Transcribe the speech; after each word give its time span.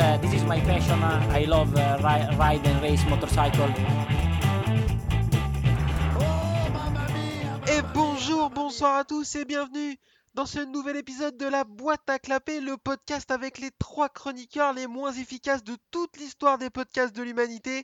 uh, 0.00 0.16
this 0.18 0.34
is 0.34 0.44
my 0.44 0.60
passion. 0.60 1.02
I 1.02 1.44
love 1.44 1.76
uh, 1.76 1.98
ri- 2.02 2.36
ride 2.36 2.66
and 2.66 2.80
race 2.82 3.04
motorcycle. 3.08 3.68
Et 7.68 7.82
bonjour, 7.94 8.50
bonsoir 8.50 8.96
à 8.96 9.04
tous 9.04 9.36
et 9.36 9.44
bienvenue 9.44 9.96
dans 10.34 10.46
ce 10.46 10.60
nouvel 10.60 10.96
épisode 10.96 11.36
de 11.36 11.46
la 11.46 11.64
boîte 11.64 12.08
à 12.08 12.18
clapper, 12.18 12.60
le 12.60 12.76
podcast 12.76 13.30
avec 13.30 13.58
les 13.58 13.70
trois 13.78 14.08
chroniqueurs 14.08 14.72
les 14.72 14.86
moins 14.86 15.12
efficaces 15.12 15.64
de 15.64 15.76
toute 15.90 16.16
l'histoire 16.16 16.58
des 16.58 16.70
podcasts 16.70 17.14
de 17.14 17.22
l'humanité. 17.22 17.82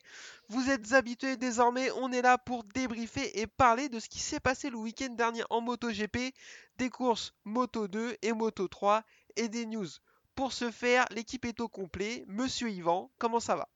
Vous 0.48 0.70
êtes 0.70 0.92
habitués 0.92 1.36
désormais, 1.36 1.90
on 1.96 2.12
est 2.12 2.22
là 2.22 2.38
pour 2.38 2.64
débriefer 2.64 3.40
et 3.40 3.46
parler 3.46 3.88
de 3.88 4.00
ce 4.00 4.08
qui 4.08 4.20
s'est 4.20 4.40
passé 4.40 4.70
le 4.70 4.76
week-end 4.76 5.10
dernier 5.10 5.42
en 5.50 5.60
MotoGP, 5.60 6.34
des 6.78 6.88
courses 6.88 7.34
Moto 7.44 7.88
2 7.88 8.16
et 8.22 8.32
Moto 8.32 8.68
3 8.68 9.02
et 9.36 9.48
des 9.48 9.66
news. 9.66 9.88
Pour 10.36 10.52
ce 10.52 10.70
faire, 10.70 11.06
l'équipe 11.10 11.44
est 11.46 11.60
au 11.60 11.68
complet. 11.68 12.24
Monsieur 12.28 12.70
Yvan, 12.70 13.10
comment 13.18 13.40
ça 13.40 13.56
va? 13.56 13.68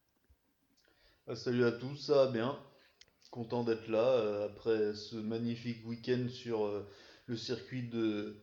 Ah, 1.26 1.34
salut 1.34 1.64
à 1.64 1.72
tous, 1.72 1.96
ça 1.96 2.14
va 2.14 2.26
bien. 2.30 2.58
Content 3.30 3.64
d'être 3.64 3.88
là 3.88 3.98
euh, 3.98 4.46
après 4.46 4.94
ce 4.94 5.16
magnifique 5.16 5.86
week-end 5.86 6.26
sur 6.28 6.66
euh, 6.66 6.86
le 7.26 7.36
circuit 7.36 7.82
de, 7.88 8.36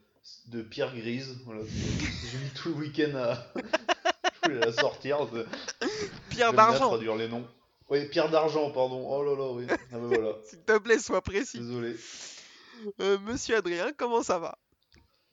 de 0.48 0.61
Pierre 0.63 0.95
Grise. 0.95 1.38
Voilà, 1.45 1.61
J'ai 1.63 2.38
mis 2.44 2.49
tout 2.55 2.70
le 2.70 2.75
week-end 2.75 3.16
à, 3.16 4.72
sortir. 4.72 5.27
de- 5.30 5.45
Pierre 6.31 6.52
bien 6.53 6.70
d'argent, 6.70 6.88
traduire 6.88 7.16
les 7.16 7.27
noms. 7.27 7.47
Oui, 7.89 8.08
Pierre 8.09 8.31
d'argent, 8.31 8.72
pardon. 8.72 9.08
Oh 9.09 9.23
là 9.23 9.36
là, 9.36 9.52
oui. 9.53 9.66
Ah 9.70 9.75
ben 9.91 10.08
voilà. 10.08 10.34
s'il 10.44 10.59
te 10.63 10.77
plaît, 10.80 10.99
sois 10.99 11.22
précis. 11.22 11.59
Désolé. 11.59 11.95
Euh, 12.99 13.20
Monsieur 13.20 13.58
Adrien, 13.58 13.91
comment 13.94 14.23
ça 14.23 14.39
va? 14.39 14.58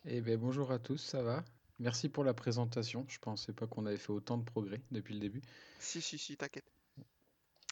Eh 0.05 0.21
ben 0.21 0.37
bonjour 0.39 0.71
à 0.71 0.79
tous, 0.79 0.99
ça 0.99 1.23
va? 1.23 1.43
Merci 1.79 2.09
pour 2.09 2.25
la 2.25 2.35
présentation. 2.35 3.05
Je 3.09 3.19
pensais 3.19 3.53
pas 3.53 3.67
qu'on 3.67 3.87
avait 3.87 3.97
fait 3.97 4.13
autant 4.13 4.39
de 4.39 4.45
progrès 4.45 4.81
depuis 4.91 5.15
le 5.15 5.21
début. 5.21 5.43
Si, 5.81 6.01
si, 6.01 6.19
si, 6.19 6.37
t'inquiète. 6.37 6.71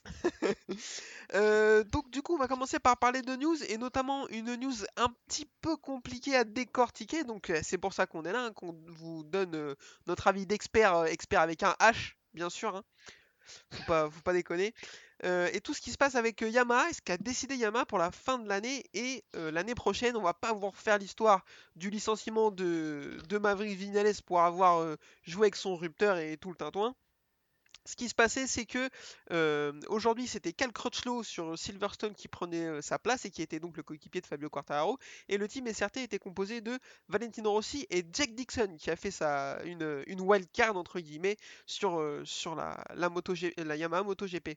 Euh, 1.34 1.82
donc 1.84 2.10
du 2.10 2.20
coup 2.20 2.34
on 2.34 2.38
va 2.38 2.48
commencer 2.48 2.78
par 2.78 2.98
parler 2.98 3.22
de 3.22 3.36
news 3.36 3.56
et 3.68 3.78
notamment 3.78 4.28
une 4.28 4.56
news 4.56 4.74
un 4.96 5.08
petit 5.26 5.48
peu 5.62 5.76
compliquée 5.76 6.36
à 6.36 6.44
décortiquer 6.44 7.24
donc 7.24 7.48
euh, 7.48 7.60
c'est 7.62 7.78
pour 7.78 7.94
ça 7.94 8.06
qu'on 8.06 8.24
est 8.24 8.32
là 8.32 8.46
hein, 8.46 8.52
qu'on 8.52 8.76
vous 8.88 9.22
donne 9.24 9.54
euh, 9.54 9.74
notre 10.06 10.26
avis 10.26 10.44
d'expert 10.44 11.04
expert 11.04 11.40
avec 11.40 11.62
un 11.62 11.74
H 11.80 12.14
bien 12.34 12.50
sûr 12.50 12.76
hein. 12.76 12.82
faut 13.70 13.84
pas 13.84 14.10
faut 14.10 14.20
pas 14.20 14.34
déconner 14.34 14.74
Euh, 15.24 15.48
et 15.52 15.60
tout 15.60 15.72
ce 15.72 15.80
qui 15.80 15.92
se 15.92 15.96
passe 15.96 16.16
avec 16.16 16.42
euh, 16.42 16.48
Yamaha 16.48 16.90
et 16.90 16.92
ce 16.94 17.00
qu'a 17.00 17.16
décidé 17.16 17.54
Yamaha 17.54 17.86
pour 17.86 17.98
la 17.98 18.10
fin 18.10 18.38
de 18.38 18.48
l'année 18.48 18.84
et 18.92 19.24
euh, 19.36 19.52
l'année 19.52 19.74
prochaine? 19.74 20.16
On 20.16 20.22
va 20.22 20.34
pas 20.34 20.52
vous 20.52 20.70
refaire 20.70 20.98
l'histoire 20.98 21.44
du 21.76 21.90
licenciement 21.90 22.50
de, 22.50 23.18
de 23.28 23.38
Maverick 23.38 23.78
Vignales 23.78 24.14
pour 24.26 24.40
avoir 24.40 24.96
joué 25.22 25.44
avec 25.44 25.56
son 25.56 25.76
rupteur 25.76 26.18
et 26.18 26.36
tout 26.36 26.50
le 26.50 26.56
tintouin 26.56 26.94
ce 27.84 27.96
qui 27.96 28.08
se 28.08 28.14
passait, 28.14 28.46
c'est 28.46 28.64
que 28.64 28.88
aujourd'hui 29.88 30.28
c'était 30.28 30.52
Cal 30.52 30.70
Crutchlow 30.72 31.24
sur 31.24 31.58
Silverstone 31.58 32.14
qui 32.14 32.28
prenait 32.28 32.80
sa 32.80 32.96
place 32.96 33.24
et 33.24 33.30
qui 33.32 33.42
était 33.42 33.58
donc 33.58 33.76
le 33.76 33.82
coéquipier 33.82 34.20
de 34.20 34.26
Fabio 34.26 34.48
Quartararo. 34.48 34.98
Et 35.28 35.36
le 35.36 35.48
team 35.48 35.66
SRT 35.66 35.96
était 35.96 36.20
composé 36.20 36.60
de 36.60 36.78
Valentino 37.08 37.50
Rossi 37.50 37.88
et 37.90 38.04
Jack 38.12 38.34
Dixon 38.34 38.76
qui 38.78 38.88
a 38.88 38.94
fait 38.94 39.10
sa, 39.10 39.60
une, 39.64 40.04
une 40.06 40.20
wild 40.20 40.48
card 40.52 40.76
entre 40.76 41.00
guillemets 41.00 41.36
sur, 41.66 42.00
sur 42.24 42.54
la 42.54 42.84
Yamaha 43.76 44.04
MotoGP. 44.04 44.56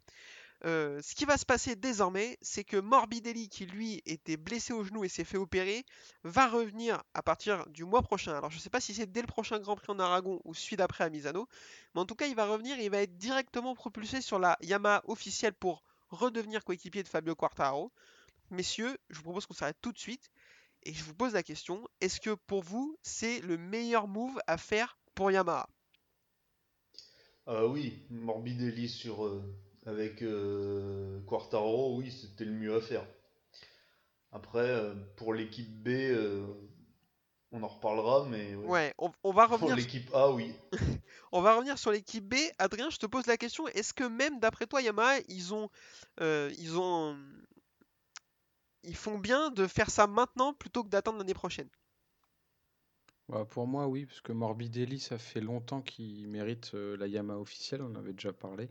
Euh, 0.66 1.00
ce 1.04 1.14
qui 1.14 1.26
va 1.26 1.38
se 1.38 1.46
passer 1.46 1.76
désormais, 1.76 2.40
c'est 2.42 2.64
que 2.64 2.78
Morbidelli, 2.78 3.50
qui 3.50 3.68
lui 3.68 4.02
était 4.08 4.38
blessé 4.38 4.74
au 4.74 4.84
genou 4.84 5.04
et 5.04 5.10
s'est 5.10 5.24
fait 5.24 5.38
opérer, 5.38 5.86
va 6.24 6.48
revenir 6.48 7.04
à 7.14 7.22
partir 7.22 7.68
du 7.68 7.86
mois 7.86 8.02
prochain. 8.02 8.34
Alors 8.36 8.50
je 8.50 8.56
ne 8.56 8.62
sais 8.62 8.72
pas 8.72 8.82
si 8.82 8.96
c'est 8.96 9.06
dès 9.06 9.22
le 9.22 9.28
prochain 9.28 9.60
Grand 9.60 9.76
Prix 9.76 9.92
en 9.92 10.00
Aragon 10.00 10.42
ou 10.44 10.56
celui 10.56 10.76
d'après 10.76 11.04
à 11.04 11.10
Misano, 11.12 11.48
mais 11.94 12.02
en 12.02 12.06
tout 12.06 12.16
cas 12.16 12.26
il 12.26 12.36
va 12.36 12.48
revenir 12.48 12.80
et 12.80 12.86
il 12.86 12.90
va 12.90 13.02
être 13.02 13.16
directement 13.16 13.76
propulsé 13.76 14.22
sur 14.22 14.40
la 14.40 14.58
Yamaha 14.62 15.04
officielle 15.06 15.54
pour 15.54 15.84
redevenir 16.10 16.64
coéquipier 16.64 17.04
de 17.04 17.08
Fabio 17.10 17.36
Quartararo. 17.36 17.92
Messieurs, 18.50 18.98
je 19.12 19.18
vous 19.18 19.24
propose 19.24 19.46
qu'on 19.46 19.54
s'arrête 19.54 19.78
tout 19.82 19.92
de 19.92 20.00
suite 20.00 20.32
et 20.82 20.94
je 20.94 21.04
vous 21.04 21.14
pose 21.14 21.34
la 21.34 21.44
question, 21.44 21.88
est-ce 22.02 22.20
que 22.20 22.34
pour 22.34 22.64
vous 22.64 22.98
c'est 23.04 23.40
le 23.42 23.58
meilleur 23.58 24.08
move 24.08 24.40
à 24.48 24.58
faire 24.58 24.98
pour 25.14 25.30
Yamaha? 25.30 25.70
Ah 27.46 27.68
oui, 27.68 28.02
Morbidelli 28.10 28.90
sur, 28.90 29.24
euh, 29.26 29.44
avec 29.86 30.22
euh, 30.22 31.22
Quartaro, 31.28 31.98
oui, 31.98 32.12
c'était 32.12 32.46
le 32.46 32.52
mieux 32.52 32.76
à 32.76 32.82
faire. 32.82 33.06
Après, 34.32 34.60
euh, 34.60 34.96
pour 35.16 35.34
l'équipe 35.34 35.72
B, 35.84 35.90
euh, 35.90 36.46
on 37.52 37.64
en 37.64 37.68
reparlera, 37.68 38.26
mais 38.26 38.56
ouais. 38.56 38.68
Ouais, 38.68 38.94
on, 38.98 39.12
on 39.24 39.32
va 39.32 39.48
Pour 39.48 39.54
revenir 39.54 39.76
l'équipe 39.76 40.10
A, 40.14 40.32
oui. 40.32 40.54
On 41.32 41.42
va 41.42 41.56
revenir 41.56 41.78
sur 41.78 41.92
l'équipe 41.92 42.26
B. 42.26 42.36
Adrien, 42.58 42.90
je 42.90 42.98
te 42.98 43.06
pose 43.06 43.26
la 43.28 43.38
question, 43.38 43.68
est-ce 43.70 43.94
que 43.94 44.04
même 44.04 44.40
d'après 44.40 44.68
toi, 44.68 44.82
Yamaha, 44.82 45.20
ils 45.28 45.54
ont, 45.54 45.70
euh, 46.22 46.52
ils 46.58 46.78
ont, 46.78 47.18
ils 48.84 48.96
font 48.96 49.18
bien 49.20 49.52
de 49.52 49.68
faire 49.68 49.90
ça 49.90 50.08
maintenant 50.08 50.54
plutôt 50.54 50.84
que 50.84 50.90
d'attendre 50.90 51.18
l'année 51.18 51.34
prochaine? 51.34 51.70
Bah, 53.28 53.46
pour 53.46 53.68
moi, 53.68 53.88
oui, 53.88 54.06
parce 54.06 54.22
que 54.22 54.32
Morbidelli, 54.32 55.00
ça 55.00 55.18
fait 55.18 55.42
longtemps 55.42 55.82
qu'il 55.82 56.28
mérite 56.28 56.74
euh, 56.74 56.98
la 56.98 57.08
Yamaha 57.08 57.40
officielle, 57.40 57.82
on 57.82 57.92
en 57.92 57.96
avait 57.96 58.14
déjà 58.14 58.34
parlé. 58.34 58.70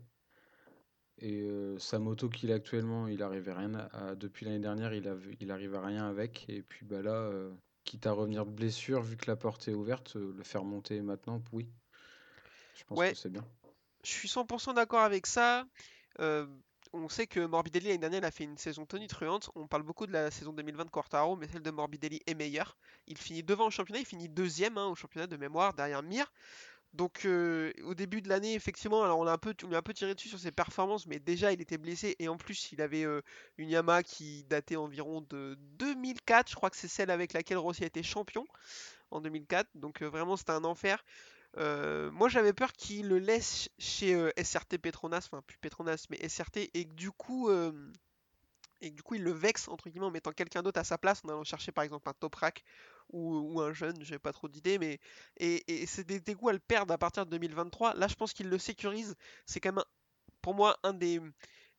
Et 1.19 1.41
euh, 1.41 1.77
sa 1.79 1.99
moto 1.99 2.29
qu'il 2.29 2.51
a 2.51 2.55
actuellement, 2.55 3.07
il 3.07 3.21
arrivait 3.23 3.53
rien 3.53 3.73
à, 3.75 4.09
à- 4.11 4.15
depuis 4.15 4.45
l'année 4.45 4.59
dernière, 4.59 4.93
il 4.93 5.51
arrive 5.51 5.75
à 5.75 5.85
rien 5.85 6.07
avec. 6.09 6.45
Et 6.49 6.61
puis 6.61 6.85
bah 6.85 7.01
là, 7.01 7.13
euh, 7.13 7.51
quitte 7.83 8.07
à 8.07 8.11
revenir 8.11 8.45
de 8.45 8.51
blessure, 8.51 9.01
vu 9.01 9.17
que 9.17 9.27
la 9.29 9.35
porte 9.35 9.67
est 9.67 9.73
ouverte, 9.73 10.15
euh, 10.17 10.33
le 10.37 10.43
faire 10.43 10.63
monter 10.65 11.01
maintenant, 11.01 11.41
oui. 11.53 11.69
Je 12.73 12.83
pense 12.83 12.99
Ouais, 12.99 13.09
que 13.09 13.15
c'est 13.15 13.29
bien. 13.29 13.45
je 14.03 14.11
suis 14.11 14.29
100% 14.29 14.73
d'accord 14.73 15.01
avec 15.01 15.27
ça. 15.27 15.65
On 16.93 17.09
sait 17.09 17.27
que 17.27 17.45
Morbidelli 17.45 17.87
l'année 17.89 17.97
dernière 17.99 18.21
il 18.21 18.25
a 18.25 18.31
fait 18.31 18.43
une 18.45 18.57
saison 18.57 18.85
tonitruante. 18.87 19.49
On 19.55 19.67
parle 19.67 19.83
beaucoup 19.83 20.07
de 20.07 20.11
la 20.13 20.31
saison 20.31 20.51
2020 20.53 20.85
de 20.85 20.89
Quartaro, 20.89 21.35
mais 21.35 21.47
celle 21.47 21.61
de 21.61 21.69
Morbidelli 21.69 22.21
est 22.25 22.33
meilleure. 22.33 22.75
Il 23.07 23.17
finit 23.17 23.43
devant 23.43 23.67
au 23.67 23.69
championnat, 23.69 23.99
il 23.99 24.05
finit 24.05 24.29
deuxième 24.29 24.77
hein, 24.79 24.87
au 24.87 24.95
championnat 24.95 25.27
de 25.27 25.35
mémoire 25.37 25.73
derrière 25.75 26.01
Mir. 26.01 26.31
Donc 26.95 27.25
euh, 27.25 27.73
au 27.83 27.93
début 27.93 28.21
de 28.21 28.29
l'année, 28.29 28.53
effectivement, 28.53 29.03
alors 29.03 29.19
on 29.19 29.27
a 29.27 29.31
un 29.33 29.37
peu, 29.37 29.53
on 29.63 29.67
lui 29.67 29.75
a 29.75 29.79
un 29.79 29.81
peu 29.81 29.93
tiré 29.93 30.15
dessus 30.15 30.29
sur 30.29 30.39
ses 30.39 30.51
performances, 30.51 31.07
mais 31.07 31.19
déjà 31.19 31.51
il 31.51 31.59
était 31.59 31.77
blessé 31.77 32.15
et 32.19 32.29
en 32.29 32.37
plus 32.37 32.71
il 32.71 32.81
avait 32.81 33.03
euh, 33.03 33.21
une 33.57 33.69
Yamaha 33.69 34.01
qui 34.01 34.45
datait 34.45 34.77
environ 34.77 35.19
de 35.29 35.57
2004, 35.77 36.49
je 36.49 36.55
crois 36.55 36.69
que 36.69 36.77
c'est 36.77 36.87
celle 36.87 37.11
avec 37.11 37.33
laquelle 37.33 37.57
Rossi 37.57 37.83
a 37.83 37.87
été 37.87 38.01
champion 38.01 38.45
en 39.11 39.19
2004, 39.19 39.67
donc 39.75 40.01
euh, 40.01 40.05
vraiment 40.07 40.37
c'était 40.37 40.51
un 40.51 40.63
enfer. 40.63 41.03
Moi 41.57 42.29
j'avais 42.29 42.53
peur 42.53 42.71
qu'il 42.71 43.09
le 43.09 43.19
laisse 43.19 43.69
chez 43.77 44.13
SRT 44.41 44.77
Petronas, 44.81 45.27
enfin 45.31 45.41
plus 45.45 45.57
Petronas 45.57 46.05
mais 46.09 46.27
SRT, 46.27 46.69
et 46.73 46.85
que 46.85 46.93
du 46.93 47.11
coup, 47.11 47.49
et 48.81 48.89
du 48.89 49.03
coup 49.03 49.15
il 49.15 49.23
le 49.23 49.31
vexe 49.31 49.67
entre 49.67 49.89
guillemets 49.89 50.05
en 50.05 50.11
mettant 50.11 50.31
quelqu'un 50.31 50.63
d'autre 50.63 50.79
à 50.79 50.83
sa 50.85 50.97
place, 50.97 51.21
en 51.25 51.29
allant 51.29 51.43
chercher 51.43 51.71
par 51.71 51.83
exemple 51.83 52.09
un 52.09 52.13
Toprak 52.13 52.63
ou, 53.09 53.53
ou 53.53 53.61
un 53.61 53.73
jeune, 53.73 53.95
j'ai 54.03 54.19
pas 54.19 54.33
trop 54.33 54.47
d'idées, 54.47 54.77
mais 54.79 54.99
et, 55.37 55.81
et 55.83 55.85
c'est 55.85 56.03
des, 56.03 56.19
des 56.19 56.33
goûts 56.33 56.49
à 56.49 56.53
le 56.53 56.59
perdre 56.59 56.93
à 56.93 56.97
partir 56.97 57.25
de 57.25 57.31
2023. 57.31 57.93
Là 57.95 58.07
je 58.07 58.15
pense 58.15 58.33
qu'il 58.33 58.49
le 58.49 58.57
sécurise, 58.57 59.15
c'est 59.45 59.59
quand 59.59 59.69
même 59.73 59.79
un- 59.79 59.85
pour 60.41 60.53
moi 60.55 60.77
un 60.83 60.93
des, 60.93 61.19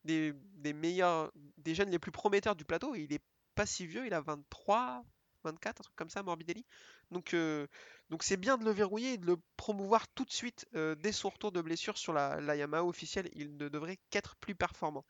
des, 0.04 0.32
des 0.54 0.72
meilleurs, 0.72 1.31
des 1.59 1.75
jeunes 1.75 1.91
les 1.91 1.98
plus 1.98 2.12
prometteurs 2.12 2.56
du 2.56 2.65
plateau, 2.65 2.94
il 2.94 3.12
est 3.12 3.22
pas 3.54 3.66
si 3.66 3.86
vieux, 3.86 4.06
il 4.06 4.12
a 4.15 4.20
23, 4.20 5.04
24, 5.44 5.81
un 5.81 5.84
truc 5.84 5.97
comme 5.97 6.10
ça, 6.10 6.22
Morbidelli. 6.22 6.65
Donc 7.10 7.34
euh, 7.34 7.66
donc 8.10 8.22
c'est 8.25 8.36
bien 8.36 8.59
de 8.59 8.65
le 8.65 8.70
verrouiller 8.72 9.12
et 9.15 9.19
de 9.19 9.26
le 9.26 9.36
promouvoir 9.56 10.09
tout 10.09 10.25
de 10.25 10.32
suite 10.32 10.66
euh, 10.75 10.94
dès 10.97 11.12
son 11.12 11.28
retour 11.28 11.53
de 11.53 11.60
blessure 11.60 11.97
sur 11.98 12.12
la, 12.12 12.41
la 12.41 12.56
Yamaha 12.56 12.84
officielle. 12.84 13.31
Il 13.34 13.56
ne 13.56 13.69
devrait 13.69 13.98
qu'être 14.10 14.36
plus 14.36 14.54
performant. 14.54 15.04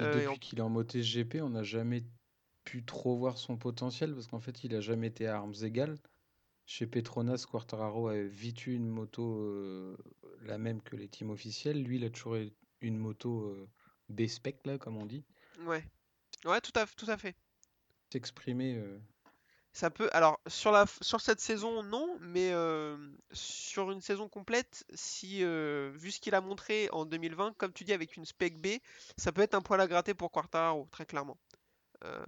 Euh, 0.00 0.12
depuis 0.26 0.38
qu'il 0.40 0.58
est 0.58 0.62
en 0.62 0.68
MotoGP, 0.68 1.36
on 1.42 1.50
n'a 1.50 1.62
jamais 1.62 2.04
pu 2.66 2.84
trop 2.84 3.16
voir 3.16 3.38
son 3.38 3.56
potentiel, 3.56 4.12
parce 4.12 4.26
qu'en 4.26 4.40
fait, 4.40 4.64
il 4.64 4.74
a 4.74 4.80
jamais 4.82 5.06
été 5.06 5.26
à 5.26 5.36
armes 5.36 5.54
égales. 5.62 5.96
Chez 6.66 6.86
Petronas, 6.86 7.46
Quartararo 7.48 8.08
avait 8.08 8.26
vite 8.26 8.66
eu 8.66 8.74
une 8.74 8.88
moto 8.88 9.38
euh, 9.38 9.96
la 10.42 10.58
même 10.58 10.82
que 10.82 10.96
les 10.96 11.08
teams 11.08 11.30
officiels. 11.30 11.80
Lui, 11.80 11.96
il 11.96 12.04
a 12.04 12.10
toujours 12.10 12.34
eu 12.34 12.50
une 12.80 12.98
moto 12.98 13.44
euh, 13.44 13.68
B-spec, 14.08 14.58
là, 14.66 14.76
comme 14.76 14.96
on 14.96 15.06
dit. 15.06 15.24
Ouais, 15.60 15.84
ouais, 16.44 16.60
tout 16.60 16.72
à, 16.74 16.86
tout 16.86 17.08
à 17.08 17.16
fait. 17.16 17.36
S'exprimer. 18.12 18.74
euh, 18.74 18.98
Ça 19.72 19.90
peut. 19.90 20.10
Alors 20.12 20.40
sur 20.48 20.72
la, 20.72 20.86
sur 21.02 21.20
cette 21.20 21.40
saison, 21.40 21.84
non, 21.84 22.18
mais 22.20 22.50
euh, 22.52 22.96
sur 23.30 23.92
une 23.92 24.00
saison 24.00 24.28
complète, 24.28 24.84
si 24.92 25.44
vu 25.44 26.10
ce 26.10 26.18
qu'il 26.18 26.34
a 26.34 26.40
montré 26.40 26.88
en 26.90 27.04
2020, 27.04 27.54
comme 27.58 27.72
tu 27.72 27.84
dis, 27.84 27.92
avec 27.92 28.16
une 28.16 28.24
spec 28.24 28.60
B, 28.60 28.78
ça 29.16 29.30
peut 29.30 29.42
être 29.42 29.54
un 29.54 29.62
poil 29.62 29.80
à 29.80 29.86
gratter 29.86 30.14
pour 30.14 30.32
Quartararo, 30.32 30.88
très 30.90 31.06
clairement. 31.06 31.38
Euh, 32.04 32.24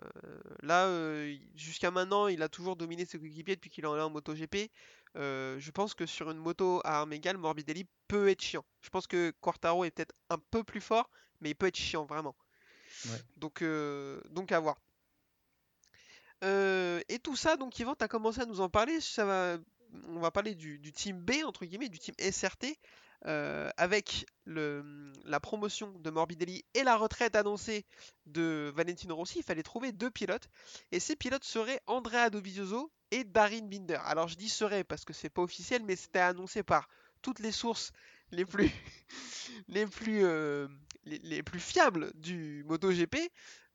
là, 0.63 0.87
euh, 0.87 1.37
jusqu'à 1.55 1.91
maintenant, 1.91 2.27
il 2.27 2.43
a 2.43 2.49
toujours 2.49 2.77
dominé 2.77 3.05
ses 3.05 3.19
coéquipiers 3.19 3.57
depuis 3.57 3.71
qu'il 3.71 3.87
en 3.87 3.97
est 3.97 4.01
en 4.01 4.11
MotoGP. 4.11 4.71
Euh, 5.17 5.59
je 5.59 5.71
pense 5.71 5.95
que 5.95 6.07
sur 6.07 6.31
une 6.31 6.39
moto 6.39 6.81
à 6.85 7.01
armes 7.01 7.13
égales, 7.13 7.39
Morbidelli 7.39 7.87
peut 8.09 8.29
être 8.29 8.43
chiant. 8.43 8.65
Je 8.81 8.91
pense 8.91 9.07
que 9.07 9.33
Quartaro 9.41 9.85
est 9.85 9.91
peut-être 9.91 10.15
un 10.31 10.39
peu 10.39 10.65
plus 10.65 10.81
fort, 10.81 11.11
mais 11.41 11.51
il 11.51 11.55
peut 11.55 11.67
être 11.67 11.77
chiant 11.77 12.07
vraiment. 12.07 12.37
Ouais. 13.07 13.23
Donc, 13.37 13.63
euh, 13.63 14.21
donc 14.31 14.53
à 14.53 14.61
voir. 14.61 14.79
Euh, 16.45 17.01
et 17.09 17.19
tout 17.19 17.37
ça, 17.37 17.57
donc 17.57 17.79
Yvan, 17.79 17.95
tu 17.95 18.05
as 18.05 18.09
commencé 18.09 18.41
à 18.41 18.47
nous 18.47 18.61
en 18.61 18.69
parler. 18.69 19.01
Ça 19.01 19.25
va, 19.25 19.59
on 20.09 20.21
va 20.21 20.31
parler 20.31 20.55
du, 20.55 20.79
du 20.79 20.93
team 20.93 21.21
B, 21.21 21.33
entre 21.45 21.65
guillemets, 21.65 21.89
du 21.89 21.99
team 21.99 22.15
SRT. 22.19 22.79
Euh, 23.27 23.69
avec 23.77 24.27
la 24.47 25.41
promotion 25.41 25.93
de 25.99 26.11
Morbidelli 26.11 26.65
et 26.75 26.85
la 26.85 26.97
retraite 26.97 27.37
annoncée 27.37 27.85
de 28.27 28.73
Valentino 28.75 29.15
Rossi, 29.15 29.41
il 29.41 29.45
fallait 29.45 29.63
trouver 29.63 29.93
deux 29.93 30.11
pilotes. 30.11 30.49
Et 30.93 31.01
ces 31.01 31.17
pilotes 31.17 31.45
seraient 31.45 31.81
Andrea 31.87 32.31
Dovizioso 32.31 32.91
et 33.11 33.25
Darin 33.25 33.67
Binder. 33.67 34.01
Alors 34.05 34.29
je 34.29 34.37
dis 34.37 34.49
serait 34.49 34.85
parce 34.85 35.05
que 35.05 35.13
c'est 35.13 35.31
pas 35.31 35.43
officiel, 35.43 35.83
mais 35.85 35.97
c'était 35.97 36.21
annoncé 36.21 36.63
par 36.63 36.89
toutes 37.21 37.41
les 37.41 37.53
sources 37.53 37.93
les 38.31 38.45
plus, 38.45 38.71
les 39.69 39.87
plus, 39.87 40.25
euh, 40.25 40.69
les, 41.09 41.43
plus 41.43 41.61
fiables 41.61 42.13
du 42.15 42.65
MotoGP. 42.69 43.17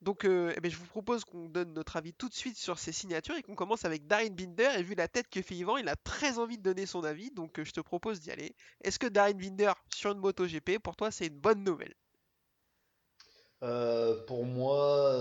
Donc 0.01 0.25
euh, 0.25 0.53
eh 0.55 0.59
ben, 0.59 0.69
je 0.69 0.77
vous 0.77 0.85
propose 0.85 1.23
qu'on 1.23 1.47
donne 1.47 1.73
notre 1.73 1.95
avis 1.95 2.13
tout 2.13 2.27
de 2.27 2.33
suite 2.33 2.57
sur 2.57 2.77
ces 2.77 2.91
signatures 2.91 3.35
et 3.35 3.41
qu'on 3.41 3.55
commence 3.55 3.85
avec 3.85 4.05
Darin 4.05 4.29
Binder. 4.29 4.69
Et 4.77 4.83
vu 4.83 4.95
la 4.95 5.07
tête 5.07 5.29
que 5.29 5.41
fait 5.41 5.55
Yvan, 5.55 5.77
il 5.77 5.87
a 5.87 5.95
très 5.95 6.39
envie 6.39 6.57
de 6.57 6.63
donner 6.63 6.85
son 6.85 7.03
avis, 7.03 7.31
donc 7.31 7.59
euh, 7.59 7.63
je 7.63 7.71
te 7.71 7.79
propose 7.79 8.19
d'y 8.19 8.31
aller. 8.31 8.55
Est-ce 8.83 8.99
que 8.99 9.07
Darin 9.07 9.33
Binder 9.33 9.71
sur 9.93 10.11
une 10.11 10.19
MotoGP, 10.19 10.79
pour 10.79 10.95
toi, 10.95 11.09
c'est 11.09 11.27
une 11.27 11.39
bonne 11.39 11.63
nouvelle? 11.63 11.95
Euh, 13.63 14.25
pour 14.25 14.45
moi, 14.45 15.17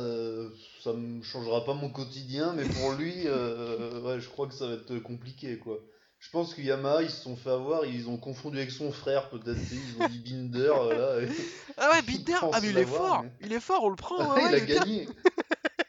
ça 0.83 0.93
ne 0.93 1.23
changera 1.23 1.65
pas 1.65 1.75
mon 1.75 1.91
quotidien, 1.91 2.53
mais 2.55 2.65
pour 2.65 2.93
lui, 2.95 3.23
je 3.23 4.29
crois 4.29 4.49
que 4.49 4.55
ça 4.55 4.67
va 4.67 4.75
être 4.75 4.99
compliqué, 4.99 5.59
quoi. 5.59 5.79
Je 6.23 6.31
pense 6.31 6.55
que 6.55 6.63
Yamaha, 6.63 7.03
ils 7.03 7.11
se 7.11 7.21
sont 7.23 7.37
fait 7.37 7.51
avoir, 7.51 7.85
ils 7.85 8.09
ont 8.09 8.17
confondu 8.17 8.57
avec 8.57 8.71
son 8.71 8.91
frère, 8.93 9.29
peut-être, 9.29 9.59
ils 9.71 10.03
ont 10.03 10.09
dit 10.09 10.19
Binder, 10.21 10.73
euh, 10.73 11.21
là, 11.21 11.27
et 11.27 11.29
Ah 11.77 11.91
ouais, 11.91 12.03
Binder, 12.07 12.39
ah 12.53 12.61
mais 12.63 12.71
il 12.71 12.79
est 12.79 12.87
fort, 12.87 13.23
mais- 13.23 13.33
il 13.41 13.53
est 13.53 13.61
fort, 13.61 13.83
on 13.85 13.89
le 13.91 13.97
prend. 13.97 14.17
Ah, 14.21 14.35
ouais, 14.37 14.43
il 14.45 14.47
ouais, 14.47 14.55
a 14.55 14.59
est 14.59 14.67
bien. 14.67 14.81
gagné. 14.81 15.09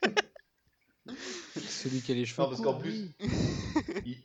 Celui 1.70 2.02
qui 2.02 2.12
a 2.12 2.16
les 2.16 2.26
cheveux 2.26 2.42
Non, 2.44 2.50
parce 2.50 2.62
qu'en 2.62 2.74
plus, 2.74 3.12
il- 4.06 4.18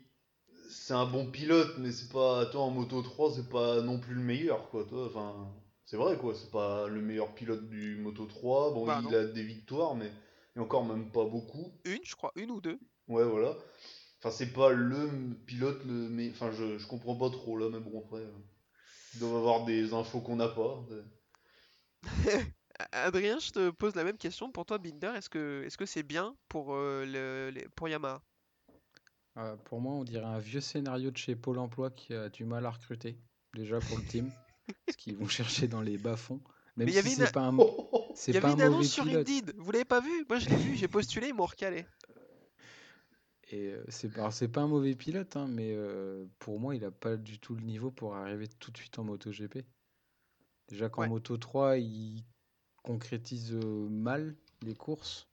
c'est 0.71 0.95
un 0.95 1.05
bon 1.07 1.31
pilote, 1.31 1.75
mais 1.79 1.93
c'est 1.93 2.11
pas, 2.11 2.47
toi, 2.47 2.63
en 2.63 2.71
Moto 2.71 3.03
3, 3.03 3.33
c'est 3.35 3.49
pas 3.51 3.81
non 3.83 3.99
plus 3.99 4.15
le 4.15 4.23
meilleur, 4.23 4.71
quoi, 4.71 4.85
toi, 4.85 5.07
enfin, 5.07 5.53
c'est 5.85 5.97
vrai, 5.99 6.17
quoi, 6.17 6.35
c'est 6.35 6.51
pas 6.51 6.89
le 6.89 7.01
meilleur 7.03 7.35
pilote 7.35 7.69
du 7.69 7.97
Moto 7.97 8.25
3, 8.27 8.73
bon, 8.73 8.87
Bah, 8.87 9.01
il 9.05 9.11
non. 9.11 9.15
a 9.19 9.25
des 9.27 9.43
victoires, 9.43 9.95
mais, 9.95 10.11
mais 10.55 10.63
encore 10.63 10.85
même 10.87 11.11
pas 11.13 11.25
beaucoup. 11.27 11.73
Une, 11.85 11.99
je 12.05 12.17
crois, 12.17 12.33
une 12.37 12.51
ou 12.51 12.61
deux. 12.63 12.79
Ouais, 13.09 13.25
voilà. 13.25 13.55
Enfin, 14.19 14.31
c'est 14.31 14.53
pas 14.53 14.70
le 14.70 15.09
pilote, 15.47 15.85
le 15.85 15.93
mais 16.09 16.31
enfin, 16.31 16.50
je, 16.53 16.79
je 16.79 16.87
comprends 16.87 17.17
pas 17.17 17.31
trop 17.31 17.56
là, 17.59 17.69
mais 17.70 17.81
bon, 17.81 18.00
après, 18.05 18.20
euh, 18.20 18.31
ils 19.15 19.20
doivent 19.20 19.37
avoir 19.37 19.65
des 19.67 19.94
infos 19.94 20.20
qu'on 20.20 20.37
n'a 20.37 20.49
pas. 20.49 20.85
Adrien, 22.93 23.38
je 23.38 23.50
te 23.50 23.70
pose 23.70 23.94
la 23.94 24.05
même 24.05 24.19
question. 24.19 24.50
Pour 24.53 24.67
toi, 24.67 24.79
Binder, 24.79 25.12
est-ce 25.17 25.29
que 25.31 25.62
est-ce 25.67 25.76
que 25.79 25.87
c'est 25.87 26.03
bien 26.03 26.37
pour, 26.49 26.75
euh, 26.75 27.05
le, 27.06 27.50
les- 27.50 27.69
pour 27.70 27.88
Yamaha? 27.88 28.23
Ah, 29.37 29.56
pour 29.65 29.81
moi, 29.81 29.94
on 29.94 30.05
dirait 30.05 30.26
un 30.26 30.38
vieux 30.38 30.61
scénario 30.61 31.11
de 31.11 31.17
chez 31.17 31.35
Pôle 31.37 31.59
emploi 31.59 31.91
qui 31.91 32.12
a 32.14 32.29
du 32.29 32.44
mal 32.44 32.67
à 32.67 32.71
recruter, 32.71 33.19
déjà 33.55 33.81
pour 33.81 33.97
le 33.97 34.05
team, 34.05 34.31
parce 34.87 34.97
qu'ils 34.97 35.17
vont 35.17 35.29
chercher 35.29 35.69
dans 35.69 35.81
les 35.82 35.99
bas-fonds. 35.99 36.43
Même 36.76 36.88
Mais 36.88 36.93
il 36.93 36.94
y 36.94 36.99
si 36.99 36.99
avait 36.99 37.12
une- 37.12 37.25
c'est 37.25 37.32
pas 37.32 37.47
un, 37.47 37.61
Oh, 37.61 38.12
c'est 38.14 38.35
Il 38.35 38.37
y 38.37 38.38
pas 38.38 38.49
avait 38.49 38.53
un 38.53 38.55
une 38.55 38.62
annonce 38.62 38.88
sur 38.88 39.06
pilote. 39.06 39.09
Indeed. 39.09 39.55
Vous 39.59 39.71
l'avez 39.73 39.85
pas 39.85 40.00
vu? 40.00 40.25
Moi, 40.29 40.38
je 40.38 40.49
l'ai 40.49 40.56
vu. 40.56 40.76
J'ai 40.76 40.88
postulé, 40.88 41.29
ils 41.29 41.35
m'ont 41.35 41.47
recalé. 41.47 41.87
Et 43.50 43.73
euh, 43.73 43.85
c'est 43.89 44.09
pas, 44.11 44.21
alors, 44.21 44.33
c'est 44.33 44.49
pas 44.49 44.61
un 44.62 44.69
mauvais 44.69 44.95
pilote, 44.95 45.37
hein, 45.37 45.47
mais 45.49 45.73
euh, 45.75 46.27
pour 46.39 46.61
moi, 46.61 46.75
il 46.77 46.85
a 46.85 46.91
pas 46.91 47.17
du 47.17 47.39
tout 47.39 47.55
le 47.55 47.62
niveau 47.62 47.91
pour 47.91 48.15
arriver 48.15 48.47
tout 48.49 48.71
de 48.71 48.77
suite 48.77 48.99
en 48.99 49.05
MotoGP. 49.05 49.65
Déjà 50.69 50.89
qu'en 50.89 51.03
Ouais. 51.03 51.09
Moto 51.09 51.37
3, 51.37 51.79
il 51.79 52.25
concrétise 52.83 53.55
euh, 53.55 53.89
mal 53.89 54.35
les 54.62 54.75
courses. 54.75 55.29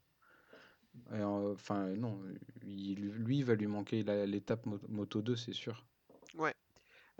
Et, 1.14 1.22
Enfin, 1.24 1.88
non, 1.96 2.22
il- 2.66 3.00
lui, 3.00 3.40
il 3.40 3.46
va 3.46 3.56
lui 3.56 3.68
manquer 3.68 4.04
l'étape 4.26 4.66
mo- 4.66 4.80
Moto 4.88 5.22
2, 5.22 5.36
c'est 5.36 5.54
sûr. 5.54 5.86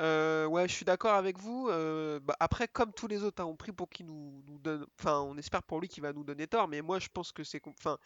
Euh, 0.02 0.46
ouais, 0.46 0.68
je 0.68 0.74
suis 0.74 0.84
d'accord 0.86 1.14
avec 1.14 1.38
vous. 1.40 1.70
euh, 1.70 2.20
bah, 2.20 2.36
après, 2.42 2.68
comme 2.68 2.92
tous 2.92 3.08
les 3.08 3.24
autres, 3.24 3.42
hein, 3.42 3.46
on 3.46 3.56
prie 3.56 3.72
pour 3.72 3.90
qu'il 3.90 4.06
nous, 4.08 4.44
nous 4.48 4.60
donne. 4.60 4.86
Enfin, 5.00 5.22
on 5.22 5.38
espère 5.38 5.64
pour 5.64 5.80
lui 5.80 5.88
qu'il 5.88 6.04
va 6.04 6.12
nous 6.12 6.24
donner 6.26 6.48
tort. 6.48 6.68
Mais 6.68 6.82
moi, 6.82 7.00
je 7.00 7.08
pense 7.08 7.32
que 7.32 7.44
c'est. 7.46 7.62
Enfin, 7.66 7.98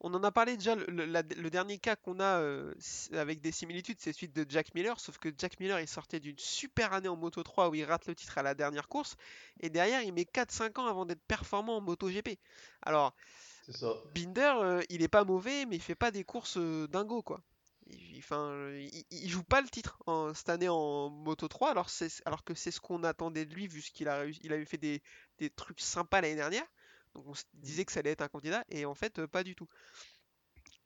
on 0.00 0.12
en 0.12 0.22
a 0.24 0.30
parlé 0.30 0.56
déjà. 0.58 0.74
Le, 0.74 0.84
le- 0.86 1.06
la- 1.06 1.22
le 1.22 1.50
dernier 1.50 1.78
cas 1.78 1.96
qu'on 1.96 2.20
a 2.20 2.38
euh, 2.40 2.74
avec 3.12 3.40
des 3.40 3.52
similitudes, 3.52 3.96
c'est 3.98 4.12
celui 4.12 4.28
de 4.28 4.44
Jack 4.48 4.74
Miller. 4.74 5.00
Sauf 5.00 5.16
que 5.18 5.30
Jack 5.38 5.58
Miller, 5.58 5.80
il 5.80 5.88
sortait 5.88 6.20
d'une 6.20 6.38
super 6.38 6.92
année 6.92 7.08
en 7.08 7.16
Moto 7.16 7.42
3 7.42 7.70
où 7.70 7.74
il 7.74 7.84
rate 7.84 8.06
le 8.06 8.14
titre 8.14 8.36
à 8.36 8.42
la 8.42 8.54
dernière 8.54 8.86
course. 8.88 9.16
Et 9.60 9.70
derrière, 9.70 10.02
il 10.02 10.12
met 10.12 10.24
4-5 10.26 10.78
ans 10.78 10.86
avant 10.86 11.06
d'être 11.06 11.22
performant 11.26 11.78
en 11.78 11.80
MotoGP. 11.80 12.38
Alors, 12.82 13.14
c'est 13.62 13.76
ça. 13.76 13.94
Binder, 14.14 14.52
euh, 14.60 14.82
il 14.90 15.02
est 15.02 15.08
pas 15.08 15.24
mauvais, 15.24 15.64
mais 15.66 15.76
il 15.76 15.82
fait 15.82 15.94
pas 15.94 16.10
des 16.10 16.24
courses 16.24 16.58
dingo 16.58 17.22
quoi. 17.22 17.40
Il, 17.88 18.18
enfin, 18.18 18.70
il, 18.72 19.04
il 19.10 19.28
joue 19.30 19.42
pas 19.44 19.60
le 19.62 19.68
titre 19.68 20.02
en- 20.06 20.34
cette 20.34 20.48
année 20.50 20.68
en 20.68 21.10
Moto 21.10 21.48
3, 21.48 21.70
alors, 21.70 21.90
c'est, 21.90 22.10
alors 22.26 22.44
que 22.44 22.54
c'est 22.54 22.70
ce 22.70 22.80
qu'on 22.80 23.02
attendait 23.04 23.46
de 23.46 23.54
lui, 23.54 23.66
vu 23.68 23.80
ce 23.82 23.90
qu'il 23.92 24.08
a. 24.08 24.26
Il 24.42 24.52
avait 24.52 24.64
fait 24.66 24.78
des, 24.78 25.02
des 25.38 25.50
trucs 25.50 25.80
sympas 25.80 26.20
l'année 26.20 26.36
dernière, 26.36 26.66
donc 27.14 27.26
on 27.26 27.34
se 27.34 27.44
disait 27.54 27.84
que 27.84 27.92
ça 27.92 28.00
allait 28.00 28.10
être 28.10 28.22
un 28.22 28.28
candidat, 28.28 28.64
et 28.68 28.84
en 28.84 28.94
fait, 28.94 29.24
pas 29.26 29.42
du 29.44 29.54
tout. 29.56 29.68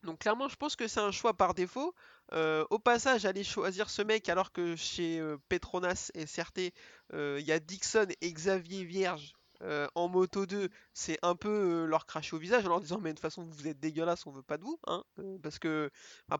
Donc 0.02 0.18
clairement, 0.20 0.48
je 0.48 0.56
pense 0.56 0.76
que 0.76 0.88
c'est 0.88 1.00
un 1.00 1.10
choix 1.12 1.34
par 1.36 1.54
défaut. 1.54 1.94
Euh, 2.32 2.64
au 2.70 2.78
passage, 2.78 3.24
aller 3.24 3.44
choisir 3.44 3.88
ce 3.90 4.02
mec 4.02 4.28
alors 4.28 4.52
que 4.52 4.74
chez 4.76 5.18
euh, 5.20 5.38
Petronas 5.48 6.10
et 6.14 6.26
CRT, 6.26 6.72
euh, 7.14 7.38
il 7.40 7.46
y 7.46 7.52
a 7.52 7.60
Dixon 7.60 8.06
et 8.20 8.32
Xavier 8.32 8.84
Vierge 8.84 9.32
euh, 9.62 9.86
en 9.94 10.08
moto 10.08 10.46
2, 10.46 10.68
c'est 10.92 11.18
un 11.22 11.36
peu 11.36 11.48
euh, 11.48 11.86
leur 11.86 12.06
cracher 12.06 12.34
au 12.34 12.38
visage 12.38 12.64
en 12.64 12.68
leur 12.68 12.80
disant 12.80 12.98
mais 13.00 13.10
de 13.10 13.14
toute 13.14 13.22
façon 13.22 13.44
vous 13.44 13.68
êtes 13.68 13.78
dégueulasse, 13.78 14.26
on 14.26 14.32
veut 14.32 14.42
pas 14.42 14.58
de 14.58 14.64
vous, 14.64 14.78
hein, 14.86 15.04
euh, 15.18 15.38
parce 15.42 15.58
que 15.58 15.90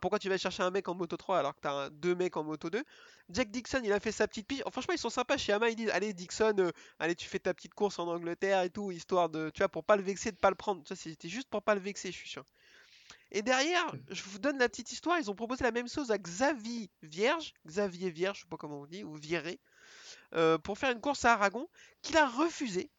pourquoi 0.01 0.19
tu 0.19 0.29
vas 0.29 0.39
chercher 0.39 0.63
un 0.63 0.71
mec 0.71 0.89
en 0.89 0.95
moto 0.95 1.17
3 1.17 1.39
alors 1.39 1.55
que 1.55 1.61
t'as 1.61 1.91
deux 1.91 2.15
mecs 2.15 2.37
en 2.37 2.45
moto 2.45 2.69
2 2.71 2.83
Jack 3.31 3.51
Dixon 3.51 3.81
il 3.85 3.93
a 3.93 4.01
fait 4.01 4.13
sa 4.13 4.27
petite 4.27 4.47
pige, 4.49 4.63
Oh, 4.67 4.71
franchement 4.71 4.95
ils 4.95 4.99
sont 4.99 5.11
sympas 5.11 5.37
chez 5.37 5.53
Yamaha, 5.53 5.71
ils 5.71 5.77
disent 5.77 5.91
allez 5.91 6.13
Dixon, 6.13 6.73
allez 6.99 7.15
tu 7.15 7.29
fais 7.29 7.39
ta 7.39 7.55
petite 7.55 7.75
course 7.75 7.99
en 7.99 8.09
Angleterre 8.09 8.63
et 8.63 8.71
tout, 8.71 8.91
histoire 8.91 9.29
de, 9.29 9.51
tu 9.51 9.59
vois, 9.59 9.69
pour 9.69 9.85
pas 9.85 9.97
le 9.97 10.03
vexer, 10.03 10.33
de 10.33 10.37
pas 10.37 10.51
le 10.51 10.57
prendre, 10.57 10.83
ça 10.89 10.97
c'était 10.97 11.29
juste 11.29 11.49
pour 11.49 11.63
pas 11.63 11.75
le 11.75 11.81
vexer 11.81 12.11
je 12.11 12.17
suis 12.17 12.29
sûr. 12.29 12.45
Et 13.35 13.41
derrière, 13.41 13.95
je 14.11 14.23
vous 14.25 14.39
donne 14.39 14.59
la 14.59 14.69
petite 14.69 14.93
histoire, 14.93 15.19
ils 15.19 15.31
ont 15.31 15.35
proposé 15.35 15.65
la 15.65 15.71
même 15.71 15.89
chose 15.89 16.11
à 16.11 16.19
Xavier 16.19 16.91
Vierge, 17.03 17.55
Xavier 17.67 18.11
Vierge, 18.11 18.39
je 18.39 18.43
sais 18.43 18.49
pas 18.49 18.59
comment 18.59 18.81
on 18.81 18.87
dit, 18.87 19.05
ou 19.05 19.15
Vieré, 19.15 19.59
euh, 20.35 20.59
pour 20.59 20.79
faire 20.79 20.91
une 20.91 21.01
course 21.01 21.25
à 21.25 21.33
Aragon, 21.33 21.67
qu'il 22.03 22.19
a 22.19 22.29
refusé. 22.29 22.91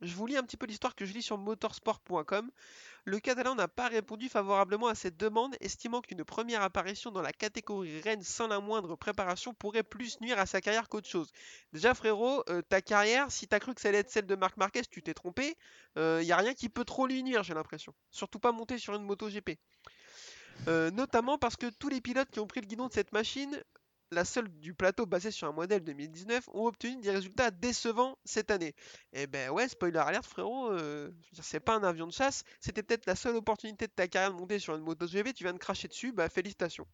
Je 0.00 0.14
vous 0.14 0.26
lis 0.26 0.36
un 0.36 0.42
petit 0.42 0.56
peu 0.56 0.66
l'histoire 0.66 0.94
que 0.94 1.04
je 1.04 1.12
lis 1.12 1.22
sur 1.22 1.38
motorsport.com. 1.38 2.50
Le 3.04 3.20
Catalan 3.20 3.54
n'a 3.54 3.68
pas 3.68 3.88
répondu 3.88 4.28
favorablement 4.28 4.88
à 4.88 4.94
cette 4.94 5.16
demande, 5.16 5.56
estimant 5.60 6.00
qu'une 6.00 6.24
première 6.24 6.62
apparition 6.62 7.10
dans 7.10 7.22
la 7.22 7.32
catégorie 7.32 8.00
Rennes 8.00 8.22
sans 8.22 8.48
la 8.48 8.60
moindre 8.60 8.96
préparation 8.96 9.54
pourrait 9.54 9.82
plus 9.82 10.20
nuire 10.20 10.38
à 10.38 10.46
sa 10.46 10.60
carrière 10.60 10.88
qu'autre 10.88 11.08
chose. 11.08 11.32
Déjà 11.72 11.94
frérot, 11.94 12.44
euh, 12.48 12.62
ta 12.62 12.80
carrière, 12.80 13.30
si 13.32 13.48
t'as 13.48 13.58
cru 13.58 13.74
que 13.74 13.80
ça 13.80 13.88
allait 13.88 13.98
être 13.98 14.10
celle 14.10 14.26
de 14.26 14.34
Marc 14.34 14.56
Marquez, 14.56 14.82
tu 14.82 15.02
t'es 15.02 15.14
trompé. 15.14 15.56
Il 15.96 16.24
n'y 16.24 16.32
a 16.32 16.36
rien 16.36 16.54
qui 16.54 16.68
peut 16.68 16.84
trop 16.84 17.06
lui 17.08 17.24
nuire, 17.24 17.42
j'ai 17.42 17.54
l'impression. 17.54 17.92
Surtout 18.10 18.38
pas 18.38 18.52
monter 18.52 18.78
sur 18.78 18.94
une 18.94 19.02
moto 19.02 19.28
GP. 19.28 19.58
Euh, 20.66 20.90
notamment 20.90 21.38
parce 21.38 21.56
que 21.56 21.66
tous 21.66 21.88
les 21.88 22.00
pilotes 22.00 22.30
qui 22.30 22.40
ont 22.40 22.46
pris 22.46 22.60
le 22.60 22.66
guidon 22.66 22.88
de 22.88 22.92
cette 22.92 23.12
machine, 23.12 23.62
la 24.10 24.24
seule 24.24 24.48
du 24.60 24.74
plateau 24.74 25.06
basée 25.06 25.30
sur 25.30 25.48
un 25.48 25.52
modèle 25.52 25.82
2019, 25.84 26.48
ont 26.52 26.66
obtenu 26.66 26.96
des 27.00 27.10
résultats 27.10 27.50
décevants 27.50 28.16
cette 28.24 28.50
année. 28.50 28.74
Et 29.12 29.26
ben 29.26 29.50
ouais, 29.50 29.68
spoiler 29.68 29.98
alert 29.98 30.24
frérot, 30.26 30.72
euh, 30.72 31.10
c'est 31.42 31.60
pas 31.60 31.74
un 31.76 31.82
avion 31.84 32.06
de 32.06 32.12
chasse, 32.12 32.44
c'était 32.60 32.82
peut-être 32.82 33.06
la 33.06 33.14
seule 33.16 33.36
opportunité 33.36 33.86
de 33.86 33.92
ta 33.92 34.08
carrière 34.08 34.32
de 34.32 34.38
monter 34.38 34.58
sur 34.58 34.74
une 34.76 34.82
moto 34.82 35.06
GP, 35.06 35.34
tu 35.34 35.44
viens 35.44 35.52
de 35.52 35.58
cracher 35.58 35.88
dessus, 35.88 36.12
bah 36.12 36.28
félicitations. 36.28 36.86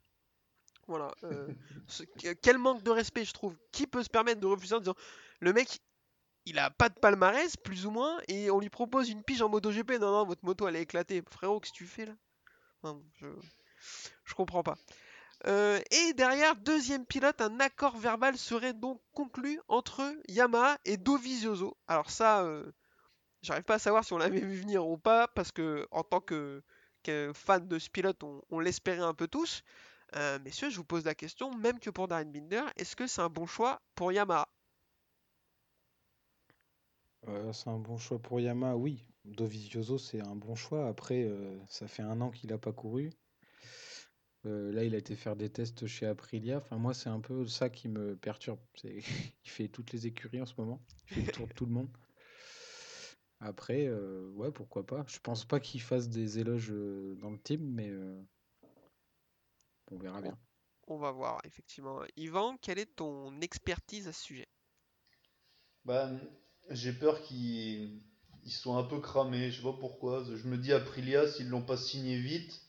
Voilà. 0.87 1.12
euh, 1.25 1.49
ce- 1.88 2.02
quel 2.42 2.59
manque 2.59 2.83
de 2.83 2.90
respect 2.90 3.25
je 3.25 3.33
trouve. 3.33 3.56
Qui 3.73 3.87
peut 3.87 4.02
se 4.02 4.11
permettre 4.11 4.40
de 4.40 4.47
refuser 4.47 4.75
en 4.75 4.80
disant 4.80 4.94
le 5.40 5.52
mec 5.52 5.80
il 6.47 6.59
a 6.59 6.71
pas 6.71 6.88
de 6.90 6.94
palmarès 6.99 7.56
plus 7.56 7.87
ou 7.87 7.90
moins 7.90 8.18
et 8.28 8.50
on 8.50 8.61
lui 8.61 8.71
propose 8.71 9.11
une 9.11 9.23
pige 9.25 9.42
en 9.42 9.49
moto 9.50 9.71
GP, 9.73 9.92
non 10.00 10.12
non 10.12 10.26
votre 10.26 10.44
moto 10.44 10.68
elle 10.68 10.76
est 10.76 10.83
éclatée. 10.83 11.23
Frérot 11.30 11.61
qu'est-ce 11.61 11.73
que 11.73 11.78
tu 11.78 11.87
fais 11.87 12.06
là? 12.06 12.14
Je 14.25 14.35
comprends 14.35 14.62
pas. 14.62 14.76
Euh, 15.47 15.79
et 15.91 16.15
derrière, 16.15 16.57
deuxième 16.57 17.05
pilote, 17.05 17.41
un 17.41 17.61
accord 17.61 17.97
verbal 17.99 18.39
serait 18.39 18.73
donc 18.73 19.01
conclu 19.13 19.61
entre 19.69 20.03
Yamaha 20.29 20.79
et 20.87 20.97
Dovizioso. 20.97 21.77
Alors 21.87 22.11
ça, 22.11 22.45
euh, 22.45 22.73
j'arrive 23.43 23.65
pas 23.65 23.75
à 23.75 23.79
savoir 23.79 24.05
si 24.05 24.15
on 24.15 24.19
l'avait 24.19 24.41
vu 24.41 24.57
venir 24.57 24.87
ou 24.87 24.97
pas, 24.97 25.29
parce 25.29 25.53
que 25.53 25.87
en 25.91 26.03
tant 26.03 26.21
que, 26.21 26.63
fan 27.35 27.69
de 27.69 27.79
ce 27.79 27.91
pilote, 27.91 28.23
on, 28.51 28.59
l'espérait 28.59 29.03
un 29.03 29.13
peu 29.13 29.29
tous. 29.29 29.63
Euh, 30.17 30.39
messieurs, 30.41 30.71
je 30.71 30.77
vous 30.77 30.85
pose 30.85 31.05
la 31.05 31.15
question, 31.15 31.55
même 31.55 31.79
que 31.79 31.91
pour 31.91 32.09
Darren 32.09 32.25
Binder, 32.25 32.63
est-ce 32.77 32.97
que 32.97 33.07
c'est 33.07 33.21
un 33.21 33.29
bon 33.29 33.47
choix 33.47 33.83
pour 33.95 34.13
Yamaha? 34.13 34.49
C'est 37.53 37.69
un 37.69 37.79
bon 37.79 37.99
choix 37.99 38.19
pour 38.19 38.41
Yamaha, 38.41 38.77
oui. 38.77 39.05
Dovizioso, 39.25 39.99
c'est 39.99 40.21
un 40.21 40.37
bon 40.37 40.55
choix. 40.55 40.87
Après, 40.87 41.31
ça 41.69 41.87
fait 41.87 42.03
un 42.03 42.21
an 42.21 42.31
qu'il 42.31 42.51
n'a 42.51 42.59
pas 42.59 42.73
couru. 42.73 43.11
Euh, 44.47 44.73
là, 44.73 44.85
il 44.85 44.95
a 44.95 44.99
été 44.99 45.17
faire 45.17 45.37
des 45.37 45.49
tests 45.51 45.87
chez 45.87 46.07
Aprilia. 46.07 46.59
Enfin, 46.59 46.77
moi, 46.77 46.95
c'est 46.95 47.09
un 47.09 47.21
peu 47.21 47.47
ça 47.47 47.69
qui 47.71 47.89
me 47.89 48.17
perturbe. 48.17 48.59
Il 48.85 49.03
fait 49.51 49.69
toutes 49.69 49.93
les 49.93 50.07
écuries 50.07 50.43
en 50.43 50.47
ce 50.47 50.55
moment. 50.59 50.83
Il 51.11 51.15
fait 51.15 51.23
le 51.23 51.33
tour 51.33 51.47
de 51.47 51.53
tout 51.53 51.67
le 51.67 51.73
monde. 51.73 51.89
Après, 53.41 53.87
euh, 53.87 54.31
ouais, 54.35 54.51
pourquoi 54.51 54.87
pas. 54.87 55.05
Je 55.07 55.19
pense 55.19 55.45
pas 55.45 55.61
qu'il 55.61 55.83
fasse 55.83 56.09
des 56.09 56.39
éloges 56.39 56.71
euh, 56.71 57.15
dans 57.21 57.31
le 57.31 57.39
team, 57.39 57.61
mais 57.63 57.91
euh, 57.91 58.23
on 59.91 59.99
verra 59.99 60.23
bien. 60.23 60.39
On 60.87 60.97
va 60.97 61.11
voir, 61.11 61.41
effectivement. 61.45 62.01
Yvan, 62.17 62.57
quelle 62.59 62.79
est 62.79 62.97
ton 62.97 63.41
expertise 63.41 64.09
à 64.09 64.13
ce 64.13 64.23
sujet? 64.23 64.49
Bah, 65.85 66.11
j'ai 66.71 66.93
peur 66.93 67.23
qu'ils 67.23 68.03
ils 68.45 68.53
soient 68.53 68.77
un 68.77 68.85
peu 68.85 69.01
cramés, 69.01 69.51
je 69.51 69.59
sais 69.59 69.63
pas 69.63 69.77
pourquoi. 69.79 70.25
Je 70.25 70.47
me 70.49 70.59
dis 70.59 70.73
Aprilia, 70.73 71.27
s'ils 71.29 71.49
l'ont 71.49 71.63
pas 71.65 71.77
signé 71.77 72.19
vite, 72.19 72.63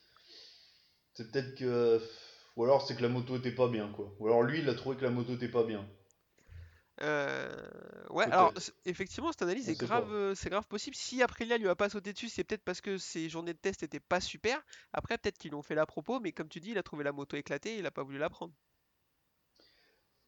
c'est 1.16 1.32
peut-être 1.32 1.56
que. 1.56 2.02
Ou 2.56 2.64
alors 2.64 2.86
c'est 2.88 2.96
que 2.96 3.02
la 3.02 3.10
moto 3.10 3.38
était 3.38 3.52
pas 3.52 3.68
bien, 3.68 3.92
quoi. 3.92 4.14
Ou 4.20 4.28
alors 4.28 4.44
lui, 4.44 4.60
il 4.60 4.70
a 4.70 4.76
trouvé 4.76 4.96
que 4.96 5.04
la 5.04 5.10
moto 5.10 5.34
était 5.34 5.50
pas 5.50 5.64
bien. 5.64 5.86
Euh, 7.02 7.70
ouais, 8.10 8.24
alors 8.26 8.54
effectivement, 8.86 9.32
cette 9.32 9.42
analyse 9.42 9.68
On 9.68 9.72
est 9.72 9.76
grave, 9.76 10.14
euh, 10.14 10.36
c'est 10.36 10.50
grave 10.50 10.66
possible. 10.68 10.96
Si 10.96 11.22
Aprilia 11.22 11.58
lui 11.58 11.68
a 11.68 11.76
pas 11.76 11.90
sauté 11.90 12.14
dessus, 12.14 12.30
c'est 12.30 12.46
peut-être 12.46 12.64
parce 12.64 12.80
que 12.80 12.98
ses 12.98 13.28
journées 13.28 13.54
de 13.54 13.60
test 13.60 13.84
étaient 13.84 14.00
pas 14.00 14.22
super. 14.22 14.62
Après, 14.94 15.18
peut-être 15.18 15.38
qu'ils 15.38 15.52
l'ont 15.52 15.62
fait 15.62 15.76
là 15.76 15.86
propos, 15.86 16.22
mais 16.22 16.32
comme 16.32 16.48
tu 16.48 16.62
dis, 16.62 16.72
il 16.72 16.78
a 16.78 16.84
trouvé 16.84 17.04
la 17.04 17.12
moto 17.12 17.36
éclatée, 17.36 17.78
il 17.78 17.86
a 17.86 17.92
pas 17.92 18.04
voulu 18.04 18.18
la 18.18 18.30
prendre. 18.30 18.54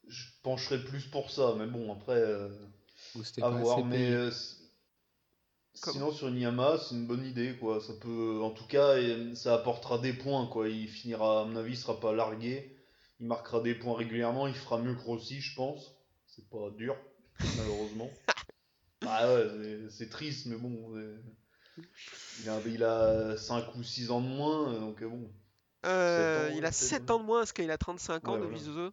Je 0.08 0.26
pencherais 0.44 0.84
plus 0.84 1.06
pour 1.06 1.32
ça, 1.32 1.56
mais 1.58 1.68
bon, 1.68 1.94
après, 1.94 2.18
euh, 2.18 2.50
Ou 3.16 3.24
c'était 3.24 3.44
à 3.44 3.50
pas 3.50 3.58
voir. 3.58 3.78
assez 3.78 3.88
Mais 3.88 4.30
sinon, 5.84 6.12
sur 6.12 6.28
une 6.28 6.38
Yamaha, 6.38 6.78
c'est 6.78 6.96
une 6.96 7.08
bonne 7.08 7.26
idée, 7.26 7.56
quoi. 7.60 7.80
Ça 7.82 7.94
peut, 8.00 8.40
en 8.42 8.52
tout 8.52 8.68
cas, 8.68 8.96
ça 9.36 9.56
apportera 9.56 9.98
des 9.98 10.14
points, 10.14 10.48
quoi. 10.48 10.68
Il 10.70 10.88
finira, 10.88 11.42
à 11.42 11.46
mon 11.46 11.56
avis, 11.56 11.74
il 11.74 11.78
sera 11.78 12.00
pas 12.00 12.14
largué. 12.14 12.76
Il 13.20 13.28
marquera 13.28 13.62
des 13.62 13.76
points 13.76 13.98
régulièrement. 13.98 14.48
Il 14.48 14.56
fera 14.56 14.80
mieux 14.80 14.94
que 14.96 15.02
Rossi, 15.02 15.42
je 15.42 15.56
pense. 15.56 15.96
C'est 16.28 16.48
pas 16.50 16.70
dur, 16.78 16.96
malheureusement. 17.58 18.10
Ah 19.10 19.32
ouais, 19.32 19.88
c'est- 19.92 20.10
triste, 20.10 20.48
mais 20.48 20.58
bon. 20.58 20.92
Il 22.42 22.50
a, 22.50 22.60
il 22.66 22.84
a 22.84 23.38
5 23.38 23.76
ou 23.76 23.84
6 23.84 24.10
ans 24.10 24.22
de 24.22 24.28
moins, 24.28 24.74
donc 24.74 25.04
bon. 25.04 25.32
Euh, 25.86 26.50
ans, 26.50 26.54
il 26.56 26.66
a 26.66 26.70
peut-être, 26.70 26.74
7 26.74 27.04
ouais. 27.04 27.12
ans 27.12 27.20
de 27.20 27.24
moins 27.24 27.40
parce 27.42 27.54
qu'il 27.54 27.70
a 27.70 27.78
35 27.78 28.28
ans, 28.28 28.34
Ouais, 28.34 28.40
de 28.40 28.46
voilà. 28.46 28.92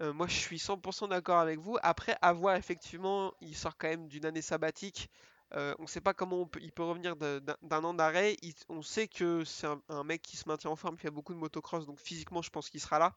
Euh, 0.00 0.12
moi, 0.12 0.26
je 0.28 0.34
suis 0.34 0.58
100% 0.58 1.08
d'accord 1.08 1.38
avec 1.38 1.58
vous. 1.58 1.76
Après, 1.82 2.16
à 2.22 2.32
voir, 2.32 2.56
effectivement, 2.56 3.34
il 3.40 3.56
sort 3.56 3.76
quand 3.76 3.88
même 3.88 4.06
d'une 4.06 4.26
année 4.26 4.42
sabbatique. 4.42 5.10
Euh, 5.54 5.74
on 5.78 5.82
ne 5.82 5.88
sait 5.88 6.00
pas 6.00 6.12
comment 6.12 6.48
il 6.60 6.72
peut 6.72 6.82
revenir 6.82 7.16
d'un 7.16 7.84
an 7.84 7.94
d'arrêt. 7.94 8.36
On 8.68 8.82
sait 8.82 9.08
que 9.08 9.44
c'est 9.44 9.66
un, 9.88 10.04
mec 10.04 10.22
qui 10.22 10.36
se 10.36 10.48
maintient 10.48 10.70
en 10.70 10.76
forme, 10.76 10.96
qui 10.96 11.02
fait 11.02 11.10
beaucoup 11.10 11.32
de 11.32 11.38
motocross, 11.38 11.86
donc 11.86 11.98
physiquement, 11.98 12.42
je 12.42 12.50
pense 12.50 12.68
qu'il 12.68 12.80
sera 12.80 12.98
là. 12.98 13.16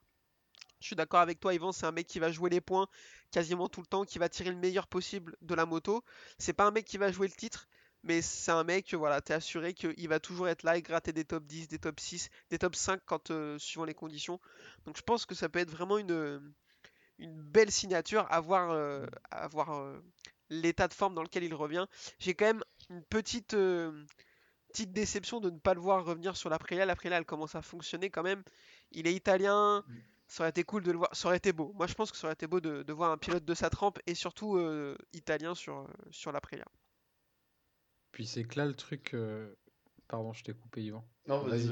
Je 0.80 0.88
suis 0.88 0.96
d'accord 0.96 1.20
avec 1.20 1.40
toi, 1.40 1.54
Yvan, 1.54 1.72
c'est 1.72 1.86
un 1.86 1.92
mec 1.92 2.08
qui 2.08 2.20
va 2.20 2.32
jouer 2.32 2.50
les 2.50 2.62
points 2.62 2.88
quasiment 3.32 3.70
tout 3.70 3.82
le 3.82 3.86
temps, 3.86 4.04
qui 4.04 4.18
va 4.18 4.30
tirer 4.30 4.50
le 4.50 4.56
meilleur 4.56 4.88
possible 4.88 5.36
de 5.42 5.54
la 5.54 5.66
moto. 5.66 6.04
C'est 6.40 6.54
pas 6.54 6.66
un 6.66 6.72
mec 6.72 6.86
qui 6.86 6.98
va 6.98 7.12
jouer 7.12 7.28
le 7.28 7.34
titre, 7.34 7.68
mais 8.04 8.22
c'est 8.22 8.52
un 8.52 8.64
mec, 8.64 8.94
voilà, 8.96 9.22
t'es 9.22 9.34
assuré 9.34 9.74
qu'il 9.74 10.08
va 10.08 10.20
toujours 10.20 10.48
être 10.48 10.64
là 10.64 10.78
et 10.78 10.82
gratter 10.82 11.14
des 11.14 11.26
top 11.26 11.46
10, 11.46 11.68
des 11.68 11.78
top 11.78 12.00
6, 12.00 12.30
des 12.50 12.58
top 12.58 12.76
5 12.76 13.00
quand, 13.06 13.30
euh, 13.30 13.60
suivant 13.60 13.86
les 13.86 13.94
conditions. 13.94 14.40
Donc 14.86 14.98
je 14.98 15.04
pense 15.04 15.26
que 15.26 15.36
ça 15.36 15.50
peut 15.50 15.60
être 15.60 15.70
vraiment 15.70 15.98
une, 16.00 16.42
belle 17.20 17.72
signature 17.72 18.26
à 18.32 18.40
voir, 18.40 18.72
à 19.30 19.48
voir 19.50 19.74
euh, 19.74 20.00
l'état 20.52 20.88
de 20.88 20.94
forme 20.94 21.16
dans 21.16 21.24
lequel 21.24 21.44
il 21.44 21.56
revient. 21.56 21.88
J'ai 22.20 22.36
quand 22.36 22.46
même 22.46 22.64
une 22.92 23.02
petite, 23.04 23.56
euh, 23.56 24.06
petite 24.70 24.92
déception 24.94 25.40
de 25.40 25.50
ne 25.50 25.58
pas 25.58 25.74
le 25.74 25.82
voir 25.82 26.06
revenir 26.06 26.38
sur 26.38 26.50
l'Aprilia. 26.50 26.86
L'Aprilia, 26.86 27.18
elle 27.18 27.26
commence 27.26 27.56
à 27.56 27.64
fonctionner 27.64 28.12
quand 28.12 28.22
même. 28.24 28.44
Il 28.92 29.08
est 29.08 29.14
italien. 29.16 29.84
Ça 30.28 30.44
aurait 30.44 30.52
été 30.52 30.64
cool 30.64 30.84
de 30.84 30.92
le 30.92 30.98
voir. 31.00 31.10
Ça 31.16 31.28
aurait 31.28 31.38
été 31.38 31.52
beau. 31.52 31.74
Moi, 31.74 31.88
je 31.88 31.94
pense 31.94 32.12
que 32.12 32.18
ça 32.18 32.28
aurait 32.28 32.34
été 32.36 32.48
beau 32.48 32.62
de, 32.62 32.84
de 32.84 32.94
voir 32.94 33.12
un 33.12 33.18
pilote 33.18 33.44
de 33.44 33.54
sa 33.54 33.70
trempe 33.70 34.00
et 34.08 34.14
surtout 34.16 34.58
euh, 34.58 34.96
italien 35.14 35.56
sur, 35.56 35.80
euh, 35.80 35.88
sur 36.12 36.32
l'Aprilia. 36.32 36.66
Puis 38.12 38.26
c'est 38.28 38.44
que 38.44 38.60
là 38.60 38.66
le 38.66 38.76
truc. 38.76 39.14
euh, 39.14 39.54
Pardon, 40.08 40.34
je 40.34 40.44
t'ai 40.44 40.54
coupé, 40.54 40.84
Yvan. 40.84 41.06
Non, 41.28 41.44
vas-y. 41.44 41.70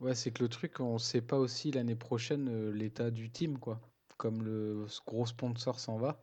Ouais, 0.00 0.14
c'est 0.14 0.30
que 0.30 0.42
le 0.42 0.50
truc, 0.50 0.80
on 0.80 0.98
sait 0.98 1.22
pas 1.22 1.38
aussi 1.38 1.70
l'année 1.70 1.96
prochaine 1.96 2.48
euh, 2.50 2.70
l'état 2.70 3.10
du 3.10 3.30
team, 3.30 3.58
quoi. 3.58 3.80
Comme 4.18 4.42
le 4.42 4.86
gros 5.06 5.24
sponsor 5.24 5.80
s'en 5.80 5.96
va, 5.96 6.22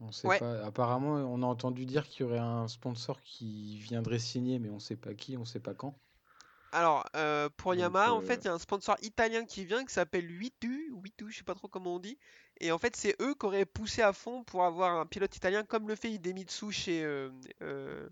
on 0.00 0.12
sait 0.12 0.28
Ouais. 0.28 0.38
pas. 0.38 0.64
Apparemment, 0.64 1.14
on 1.14 1.42
a 1.42 1.46
entendu 1.46 1.86
dire 1.86 2.06
qu'il 2.08 2.22
y 2.26 2.28
aurait 2.28 2.38
un 2.38 2.68
sponsor 2.68 3.20
qui 3.22 3.78
viendrait 3.78 4.18
signer, 4.18 4.58
mais 4.58 4.70
on 4.70 4.78
sait 4.78 4.96
pas 4.96 5.14
qui, 5.14 5.36
on 5.36 5.44
sait 5.44 5.60
pas 5.60 5.74
quand. 5.74 5.94
Alors, 6.72 7.04
euh, 7.16 7.48
pour 7.56 7.72
Donc, 7.72 7.80
Yamaha, 7.80 8.12
en 8.12 8.18
euh, 8.18 8.20
fait, 8.20 8.44
il 8.44 8.44
y 8.44 8.48
a 8.48 8.52
un 8.52 8.58
sponsor 8.58 8.96
italien 9.02 9.44
qui 9.46 9.64
vient 9.64 9.84
qui 9.84 9.92
s'appelle 9.92 10.28
Huitu, 10.30 10.92
Huitu, 11.02 11.30
je 11.30 11.38
sais 11.38 11.44
pas 11.44 11.54
trop 11.54 11.66
comment 11.68 11.94
on 11.96 11.98
dit. 11.98 12.18
Et 12.60 12.72
en 12.72 12.78
fait, 12.78 12.94
c'est 12.94 13.16
eux 13.22 13.34
qui 13.34 13.46
auraient 13.46 13.64
poussé 13.64 14.02
à 14.02 14.12
fond 14.12 14.44
pour 14.44 14.64
avoir 14.64 14.98
un 15.00 15.06
pilote 15.06 15.34
italien, 15.34 15.62
comme 15.64 15.88
le 15.88 15.94
fait 15.94 16.10
Idemitsu 16.10 16.70
chez, 16.70 17.02
euh, 17.04 17.30
euh, 17.62 18.08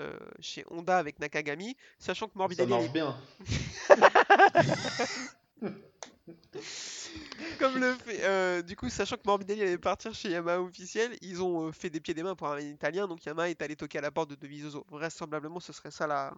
euh, 0.00 0.18
chez 0.40 0.64
Honda 0.70 0.98
avec 0.98 1.20
Nakagami, 1.20 1.76
sachant 1.98 2.26
que 2.26 2.32
Ça 2.32 2.38
Morbidelli, 2.38 2.70
marche 2.70 2.84
est- 2.86 2.88
bien. 2.88 3.14
comme 7.58 7.78
le 7.78 7.94
fait, 7.94 8.24
euh, 8.24 8.62
du 8.62 8.76
coup, 8.76 8.88
sachant 8.90 9.16
que 9.16 9.22
Morbidelli 9.26 9.62
allait 9.62 9.78
partir 9.78 10.14
chez 10.14 10.30
Yamaha 10.30 10.60
officiel, 10.62 11.16
ils 11.22 11.42
ont 11.42 11.68
euh, 11.68 11.72
fait 11.72 11.90
des 11.90 12.00
pieds 12.00 12.14
des 12.14 12.22
mains 12.22 12.34
pour 12.36 12.48
un 12.48 12.60
italien, 12.60 13.06
donc 13.08 13.24
Yamaha 13.24 13.50
est 13.50 13.62
allé 13.62 13.76
toquer 13.76 13.98
à 13.98 14.00
la 14.00 14.10
porte 14.10 14.30
de 14.30 14.34
Dovizioso. 14.34 14.84
Vraisemblablement, 14.90 15.60
ce 15.60 15.72
serait 15.72 15.90
ça 15.90 16.06
la, 16.06 16.34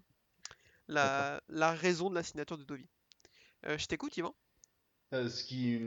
la, 0.88 1.40
la 1.48 1.72
raison 1.72 2.10
de 2.10 2.14
la 2.14 2.22
signature 2.22 2.58
de 2.58 2.64
Dovi. 2.64 2.88
Euh, 3.66 3.78
je 3.78 3.86
t'écoute, 3.86 4.16
Yvan. 4.16 4.34
Euh, 5.12 5.28
Ce 5.28 5.44
qui, 5.44 5.80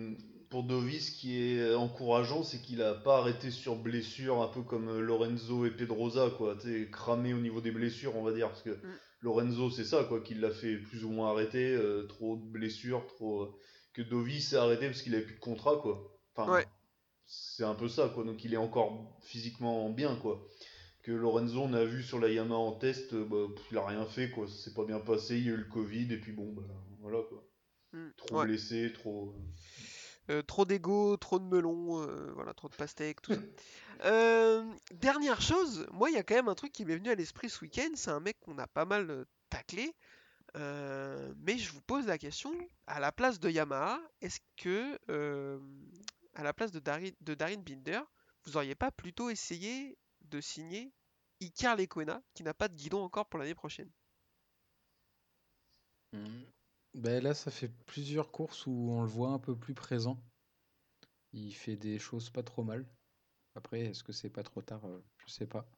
pour 0.50 0.63
Dovi, 0.63 1.01
ce 1.01 1.12
qui 1.12 1.38
est 1.38 1.74
encourageant, 1.75 2.44
c'est 2.44 2.62
qu'il 2.62 2.82
a 2.82 2.94
pas 2.96 3.17
arrêté 3.20 3.51
sur 3.51 3.75
blessure, 3.75 4.41
un 4.41 4.48
peu 4.48 4.63
comme 4.63 5.00
Lorenzo 5.00 5.65
et 5.65 5.72
Pedrosa, 5.72 6.29
quoi. 6.38 6.56
Tu 6.56 6.86
sais, 6.86 6.89
cramé 6.91 7.34
au 7.34 7.39
niveau 7.39 7.62
des 7.62 7.72
blessures, 7.72 8.15
on 8.15 8.24
va 8.24 8.32
dire. 8.34 8.48
Parce 8.50 8.63
que 8.63 8.79
Mm. 8.84 9.00
Lorenzo, 9.22 9.70
c'est 9.72 9.84
ça, 9.84 10.03
quoi, 10.06 10.22
qui 10.22 10.36
l'a 10.36 10.51
fait 10.51 10.77
plus 10.77 11.03
ou 11.03 11.10
moins 11.10 11.32
arrêter. 11.32 11.74
euh, 11.75 12.06
trop 12.08 12.38
de 12.38 12.46
blessures, 12.46 13.06
trop. 13.08 13.58
Euh, 14.00 14.04
Que 14.04 14.10
Dovi 14.10 14.42
s'est 14.42 14.56
arrêté 14.58 14.88
parce 14.88 15.01
qu'il 15.01 15.16
avait 15.16 15.24
plus 15.25 15.36
de 15.36 15.39
contrat, 15.39 15.77
quoi. 15.77 16.18
Enfin, 16.36 16.51
Ouais. 16.51 16.66
c'est 17.25 17.63
un 17.63 17.75
peu 17.75 17.88
ça, 17.88 18.10
quoi. 18.13 18.24
Donc 18.24 18.44
il 18.44 18.54
est 18.54 18.58
encore 18.58 19.18
physiquement 19.22 19.89
bien, 19.89 20.16
quoi. 20.18 20.46
Que 21.04 21.12
Lorenzo, 21.12 21.62
on 21.62 21.74
a 21.74 21.86
vu 21.86 22.04
sur 22.04 22.20
la 22.20 22.27
Yamaha 22.30 22.60
en 22.60 22.74
test, 22.74 23.13
euh, 23.13 23.25
bah, 23.25 23.54
pff, 23.56 23.66
il 23.72 23.77
a 23.77 23.86
rien 23.86 24.06
fait, 24.06 24.30
quoi. 24.30 24.48
Ça 24.48 24.56
s'est 24.56 24.74
pas 24.74 24.84
bien 24.86 25.00
passé, 25.00 25.38
il 25.38 25.46
y 25.46 25.50
a 25.50 25.54
eu 25.54 25.58
le 25.58 25.63
Covid, 25.63 26.12
et 26.13 26.18
puis 26.20 26.34
bon, 26.34 26.51
bah, 26.54 26.63
voilà, 27.00 27.20
quoi. 27.30 27.44
Mm, 27.94 28.10
Trop 28.18 28.39
ouais. 28.39 28.46
blessé, 28.46 28.92
trop. 28.94 29.34
Euh, 30.30 30.42
trop 30.42 30.66
d'ego, 30.66 31.16
trop 31.16 31.39
de 31.39 31.46
melon, 31.46 32.01
euh, 32.01 32.32
voilà, 32.34 32.54
trop 32.54 32.68
de 32.68 32.75
pastèques, 32.75 33.22
tout 33.22 33.34
ça. 33.34 33.39
Euh, 34.06 34.63
dernière 34.92 35.42
chose, 35.42 35.88
moi 35.92 36.12
il 36.12 36.13
y 36.13 36.20
a 36.20 36.24
quand 36.24 36.36
même 36.36 36.50
un 36.50 36.54
truc 36.54 36.72
qui 36.72 36.86
m'est 36.86 36.98
venu 36.98 37.10
à 37.10 37.16
l'esprit 37.16 37.50
ce 37.50 37.62
week-end, 37.62 37.89
c'est 37.96 38.12
un 38.12 38.20
mec 38.20 38.38
qu'on 38.42 38.60
a 38.60 38.68
pas 38.68 38.86
mal 38.86 39.10
euh, 39.10 39.25
taclé, 39.50 39.96
euh, 40.58 41.34
mais 41.38 41.58
je 41.58 41.72
vous 41.72 41.82
pose 41.82 42.08
la 42.08 42.18
question, 42.18 42.52
à 42.88 43.00
la 43.00 43.12
place 43.12 43.40
de 43.40 43.50
Yamaha, 43.50 44.02
est-ce 44.22 44.40
que, 44.58 45.00
euh, 45.10 45.60
à 46.36 46.44
la 46.44 46.54
place 46.54 46.72
de, 46.72 46.80
Dari- 46.80 47.16
de 47.22 47.36
Darin 47.36 47.58
Binder, 47.58 48.02
vous 48.46 48.58
auriez 48.58 48.76
pas 48.76 48.92
plutôt 48.92 49.30
essayé 49.30 49.98
de 50.22 50.42
signer 50.42 50.94
Icar 51.42 51.76
Lecuona, 51.78 52.24
qui 52.34 52.44
n'a 52.44 52.54
pas 52.54 52.68
de 52.70 52.76
guidon 52.76 53.04
encore 53.04 53.28
pour 53.30 53.40
l'année 53.40 53.56
prochaine? 53.56 53.92
Mhm. 56.12 56.46
Ben 56.96 57.24
là, 57.24 57.34
ça 57.34 57.50
fait 57.50 57.70
plusieurs 57.86 58.30
courses 58.32 58.66
où 58.68 58.72
on 58.92 59.02
le 59.04 59.08
voit 59.08 59.30
un 59.30 59.40
peu 59.40 59.56
plus 59.56 59.74
présent. 59.74 60.22
Il 61.32 61.54
fait 61.56 61.78
des 61.78 62.00
choses 62.00 62.30
pas 62.30 62.44
trop 62.44 62.64
mal. 62.64 62.86
Après, 63.56 63.82
est-ce 63.82 64.04
que 64.04 64.14
c'est 64.14 64.30
pas 64.30 64.44
trop 64.44 64.62
tard? 64.62 64.86
euh, 64.86 65.02
Je 65.26 65.32
sais 65.32 65.48
pas. 65.48 65.70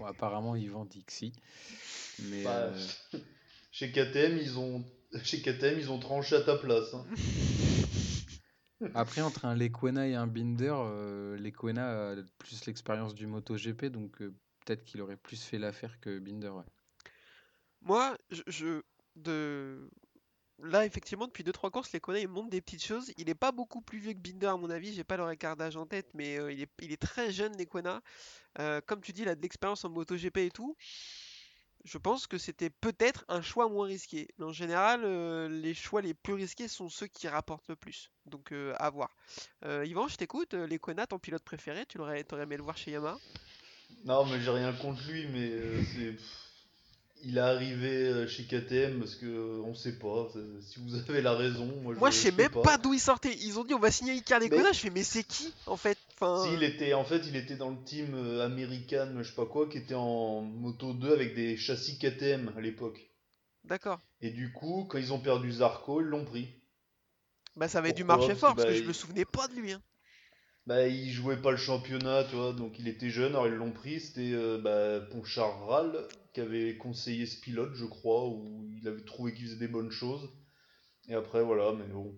Bon, 0.00 0.06
apparemment, 0.06 0.56
il 0.56 0.70
vend 0.70 0.86
Dixie. 0.86 1.32
Mais 2.30 2.44
Bah, 2.44 2.56
euh, 2.56 2.72
Chez 3.72 3.92
KTM, 3.92 4.38
ils 4.38 4.58
ont 4.58 4.82
chez 5.24 5.42
KTM, 5.42 5.78
ils 5.78 5.90
ont 5.90 5.98
tranché 5.98 6.36
à 6.36 6.40
ta 6.40 6.56
place. 6.56 6.94
hein. 6.94 7.04
après, 8.94 9.20
entre 9.20 9.44
un 9.44 9.54
Lequena 9.54 10.08
et 10.08 10.14
un 10.14 10.26
Binder, 10.26 10.72
euh, 10.74 11.36
Lequena 11.36 12.12
a 12.12 12.16
plus 12.38 12.64
l'expérience 12.64 13.14
du 13.14 13.26
MotoGP, 13.26 13.86
donc 13.90 14.22
euh, 14.22 14.32
peut-être 14.64 14.84
qu'il 14.84 15.02
aurait 15.02 15.18
plus 15.18 15.44
fait 15.44 15.58
l'affaire 15.58 16.00
que 16.00 16.18
Binder. 16.18 16.48
ouais. 16.48 16.64
Moi, 17.82 18.16
je, 18.30 18.42
je- 18.46 18.82
de 19.16 19.90
là 20.62 20.84
effectivement 20.84 21.26
depuis 21.26 21.44
2-3 21.44 21.70
courses, 21.70 21.92
les 21.92 22.00
il 22.20 22.28
montre 22.28 22.50
des 22.50 22.60
petites 22.60 22.84
choses. 22.84 23.12
Il 23.16 23.28
est 23.28 23.34
pas 23.34 23.52
beaucoup 23.52 23.80
plus 23.80 23.98
vieux 23.98 24.12
que 24.12 24.18
Binder 24.18 24.46
à 24.46 24.56
mon 24.56 24.70
avis. 24.70 24.92
J'ai 24.92 25.04
pas 25.04 25.16
le 25.16 25.24
recard 25.24 25.56
d'âge 25.56 25.76
en 25.76 25.86
tête, 25.86 26.08
mais 26.14 26.38
euh, 26.38 26.52
il 26.52 26.92
est, 26.92 26.96
très 27.00 27.30
jeune 27.32 27.56
les 27.56 27.68
Euh, 28.58 28.80
comme 28.86 29.00
tu 29.00 29.12
dis, 29.12 29.22
il 29.22 29.28
a 29.28 29.34
de 29.34 29.42
l'expérience 29.42 29.84
en 29.84 29.90
MotoGP 29.90 30.38
et 30.38 30.50
tout. 30.50 30.76
Je 31.84 31.96
pense 31.96 32.26
que 32.26 32.36
c'était 32.36 32.68
peut-être 32.68 33.24
un 33.28 33.40
choix 33.40 33.68
moins 33.68 33.86
risqué. 33.86 34.28
Mais 34.38 34.44
en 34.44 34.52
général, 34.52 35.02
euh, 35.04 35.48
les 35.48 35.72
choix 35.72 36.02
les 36.02 36.12
plus 36.12 36.34
risqués 36.34 36.68
sont 36.68 36.88
ceux 36.88 37.06
qui 37.06 37.26
rapportent 37.26 37.68
le 37.68 37.76
plus. 37.76 38.10
Donc 38.26 38.52
euh, 38.52 38.74
à 38.78 38.90
voir. 38.90 39.10
Yvan, 39.64 40.08
je 40.08 40.16
t'écoute. 40.16 40.54
Euh, 40.54 40.66
Lecuona, 40.66 41.06
ton 41.06 41.18
pilote 41.18 41.42
préféré, 41.42 41.86
tu 41.86 41.98
l'aurais, 41.98 42.22
t'aurais 42.24 42.42
aimé 42.42 42.56
le 42.56 42.62
voir 42.62 42.76
chez 42.76 42.90
Yamaha? 42.90 43.18
Non, 44.04 44.26
mais 44.26 44.40
j'ai 44.40 44.50
rien 44.50 44.72
contre 44.74 45.02
lui, 45.10 45.26
mais 45.28 45.84
c'est 45.84 46.16
il 47.22 47.36
est 47.36 47.40
arrivé 47.40 48.06
euh, 48.06 48.26
chez 48.26 48.44
KTM 48.44 48.98
parce 48.98 49.14
que 49.14 49.26
euh, 49.26 49.62
on 49.64 49.74
sait 49.74 49.98
pas. 49.98 50.28
Si 50.60 50.80
vous 50.80 50.94
avez 50.96 51.22
la 51.22 51.32
raison, 51.34 51.66
moi 51.82 51.94
je 51.94 51.98
Moi, 51.98 52.10
je 52.10 52.16
sais 52.16 52.32
même 52.32 52.50
pas. 52.50 52.62
pas 52.62 52.78
d'où 52.78 52.94
il 52.94 53.00
sortait. 53.00 53.34
Ils 53.42 53.58
ont 53.58 53.64
dit 53.64 53.74
on 53.74 53.78
va 53.78 53.90
signer 53.90 54.14
Icar 54.14 54.40
Lecuona. 54.40 54.62
Mais- 54.64 54.72
Je 54.72 54.78
fais 54.80 54.90
mais 54.90 55.02
c'est 55.04 55.24
qui 55.24 55.52
en 55.66 55.76
fait? 55.76 55.98
Enfin, 56.20 56.44
Si, 56.46 56.54
il 56.54 56.62
était, 56.62 56.92
en 56.94 57.04
fait, 57.04 57.22
il 57.26 57.36
était 57.36 57.56
dans 57.56 57.70
le 57.70 57.82
team 57.84 58.14
euh, 58.14 58.44
American, 58.44 59.08
je 59.18 59.22
sais 59.28 59.34
pas 59.34 59.46
quoi, 59.46 59.68
qui 59.68 59.78
était 59.78 59.94
en 59.94 60.42
moto 60.42 60.92
2 60.92 61.12
avec 61.12 61.34
des 61.34 61.56
châssis 61.56 61.98
KTM 61.98 62.52
à 62.56 62.60
l'époque. 62.60 63.00
d'accord. 63.64 64.00
Et 64.20 64.30
du 64.30 64.52
coup, 64.52 64.86
quand 64.88 64.98
ils 64.98 65.12
ont 65.14 65.20
perdu 65.20 65.50
Zarco, 65.50 66.00
ils 66.02 66.06
l'ont 66.06 66.24
pris. 66.26 66.48
Bah 67.56 67.68
ça 67.68 67.78
avait 67.78 67.92
dû 67.92 68.04
marcher 68.04 68.28
Parce 68.28 68.40
fort 68.40 68.54
parce 68.54 68.68
que 68.68 68.72
bah, 68.72 68.78
je 68.78 68.84
me 68.84 68.92
souvenais 68.92 69.24
pas 69.24 69.48
de 69.48 69.54
lui. 69.54 69.72
hein. 69.72 69.82
bah, 70.66 70.86
il 70.86 71.10
jouait 71.10 71.36
pas 71.40 71.50
le 71.50 71.56
championnat, 71.56 72.24
tu 72.24 72.36
vois, 72.36 72.52
donc 72.52 72.78
il 72.78 72.86
était 72.86 73.10
jeune, 73.10 73.32
alors 73.32 73.46
ils 73.48 73.54
l'ont 73.54 73.72
pris. 73.72 74.00
C'était 74.00 74.32
euh, 74.32 74.58
bah, 74.58 75.00
Poncharal 75.10 76.06
qui 76.32 76.40
avait 76.40 76.76
conseillé 76.76 77.26
ce 77.26 77.40
pilote, 77.40 77.74
je 77.74 77.84
crois, 77.86 78.28
où 78.28 78.68
il 78.80 78.86
avait 78.88 79.04
trouvé 79.04 79.32
qu'il 79.34 79.46
faisait 79.46 79.56
des 79.56 79.68
bonnes 79.68 79.90
choses. 79.90 80.30
Et 81.08 81.14
après, 81.14 81.42
voilà, 81.42 81.72
mais 81.72 81.86
bon. 81.92 82.14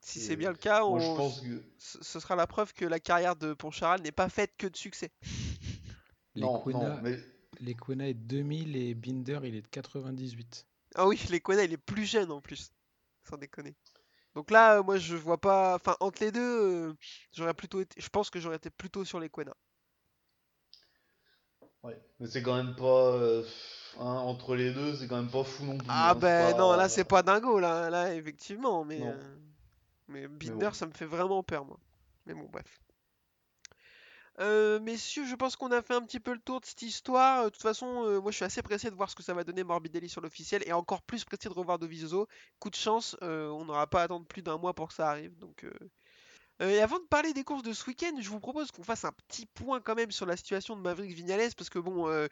Si 0.00 0.20
c'est 0.20 0.36
bien 0.36 0.50
le 0.50 0.56
cas, 0.56 0.84
Moi, 0.84 1.00
je 1.00 1.06
on- 1.06 1.16
pense 1.16 1.40
que. 1.40 1.62
ce 1.78 2.20
sera 2.20 2.34
la 2.36 2.46
preuve 2.46 2.72
que 2.72 2.84
la 2.84 2.98
carrière 3.00 3.36
de 3.36 3.52
Poncharal 3.52 4.00
n'est 4.02 4.12
pas 4.12 4.28
faite 4.28 4.52
que 4.56 4.66
de 4.66 4.76
succès. 4.76 5.10
Les 6.34 6.42
Non, 6.42 6.60
Quena, 6.60 6.96
non, 6.96 7.02
mais 7.02 7.18
les 7.60 7.74
Quena 7.74 8.08
est 8.08 8.14
de 8.14 8.20
2000 8.20 8.76
et 8.76 8.94
Binder 8.94 9.40
il 9.44 9.54
est 9.54 9.62
de 9.62 9.68
98. 9.68 10.66
Ah 10.94 11.06
oui, 11.06 11.20
les 11.30 11.40
Quena, 11.40 11.64
il 11.64 11.72
est 11.72 11.76
plus 11.76 12.04
jeune 12.06 12.30
en 12.30 12.40
plus. 12.40 12.70
Sans 13.28 13.36
déconner. 13.36 13.74
Donc 14.34 14.50
là, 14.50 14.82
moi, 14.82 14.98
je 14.98 15.16
vois 15.16 15.40
pas. 15.40 15.74
Enfin, 15.76 15.96
entre 16.00 16.22
les 16.22 16.32
deux, 16.32 16.40
euh, 16.90 16.94
j'aurais 17.32 17.54
plutôt 17.54 17.80
été. 17.80 18.00
Je 18.00 18.08
pense 18.08 18.30
que 18.30 18.40
j'aurais 18.40 18.56
été 18.56 18.70
plutôt 18.70 19.04
sur 19.04 19.20
les 19.20 19.28
Quena. 19.28 19.54
Ouais, 21.82 22.00
mais 22.18 22.26
c'est 22.26 22.42
quand 22.42 22.56
même 22.56 22.74
pas. 22.74 23.12
euh, 23.12 23.44
hein, 23.98 24.04
entre 24.04 24.56
les 24.56 24.72
deux, 24.72 24.96
c'est 24.96 25.06
quand 25.06 25.16
même 25.16 25.30
pas 25.30 25.44
fou 25.44 25.64
non 25.64 25.78
plus. 25.78 25.86
Ah 25.90 26.10
hein, 26.10 26.14
ben 26.14 26.56
non, 26.56 26.74
là, 26.76 26.88
c'est 26.88 27.04
pas 27.04 27.22
dingo, 27.22 27.58
là, 27.60 27.90
là, 27.90 28.14
effectivement. 28.14 28.84
Mais, 28.84 29.00
euh, 29.02 29.36
mais 30.08 30.26
Binder, 30.28 30.66
bon. 30.66 30.72
ça 30.72 30.86
me 30.86 30.92
fait 30.92 31.06
vraiment 31.06 31.42
peur, 31.42 31.64
moi. 31.64 31.78
Mais 32.26 32.34
bon, 32.34 32.48
bref. 32.50 32.80
Euh, 34.40 34.78
messieurs, 34.80 35.26
je 35.26 35.34
pense 35.34 35.56
qu'on 35.56 35.72
a 35.72 35.82
fait 35.82 35.94
un 35.94 36.02
petit 36.02 36.20
peu 36.20 36.32
le 36.32 36.38
tour 36.38 36.60
de 36.60 36.66
cette 36.66 36.82
histoire. 36.82 37.44
De 37.46 37.48
toute 37.48 37.62
façon, 37.62 38.04
euh, 38.04 38.20
moi 38.20 38.30
je 38.30 38.36
suis 38.36 38.44
assez 38.44 38.62
pressé 38.62 38.88
de 38.88 38.94
voir 38.94 39.10
ce 39.10 39.16
que 39.16 39.22
ça 39.24 39.34
va 39.34 39.42
donner 39.42 39.64
Morbidelli 39.64 40.08
sur 40.08 40.20
l'officiel 40.20 40.62
et 40.64 40.72
encore 40.72 41.02
plus 41.02 41.24
pressé 41.24 41.48
de 41.48 41.54
revoir 41.54 41.80
Dovizioso. 41.80 42.28
Coup 42.60 42.70
de 42.70 42.76
chance, 42.76 43.16
euh, 43.22 43.48
on 43.48 43.64
n'aura 43.64 43.88
pas 43.88 44.02
à 44.02 44.04
attendre 44.04 44.26
plus 44.26 44.42
d'un 44.42 44.56
mois 44.56 44.74
pour 44.74 44.88
que 44.88 44.94
ça 44.94 45.10
arrive. 45.10 45.36
Donc, 45.38 45.66
euh, 46.60 46.70
et 46.70 46.80
avant 46.80 46.98
de 46.98 47.04
parler 47.04 47.32
des 47.32 47.44
courses 47.44 47.62
de 47.62 47.72
ce 47.72 47.86
week-end, 47.86 48.12
je 48.20 48.28
vous 48.28 48.40
propose 48.40 48.72
qu'on 48.72 48.82
fasse 48.82 49.04
un 49.04 49.12
petit 49.12 49.46
point 49.46 49.80
quand 49.80 49.94
même 49.94 50.10
sur 50.10 50.26
la 50.26 50.36
situation 50.36 50.74
de 50.76 50.80
Maverick 50.80 51.12
Vignales 51.12 51.54
parce 51.56 51.70
que 51.70 51.78
bon, 51.78 52.08
euh, 52.08 52.26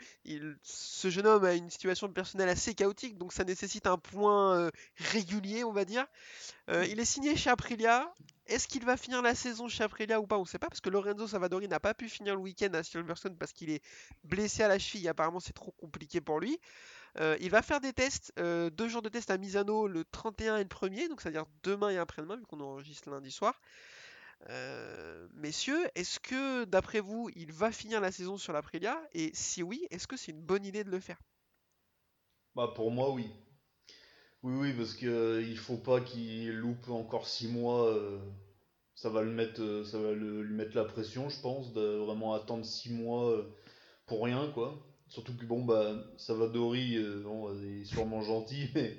ce 0.63 1.11
jeune 1.11 1.27
homme 1.27 1.45
a 1.45 1.55
une 1.55 1.71
situation 1.71 2.09
de 2.09 2.13
personnel 2.13 2.49
assez 2.49 2.75
chaotique, 2.75 3.19
donc 3.19 3.33
ça 3.33 3.45
nécessite 3.45 3.87
un 3.87 3.99
point 3.99 4.57
euh, 4.57 4.71
régulier, 4.97 5.63
on 5.63 5.73
va 5.73 5.85
dire. 5.85 6.07
Il 6.69 6.99
est 6.99 7.05
signé 7.05 7.37
chez 7.37 7.49
Aprilia. 7.49 8.13
Est-ce 8.49 8.67
qu'il 8.67 8.85
va 8.85 8.97
finir 8.97 9.23
la 9.23 9.37
saison 9.37 9.69
chez 9.69 9.85
Aprilia 9.85 10.21
ou 10.21 10.27
pas? 10.27 10.37
On 10.37 10.41
ne 10.41 10.47
sait 10.47 10.59
pas 10.59 10.69
parce 10.69 10.81
que 10.81 10.91
Lorenzo 10.91 11.29
Savadori 11.29 11.69
n'a 11.69 11.79
pas 11.79 11.95
pu 11.95 12.09
finir 12.09 12.35
le 12.35 12.41
week-end 12.41 12.73
à 12.75 12.83
Silverstone 12.83 13.37
parce 13.37 13.53
qu'il 13.53 13.71
est 13.71 13.83
blessé 14.25 14.65
à 14.65 14.69
la 14.69 14.79
cheville. 14.81 15.07
Apparemment, 15.07 15.39
c'est 15.39 15.53
trop 15.53 15.71
compliqué 15.71 16.21
pour 16.21 16.41
lui. 16.41 16.59
Il 17.41 17.51
va 17.51 17.63
faire 17.63 17.81
des 17.81 17.93
tests, 17.93 18.33
deux 18.37 18.89
jours 18.89 19.03
de 19.03 19.09
tests 19.09 19.31
à 19.31 19.39
Misano 19.39 19.87
le 19.87 20.05
31 20.05 20.57
et 20.57 20.65
le 20.65 20.69
1er, 20.69 21.09
donc 21.09 21.21
c'est-à-dire 21.21 21.47
demain 21.63 21.91
et 21.91 21.99
après-demain, 21.99 22.37
vu 22.37 22.45
qu'on 22.47 22.61
enregistre 22.61 23.11
lundi 23.11 23.31
soir. 23.31 23.55
Euh, 24.51 25.29
messieurs, 25.35 25.87
est-ce 25.95 26.19
que 26.21 26.65
d'après 26.65 27.01
vous, 27.01 27.31
il 27.37 27.53
va 27.53 27.71
finir 27.73 28.01
la 28.01 28.11
saison 28.13 28.39
sur 28.39 28.53
l'Aprilia 28.55 28.99
Et 29.13 29.31
si 29.35 29.63
oui, 29.63 29.87
est-ce 29.91 30.07
que 30.07 30.17
c'est 30.17 30.33
une 30.33 30.43
bonne 30.43 30.65
idée 30.65 30.85
de 30.85 30.91
le 30.91 31.01
faire? 31.01 31.19
Bah 32.57 32.73
pour 32.75 32.91
moi 32.91 33.13
oui. 33.13 33.31
Oui 34.43 34.55
oui 34.55 34.73
parce 34.75 34.95
que 34.95 35.07
euh, 35.07 35.43
il 35.43 35.59
faut 35.59 35.77
pas 35.77 36.01
qu'il 36.01 36.53
loupe 36.57 36.89
encore 36.91 37.27
six 37.27 37.49
mois. 37.49 37.87
euh, 37.89 38.19
ça 38.95 39.11
va 39.11 39.23
le 39.23 39.31
mettre, 39.33 39.61
euh, 39.63 39.85
ça 39.85 39.99
va 39.99 40.13
le- 40.13 40.43
lui 40.43 40.55
mettre 40.55 40.77
la 40.77 40.85
pression, 40.85 41.29
je 41.31 41.41
pense, 41.41 41.73
de 41.75 41.83
vraiment 41.99 42.35
attendre 42.35 42.65
six 42.65 42.93
mois 42.93 43.45
pour 44.07 44.25
rien 44.25 44.51
quoi. 44.53 44.75
Surtout 45.09 45.37
que 45.37 45.45
bon 45.45 45.65
bah 45.65 45.95
Savadori, 46.17 46.97
euh, 46.97 47.23
bon, 47.23 47.55
il 47.55 47.83
est 47.83 47.85
sûrement 47.85 48.23
gentil, 48.23 48.69
mais 48.75 48.97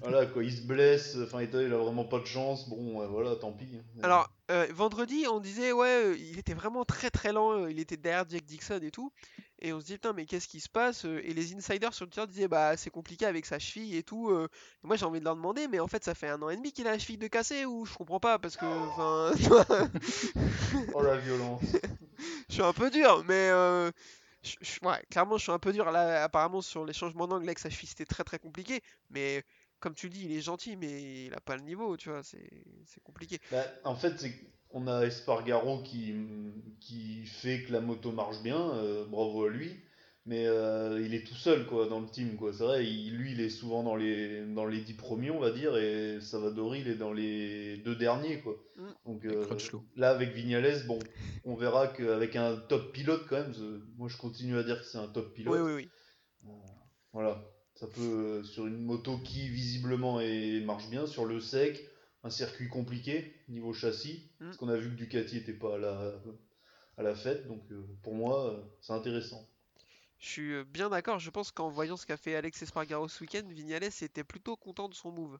voilà 0.00 0.24
quoi, 0.26 0.44
il 0.44 0.52
se 0.52 0.62
blesse. 0.62 1.16
Enfin 1.22 1.42
il 1.42 1.54
a 1.54 1.62
il 1.62 1.72
a 1.72 1.76
vraiment 1.76 2.04
pas 2.04 2.20
de 2.20 2.26
chance. 2.26 2.68
Bon 2.68 3.02
euh, 3.02 3.06
voilà, 3.08 3.34
tant 3.36 3.52
pis. 3.52 3.66
Alors, 4.02 4.30
euh, 4.50 4.66
vendredi, 4.72 5.26
on 5.30 5.40
disait, 5.40 5.72
ouais, 5.72 6.04
euh, 6.04 6.16
il 6.16 6.38
était 6.38 6.54
vraiment 6.54 6.84
très 6.84 7.10
très 7.10 7.32
lent, 7.32 7.66
il 7.66 7.80
était 7.80 7.96
derrière 7.96 8.24
Jack 8.28 8.44
Dixon 8.44 8.80
et 8.82 8.90
tout. 8.90 9.12
Et 9.60 9.72
on 9.72 9.80
se 9.80 9.86
dit, 9.86 9.94
putain, 9.94 10.12
mais 10.12 10.24
qu'est-ce 10.24 10.46
qui 10.46 10.60
se 10.60 10.68
passe? 10.68 11.04
Et 11.04 11.34
les 11.34 11.52
insiders 11.52 11.92
sur 11.92 12.08
Twitter 12.08 12.26
disaient, 12.28 12.48
bah, 12.48 12.76
c'est 12.76 12.90
compliqué 12.90 13.26
avec 13.26 13.44
sa 13.44 13.58
cheville 13.58 13.96
et 13.96 14.04
tout. 14.04 14.30
Et 14.32 14.86
moi, 14.86 14.94
j'ai 14.94 15.04
envie 15.04 15.18
de 15.18 15.24
leur 15.24 15.34
demander, 15.34 15.66
mais 15.66 15.80
en 15.80 15.88
fait, 15.88 16.04
ça 16.04 16.14
fait 16.14 16.28
un 16.28 16.40
an 16.42 16.48
et 16.48 16.56
demi 16.56 16.70
qu'il 16.70 16.86
a 16.86 16.92
la 16.92 16.98
cheville 17.00 17.18
de 17.18 17.26
cassée 17.26 17.66
ou 17.66 17.84
je 17.84 17.92
comprends 17.94 18.20
pas 18.20 18.38
parce 18.38 18.56
que, 18.56 18.64
enfin, 18.64 19.32
Oh 20.94 21.02
la 21.02 21.16
violence. 21.16 21.64
je 22.48 22.54
suis 22.54 22.62
un 22.62 22.72
peu 22.72 22.88
dur, 22.88 23.24
mais 23.26 23.50
ouais, 24.82 25.04
clairement, 25.10 25.36
je 25.36 25.42
suis 25.42 25.52
un 25.52 25.58
peu 25.58 25.72
dur. 25.72 25.90
Là, 25.90 26.24
apparemment, 26.24 26.60
sur 26.60 26.84
les 26.84 26.92
changements 26.92 27.26
d'angle 27.28 27.46
avec 27.46 27.58
sa 27.58 27.70
cheville, 27.70 27.88
c'était 27.88 28.04
très 28.04 28.24
très 28.24 28.38
compliqué. 28.38 28.80
Mais 29.10 29.44
comme 29.80 29.94
tu 29.94 30.06
le 30.06 30.12
dis, 30.12 30.24
il 30.24 30.32
est 30.32 30.40
gentil, 30.40 30.76
mais 30.76 31.26
il 31.26 31.34
a 31.34 31.40
pas 31.40 31.56
le 31.56 31.62
niveau, 31.62 31.96
tu 31.96 32.10
vois, 32.10 32.22
c'est 32.22 33.00
compliqué. 33.04 33.38
Bah, 33.50 33.64
en 33.84 33.94
fait, 33.94 34.24
on 34.70 34.86
a 34.86 35.04
Espargaro 35.04 35.82
qui, 35.82 36.14
qui 36.80 37.24
fait 37.26 37.62
que 37.62 37.72
la 37.72 37.80
moto 37.80 38.12
marche 38.12 38.42
bien, 38.42 38.70
euh, 38.74 39.06
bravo 39.06 39.44
à 39.44 39.50
lui, 39.50 39.80
mais 40.28 40.46
euh, 40.46 41.00
il 41.02 41.14
est 41.14 41.26
tout 41.26 41.34
seul 41.34 41.64
quoi 41.66 41.88
dans 41.88 42.00
le 42.00 42.06
team 42.06 42.36
quoi. 42.36 42.52
C'est 42.52 42.62
vrai, 42.62 42.86
il- 42.86 43.16
lui 43.16 43.32
il 43.32 43.40
est 43.40 43.48
souvent 43.48 43.82
dans 43.82 43.96
les 43.96 44.44
dans 44.44 44.66
les 44.66 44.80
10 44.82 44.92
premiers 44.94 45.30
on 45.30 45.40
va 45.40 45.50
dire 45.50 45.74
et 45.76 46.20
Savadori 46.20 46.80
il 46.82 46.88
est 46.88 46.96
dans 46.96 47.12
les 47.14 47.78
deux 47.78 47.96
derniers 47.96 48.40
quoi. 48.40 48.54
Mm. 48.76 48.88
Donc 49.06 49.24
euh, 49.24 49.44
là 49.96 50.10
avec 50.10 50.30
Vignales, 50.34 50.86
bon, 50.86 50.98
on 51.44 51.54
verra 51.56 51.88
qu'avec 51.88 52.36
un 52.36 52.56
top 52.56 52.92
pilote 52.92 53.24
quand 53.28 53.36
même, 53.40 53.54
moi 53.96 54.08
je 54.08 54.18
continue 54.18 54.56
à 54.58 54.62
dire 54.62 54.78
que 54.80 54.86
c'est 54.86 54.98
un 54.98 55.08
top 55.08 55.32
pilote. 55.34 55.54
Oui, 55.60 55.72
oui, 55.72 55.88
oui. 56.44 56.52
Voilà, 57.14 57.42
ça 57.74 57.86
peut 57.86 58.00
euh, 58.02 58.42
sur 58.44 58.66
une 58.66 58.82
moto 58.84 59.16
qui 59.18 59.48
visiblement 59.48 60.20
est, 60.20 60.60
marche 60.60 60.88
bien 60.90 61.06
sur 61.06 61.24
le 61.24 61.40
sec, 61.40 61.80
un 62.22 62.30
circuit 62.30 62.68
compliqué 62.68 63.34
niveau 63.48 63.72
châssis, 63.72 64.30
Mm. 64.40 64.44
parce 64.44 64.56
qu'on 64.58 64.68
a 64.68 64.76
vu 64.76 64.90
que 64.90 64.94
Ducati 64.96 65.38
était 65.38 65.52
pas 65.54 65.76
à 65.76 65.78
la 65.78 66.12
à 66.98 67.02
la 67.02 67.14
fête, 67.14 67.46
donc 67.48 67.62
euh, 67.70 67.82
pour 68.02 68.14
moi 68.14 68.52
euh, 68.52 68.60
c'est 68.82 68.92
intéressant. 68.92 69.48
Je 70.18 70.28
suis 70.28 70.52
euh, 70.52 70.64
bien 70.64 70.90
d'accord, 70.90 71.20
je 71.20 71.30
pense 71.30 71.52
qu'en 71.52 71.68
voyant 71.68 71.96
ce 71.96 72.04
qu'a 72.04 72.16
fait 72.16 72.34
Alex 72.34 72.60
Espargaro 72.62 73.06
ce 73.08 73.22
week-end, 73.22 73.46
Vignales 73.48 73.84
était 73.84 74.24
plutôt 74.24 74.56
content 74.56 74.88
de 74.88 74.94
son 74.94 75.12
move. 75.12 75.38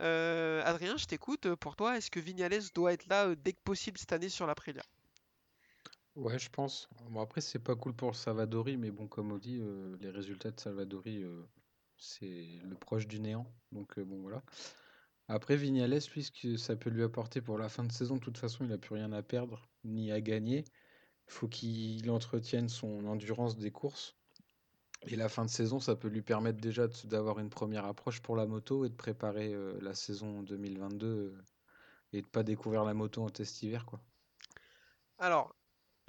Euh, 0.00 0.62
Adrien, 0.64 0.96
je 0.96 1.06
t'écoute. 1.06 1.54
Pour 1.54 1.74
toi, 1.74 1.96
est-ce 1.96 2.10
que 2.10 2.20
Vignales 2.20 2.62
doit 2.74 2.92
être 2.92 3.06
là 3.06 3.28
euh, 3.28 3.36
dès 3.36 3.54
que 3.54 3.60
possible 3.64 3.98
cette 3.98 4.12
année 4.12 4.28
sur 4.28 4.46
l'Aprilia? 4.46 4.82
Ouais, 6.16 6.38
je 6.38 6.50
pense. 6.50 6.88
Bon, 7.08 7.20
après, 7.20 7.40
c'est 7.40 7.58
pas 7.58 7.76
cool 7.76 7.94
pour 7.94 8.14
Salvadori, 8.14 8.76
mais 8.76 8.90
bon, 8.90 9.08
comme 9.08 9.32
on 9.32 9.38
dit, 9.38 9.62
les 10.00 10.10
résultats 10.10 10.50
de 10.50 10.60
Salvadori, 10.60 11.24
c'est 11.96 12.60
le 12.62 12.74
proche 12.74 13.06
du 13.06 13.20
néant. 13.20 13.46
Donc, 13.72 13.98
bon, 13.98 14.20
voilà. 14.20 14.42
Après, 15.28 15.56
Vignales, 15.56 16.00
lui, 16.14 16.24
ce 16.24 16.32
que 16.32 16.56
ça 16.56 16.76
peut 16.76 16.90
lui 16.90 17.04
apporter 17.04 17.40
pour 17.40 17.56
la 17.56 17.68
fin 17.68 17.84
de 17.84 17.92
saison, 17.92 18.16
de 18.16 18.20
toute 18.20 18.38
façon, 18.38 18.64
il 18.64 18.70
n'a 18.70 18.78
plus 18.78 18.96
rien 18.96 19.12
à 19.12 19.22
perdre, 19.22 19.68
ni 19.84 20.10
à 20.10 20.20
gagner. 20.20 20.64
Faut 21.30 21.48
qu'il 21.48 22.10
entretienne 22.10 22.68
son 22.68 23.06
endurance 23.06 23.56
des 23.56 23.70
courses. 23.70 24.16
Et 25.06 25.14
la 25.16 25.28
fin 25.28 25.44
de 25.44 25.50
saison, 25.50 25.78
ça 25.78 25.94
peut 25.94 26.08
lui 26.08 26.22
permettre 26.22 26.60
déjà 26.60 26.88
d'avoir 27.04 27.38
une 27.38 27.48
première 27.48 27.86
approche 27.86 28.20
pour 28.20 28.36
la 28.36 28.46
moto 28.46 28.84
et 28.84 28.88
de 28.88 28.94
préparer 28.94 29.54
euh, 29.54 29.78
la 29.80 29.94
saison 29.94 30.42
2022 30.42 31.06
euh, 31.06 31.42
et 32.12 32.20
de 32.20 32.26
pas 32.26 32.42
découvrir 32.42 32.84
la 32.84 32.94
moto 32.94 33.22
en 33.22 33.30
test 33.30 33.62
hiver, 33.62 33.86
quoi. 33.86 34.00
Alors, 35.18 35.54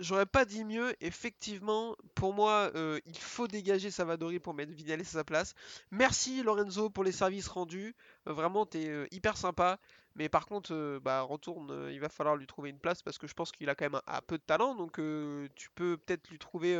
j'aurais 0.01 0.25
pas 0.25 0.45
dit 0.45 0.65
mieux. 0.65 0.93
Effectivement, 1.01 1.95
pour 2.15 2.33
moi, 2.33 2.71
euh, 2.75 2.99
il 3.05 3.17
faut 3.17 3.47
dégager 3.47 3.91
Savadori 3.91 4.39
pour 4.39 4.53
mettre 4.53 4.73
Vignales 4.73 5.01
à 5.01 5.05
sa 5.05 5.23
place. 5.23 5.53
Merci 5.91 6.43
Lorenzo 6.43 6.89
pour 6.89 7.03
les 7.03 7.11
services 7.11 7.47
rendus. 7.47 7.95
Euh, 8.27 8.33
vraiment, 8.33 8.65
t'es 8.65 8.89
euh, 8.89 9.07
hyper 9.11 9.37
sympa. 9.37 9.79
Mais 10.15 10.27
par 10.27 10.45
contre, 10.45 10.99
bah, 11.01 11.21
retourne, 11.21 11.89
il 11.89 11.99
va 12.01 12.09
falloir 12.09 12.35
lui 12.35 12.45
trouver 12.45 12.69
une 12.69 12.79
place 12.79 13.01
parce 13.01 13.17
que 13.17 13.27
je 13.27 13.33
pense 13.33 13.49
qu'il 13.53 13.69
a 13.69 13.75
quand 13.75 13.85
même 13.85 14.01
un, 14.07 14.21
peu 14.21 14.37
de 14.37 14.43
talent. 14.43 14.75
Donc, 14.75 14.97
tu 15.55 15.69
peux 15.73 15.95
peut-être 15.95 16.29
lui 16.29 16.37
trouver 16.37 16.77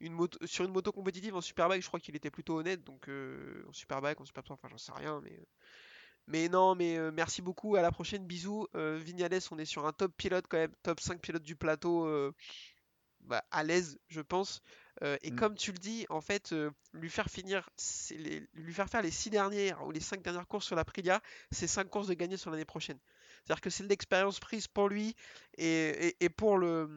une 0.00 0.14
moto 0.14 0.38
sur 0.46 0.64
une 0.64 0.72
moto 0.72 0.90
compétitive 0.90 1.36
en 1.36 1.42
Superbike. 1.42 1.82
Je 1.82 1.88
crois 1.88 2.00
qu'il 2.00 2.16
était 2.16 2.30
plutôt 2.30 2.58
honnête. 2.58 2.82
Donc, 2.82 3.06
en 3.68 3.72
Superbike, 3.74 4.18
en 4.22 4.24
Super 4.24 4.44
enfin, 4.48 4.68
j'en 4.70 4.78
sais 4.78 4.92
rien. 4.92 5.20
Mais, 5.22 5.38
mais 6.30 6.48
non, 6.48 6.74
mais 6.74 6.96
euh, 6.96 7.10
merci 7.12 7.42
beaucoup. 7.42 7.76
À 7.76 7.82
la 7.82 7.90
prochaine. 7.92 8.24
Bisous. 8.26 8.66
Euh, 8.74 8.96
Vignales, 9.02 9.40
on 9.50 9.58
est 9.58 9.64
sur 9.64 9.86
un 9.86 9.92
top 9.92 10.12
pilote 10.16 10.46
quand 10.48 10.56
même. 10.58 10.72
Top 10.82 11.00
5 11.00 11.20
pilote 11.20 11.42
du 11.42 11.56
plateau. 11.56 12.06
euh, 12.06 12.32
bah, 13.20 13.44
à 13.50 13.62
l'aise, 13.64 13.98
je 14.08 14.22
pense. 14.22 14.62
Et 15.22 15.30
Mm. 15.30 15.36
comme 15.36 15.54
tu 15.54 15.72
le 15.72 15.78
dis, 15.78 16.06
en 16.08 16.20
fait, 16.22 16.54
lui 16.94 17.10
faire 17.10 17.28
finir, 17.28 17.68
les- 18.10 18.46
lui 18.54 18.72
faire 18.72 18.88
faire 18.88 19.02
les 19.02 19.10
6 19.10 19.28
dernières 19.30 19.86
ou 19.86 19.90
les 19.90 20.00
5 20.00 20.22
dernières 20.22 20.46
courses 20.46 20.64
sur 20.66 20.74
la 20.76 20.84
Prilia, 20.86 21.20
c'est 21.50 21.66
5 21.66 21.88
courses 21.88 22.06
de 22.08 22.14
gagner 22.14 22.36
sur 22.38 22.50
l'année 22.50 22.64
prochaine. 22.64 22.98
C'est-à-dire 23.44 23.60
que 23.60 23.70
c'est 23.70 23.84
de 23.84 23.88
l'expérience 23.88 24.40
prise 24.40 24.68
pour 24.68 24.88
lui 24.88 25.14
et, 25.58 26.14
pour, 26.36 26.58
le, 26.58 26.88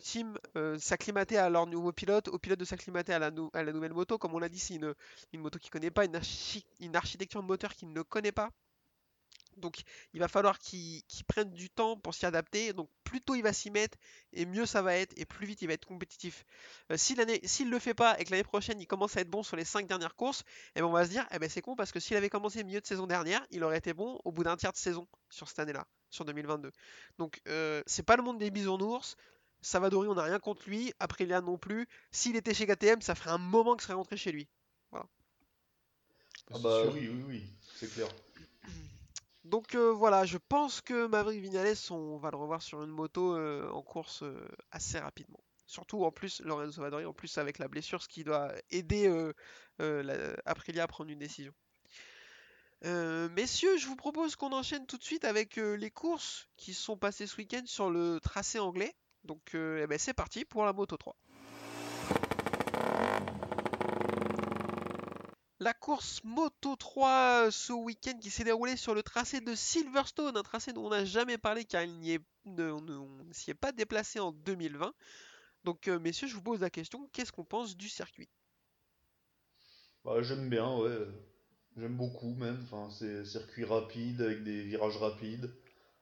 team, 0.00 0.36
euh, 0.56 0.78
s'acclimater 0.78 1.38
à 1.38 1.50
leur 1.50 1.66
nouveau 1.66 1.92
pilote, 1.92 2.28
au 2.28 2.38
pilote 2.38 2.58
de 2.58 2.64
s'acclimater 2.64 3.12
à 3.12 3.18
la, 3.18 3.30
nouvelle 3.30 3.92
moto. 3.92 4.18
Comme 4.18 4.34
on 4.34 4.38
l'a 4.38 4.48
dit, 4.48 4.58
c'est 4.58 4.74
une, 4.76 4.94
une 5.32 5.40
moto 5.40 5.58
qu'il 5.58 5.70
connaît 5.70 5.90
pas, 5.90 6.04
une, 6.04 6.16
archi- 6.16 6.64
une 6.80 6.96
architecture 6.96 7.42
moteur 7.42 7.74
qu'il 7.74 7.92
ne 7.92 8.02
connaît 8.02 8.32
pas. 8.32 8.50
Donc 9.58 9.82
il 10.12 10.20
va 10.20 10.28
falloir 10.28 10.58
qu'il 10.58 11.02
prenne 11.26 11.50
du 11.52 11.70
temps 11.70 11.96
pour 11.96 12.14
s'y 12.14 12.26
adapter. 12.26 12.72
Donc 12.72 12.90
plus 13.04 13.20
tôt 13.20 13.34
il 13.34 13.42
va 13.42 13.52
s'y 13.52 13.70
mettre, 13.70 13.96
et 14.32 14.46
mieux 14.46 14.66
ça 14.66 14.82
va 14.82 14.94
être, 14.94 15.12
et 15.16 15.24
plus 15.24 15.46
vite 15.46 15.62
il 15.62 15.68
va 15.68 15.74
être 15.74 15.86
compétitif. 15.86 16.44
Euh, 16.92 16.96
si 16.96 17.14
l'année, 17.14 17.40
s'il 17.44 17.70
le 17.70 17.78
fait 17.78 17.94
pas 17.94 18.18
et 18.18 18.24
que 18.24 18.30
l'année 18.30 18.44
prochaine 18.44 18.80
il 18.80 18.86
commence 18.86 19.16
à 19.16 19.20
être 19.20 19.30
bon 19.30 19.42
sur 19.42 19.56
les 19.56 19.64
5 19.64 19.86
dernières 19.86 20.14
courses, 20.14 20.44
et 20.74 20.80
ben 20.80 20.86
on 20.86 20.92
va 20.92 21.04
se 21.04 21.10
dire, 21.10 21.26
eh 21.32 21.38
ben 21.38 21.48
c'est 21.48 21.62
con 21.62 21.76
parce 21.76 21.92
que 21.92 22.00
s'il 22.00 22.16
avait 22.16 22.30
commencé 22.30 22.62
milieu 22.64 22.80
de 22.80 22.86
saison 22.86 23.06
dernière, 23.06 23.44
il 23.50 23.64
aurait 23.64 23.78
été 23.78 23.94
bon 23.94 24.20
au 24.24 24.32
bout 24.32 24.44
d'un 24.44 24.56
tiers 24.56 24.72
de 24.72 24.78
saison 24.78 25.08
sur 25.30 25.48
cette 25.48 25.58
année-là, 25.58 25.86
sur 26.10 26.24
2022. 26.24 26.72
Donc 27.18 27.40
euh, 27.48 27.82
c'est 27.86 28.02
pas 28.02 28.16
le 28.16 28.22
monde 28.22 28.38
des 28.38 28.50
bisounours. 28.50 29.16
Savadori, 29.60 30.06
on 30.06 30.14
n'a 30.14 30.22
rien 30.22 30.38
contre 30.38 30.68
lui. 30.68 30.92
Aprilia 31.00 31.40
non 31.40 31.58
plus. 31.58 31.88
S'il 32.12 32.36
était 32.36 32.54
chez 32.54 32.64
KTM, 32.66 33.00
ça 33.02 33.16
ferait 33.16 33.30
un 33.30 33.38
moment 33.38 33.74
qu'il 33.74 33.82
serait 33.82 33.94
rentré 33.94 34.16
chez 34.16 34.30
lui. 34.30 34.48
Ah 36.50 36.54
C'est 36.54 36.62
bah 36.62 36.82
oui, 36.92 37.08
oui, 37.08 37.24
oui, 37.26 37.52
c'est 37.74 37.92
clair. 37.92 38.08
Donc 39.44 39.74
euh, 39.74 39.92
voilà, 39.92 40.24
je 40.24 40.38
pense 40.38 40.80
que 40.80 41.06
Maverick 41.06 41.40
Vignales, 41.40 41.76
on 41.90 42.16
va 42.18 42.30
le 42.30 42.36
revoir 42.36 42.62
sur 42.62 42.82
une 42.82 42.90
moto 42.90 43.34
euh, 43.34 43.70
en 43.70 43.82
course 43.82 44.22
euh, 44.22 44.48
assez 44.70 44.98
rapidement. 44.98 45.40
Surtout 45.66 46.04
en 46.04 46.10
plus, 46.10 46.40
Lorenzo 46.42 46.72
Savadori, 46.72 47.04
en 47.04 47.12
plus 47.12 47.38
avec 47.38 47.58
la 47.58 47.68
blessure, 47.68 48.02
ce 48.02 48.08
qui 48.08 48.24
doit 48.24 48.52
aider 48.70 49.06
Aprilia 50.46 50.84
à 50.84 50.86
prendre 50.86 51.10
une 51.10 51.18
décision. 51.18 51.52
Messieurs, 52.82 53.76
je 53.76 53.86
vous 53.86 53.96
propose 53.96 54.34
qu'on 54.34 54.52
enchaîne 54.52 54.86
tout 54.86 54.96
de 54.96 55.04
suite 55.04 55.26
avec 55.26 55.56
les 55.56 55.90
courses 55.90 56.48
qui 56.56 56.72
sont 56.72 56.96
passées 56.96 57.26
ce 57.26 57.36
week-end 57.36 57.62
sur 57.66 57.90
le 57.90 58.18
tracé 58.18 58.58
anglais. 58.58 58.94
Donc 59.24 59.50
eh 59.52 59.86
ben, 59.86 59.98
c'est 59.98 60.14
parti 60.14 60.46
pour 60.46 60.64
la 60.64 60.72
Moto 60.72 60.96
3. 60.96 61.14
La 65.60 65.74
course 65.74 66.22
Moto 66.22 66.76
3 66.76 67.46
euh, 67.46 67.50
ce 67.50 67.72
week-end 67.72 68.16
qui 68.20 68.30
s'est 68.30 68.44
déroulée 68.44 68.76
sur 68.76 68.94
le 68.94 69.02
tracé 69.02 69.40
de 69.40 69.56
Silverstone, 69.56 70.36
un 70.36 70.42
tracé 70.44 70.72
dont 70.72 70.86
on 70.86 70.90
n'a 70.90 71.04
jamais 71.04 71.36
parlé 71.36 71.64
car 71.64 71.82
il 71.82 71.98
n'y 71.98 72.12
est, 72.12 72.20
on 72.46 72.80
ne 72.80 73.32
s'y 73.32 73.50
est 73.50 73.54
pas 73.54 73.72
déplacé 73.72 74.20
en 74.20 74.30
2020. 74.30 74.94
Donc 75.64 75.88
euh, 75.88 75.98
messieurs, 75.98 76.28
je 76.28 76.34
vous 76.34 76.42
pose 76.42 76.60
la 76.60 76.70
question, 76.70 77.08
qu'est-ce 77.12 77.32
qu'on 77.32 77.44
pense 77.44 77.76
du 77.76 77.88
circuit? 77.88 78.28
Bah, 80.04 80.22
j'aime 80.22 80.48
bien, 80.48 80.76
ouais. 80.76 81.08
J'aime 81.76 81.96
beaucoup 81.96 82.34
même. 82.34 82.60
Enfin, 82.62 82.88
c'est 82.90 83.24
circuit 83.24 83.64
rapide 83.64 84.20
avec 84.20 84.44
des 84.44 84.62
virages 84.62 84.96
rapides, 84.96 85.52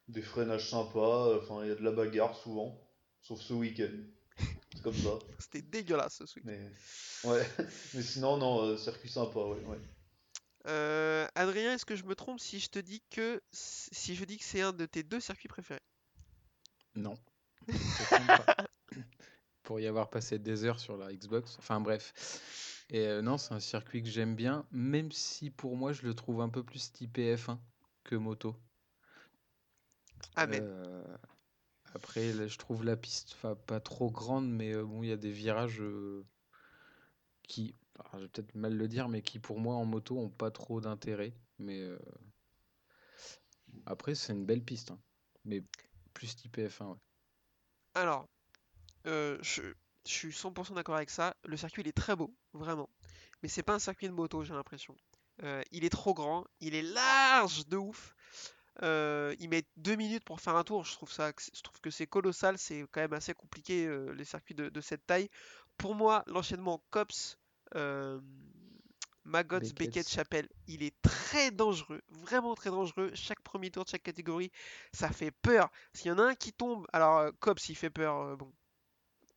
des 0.09 0.23
freinages 0.23 0.69
sympas. 0.69 1.35
Enfin, 1.39 1.65
il 1.65 1.69
y 1.69 1.73
a 1.73 1.77
de 1.77 1.83
la 1.83 1.93
bagarre 1.93 2.37
souvent, 2.37 2.79
sauf 3.23 3.41
ce 3.41 3.55
week-end. 3.55 3.97
Comme 4.83 4.95
ça. 4.95 5.19
C'était 5.39 5.63
dégueulasse 5.63 6.25
ce 6.25 6.39
week-end. 6.39 6.53
Mais 7.25 7.31
ouais. 7.31 7.47
Mais 7.95 8.03
sinon, 8.03 8.37
non, 8.37 8.63
euh, 8.63 8.77
circuit 8.77 9.09
sympa, 9.09 9.41
ouais, 9.41 9.65
ouais. 9.65 9.81
Euh, 10.67 11.27
Adrien, 11.35 11.75
est-ce 11.75 11.85
que 11.85 11.95
je 11.95 12.05
me 12.05 12.15
trompe 12.15 12.41
si 12.41 12.59
je 12.59 12.69
te 12.69 12.79
dis 12.79 13.03
que 13.11 13.41
si 13.53 14.17
je 14.17 14.25
dis 14.25 14.39
que 14.39 14.45
c'est 14.45 14.63
un 14.63 14.73
de 14.73 14.85
tes 14.85 15.05
deux 15.05 15.21
circuits 15.21 15.49
préférés? 15.49 15.83
Non. 16.97 17.17
Pour 19.63 19.79
y 19.81 19.87
avoir 19.87 20.11
passé 20.11 20.39
des 20.39 20.65
heures 20.65 20.81
sur 20.81 20.97
la 20.97 21.13
Xbox. 21.13 21.57
Enfin 21.59 21.81
bref. 21.81 22.83
Et 22.91 23.07
euh, 23.07 23.23
non, 23.23 23.39
c'est 23.39 23.55
un 23.55 23.61
circuit 23.61 24.03
que 24.03 24.09
j'aime 24.09 24.35
bien, 24.35 24.67
même 24.71 25.11
si 25.11 25.51
pour 25.51 25.77
moi 25.77 25.93
je 25.93 26.03
le 26.03 26.15
trouve 26.15 26.41
un 26.41 26.49
peu 26.49 26.63
plus 26.63 26.93
typé 26.93 27.35
F1 27.35 27.59
que 28.05 28.15
moto. 28.15 28.57
Amen. 30.37 30.63
Euh, 30.63 31.17
après, 31.95 32.33
je 32.49 32.59
trouve 32.59 32.85
la 32.85 32.97
piste 32.97 33.37
pas 33.67 33.81
trop 33.81 34.11
grande, 34.11 34.49
mais 34.49 34.75
euh, 34.75 34.85
bon, 34.85 35.03
il 35.03 35.09
y 35.09 35.13
a 35.13 35.17
des 35.17 35.31
virages 35.31 35.81
euh, 35.81 36.25
qui, 37.43 37.75
je 38.15 38.19
vais 38.19 38.29
peut-être 38.29 38.55
mal 38.55 38.77
le 38.77 38.89
dire, 38.89 39.09
mais 39.09 39.23
qui 39.23 39.39
pour 39.39 39.59
moi 39.59 39.75
en 39.77 39.85
moto 39.85 40.19
ont 40.19 40.31
pas 40.31 40.51
trop 40.51 40.81
d'intérêt. 40.81 41.35
Mais 41.59 41.81
euh, 41.81 41.99
après, 43.87 44.15
c'est 44.15 44.33
une 44.33 44.45
belle 44.45 44.63
piste, 44.63 44.91
hein. 44.91 44.99
mais 45.45 45.63
plus 46.13 46.37
typé 46.37 46.69
F1, 46.69 46.91
ouais. 46.91 46.99
Alors, 47.95 48.29
je, 49.05 49.41
je 49.43 49.73
suis 50.05 50.31
100% 50.31 50.75
d'accord 50.75 50.97
avec 50.97 51.11
ça. 51.11 51.35
Le 51.45 51.57
circuit 51.57 51.83
il 51.83 51.89
est 51.89 51.97
très 51.97 52.17
beau, 52.17 52.35
vraiment. 52.53 52.91
Mais 53.43 53.49
c'est 53.49 53.63
pas 53.63 53.75
un 53.75 53.79
circuit 53.79 54.09
de 54.09 54.13
moto, 54.13 54.45
j'ai 54.45 54.53
l'impression. 54.55 54.95
Il 55.71 55.85
est 55.85 55.91
trop 55.91 56.13
grand, 56.13 56.45
il 56.61 56.75
est 56.75 56.83
large 56.83 57.67
de 57.69 57.77
ouf. 57.77 58.16
Euh, 58.83 59.35
il 59.41 59.49
met 59.49 59.65
deux 59.77 59.97
minutes 59.97 60.25
pour 60.25 60.41
faire 60.41 60.57
un 60.57 60.65
tour. 60.65 60.85
Je 60.85 60.93
trouve 60.93 61.11
ça, 61.11 61.33
je 61.55 61.63
trouve 61.63 61.81
que 61.81 61.91
c'est 61.91 62.07
colossal. 62.07 62.59
C'est 62.59 62.85
quand 62.91 63.01
même 63.01 63.13
assez 63.13 63.35
compliqué 63.35 63.87
euh, 63.87 64.13
les 64.15 64.25
circuits 64.25 64.55
de, 64.55 64.69
de 64.69 64.81
cette 64.81 65.07
taille. 65.07 65.29
Pour 65.77 65.95
moi, 65.95 66.25
l'enchaînement 66.27 66.83
Cops, 66.91 67.39
euh, 67.75 68.21
Magots, 69.25 69.61
Beckett. 69.61 69.79
Beckett, 69.79 70.09
Chapelle, 70.09 70.49
il 70.67 70.83
est 70.83 70.95
très 71.03 71.51
dangereux, 71.51 72.01
vraiment 72.09 72.55
très 72.55 72.71
dangereux. 72.71 73.11
Chaque 73.15 73.41
premier 73.41 73.71
tour 73.71 73.85
de 73.85 73.91
chaque 73.91 74.03
catégorie, 74.03 74.51
ça 74.93 75.11
fait 75.11 75.31
peur. 75.31 75.71
S'il 75.93 76.09
y 76.09 76.13
en 76.13 76.19
a 76.19 76.25
un 76.25 76.35
qui 76.35 76.53
tombe, 76.53 76.87
alors 76.93 77.31
Cops, 77.41 77.69
il 77.69 77.75
fait 77.75 77.91
peur. 77.91 78.37
bon, 78.37 78.53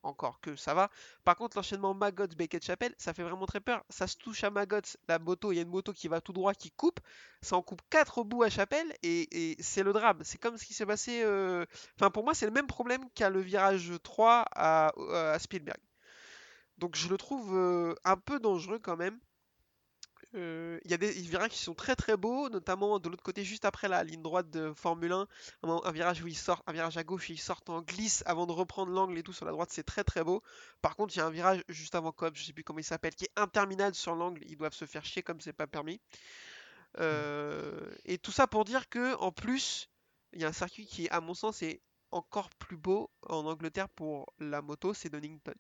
encore 0.04 0.40
que 0.42 0.56
ça 0.56 0.74
va. 0.74 0.90
Par 1.24 1.36
contre, 1.36 1.58
l'enchaînement 1.58 1.94
Magots, 1.94 2.28
Beckett, 2.38 2.64
Chapelle, 2.66 2.94
ça 2.98 3.14
fait 3.14 3.24
vraiment 3.24 3.46
très 3.46 3.60
peur. 3.60 3.84
Ça 3.90 4.08
se 4.08 4.18
touche 4.18 4.44
à 4.44 4.50
Magots, 4.50 4.82
la 5.08 5.20
moto, 5.20 5.52
il 5.52 5.56
y 5.56 5.60
a 5.60 5.62
une 5.64 5.70
moto 5.70 5.94
qui 5.94 6.08
va 6.08 6.22
tout 6.22 6.34
droit, 6.34 6.54
qui 6.54 6.72
coupe. 6.72 7.00
Ça 7.42 7.56
en 7.56 7.62
coupe 7.62 7.82
4 7.90 8.24
bouts 8.24 8.44
à 8.44 8.50
Chapelle 8.50 8.94
et, 9.04 9.56
c'est 9.60 9.84
le 9.84 9.94
drame. 9.94 10.20
C'est 10.24 10.38
comme 10.38 10.58
ce 10.58 10.66
qui 10.66 10.74
s'est 10.74 10.86
passé. 10.86 11.22
euh, 11.24 11.66
Enfin, 11.98 12.12
pour 12.12 12.24
moi, 12.24 12.34
c'est 12.34 12.46
le 12.46 12.52
même 12.52 12.68
problème 12.68 13.10
qu'à 13.16 13.30
le 13.30 13.40
virage 13.42 13.92
3 14.04 14.46
à, 14.52 14.92
à 15.34 15.40
Spielberg. 15.40 15.80
Donc, 16.78 16.96
je 16.96 17.10
le 17.10 17.18
trouve 17.18 17.56
euh, 17.56 17.94
un 18.06 18.18
peu 18.18 18.40
dangereux 18.40 18.80
quand 18.80 18.98
même. 18.98 19.20
Euh, 20.36 20.80
Il 20.86 20.92
y 20.92 20.94
a 20.94 20.98
des 20.98 21.12
virages 21.12 21.52
qui 21.52 21.58
sont 21.58 21.74
très 21.74 21.96
très 21.96 22.16
beaux, 22.16 22.50
notamment 22.50 23.00
de 23.00 23.10
l'autre 23.10 23.24
côté, 23.24 23.44
juste 23.44 23.66
après 23.66 23.88
la 23.88 24.04
ligne 24.04 24.22
droite 24.22 24.50
de 24.50 24.74
Formule 24.74 25.12
1, 25.12 25.28
un, 25.64 25.92
virage 25.92 26.22
où 26.22 26.28
ils 26.28 26.38
sortent, 26.38 26.64
un 26.68 26.74
virage 26.74 26.98
à 26.98 27.04
gauche, 27.04 27.30
ils 27.30 27.40
sortent 27.40 27.70
en 27.70 27.82
glisse 27.82 28.24
avant 28.26 28.46
de 28.46 28.52
reprendre 28.52 28.92
l'angle 28.92 29.18
et 29.18 29.24
tout 29.24 29.34
sur 29.34 29.46
la 29.46 29.52
droite, 29.52 29.70
c'est 29.72 29.84
très 29.84 30.04
très 30.04 30.24
beau. 30.24 30.44
Par 30.82 30.96
contre, 30.96 31.16
il 31.16 31.20
y 31.20 31.22
a 31.22 31.26
un 31.26 31.32
virage 31.32 31.64
juste 31.68 31.96
avant 31.96 32.12
Cobb, 32.12 32.36
je 32.36 32.44
sais 32.44 32.54
plus 32.54 32.64
comment 32.64 32.80
il 32.80 32.84
s'appelle, 32.84 33.16
qui 33.16 33.26
est 33.26 33.32
interminable 33.36 33.96
sur 33.96 34.14
l'angle, 34.14 34.42
ils 34.46 34.58
doivent 34.58 34.74
se 34.74 34.86
faire 34.86 35.04
chier 35.04 35.24
comme 35.24 35.42
c'est 35.42 35.54
pas 35.54 35.68
permis. 35.68 36.00
Euh, 37.00 37.92
et 38.06 38.18
tout 38.18 38.32
ça 38.32 38.48
pour 38.48 38.66
dire 38.66 38.90
que 38.90 39.16
en 39.16 39.32
plus, 39.32 39.90
il 40.34 40.42
y 40.42 40.46
a 40.46 40.48
un 40.48 40.54
circuit 40.54 40.86
qui, 40.86 41.10
à 41.10 41.22
mon 41.22 41.34
sens, 41.34 41.62
est 41.64 41.82
encore 42.12 42.50
plus 42.52 42.78
beau 42.78 43.10
en 43.24 43.46
Angleterre 43.46 43.90
pour 43.90 44.32
la 44.40 44.62
moto, 44.62 44.94
c'est 44.94 45.10
Donington. 45.10 45.54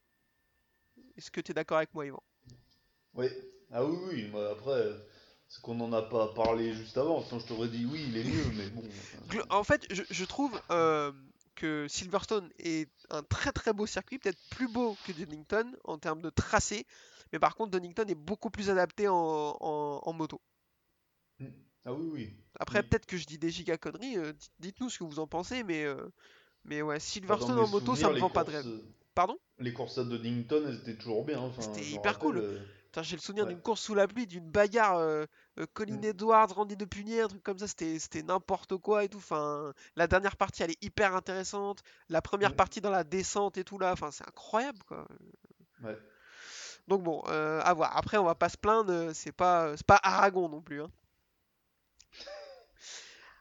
Est-ce 1.17 1.31
que 1.31 1.41
tu 1.41 1.51
es 1.51 1.53
d'accord 1.53 1.77
avec 1.77 1.93
moi, 1.93 2.05
Yvan? 2.05 2.23
Oui. 3.15 3.27
Ah 3.71 3.83
oui, 3.85 3.97
oui, 4.11 4.27
moi, 4.31 4.49
après, 4.51 4.83
c'est 5.47 5.61
qu'on 5.61 5.75
n'en 5.75 5.91
a 5.93 6.01
pas 6.01 6.27
parlé 6.29 6.73
juste 6.73 6.97
avant, 6.97 7.21
sinon 7.23 7.39
je 7.39 7.45
t'aurais 7.47 7.67
dit 7.67 7.85
oui, 7.85 8.05
il 8.07 8.17
est 8.17 8.23
mieux, 8.23 8.45
mais 8.55 8.67
bon. 8.69 8.83
En 9.49 9.63
fait, 9.63 9.85
je, 9.91 10.03
je 10.09 10.25
trouve 10.25 10.59
euh, 10.71 11.11
que 11.55 11.87
Silverstone 11.87 12.49
est 12.59 12.89
un 13.09 13.23
très 13.23 13.51
très 13.51 13.73
beau 13.73 13.85
circuit, 13.85 14.19
peut-être 14.19 14.39
plus 14.49 14.67
beau 14.67 14.97
que 15.03 15.11
Donington 15.11 15.71
en 15.83 15.97
termes 15.97 16.21
de 16.21 16.29
tracé, 16.29 16.85
mais 17.31 17.39
par 17.39 17.55
contre 17.55 17.71
Donington 17.71 18.05
est 18.07 18.15
beaucoup 18.15 18.49
plus 18.49 18.69
adapté 18.69 19.07
en, 19.07 19.15
en- 19.15 20.01
en 20.03 20.13
moto. 20.13 20.41
Ah 21.85 21.93
oui, 21.93 22.09
oui. 22.11 22.33
Après, 22.59 22.79
Oui. 22.79 22.87
peut-être 22.89 23.05
que 23.05 23.17
je 23.17 23.25
dis 23.25 23.37
des 23.37 23.49
giga 23.49 23.77
conneries, 23.77 24.17
euh, 24.17 24.33
dites- 24.33 24.51
dites-nous 24.59 24.89
ce 24.89 24.99
que 24.99 25.03
vous 25.03 25.19
en 25.19 25.27
pensez, 25.27 25.63
mais, 25.63 25.85
euh, 25.85 25.95
mais 26.65 26.81
ouais, 26.81 26.99
Silverstone 26.99 27.59
en 27.59 27.67
moto, 27.67 27.95
ça 27.95 28.09
me 28.09 28.19
vend 28.19 28.29
pas 28.29 28.43
de 28.43 28.51
rêve. 28.51 28.65
Pardon? 29.15 29.37
Les 29.59 29.73
courses 29.73 29.97
à 29.97 30.03
Donington, 30.03 30.63
elles 30.67 30.75
étaient 30.79 30.95
toujours 30.97 31.25
bien. 31.25 31.39
Enfin, 31.39 31.61
C'était 31.61 31.85
hyper 31.85 32.19
cool. 32.19 32.37
rappelle, 32.37 32.67
J'ai 33.01 33.15
le 33.15 33.21
souvenir 33.21 33.45
Ouais. 33.45 33.53
d'une 33.53 33.61
course 33.61 33.81
sous 33.81 33.95
la 33.95 34.07
pluie, 34.07 34.25
d'une 34.27 34.49
bagarre 34.49 34.97
euh, 34.97 35.25
euh, 35.59 35.65
Colin 35.73 35.97
Mm. 35.97 36.05
Edwards, 36.05 36.53
Randy 36.53 36.75
Depunier, 36.75 37.21
un 37.21 37.27
truc 37.27 37.43
comme 37.43 37.59
ça, 37.59 37.67
c'était 37.67 38.23
n'importe 38.23 38.77
quoi 38.77 39.03
et 39.03 39.09
tout. 39.09 39.17
Enfin, 39.19 39.73
la 39.95 40.07
dernière 40.07 40.35
partie, 40.35 40.63
elle 40.63 40.71
est 40.71 40.83
hyper 40.83 41.15
intéressante. 41.15 41.81
La 42.09 42.21
première 42.21 42.51
Mm. 42.51 42.55
partie 42.55 42.81
dans 42.81 42.89
la 42.89 43.03
descente 43.03 43.57
et 43.57 43.63
tout 43.63 43.77
là, 43.79 43.91
enfin, 43.93 44.11
c'est 44.11 44.27
incroyable 44.27 44.79
quoi. 44.87 45.07
ouais. 45.83 45.97
Donc 46.87 47.03
bon, 47.03 47.21
euh, 47.27 47.61
à 47.63 47.73
voir. 47.73 47.95
Après, 47.95 48.17
on 48.17 48.23
va 48.25 48.33
pas 48.35 48.49
se 48.49 48.57
plaindre, 48.57 48.91
euh, 48.91 49.11
c'est 49.13 49.31
pas, 49.31 49.77
c'est 49.77 49.85
pas 49.85 49.99
Aragon 50.01 50.49
non 50.49 50.61
plus. 50.61 50.81
hein. 50.81 50.89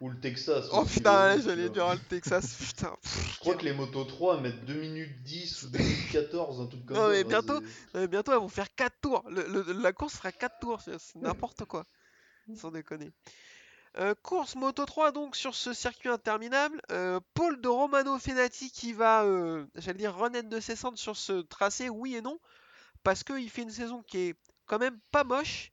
Ou 0.00 0.10
le 0.10 0.20
Texas. 0.20 0.66
Oh 0.72 0.84
putain, 0.84 1.34
ouais, 1.36 1.42
j'allais 1.42 1.68
dire 1.70 1.90
le 1.92 1.98
Texas, 1.98 2.54
putain. 2.58 2.94
pff, 3.02 3.34
Je 3.34 3.38
crois 3.40 3.54
que 3.56 3.64
les 3.64 3.72
Moto 3.72 4.04
3 4.04 4.40
mettent 4.40 4.64
2 4.64 4.74
minutes 4.80 5.22
10 5.24 5.64
ou 5.64 5.70
2 5.70 5.78
minutes 5.78 6.12
14, 6.12 6.60
un 6.60 6.66
truc 6.66 6.86
comme 6.86 6.96
Non, 6.96 7.04
ça. 7.04 7.10
mais 7.10 7.24
bientôt, 7.24 7.60
c'est- 7.92 7.98
Euh, 7.98 8.06
bientôt, 8.06 8.32
elles 8.32 8.38
vont 8.38 8.48
faire 8.48 8.72
4 8.74 8.94
tours. 9.00 9.24
Le- 9.28 9.46
le- 9.48 9.72
la 9.72 9.92
course 9.92 10.14
fera 10.16 10.30
4 10.30 10.60
tours, 10.60 10.80
c'est 10.80 10.98
c'est 11.00 11.16
n'importe 11.18 11.64
quoi. 11.64 11.84
Sans 12.54 12.70
déconner. 12.70 13.10
Euh, 13.98 14.14
course 14.22 14.54
Moto 14.54 14.84
3 14.86 15.10
donc 15.12 15.34
sur 15.34 15.54
ce 15.54 15.72
circuit 15.72 16.08
interminable. 16.10 16.80
Euh, 16.92 17.18
Paul 17.34 17.60
de 17.60 17.68
Romano 17.68 18.18
Fenati 18.18 18.70
qui 18.70 18.92
va, 18.92 19.24
euh, 19.24 19.66
j'allais 19.74 19.98
dire, 19.98 20.14
renaître 20.14 20.48
de 20.48 20.60
ses 20.60 20.76
cendres 20.76 20.98
sur 20.98 21.16
ce 21.16 21.40
tracé, 21.42 21.88
oui 21.88 22.14
et 22.14 22.20
non. 22.22 22.38
Parce 23.02 23.24
qu'il 23.24 23.50
fait 23.50 23.62
une 23.62 23.70
saison 23.70 24.02
qui 24.02 24.18
est 24.18 24.34
quand 24.66 24.78
même 24.78 24.98
pas 25.10 25.24
moche. 25.24 25.72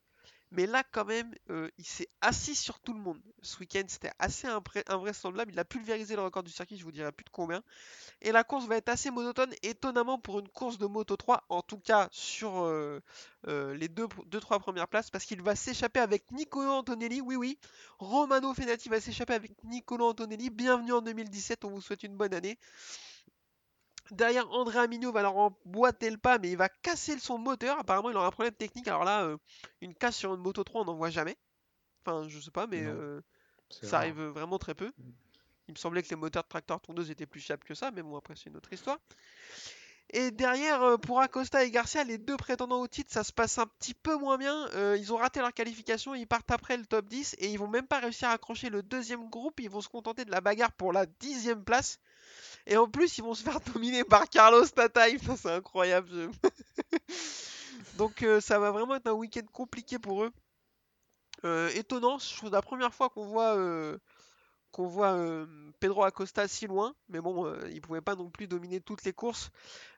Mais 0.51 0.67
là, 0.67 0.83
quand 0.91 1.05
même, 1.05 1.33
euh, 1.49 1.69
il 1.77 1.85
s'est 1.85 2.07
assis 2.21 2.55
sur 2.55 2.79
tout 2.79 2.93
le 2.93 2.99
monde. 2.99 3.19
Ce 3.41 3.57
week-end, 3.59 3.83
c'était 3.87 4.11
assez 4.19 4.47
invraisemblable. 4.87 5.51
Il 5.51 5.59
a 5.59 5.65
pulvérisé 5.65 6.15
le 6.15 6.21
record 6.21 6.43
du 6.43 6.51
circuit, 6.51 6.77
je 6.77 6.83
vous 6.83 6.91
dirai 6.91 7.11
plus 7.11 7.25
de 7.25 7.29
combien. 7.29 7.63
Et 8.21 8.31
la 8.31 8.43
course 8.43 8.65
va 8.65 8.77
être 8.77 8.89
assez 8.89 9.11
monotone, 9.11 9.53
étonnamment 9.63 10.19
pour 10.19 10.39
une 10.39 10.47
course 10.47 10.77
de 10.77 10.85
Moto 10.85 11.17
3, 11.17 11.45
en 11.49 11.61
tout 11.61 11.79
cas 11.79 12.07
sur 12.11 12.63
euh, 12.63 13.01
euh, 13.47 13.75
les 13.75 13.87
2-3 13.89 14.59
premières 14.59 14.87
places, 14.87 15.09
parce 15.09 15.25
qu'il 15.25 15.41
va 15.41 15.55
s'échapper 15.55 15.99
avec 15.99 16.31
Nicolo 16.31 16.71
Antonelli. 16.71 17.21
Oui, 17.21 17.35
oui, 17.35 17.59
Romano 17.99 18.53
Fenati 18.53 18.89
va 18.89 19.01
s'échapper 19.01 19.33
avec 19.33 19.51
Nicolo 19.63 20.07
Antonelli. 20.07 20.49
Bienvenue 20.49 20.93
en 20.93 21.01
2017, 21.01 21.65
on 21.65 21.71
vous 21.71 21.81
souhaite 21.81 22.03
une 22.03 22.15
bonne 22.15 22.33
année. 22.33 22.57
Derrière, 24.11 24.49
André 24.51 24.79
Amigno 24.79 25.11
va 25.11 25.23
leur 25.23 25.35
emboîter 25.35 26.09
le 26.09 26.17
pas, 26.17 26.37
mais 26.37 26.51
il 26.51 26.57
va 26.57 26.69
casser 26.69 27.17
son 27.17 27.37
moteur. 27.37 27.79
Apparemment, 27.79 28.11
il 28.11 28.17
aura 28.17 28.27
un 28.27 28.31
problème 28.31 28.53
technique. 28.53 28.87
Alors 28.87 29.03
là, 29.03 29.23
euh, 29.23 29.37
une 29.81 29.95
casse 29.95 30.15
sur 30.15 30.33
une 30.33 30.41
moto 30.41 30.63
3, 30.63 30.81
on 30.81 30.85
n'en 30.85 30.95
voit 30.95 31.09
jamais. 31.09 31.37
Enfin, 32.05 32.27
je 32.27 32.39
sais 32.39 32.51
pas, 32.51 32.67
mais 32.67 32.83
euh, 32.83 33.21
ça 33.69 33.97
arrive 33.97 34.21
vraiment 34.21 34.59
très 34.59 34.75
peu. 34.75 34.91
Il 35.67 35.73
me 35.73 35.77
semblait 35.77 36.03
que 36.03 36.09
les 36.09 36.15
moteurs 36.15 36.43
de 36.43 36.47
tracteur 36.47 36.79
tondeuse 36.79 37.09
étaient 37.09 37.25
plus 37.25 37.39
fiables 37.39 37.63
que 37.63 37.73
ça, 37.73 37.89
mais 37.89 38.03
bon, 38.03 38.15
après, 38.15 38.35
c'est 38.35 38.51
une 38.51 38.57
autre 38.57 38.71
histoire. 38.71 38.99
Et 40.11 40.29
derrière, 40.29 40.83
euh, 40.83 40.97
pour 40.97 41.19
Acosta 41.19 41.63
et 41.63 41.71
Garcia, 41.71 42.03
les 42.03 42.19
deux 42.19 42.37
prétendants 42.37 42.81
au 42.81 42.87
titre, 42.87 43.11
ça 43.11 43.23
se 43.23 43.33
passe 43.33 43.57
un 43.57 43.65
petit 43.65 43.95
peu 43.95 44.15
moins 44.17 44.37
bien. 44.37 44.67
ils 44.95 45.11
ont 45.13 45.17
raté 45.17 45.39
leur 45.39 45.51
qualification, 45.51 46.13
ils 46.13 46.27
partent 46.27 46.51
après 46.51 46.77
le 46.77 46.85
top 46.85 47.07
10 47.07 47.37
et 47.39 47.49
ils 47.49 47.57
vont 47.57 47.67
même 47.67 47.87
pas 47.87 47.99
réussir 47.99 48.29
à 48.29 48.33
accrocher 48.33 48.69
le 48.69 48.83
deuxième 48.83 49.27
groupe. 49.31 49.59
Ils 49.59 49.69
vont 49.69 49.81
se 49.81 49.89
contenter 49.89 50.25
de 50.25 50.31
la 50.31 50.41
bagarre 50.41 50.73
pour 50.73 50.93
la 50.93 51.07
dixième 51.07 51.63
place. 51.63 51.99
Et 52.67 52.77
en 52.77 52.87
plus, 52.87 53.17
ils 53.17 53.23
vont 53.23 53.33
se 53.33 53.43
faire 53.43 53.59
dominer 53.73 54.03
par 54.03 54.29
Carlos 54.29 54.65
Tataï. 54.67 55.19
c'est 55.37 55.51
incroyable. 55.51 56.31
Donc, 57.97 58.23
euh, 58.23 58.41
ça 58.41 58.59
va 58.59 58.71
vraiment 58.71 58.95
être 58.95 59.07
un 59.07 59.13
week-end 59.13 59.45
compliqué 59.51 59.99
pour 59.99 60.23
eux. 60.23 60.31
Euh, 61.43 61.69
étonnant, 61.75 62.17
je 62.17 62.35
trouve 62.35 62.51
la 62.51 62.61
première 62.61 62.93
fois 62.93 63.09
qu'on 63.09 63.25
voit, 63.25 63.55
euh, 63.55 63.97
qu'on 64.71 64.87
voit 64.87 65.17
Pedro 65.79 66.03
Acosta 66.03 66.47
si 66.47 66.65
loin. 66.65 66.95
Mais 67.07 67.21
bon, 67.21 67.53
il 67.67 67.81
pouvait 67.81 68.01
pas 68.01 68.15
non 68.15 68.29
plus 68.29 68.47
dominer 68.47 68.81
toutes 68.81 69.03
les 69.03 69.13
courses. 69.13 69.51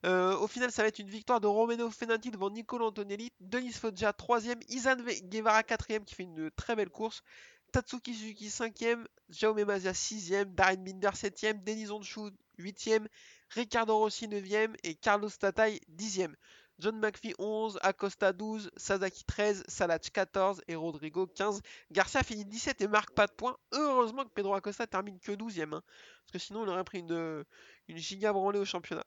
au 0.04 0.48
final, 0.48 0.72
ça 0.72 0.82
va 0.82 0.90
être 0.90 1.00
une 1.00 1.10
victoire 1.10 1.40
de 1.40 1.48
Romano 1.48 1.90
Fenati 1.90 2.32
devant 2.32 2.50
Nicolo 2.50 2.88
Antonelli. 2.88 3.32
Denis 3.40 3.74
Foggia 3.74 4.12
3ème. 4.12 4.62
Izan 4.68 4.98
Guevara 5.24 5.62
4ème 5.62 6.04
qui 6.04 6.16
fait 6.16 6.24
une 6.24 6.52
très 6.52 6.76
belle 6.76 6.90
course. 6.90 7.24
Tatsuki 7.72 8.14
Suzuki 8.14 8.48
5ème, 8.48 9.06
Jaume 9.30 9.64
Mazia 9.64 9.92
6ème, 9.92 10.56
Darren 10.56 10.78
Binder 10.78 11.10
7ème, 11.14 11.64
Denis 11.64 11.92
Onshu 11.92 12.32
8ème, 12.60 13.08
Ricardo 13.50 13.98
Rossi 13.98 14.28
9ème 14.28 14.76
et 14.84 14.96
Carlos 14.96 15.30
Tatai 15.30 15.80
10ème. 15.92 16.36
John 16.80 17.00
McPhee 17.00 17.34
11, 17.40 17.80
Acosta 17.82 18.34
12, 18.34 18.70
Sasaki 18.78 19.24
13, 19.26 19.64
Salach 19.68 20.12
14 20.12 20.62
et 20.68 20.76
Rodrigo 20.76 21.26
15. 21.26 21.62
Garcia 21.92 22.22
finit 22.22 22.46
17 22.46 22.82
et 22.82 22.88
marque 22.88 23.16
pas 23.16 23.26
de 23.26 23.32
points. 23.32 23.58
Heureusement 23.72 24.24
que 24.26 24.30
Pedro 24.30 24.54
Acosta 24.54 24.86
termine 24.86 25.20
que 25.20 25.32
12ème, 25.32 25.74
hein, 25.74 25.82
parce 25.82 26.34
que 26.34 26.40
sinon 26.40 26.66
il 26.66 26.70
aurait 26.70 26.84
pris 26.84 27.00
une, 27.00 27.44
une 27.88 27.98
giga 27.98 28.32
branlée 28.32 28.60
au 28.60 28.66
championnat. 28.66 29.06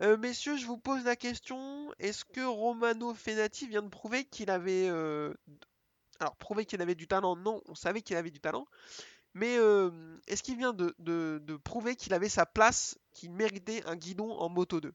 Euh, 0.00 0.16
messieurs, 0.16 0.56
je 0.56 0.66
vous 0.66 0.78
pose 0.78 1.04
la 1.04 1.14
question 1.14 1.94
est-ce 2.00 2.24
que 2.24 2.44
Romano 2.44 3.14
Fenati 3.14 3.68
vient 3.68 3.82
de 3.82 3.88
prouver 3.88 4.24
qu'il 4.24 4.50
avait 4.50 4.88
euh, 4.88 5.32
alors, 6.20 6.36
prouver 6.36 6.64
qu'il 6.64 6.80
avait 6.80 6.94
du 6.94 7.06
talent, 7.06 7.36
non, 7.36 7.62
on 7.66 7.74
savait 7.74 8.02
qu'il 8.02 8.16
avait 8.16 8.30
du 8.30 8.40
talent. 8.40 8.66
Mais 9.34 9.58
euh, 9.58 9.90
est-ce 10.28 10.42
qu'il 10.42 10.56
vient 10.56 10.72
de, 10.72 11.56
prouver 11.64 11.96
qu'il 11.96 12.14
avait 12.14 12.28
sa 12.28 12.46
place, 12.46 12.98
qu'il 13.12 13.32
méritait 13.32 13.84
un 13.84 13.96
guidon 13.96 14.30
en 14.32 14.48
Moto 14.48 14.80
2 14.80 14.92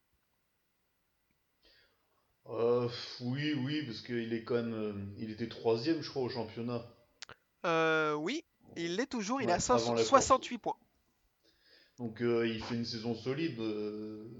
euh, 2.48 2.90
Oui, 3.22 3.54
oui, 3.54 3.84
parce 3.86 4.02
qu'il 4.02 4.34
est 4.34 4.44
quand 4.44 4.56
même. 4.56 4.74
Euh, 4.74 4.94
il 5.18 5.30
était 5.32 5.50
troisième, 5.50 6.02
je 6.02 6.10
crois, 6.10 6.24
au 6.24 6.30
championnat. 6.30 6.86
oui, 8.16 8.44
il 8.78 8.96
l'est 8.96 9.08
toujours, 9.08 9.42
il 9.42 9.52
a 9.52 9.60
68 9.60 10.58
points. 10.58 10.78
Donc 11.98 12.20
il 12.22 12.64
fait 12.64 12.76
une 12.76 12.86
saison 12.86 13.14
solide. 13.14 13.58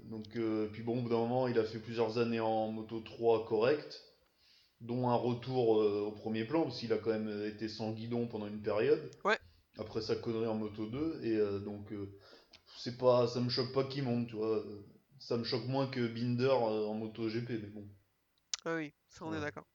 donc 0.04 0.30
puis 0.72 0.82
bon, 0.82 0.98
au 0.98 1.02
bout 1.02 1.10
d'un 1.10 1.16
moment, 1.16 1.46
il 1.46 1.58
a 1.58 1.64
fait 1.64 1.78
plusieurs 1.78 2.16
années 2.16 2.40
en 2.40 2.68
Moto 2.68 3.00
3 3.00 3.44
correct 3.46 4.02
dont 4.80 5.08
un 5.08 5.14
retour 5.14 5.80
euh, 5.80 6.06
au 6.06 6.12
premier 6.12 6.44
plan, 6.44 6.62
parce 6.62 6.78
qu'il 6.78 6.92
a 6.92 6.98
quand 6.98 7.10
même 7.10 7.46
été 7.46 7.68
sans 7.68 7.92
guidon 7.92 8.26
pendant 8.26 8.46
une 8.46 8.62
période. 8.62 9.10
Ouais. 9.24 9.38
Après 9.78 10.02
sa 10.02 10.16
connerie 10.16 10.46
en 10.46 10.56
moto 10.56 10.86
2, 10.86 11.20
et 11.22 11.36
euh, 11.36 11.58
donc 11.60 11.92
euh, 11.92 12.18
c'est 12.76 12.98
pas, 12.98 13.26
ça 13.26 13.40
me 13.40 13.48
choque 13.48 13.72
pas 13.72 13.84
qu'il 13.84 14.04
monte, 14.04 14.28
tu 14.28 14.36
vois. 14.36 14.62
Ça 15.18 15.36
me 15.36 15.44
choque 15.44 15.66
moins 15.66 15.86
que 15.86 16.06
Binder 16.06 16.50
en 16.50 16.94
moto 16.94 17.28
GP, 17.28 17.50
mais 17.50 17.68
bon. 17.68 17.86
Ah 18.64 18.76
oui, 18.76 18.92
ça 19.08 19.24
on 19.24 19.34
est 19.34 19.40
d'accord. 19.40 19.66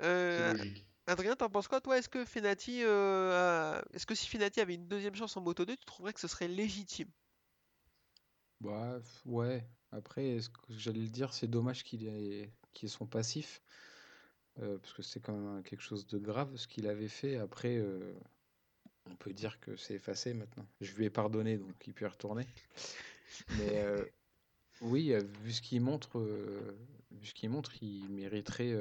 c'est 0.00 0.52
logique. 0.52 0.86
Adrien, 1.06 1.36
t'en 1.36 1.50
penses 1.50 1.68
quoi 1.68 1.80
toi? 1.80 1.98
Est-ce 1.98 2.08
que 2.08 2.24
Fenati, 2.24 2.80
est-ce 2.80 4.06
que 4.06 4.14
si 4.14 4.28
Fenati 4.28 4.60
avait 4.60 4.74
une 4.74 4.88
deuxième 4.88 5.14
chance 5.14 5.36
en 5.36 5.42
moto 5.42 5.64
2, 5.64 5.76
tu 5.76 5.84
trouverais 5.84 6.12
que 6.12 6.20
ce 6.20 6.28
serait 6.28 6.48
légitime? 6.48 7.10
Bah 8.60 8.98
ouais. 9.26 9.66
Après, 9.92 10.40
ce 10.40 10.48
que 10.48 10.58
j'allais 10.76 11.00
le 11.00 11.08
dire, 11.08 11.32
c'est 11.32 11.46
dommage 11.46 11.84
qu'il 11.84 12.06
ait, 12.06 12.52
qu'il 12.72 12.86
ait 12.86 12.90
son 12.90 13.06
passif. 13.06 13.60
Euh, 14.60 14.78
parce 14.78 14.92
que 14.92 15.02
c'est 15.02 15.20
quand 15.20 15.32
même 15.32 15.62
quelque 15.62 15.82
chose 15.82 16.06
de 16.06 16.18
grave 16.18 16.56
ce 16.56 16.66
qu'il 16.68 16.86
avait 16.86 17.08
fait. 17.08 17.36
Après, 17.36 17.76
euh, 17.76 18.14
on 19.10 19.16
peut 19.16 19.32
dire 19.32 19.58
que 19.60 19.76
c'est 19.76 19.94
effacé 19.94 20.34
maintenant. 20.34 20.66
Je 20.80 20.94
lui 20.94 21.04
ai 21.04 21.10
pardonné, 21.10 21.58
donc 21.58 21.74
il 21.86 21.94
peut 21.94 22.04
y 22.04 22.08
retourner. 22.08 22.46
Mais 23.58 23.82
euh, 23.82 24.04
oui, 24.80 25.14
vu 25.42 25.52
ce 25.52 25.62
qu'il 25.62 25.80
montre, 25.80 26.20
vu 27.10 27.26
ce 27.26 27.34
qu'il 27.34 27.50
montre, 27.50 27.82
il 27.82 28.08
mériterait, 28.08 28.74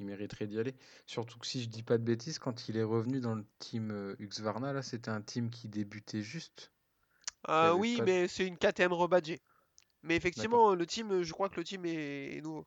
il 0.00 0.06
mériterait 0.06 0.46
d'y 0.46 0.58
aller. 0.58 0.74
Surtout 1.06 1.38
que 1.38 1.46
si 1.46 1.62
je 1.62 1.68
dis 1.68 1.82
pas 1.82 1.98
de 1.98 2.04
bêtises, 2.04 2.38
quand 2.38 2.68
il 2.68 2.76
est 2.76 2.84
revenu 2.84 3.20
dans 3.20 3.34
le 3.34 3.44
team 3.58 4.14
Husqvarna, 4.18 4.72
là, 4.72 4.82
c'était 4.82 5.10
un 5.10 5.22
team 5.22 5.50
qui 5.50 5.68
débutait 5.68 6.22
juste. 6.22 6.72
Ah 7.44 7.74
oui, 7.74 8.00
mais 8.04 8.28
c'est 8.28 8.46
une 8.46 8.58
KTM 8.58 8.92
rebadgée. 8.92 9.40
Mais 10.02 10.16
effectivement, 10.16 10.74
le 10.74 10.86
team, 10.86 11.22
je 11.22 11.32
crois 11.32 11.48
que 11.48 11.56
le 11.56 11.64
team 11.64 11.84
est, 11.84 12.40
nouveau. 12.42 12.66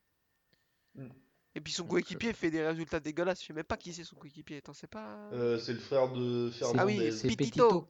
Mm. 0.95 1.09
Et 1.53 1.61
puis 1.61 1.73
son 1.73 1.85
coéquipier 1.85 2.33
fait 2.33 2.49
des 2.49 2.65
résultats 2.65 2.99
dégueulasses. 2.99 3.41
Je 3.41 3.47
sais 3.47 3.53
même 3.53 3.65
pas 3.65 3.77
qui 3.77 3.93
c'est 3.93 4.03
son 4.03 4.15
coéquipier. 4.15 4.57
Attends, 4.57 4.73
c'est 4.73 4.89
pas. 4.89 5.29
Euh, 5.33 5.59
c'est 5.59 5.73
le 5.73 5.79
frère 5.79 6.11
de 6.11 6.49
Fernandez. 6.51 6.79
Ah 6.79 6.85
oui, 6.85 7.11
c'est 7.11 7.35
Petito. 7.35 7.89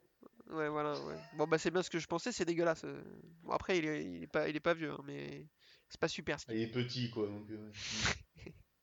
Ouais, 0.49 0.67
voilà. 0.67 0.93
Ouais. 0.93 1.15
Bon, 1.37 1.47
bah, 1.47 1.57
c'est 1.57 1.71
bien 1.71 1.83
ce 1.83 1.89
que 1.89 1.99
je 1.99 2.07
pensais, 2.07 2.31
c'est 2.31 2.43
dégueulasse. 2.43 2.83
Euh. 2.83 3.01
Bon, 3.43 3.53
après, 3.53 3.77
il 3.77 3.85
est, 3.85 4.03
il 4.03 4.23
est, 4.23 4.27
pas, 4.27 4.49
il 4.49 4.55
est 4.55 4.61
pas 4.61 4.73
vieux, 4.73 4.91
hein, 4.91 5.01
mais 5.05 5.47
c'est 5.87 5.99
pas 5.99 6.07
super. 6.07 6.37
il 6.49 6.61
est 6.61 6.67
petit, 6.67 7.09
quoi. 7.09 7.27
Donc, 7.27 7.49
euh, 7.51 7.71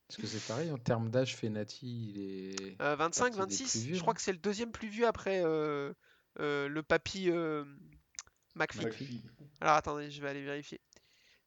Est-ce 0.09 0.17
que 0.17 0.27
c'est 0.27 0.47
pareil 0.47 0.71
en 0.71 0.79
termes 0.79 1.11
d'âge 1.11 1.37
Fenati 1.37 2.15
il 2.15 2.19
est 2.19 2.77
25, 2.81 3.35
26. 3.35 3.89
je 3.93 4.01
crois 4.01 4.15
que 4.15 4.23
c'est 4.23 4.33
le 4.33 4.39
deuxième 4.39 4.73
plus 4.73 4.89
vieux 4.89 5.07
après 5.07 5.43
le 5.43 6.81
papy 6.81 7.31
McPhee. 8.59 9.23
Alors 9.61 9.75
attendez, 9.75 10.11
je 10.11 10.21
vais 10.23 10.29
aller 10.29 10.43
vérifier. 10.43 10.81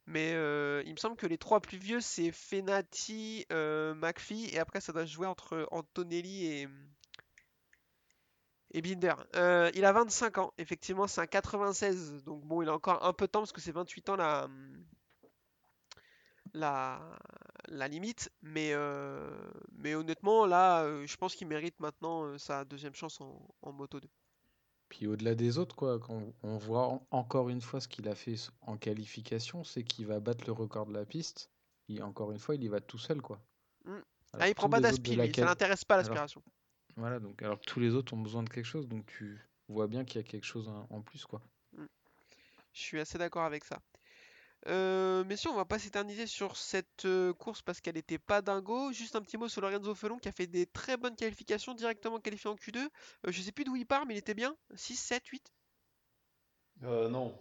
Mais 0.06 0.32
euh, 0.34 0.82
il 0.84 0.92
me 0.92 0.96
semble 0.96 1.16
que 1.16 1.26
les 1.26 1.38
trois 1.38 1.60
plus 1.60 1.78
vieux, 1.78 2.00
c'est 2.00 2.32
Fenati, 2.32 3.46
euh, 3.52 3.94
McPhee, 3.94 4.48
et 4.52 4.58
après 4.58 4.80
ça 4.80 4.92
doit 4.92 5.04
jouer 5.04 5.26
entre 5.26 5.68
Antonelli 5.70 6.66
et, 8.72 8.82
Binder. 8.82 9.14
Euh, 9.36 9.70
il 9.74 9.84
a 9.84 9.92
25 9.92 10.38
ans, 10.38 10.52
effectivement, 10.58 11.06
c'est 11.06 11.20
un 11.20 11.26
96, 11.26 12.24
donc 12.24 12.44
bon, 12.44 12.62
il 12.62 12.68
a 12.68 12.74
encore 12.74 13.04
un 13.04 13.12
peu 13.12 13.26
de 13.26 13.30
temps 13.30 13.40
parce 13.40 13.52
que 13.52 13.60
c'est 13.60 13.72
28 13.72 14.08
ans 14.08 14.16
la, 14.16 14.48
la, 17.68 17.88
limite. 17.88 18.30
Mais, 18.42 18.74
mais 19.72 19.94
honnêtement, 19.94 20.46
là, 20.46 20.84
je 21.06 21.16
pense 21.16 21.36
qu'il 21.36 21.46
mérite 21.46 21.78
maintenant 21.80 22.36
sa 22.38 22.64
deuxième 22.64 22.94
chance 22.94 23.20
en 23.20 23.72
Moto 23.72 24.00
2. 24.00 24.08
Puis 24.92 25.06
au-delà 25.06 25.34
des 25.34 25.56
autres, 25.56 25.74
quoi, 25.74 25.98
quand 25.98 26.22
on 26.42 26.58
voit 26.58 27.00
encore 27.10 27.48
une 27.48 27.62
fois 27.62 27.80
ce 27.80 27.88
qu'il 27.88 28.06
a 28.10 28.14
fait 28.14 28.34
en 28.60 28.76
qualification, 28.76 29.64
c'est 29.64 29.84
qu'il 29.84 30.04
va 30.04 30.20
battre 30.20 30.44
le 30.46 30.52
record 30.52 30.84
de 30.84 30.92
la 30.92 31.06
piste. 31.06 31.50
Et 31.88 32.02
encore 32.02 32.30
une 32.30 32.38
fois, 32.38 32.56
il 32.56 32.62
y 32.62 32.68
va 32.68 32.78
tout 32.78 32.98
seul, 32.98 33.22
quoi. 33.22 33.40
Mmh. 33.86 33.94
ah, 34.38 34.48
il 34.50 34.54
prend 34.54 34.68
pas 34.68 34.80
d'aspi, 34.80 35.16
ça 35.34 35.46
l'intéresse 35.46 35.86
pas 35.86 35.96
l'aspiration. 35.96 36.42
Voilà, 36.96 37.20
donc 37.20 37.40
alors 37.40 37.58
que 37.58 37.64
tous 37.64 37.80
les 37.80 37.94
autres 37.94 38.12
ont 38.12 38.20
besoin 38.20 38.42
de 38.42 38.50
quelque 38.50 38.66
chose, 38.66 38.86
donc 38.86 39.06
tu 39.06 39.40
vois 39.66 39.86
bien 39.86 40.04
qu'il 40.04 40.20
y 40.20 40.24
a 40.24 40.28
quelque 40.28 40.44
chose 40.44 40.68
en, 40.68 41.00
plus, 41.00 41.24
quoi. 41.24 41.40
Mmh. 41.72 41.84
Je 42.74 42.80
suis 42.82 43.00
assez 43.00 43.16
d'accord 43.16 43.44
avec 43.44 43.64
ça. 43.64 43.80
Euh, 44.68 45.24
messieurs, 45.24 45.50
on 45.50 45.56
va 45.56 45.64
pas 45.64 45.78
s'éterniser 45.78 46.26
sur 46.26 46.56
cette 46.56 47.04
euh, 47.04 47.32
course 47.32 47.62
parce 47.62 47.80
qu'elle 47.80 47.96
n'était 47.96 48.18
pas 48.18 48.42
dingo. 48.42 48.92
Juste 48.92 49.16
un 49.16 49.22
petit 49.22 49.36
mot 49.36 49.48
sur 49.48 49.60
Lorenzo 49.60 49.94
Felon 49.94 50.18
qui 50.18 50.28
a 50.28 50.32
fait 50.32 50.46
des 50.46 50.66
très 50.66 50.96
bonnes 50.96 51.16
qualifications, 51.16 51.74
directement 51.74 52.20
qualifié 52.20 52.48
en 52.48 52.54
Q2. 52.54 52.78
Euh, 52.78 52.88
je 53.26 53.42
sais 53.42 53.52
plus 53.52 53.64
d'où 53.64 53.74
il 53.74 53.86
part, 53.86 54.06
mais 54.06 54.14
il 54.14 54.18
était 54.18 54.34
bien. 54.34 54.56
6, 54.74 54.96
7, 54.96 55.26
8 55.26 55.52
Non. 56.82 57.36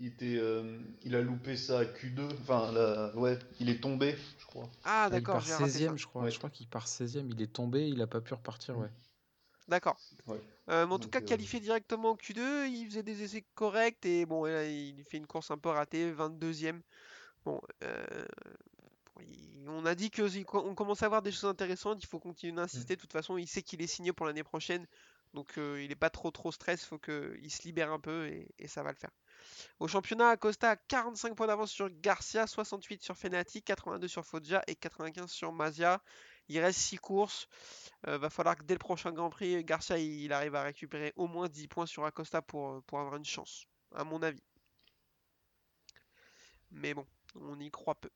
Il, 0.00 0.06
était, 0.06 0.36
euh, 0.36 0.80
il 1.02 1.14
a 1.14 1.20
loupé 1.20 1.56
sa 1.56 1.84
Q2. 1.84 2.32
Enfin, 2.40 3.12
ouais, 3.14 3.38
il 3.60 3.68
est 3.68 3.80
tombé, 3.80 4.16
je 4.38 4.46
crois. 4.46 4.70
Ah, 4.84 5.08
d'accord. 5.10 5.42
Il 5.44 5.50
part 5.50 5.68
16ème, 5.68 5.96
je 5.98 6.06
crois. 6.06 6.28
Je 6.30 6.38
crois 6.38 6.50
qu'il 6.50 6.66
part 6.66 6.86
16ème. 6.86 7.30
Il 7.30 7.42
est 7.42 7.52
tombé, 7.52 7.86
il 7.88 8.00
a 8.00 8.06
pas 8.06 8.20
pu 8.20 8.32
repartir, 8.32 8.78
ouais. 8.78 8.90
D'accord. 9.68 9.98
Euh, 10.70 10.86
en 10.86 10.98
tout 10.98 11.08
cas, 11.08 11.20
euh, 11.20 11.24
qualifié 11.24 11.60
directement 11.60 12.10
au 12.10 12.16
Q2, 12.16 12.68
il 12.68 12.86
faisait 12.86 13.02
des 13.02 13.22
essais 13.22 13.44
corrects 13.54 14.04
et 14.06 14.24
bon, 14.24 14.46
il 14.46 15.04
fait 15.04 15.18
une 15.18 15.26
course 15.26 15.50
un 15.50 15.58
peu 15.58 15.68
ratée, 15.68 16.10
22ème. 16.12 16.80
Bon, 17.44 17.60
euh, 17.82 18.26
on 19.66 19.84
a 19.84 19.94
dit 19.94 20.10
qu'on 20.10 20.74
commence 20.74 21.02
à 21.02 21.06
avoir 21.06 21.22
des 21.22 21.32
choses 21.32 21.44
intéressantes, 21.44 22.02
il 22.02 22.06
faut 22.06 22.18
continuer 22.18 22.52
d'insister. 22.52 22.96
De 22.96 23.00
toute 23.00 23.12
façon, 23.12 23.36
il 23.36 23.46
sait 23.46 23.62
qu'il 23.62 23.82
est 23.82 23.86
signé 23.86 24.12
pour 24.12 24.26
l'année 24.26 24.44
prochaine, 24.44 24.86
donc 25.34 25.58
euh, 25.58 25.82
il 25.82 25.88
n'est 25.88 25.94
pas 25.94 26.10
trop 26.10 26.30
trop 26.30 26.52
stress, 26.52 26.82
il 26.82 26.86
faut 26.86 26.98
qu'il 26.98 27.50
se 27.50 27.62
libère 27.64 27.92
un 27.92 28.00
peu 28.00 28.26
et, 28.28 28.68
ça 28.68 28.82
va 28.82 28.90
le 28.90 28.96
faire. 28.96 29.10
Au 29.80 29.88
championnat, 29.88 30.30
Acosta 30.30 30.70
a 30.70 30.76
45 30.76 31.34
points 31.34 31.46
d'avance 31.46 31.70
sur 31.70 31.90
Garcia, 31.90 32.46
68 32.46 33.02
sur 33.02 33.16
Fenati, 33.16 33.62
82 33.62 34.08
sur 34.08 34.24
Foggia 34.24 34.62
et 34.66 34.74
95 34.74 35.30
sur 35.30 35.52
Mazia. 35.52 36.02
Il 36.48 36.58
reste 36.60 36.78
6 36.78 36.98
courses. 36.98 37.48
Euh, 38.06 38.18
va 38.18 38.28
falloir 38.28 38.56
que 38.56 38.64
dès 38.64 38.74
le 38.74 38.78
prochain 38.78 39.12
Grand 39.12 39.30
Prix, 39.30 39.64
Garcia 39.64 39.96
il, 39.98 40.32
arrive 40.32 40.54
à 40.54 40.62
récupérer 40.62 41.12
au 41.16 41.26
moins 41.26 41.48
10 41.48 41.68
points 41.68 41.86
sur 41.86 42.04
Acosta 42.04 42.42
pour, 42.42 42.82
pour 42.82 43.00
avoir 43.00 43.16
une 43.16 43.24
chance, 43.24 43.66
à 43.94 44.04
mon 44.04 44.22
avis. 44.22 44.42
Mais 46.70 46.92
bon, 46.92 47.06
on 47.40 47.58
y 47.60 47.70
croit 47.70 47.94
peu. 47.94 48.10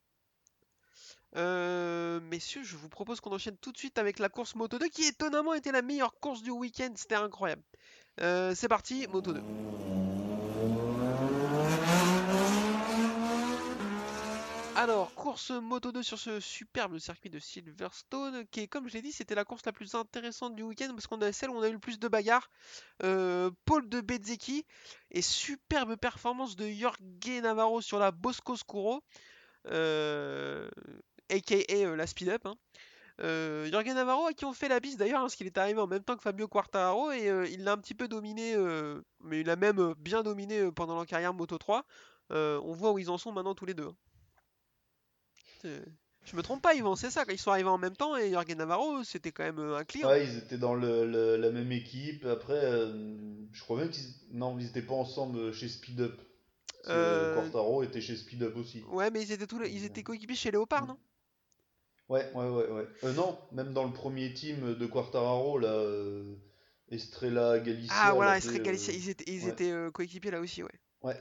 Euh, 1.36 2.20
messieurs, 2.20 2.62
je 2.64 2.76
vous 2.76 2.88
propose 2.88 3.20
qu'on 3.20 3.32
enchaîne 3.32 3.56
tout 3.58 3.72
de 3.72 3.78
suite 3.78 3.98
avec 3.98 4.18
la 4.18 4.28
course 4.28 4.54
Moto 4.54 4.78
2 4.78 4.88
qui 4.88 5.04
étonnamment 5.04 5.54
était 5.54 5.72
la 5.72 5.82
meilleure 5.82 6.18
course 6.20 6.42
du 6.42 6.50
week-end. 6.50 6.92
C'était 6.96 7.16
incroyable. 7.16 7.62
Euh, 8.20 8.54
c'est 8.54 8.68
parti, 8.68 9.06
Moto 9.08 9.32
2. 9.32 9.42
Alors, 14.80 15.12
course 15.12 15.50
Moto 15.50 15.90
2 15.90 16.04
sur 16.04 16.20
ce 16.20 16.38
superbe 16.38 16.98
circuit 16.98 17.30
de 17.30 17.40
Silverstone, 17.40 18.46
qui 18.46 18.60
est, 18.60 18.68
comme 18.68 18.88
je 18.88 18.94
l'ai 18.94 19.02
dit, 19.02 19.10
c'était 19.10 19.34
la 19.34 19.44
course 19.44 19.66
la 19.66 19.72
plus 19.72 19.96
intéressante 19.96 20.54
du 20.54 20.62
week-end 20.62 20.90
parce 20.90 21.08
qu'on 21.08 21.20
a 21.20 21.32
celle 21.32 21.50
où 21.50 21.54
on 21.54 21.62
a 21.62 21.68
eu 21.68 21.72
le 21.72 21.80
plus 21.80 21.98
de 21.98 22.06
bagarres. 22.06 22.48
Euh, 23.02 23.50
Paul 23.64 23.88
de 23.88 24.00
Bezzecchi 24.00 24.64
et 25.10 25.20
superbe 25.20 25.96
performance 25.96 26.54
de 26.54 26.70
Jorge 26.70 27.00
Navarro 27.42 27.80
sur 27.80 27.98
la 27.98 28.12
Bosco 28.12 28.54
Scuro, 28.54 29.02
euh, 29.66 30.70
aka 31.28 31.56
euh, 31.72 31.96
la 31.96 32.06
Speed 32.06 32.28
Up. 32.28 32.46
Hein. 32.46 32.54
Euh, 33.22 33.68
Jorge 33.72 33.88
Navarro 33.88 34.26
à 34.26 34.32
qui 34.32 34.44
on 34.44 34.52
fait 34.52 34.68
la 34.68 34.78
bise 34.78 34.96
d'ailleurs, 34.96 35.18
hein, 35.18 35.22
parce 35.22 35.34
qu'il 35.34 35.48
est 35.48 35.58
arrivé 35.58 35.80
en 35.80 35.88
même 35.88 36.04
temps 36.04 36.14
que 36.14 36.22
Fabio 36.22 36.46
Quartararo 36.46 37.10
et 37.10 37.48
il 37.50 37.64
l'a 37.64 37.72
un 37.72 37.78
petit 37.78 37.96
peu 37.96 38.06
dominé, 38.06 38.54
mais 39.24 39.40
il 39.40 39.50
a 39.50 39.56
même 39.56 39.94
bien 39.98 40.22
dominé 40.22 40.70
pendant 40.70 40.94
leur 40.94 41.06
carrière 41.06 41.34
Moto 41.34 41.58
3. 41.58 41.84
on 42.30 42.72
voit 42.74 42.92
où 42.92 43.00
ils 43.00 43.10
en 43.10 43.18
sont 43.18 43.32
maintenant 43.32 43.56
tous 43.56 43.66
les 43.66 43.74
deux. 43.74 43.88
Hein. 43.88 43.96
Je 45.64 46.36
me 46.36 46.42
trompe 46.42 46.60
pas, 46.60 46.74
Yvan, 46.74 46.94
c'est 46.94 47.10
ça, 47.10 47.24
ils 47.30 47.38
sont 47.38 47.50
arrivés 47.50 47.70
en 47.70 47.78
même 47.78 47.96
temps 47.96 48.16
et 48.16 48.32
Jorge 48.32 48.54
Navarro, 48.54 49.02
c'était 49.02 49.32
quand 49.32 49.44
même 49.44 49.58
euh, 49.58 49.78
un 49.78 49.84
client. 49.84 50.08
Ouais, 50.08 50.26
ils 50.26 50.36
étaient 50.36 50.58
dans 50.58 50.74
le, 50.74 51.36
la 51.36 51.50
même 51.50 51.72
équipe. 51.72 52.26
Après, 52.26 52.62
euh, 52.64 52.92
je 53.50 53.60
crois 53.62 53.78
même 53.78 53.88
qu'ils. 53.88 54.04
Non, 54.32 54.58
ils 54.58 54.66
étaient 54.66 54.82
pas 54.82 54.94
ensemble 54.94 55.52
chez 55.54 55.68
Speed 55.68 56.00
Up. 56.00 56.20
Euh... 56.88 57.34
Quartaro 57.34 57.82
était 57.82 58.00
chez 58.00 58.14
Speed 58.14 58.42
Up 58.42 58.56
aussi. 58.56 58.82
Ouais, 58.90 59.10
mais 59.10 59.22
ils 59.22 59.32
étaient, 59.32 59.46
tous 59.46 59.64
ils 59.64 59.84
étaient 59.84 60.02
coéquipiers 60.02 60.36
chez 60.36 60.50
Léopard, 60.50 60.86
non? 60.86 60.98
Ouais, 62.08 62.30
ouais, 62.34 62.48
ouais. 62.48 62.70
ouais. 62.70 62.86
Euh, 63.04 63.12
non, 63.14 63.38
même 63.52 63.72
dans 63.72 63.84
le 63.84 63.92
premier 63.92 64.32
team 64.32 64.74
de 64.74 64.86
Quartararo, 64.86 65.58
là, 65.58 65.82
Estrella, 66.90 67.58
Galicia. 67.58 67.94
Ah, 67.96 68.12
voilà, 68.12 68.36
Estrella, 68.36 68.58
Galicia, 68.60 68.92
ils 68.92 69.08
étaient, 69.08 69.32
ils 69.32 69.48
étaient 69.48 69.74
coéquipiers 69.92 70.30
là 70.30 70.40
aussi, 70.40 70.62
ouais. 70.62 70.80
Ouais. 71.02 71.16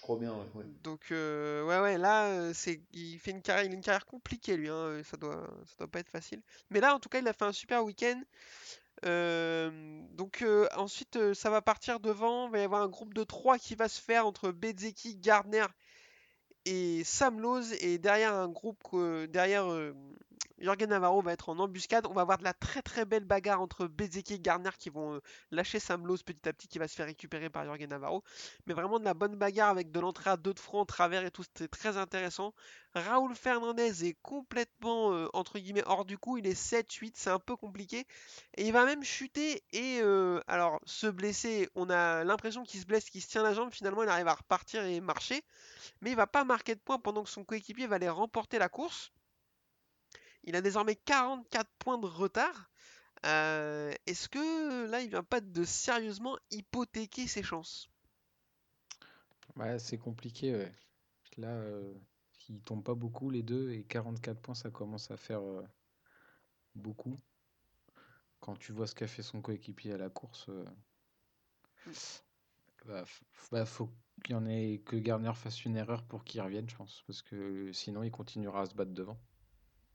Je 0.00 0.02
crois 0.02 0.16
bien. 0.16 0.34
Donc, 0.82 1.08
euh, 1.10 1.62
ouais, 1.66 1.78
ouais, 1.78 1.98
là, 1.98 2.28
euh, 2.28 2.52
c'est, 2.54 2.80
il 2.94 3.18
fait 3.18 3.32
une 3.32 3.42
carrière, 3.42 3.70
une 3.70 3.82
carrière 3.82 4.06
compliquée, 4.06 4.56
lui, 4.56 4.70
hein, 4.70 4.72
euh, 4.72 5.02
ça 5.04 5.18
doit, 5.18 5.46
ça 5.66 5.74
doit 5.76 5.88
pas 5.88 6.00
être 6.00 6.08
facile. 6.08 6.40
Mais 6.70 6.80
là, 6.80 6.94
en 6.94 6.98
tout 6.98 7.10
cas, 7.10 7.18
il 7.18 7.28
a 7.28 7.34
fait 7.34 7.44
un 7.44 7.52
super 7.52 7.84
week-end. 7.84 8.22
donc, 10.16 10.42
ensuite, 10.74 11.34
ça 11.34 11.50
va 11.50 11.60
partir 11.60 12.00
devant. 12.00 12.46
Il 12.46 12.52
va 12.52 12.58
y 12.60 12.62
avoir 12.62 12.80
un 12.80 12.88
groupe 12.88 13.12
de 13.12 13.24
3 13.24 13.58
qui 13.58 13.74
va 13.74 13.88
se 13.88 14.00
faire 14.00 14.26
entre 14.26 14.52
Bezeki, 14.52 15.16
Gardner 15.16 15.66
et 16.64 17.04
Sam 17.04 17.38
Lowe. 17.38 17.74
Et 17.80 17.98
derrière 17.98 18.34
un 18.34 18.48
groupe, 18.48 18.82
derrière 19.28 19.66
Jorgen 20.60 20.90
Navarro 20.90 21.22
va 21.22 21.32
être 21.32 21.48
en 21.48 21.58
embuscade. 21.58 22.06
On 22.06 22.12
va 22.12 22.20
avoir 22.22 22.38
de 22.38 22.44
la 22.44 22.52
très 22.52 22.82
très 22.82 23.04
belle 23.04 23.24
bagarre 23.24 23.60
entre 23.60 23.86
Bezeki 23.86 24.34
et 24.34 24.40
Garner 24.40 24.70
qui 24.78 24.90
vont 24.90 25.14
euh, 25.14 25.20
lâcher 25.50 25.78
Sam 25.78 26.06
Lowe 26.06 26.18
petit 26.18 26.48
à 26.48 26.52
petit 26.52 26.68
qui 26.68 26.78
va 26.78 26.86
se 26.86 26.94
faire 26.94 27.06
récupérer 27.06 27.48
par 27.48 27.64
Jorgen 27.64 27.88
Navarro. 27.88 28.22
Mais 28.66 28.74
vraiment 28.74 28.98
de 28.98 29.04
la 29.04 29.14
bonne 29.14 29.36
bagarre 29.36 29.70
avec 29.70 29.90
de 29.90 30.00
l'entrée 30.00 30.30
à 30.30 30.36
deux 30.36 30.52
de 30.52 30.58
front, 30.58 30.84
travers 30.84 31.24
et 31.24 31.30
tout. 31.30 31.42
C'était 31.42 31.68
très 31.68 31.96
intéressant. 31.96 32.52
Raoul 32.94 33.34
Fernandez 33.34 34.04
est 34.04 34.16
complètement 34.20 35.12
euh, 35.12 35.28
entre 35.32 35.58
guillemets 35.58 35.84
hors 35.86 36.04
du 36.04 36.18
coup. 36.18 36.36
Il 36.36 36.46
est 36.46 36.60
7-8, 36.60 37.12
c'est 37.14 37.30
un 37.30 37.38
peu 37.38 37.56
compliqué. 37.56 38.06
Et 38.56 38.66
il 38.66 38.72
va 38.72 38.84
même 38.84 39.02
chuter 39.02 39.62
et 39.72 40.00
euh, 40.02 40.40
alors 40.46 40.80
se 40.84 41.06
blesser. 41.06 41.70
On 41.74 41.88
a 41.88 42.24
l'impression 42.24 42.64
qu'il 42.64 42.80
se 42.80 42.86
blesse, 42.86 43.08
qu'il 43.08 43.22
se 43.22 43.28
tient 43.28 43.42
la 43.42 43.54
jambe. 43.54 43.72
Finalement, 43.72 44.02
il 44.02 44.08
arrive 44.10 44.28
à 44.28 44.34
repartir 44.34 44.84
et 44.84 45.00
marcher. 45.00 45.42
Mais 46.02 46.10
il 46.10 46.16
va 46.16 46.26
pas 46.26 46.44
marquer 46.44 46.74
de 46.74 46.80
points 46.80 46.98
pendant 46.98 47.22
que 47.22 47.30
son 47.30 47.44
coéquipier 47.44 47.86
va 47.86 47.96
aller 47.96 48.08
remporter 48.08 48.58
la 48.58 48.68
course. 48.68 49.12
Il 50.44 50.56
a 50.56 50.60
désormais 50.60 50.96
44 50.96 51.70
points 51.78 51.98
de 51.98 52.06
retard. 52.06 52.70
Euh, 53.26 53.92
est-ce 54.06 54.28
que 54.28 54.86
là, 54.86 55.02
il 55.02 55.10
vient 55.10 55.22
pas 55.22 55.40
de 55.40 55.64
sérieusement 55.64 56.38
hypothéquer 56.50 57.26
ses 57.26 57.42
chances? 57.42 57.90
Ouais, 59.56 59.78
c'est 59.78 59.98
compliqué. 59.98 60.54
Ouais. 60.54 60.72
Là, 61.36 61.48
euh, 61.48 61.94
il 62.48 62.60
tombe 62.60 62.82
pas 62.82 62.94
beaucoup 62.94 63.30
les 63.30 63.42
deux 63.42 63.70
et 63.70 63.84
44 63.84 64.40
points, 64.40 64.54
ça 64.54 64.70
commence 64.70 65.10
à 65.10 65.16
faire 65.16 65.42
euh, 65.42 65.62
beaucoup. 66.74 67.18
Quand 68.40 68.56
tu 68.56 68.72
vois 68.72 68.86
ce 68.86 68.94
qu'a 68.94 69.06
fait 69.06 69.22
son 69.22 69.42
coéquipier 69.42 69.92
à 69.92 69.98
la 69.98 70.08
course, 70.08 70.48
euh, 70.48 70.64
mm. 71.86 71.92
bah, 72.86 73.04
bah, 73.52 73.66
faut 73.66 73.90
qu'il 74.24 74.34
y 74.34 74.38
en 74.38 74.46
ait 74.46 74.82
que 74.84 74.96
Garner 74.96 75.34
fasse 75.34 75.64
une 75.64 75.76
erreur 75.76 76.02
pour 76.04 76.24
qu'il 76.24 76.40
revienne, 76.40 76.68
je 76.68 76.76
pense, 76.76 77.02
parce 77.06 77.22
que 77.22 77.70
sinon 77.72 78.02
il 78.02 78.10
continuera 78.10 78.62
à 78.62 78.66
se 78.66 78.74
battre 78.74 78.92
devant. 78.92 79.18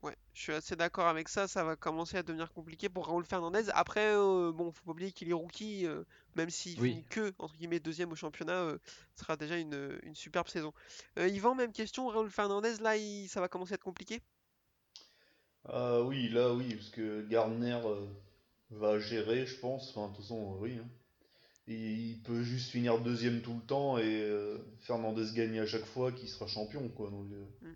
Ouais, 0.05 0.15
je 0.35 0.41
suis 0.43 0.53
assez 0.53 0.75
d'accord 0.75 1.07
avec 1.07 1.27
ça, 1.29 1.47
ça 1.47 1.63
va 1.63 1.75
commencer 1.75 2.15
à 2.17 2.21
devenir 2.21 2.53
compliqué 2.53 2.89
pour 2.89 3.07
Raoul 3.07 3.25
Fernandez. 3.25 3.63
Après, 3.73 4.15
euh, 4.15 4.51
bon, 4.51 4.71
faut 4.71 4.85
pas 4.85 4.91
oublier 4.91 5.11
qu'il 5.11 5.27
est 5.29 5.33
rookie, 5.33 5.87
euh, 5.87 6.03
même 6.35 6.51
s'il 6.51 6.75
finit 6.79 7.03
que, 7.05 7.33
entre 7.39 7.55
guillemets, 7.55 7.79
deuxième 7.79 8.11
au 8.11 8.15
championnat, 8.15 8.53
euh, 8.53 8.77
ce 9.15 9.23
sera 9.23 9.35
déjà 9.35 9.57
une, 9.57 9.99
superbe 10.13 10.47
saison. 10.47 10.73
Yvan, 11.17 11.55
même 11.55 11.71
question, 11.71 12.07
Raoul 12.07 12.29
Fernandez, 12.29 12.75
là, 12.81 12.93
ça 13.27 13.41
va 13.41 13.47
commencer 13.47 13.73
à 13.73 13.75
être 13.75 13.83
compliqué? 13.83 14.21
Ah 15.67 16.03
oui, 16.03 16.29
là, 16.29 16.53
oui, 16.53 16.75
parce 16.75 16.89
que 16.89 17.27
Gardner 17.27 17.81
va 18.69 18.99
gérer, 18.99 19.47
je 19.47 19.59
pense, 19.59 19.89
enfin, 19.89 20.09
de 20.09 20.15
toute 20.17 20.21
façon, 20.21 20.55
oui. 20.59 20.77
Hein. 20.79 20.87
Il 21.65 22.21
peut 22.21 22.43
juste 22.43 22.69
finir 22.69 22.99
deuxième 22.99 23.41
tout 23.41 23.55
le 23.55 23.65
temps 23.65 23.97
et 23.97 24.31
Fernandez 24.81 25.33
gagne 25.33 25.61
à 25.61 25.65
chaque 25.65 25.85
fois, 25.85 26.11
qui 26.11 26.27
sera 26.27 26.45
champion, 26.45 26.89
quoi. 26.89 27.09
Donc, 27.09 27.25
mm. 27.61 27.73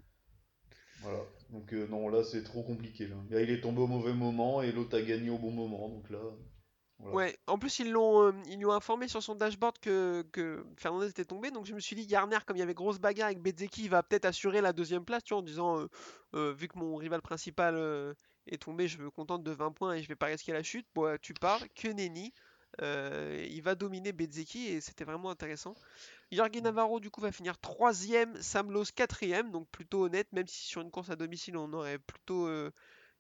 Voilà. 1.01 1.25
Donc 1.51 1.73
euh, 1.73 1.87
non, 1.87 2.09
là 2.09 2.23
c'est 2.23 2.43
trop 2.43 2.63
compliqué. 2.63 3.07
Là. 3.07 3.15
il 3.41 3.49
est 3.49 3.61
tombé 3.61 3.81
au 3.81 3.87
mauvais 3.87 4.13
moment 4.13 4.61
et 4.61 4.71
l'autre 4.71 4.97
a 4.97 5.01
gagné 5.01 5.29
au 5.29 5.37
bon 5.37 5.51
moment. 5.51 5.89
Donc 5.89 6.09
là. 6.09 6.19
Ouais, 6.99 7.37
en 7.47 7.57
plus 7.57 7.79
ils 7.79 7.91
l'ont 7.91 8.23
euh, 8.23 8.33
ils 8.47 8.57
lui 8.57 8.65
ont 8.65 8.73
informé 8.73 9.07
sur 9.07 9.23
son 9.23 9.33
dashboard 9.33 9.79
que, 9.79 10.25
que 10.33 10.65
Fernandez 10.75 11.07
était 11.07 11.23
tombé, 11.23 11.49
donc 11.49 11.65
je 11.65 11.73
me 11.73 11.79
suis 11.79 11.95
dit 11.95 12.05
Garner, 12.05 12.39
comme 12.45 12.57
il 12.57 12.59
y 12.59 12.63
avait 12.63 12.73
grosse 12.73 12.99
bagarre 12.99 13.27
avec 13.27 13.41
Bezeki, 13.41 13.83
il 13.83 13.89
va 13.89 14.03
peut-être 14.03 14.25
assurer 14.25 14.59
la 14.59 14.73
deuxième 14.73 15.05
place, 15.05 15.23
tu 15.23 15.33
vois, 15.33 15.39
en 15.39 15.45
disant 15.45 15.87
euh, 16.35 16.51
vu 16.51 16.67
que 16.67 16.77
mon 16.77 16.97
rival 16.97 17.21
principal 17.21 17.77
est 18.47 18.61
tombé, 18.61 18.89
je 18.89 19.01
me 19.01 19.09
contente 19.09 19.43
de 19.43 19.51
20 19.51 19.71
points 19.71 19.93
et 19.93 20.03
je 20.03 20.09
vais 20.09 20.17
pas 20.17 20.25
risquer 20.25 20.51
la 20.51 20.61
chute. 20.61 20.87
Bon, 20.93 21.17
tu 21.21 21.33
pars, 21.33 21.61
que 21.73 21.87
nenni. 21.87 22.33
Il 22.81 23.61
va 23.61 23.75
dominer 23.75 24.11
Bezeki 24.11 24.67
et 24.67 24.81
c'était 24.81 25.03
vraiment 25.03 25.29
intéressant. 25.29 25.75
Jorge 26.31 26.61
Navarro 26.61 26.99
du 26.99 27.09
coup 27.09 27.21
va 27.21 27.31
finir 27.31 27.57
troisième, 27.57 28.39
Sam 28.41 28.71
Lowe 28.71 28.85
quatrième, 28.95 29.51
donc 29.51 29.67
plutôt 29.69 30.05
honnête, 30.05 30.31
même 30.31 30.47
si 30.47 30.67
sur 30.67 30.81
une 30.81 30.91
course 30.91 31.09
à 31.09 31.15
domicile 31.15 31.57
on 31.57 31.73
aurait 31.73 31.97
plutôt 31.97 32.47
euh, 32.47 32.71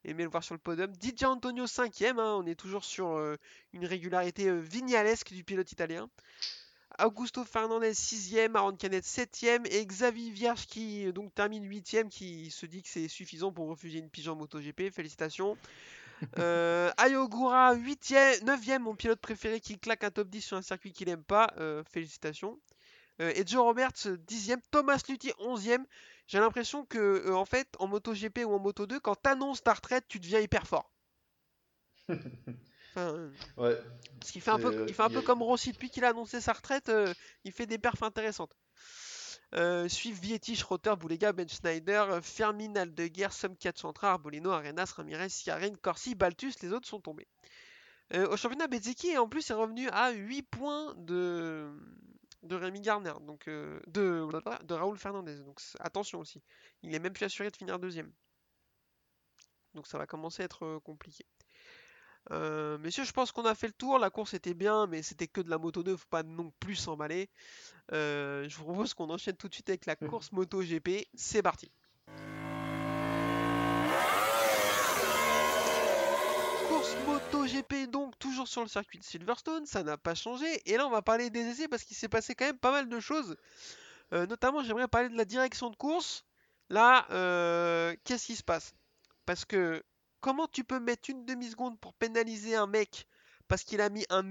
aimé 0.03 0.23
le 0.23 0.29
voir 0.29 0.43
sur 0.43 0.53
le 0.53 0.59
podium. 0.59 0.93
DJ 0.93 1.23
Antonio 1.23 1.65
cinquième, 1.65 2.19
hein, 2.19 2.35
on 2.39 2.45
est 2.45 2.55
toujours 2.55 2.85
sur 2.85 3.17
euh, 3.17 3.35
une 3.73 3.85
régularité 3.85 4.47
euh, 4.47 4.59
vignalesque 4.59 5.33
du 5.33 5.43
pilote 5.43 5.71
italien. 5.71 6.07
Augusto 6.99 7.43
Fernandez 7.45 7.93
6ème, 7.93 8.55
Aaron 8.55 8.75
Canet 8.75 9.03
7ème 9.03 9.65
et 9.71 9.85
Xavier 9.85 10.29
Vierge 10.31 10.67
qui 10.67 11.11
donc 11.13 11.33
termine 11.33 11.67
8ème 11.67 12.09
qui 12.09 12.51
se 12.51 12.65
dit 12.65 12.83
que 12.83 12.89
c'est 12.89 13.07
suffisant 13.07 13.51
pour 13.51 13.69
refuser 13.69 13.99
une 13.99 14.09
pige 14.09 14.27
en 14.27 14.35
MotoGP, 14.35 14.91
félicitations. 14.91 15.57
Euh, 16.37 16.91
Ayogura 16.97 17.75
8ème, 17.75 18.43
9ème, 18.43 18.79
mon 18.79 18.95
pilote 18.95 19.21
préféré 19.21 19.59
qui 19.61 19.79
claque 19.79 20.03
un 20.03 20.11
top 20.11 20.29
10 20.29 20.41
sur 20.41 20.57
un 20.57 20.61
circuit 20.61 20.91
qu'il 20.91 21.07
aime 21.09 21.23
pas, 21.23 21.53
félicitations. 21.89 22.59
Euh, 23.21 23.31
et 23.35 23.45
Joe 23.45 23.61
Roberts 23.61 24.07
10ème, 24.27 24.61
Thomas 24.71 25.01
Luthi 25.07 25.31
11ème. 25.39 25.85
J'ai 26.27 26.39
l'impression 26.39 26.85
que 26.85 26.97
euh, 26.97 27.35
en 27.35 27.45
fait 27.45 27.67
en 27.79 27.87
MotoGP 27.87 28.45
ou 28.45 28.53
en 28.53 28.59
Moto 28.59 28.85
2, 28.85 28.99
quand 28.99 29.15
t'annonces 29.15 29.63
ta 29.63 29.73
retraite, 29.73 30.05
tu 30.07 30.19
deviens 30.19 30.39
hyper 30.39 30.67
fort. 30.67 30.91
Euh, 32.97 33.29
ouais. 33.55 33.77
Parce 34.19 34.31
qu'il 34.31 34.41
fait 34.41 34.49
un 34.49 34.57
peu, 34.57 34.85
il 34.87 34.93
fait 34.95 35.03
un 35.03 35.11
peu 35.11 35.21
comme 35.21 35.43
Rossi 35.43 35.71
depuis 35.71 35.91
qu'il 35.91 36.03
a 36.03 36.09
annoncé 36.09 36.41
sa 36.41 36.53
retraite, 36.53 36.91
il 37.43 37.51
fait 37.51 37.67
des 37.67 37.77
perfs 37.77 38.01
intéressantes. 38.01 38.51
Suivent 39.87 40.19
Vietti, 40.19 40.55
Schrotter, 40.55 40.95
Boulega, 40.99 41.31
Ben 41.31 41.47
Schneider, 41.47 42.19
Fermin, 42.21 42.75
Aldeguer, 42.75 43.31
Sumkat 43.31 43.73
Centra, 43.75 44.11
Arbolino, 44.11 44.51
Arenas, 44.51 44.93
Ramirez, 44.95 45.43
Yaren, 45.45 45.75
Corsi, 45.77 46.15
Baltus, 46.15 46.61
les 46.61 46.71
autres 46.71 46.87
sont 46.87 46.99
tombés. 46.99 47.27
au 48.13 48.37
championnat, 48.37 48.67
Bezeki 48.67 49.17
en 49.17 49.27
plus 49.27 49.49
est 49.49 49.53
revenu 49.53 49.89
à 49.89 50.11
8 50.11 50.43
points 50.43 50.95
de, 50.97 51.69
Rémi 52.43 52.81
Garner, 52.81 53.13
donc 53.21 53.47
euh, 53.47 53.79
de, 53.87 54.73
Raoul 54.73 54.97
Fernandez. 54.97 55.35
Donc 55.37 55.59
attention 55.79 56.19
aussi. 56.19 56.41
Il 56.83 56.93
est 56.93 56.99
même 56.99 57.13
plus 57.13 57.25
assuré 57.25 57.49
de 57.49 57.57
finir 57.57 57.79
deuxième. 57.79 58.11
Donc 59.73 59.87
ça 59.87 59.97
va 59.97 60.07
commencer 60.07 60.41
à 60.41 60.45
être 60.45 60.65
euh, 60.65 60.79
compliqué. 60.79 61.25
Euh, 62.31 62.77
messieurs, 62.77 63.05
je 63.05 63.11
pense 63.11 63.31
qu'on 63.31 63.45
a 63.45 63.55
fait 63.55 63.67
le 63.67 63.73
tour. 63.73 63.97
La 63.97 64.09
course 64.09 64.33
était 64.33 64.53
bien, 64.53 64.87
mais 64.87 65.01
c'était 65.01 65.27
que 65.27 65.41
de 65.41 65.49
la 65.49 65.57
moto 65.57 65.83
2, 65.83 65.97
faut 65.97 66.05
pas 66.09 66.23
non 66.23 66.51
plus 66.59 66.75
s'emballer. 66.75 67.29
Euh, 67.91 68.47
je 68.47 68.57
vous 68.57 68.65
propose 68.65 68.93
qu'on 68.93 69.09
enchaîne 69.09 69.35
tout 69.35 69.47
de 69.47 69.53
suite 69.53 69.69
avec 69.69 69.85
la 69.85 69.95
course 69.95 70.31
moto 70.31 70.61
GP. 70.61 71.07
C'est 71.15 71.41
parti. 71.41 71.71
Course 76.67 76.95
moto 77.07 77.45
GP 77.45 77.89
donc 77.89 78.17
toujours 78.19 78.47
sur 78.47 78.61
le 78.61 78.67
circuit 78.67 78.99
de 78.99 79.03
Silverstone, 79.03 79.65
ça 79.65 79.83
n'a 79.83 79.97
pas 79.97 80.13
changé. 80.13 80.45
Et 80.69 80.77
là 80.77 80.85
on 80.85 80.91
va 80.91 81.01
parler 81.01 81.29
des 81.29 81.41
essais 81.41 81.67
parce 81.67 81.83
qu'il 81.83 81.97
s'est 81.97 82.09
passé 82.09 82.35
quand 82.35 82.45
même 82.45 82.59
pas 82.59 82.71
mal 82.71 82.87
de 82.87 82.99
choses. 82.99 83.35
Euh, 84.13 84.27
notamment 84.27 84.63
j'aimerais 84.63 84.87
parler 84.87 85.09
de 85.09 85.17
la 85.17 85.25
direction 85.25 85.69
de 85.69 85.75
course. 85.75 86.25
Là, 86.71 87.07
qu'est-ce 88.03 88.27
qui 88.27 88.35
se 88.35 88.43
passe? 88.43 88.75
Parce 89.25 89.43
que 89.43 89.83
comment 90.21 90.47
tu 90.47 90.63
peux 90.63 90.79
mettre 90.79 91.09
une 91.09 91.25
demi-seconde 91.25 91.79
pour 91.79 91.93
pénaliser 91.93 92.55
un 92.55 92.67
mec 92.67 93.07
parce 93.47 93.63
qu'il 93.63 93.81
a 93.81 93.89
mis 93.89 94.05
un, 94.09 94.23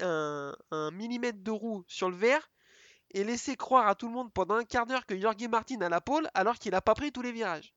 un, 0.00 0.56
un 0.70 0.90
millimètre 0.90 1.42
de 1.42 1.50
roue 1.50 1.84
sur 1.86 2.10
le 2.10 2.16
verre 2.16 2.50
et 3.12 3.24
laisser 3.24 3.56
croire 3.56 3.86
à 3.86 3.94
tout 3.94 4.08
le 4.08 4.12
monde 4.12 4.32
pendant 4.32 4.56
un 4.56 4.64
quart 4.64 4.86
d'heure 4.86 5.06
que 5.06 5.18
Jorge 5.18 5.48
Martin 5.48 5.80
a 5.80 5.88
la 5.88 6.00
pole 6.00 6.28
alors 6.34 6.58
qu'il 6.58 6.72
n'a 6.72 6.80
pas 6.80 6.94
pris 6.94 7.12
tous 7.12 7.22
les 7.22 7.32
virages? 7.32 7.72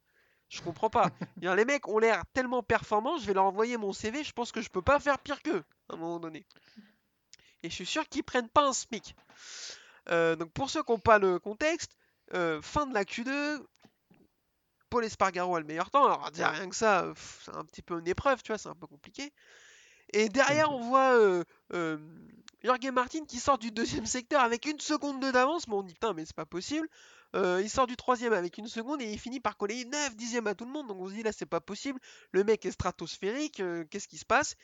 Je 0.49 0.61
comprends 0.61 0.89
pas. 0.89 1.11
les 1.41 1.65
mecs 1.65 1.87
ont 1.87 1.99
l'air 1.99 2.23
tellement 2.33 2.63
performants, 2.63 3.17
je 3.17 3.25
vais 3.27 3.33
leur 3.33 3.45
envoyer 3.45 3.77
mon 3.77 3.93
CV, 3.93 4.23
je 4.23 4.33
pense 4.33 4.51
que 4.51 4.61
je 4.61 4.69
peux 4.69 4.81
pas 4.81 4.99
faire 4.99 5.19
pire 5.19 5.41
qu'eux, 5.43 5.63
à 5.89 5.93
un 5.93 5.97
moment 5.97 6.19
donné. 6.19 6.45
Et 7.61 7.69
je 7.69 7.75
suis 7.75 7.85
sûr 7.85 8.07
qu'ils 8.09 8.23
prennent 8.23 8.49
pas 8.49 8.67
un 8.67 8.73
SMIC. 8.73 9.15
Euh, 10.09 10.35
donc 10.35 10.51
pour 10.51 10.69
ceux 10.71 10.81
qui 10.81 10.91
n'ont 10.91 10.99
pas 10.99 11.19
le 11.19 11.37
contexte, 11.37 11.95
euh, 12.33 12.61
fin 12.63 12.87
de 12.87 12.93
la 12.95 13.03
Q2, 13.03 13.63
Paul 14.89 15.05
Espargaro 15.05 15.55
a 15.55 15.59
le 15.59 15.65
meilleur 15.65 15.89
temps. 15.89 16.05
Alors 16.05 16.31
dire 16.31 16.47
rien 16.47 16.69
que 16.69 16.75
ça, 16.75 17.13
c'est 17.43 17.55
un 17.55 17.65
petit 17.65 17.81
peu 17.81 17.99
une 17.99 18.07
épreuve, 18.07 18.41
tu 18.41 18.51
vois, 18.51 18.57
c'est 18.57 18.69
un 18.69 18.75
peu 18.75 18.87
compliqué. 18.87 19.31
Et 20.13 20.29
derrière, 20.29 20.71
on 20.71 20.81
voit 20.81 21.15
euh, 21.15 21.43
euh 21.73 21.97
Jorge 22.63 22.91
Martin 22.91 23.23
qui 23.25 23.39
sort 23.39 23.57
du 23.57 23.71
deuxième 23.71 24.05
secteur 24.05 24.41
avec 24.41 24.65
une 24.65 24.79
seconde 24.79 25.21
d'avance. 25.21 25.67
Mais 25.67 25.75
on 25.75 25.83
dit 25.83 25.93
putain, 25.93 26.13
mais 26.13 26.25
c'est 26.25 26.35
pas 26.35 26.45
possible. 26.45 26.89
Euh, 27.35 27.61
il 27.63 27.69
sort 27.69 27.87
du 27.87 27.95
troisième 27.95 28.33
avec 28.33 28.57
une 28.57 28.67
seconde 28.67 29.01
et 29.01 29.11
il 29.11 29.19
finit 29.19 29.39
par 29.39 29.55
coller 29.55 29.85
9 29.85 30.15
dixièmes 30.15 30.47
à 30.47 30.55
tout 30.55 30.65
le 30.65 30.71
monde. 30.71 30.87
Donc 30.87 30.99
on 30.99 31.07
se 31.07 31.13
dit 31.13 31.23
là 31.23 31.31
c'est 31.31 31.45
pas 31.45 31.61
possible. 31.61 31.99
Le 32.31 32.43
mec 32.43 32.65
est 32.65 32.71
stratosphérique, 32.71 33.59
euh, 33.59 33.85
qu'est-ce 33.89 34.07
qui 34.07 34.17
se 34.17 34.25
passe? 34.25 34.55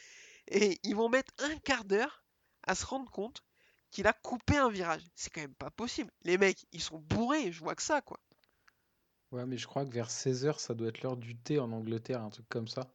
Et 0.48 0.80
ils 0.84 0.96
vont 0.96 1.10
mettre 1.10 1.32
un 1.40 1.56
quart 1.60 1.86
d'heure 1.86 2.24
à 2.68 2.76
se 2.76 2.86
rendre 2.86 3.10
compte 3.12 3.44
qu'il 3.92 4.08
a 4.08 4.14
coupé 4.14 4.58
un 4.58 4.70
virage. 4.70 5.04
C'est 5.16 5.30
quand 5.30 5.42
même 5.42 5.56
pas 5.56 5.70
possible. 5.70 6.12
Les 6.24 6.38
mecs, 6.38 6.66
ils 6.72 6.82
sont 6.82 7.00
bourrés, 7.00 7.52
je 7.52 7.60
vois 7.60 7.76
que 7.76 7.84
ça 7.84 8.02
quoi. 8.02 8.20
Ouais, 9.36 9.46
mais 9.46 9.58
je 9.58 9.68
crois 9.68 9.86
que 9.86 9.92
vers 9.92 10.10
16h, 10.10 10.60
ça 10.60 10.74
doit 10.74 10.88
être 10.88 11.02
l'heure 11.02 11.18
du 11.18 11.36
thé 11.36 11.60
en 11.60 11.72
Angleterre, 11.72 12.22
un 12.22 12.30
truc 12.30 12.48
comme 12.50 12.68
ça. 12.68 12.90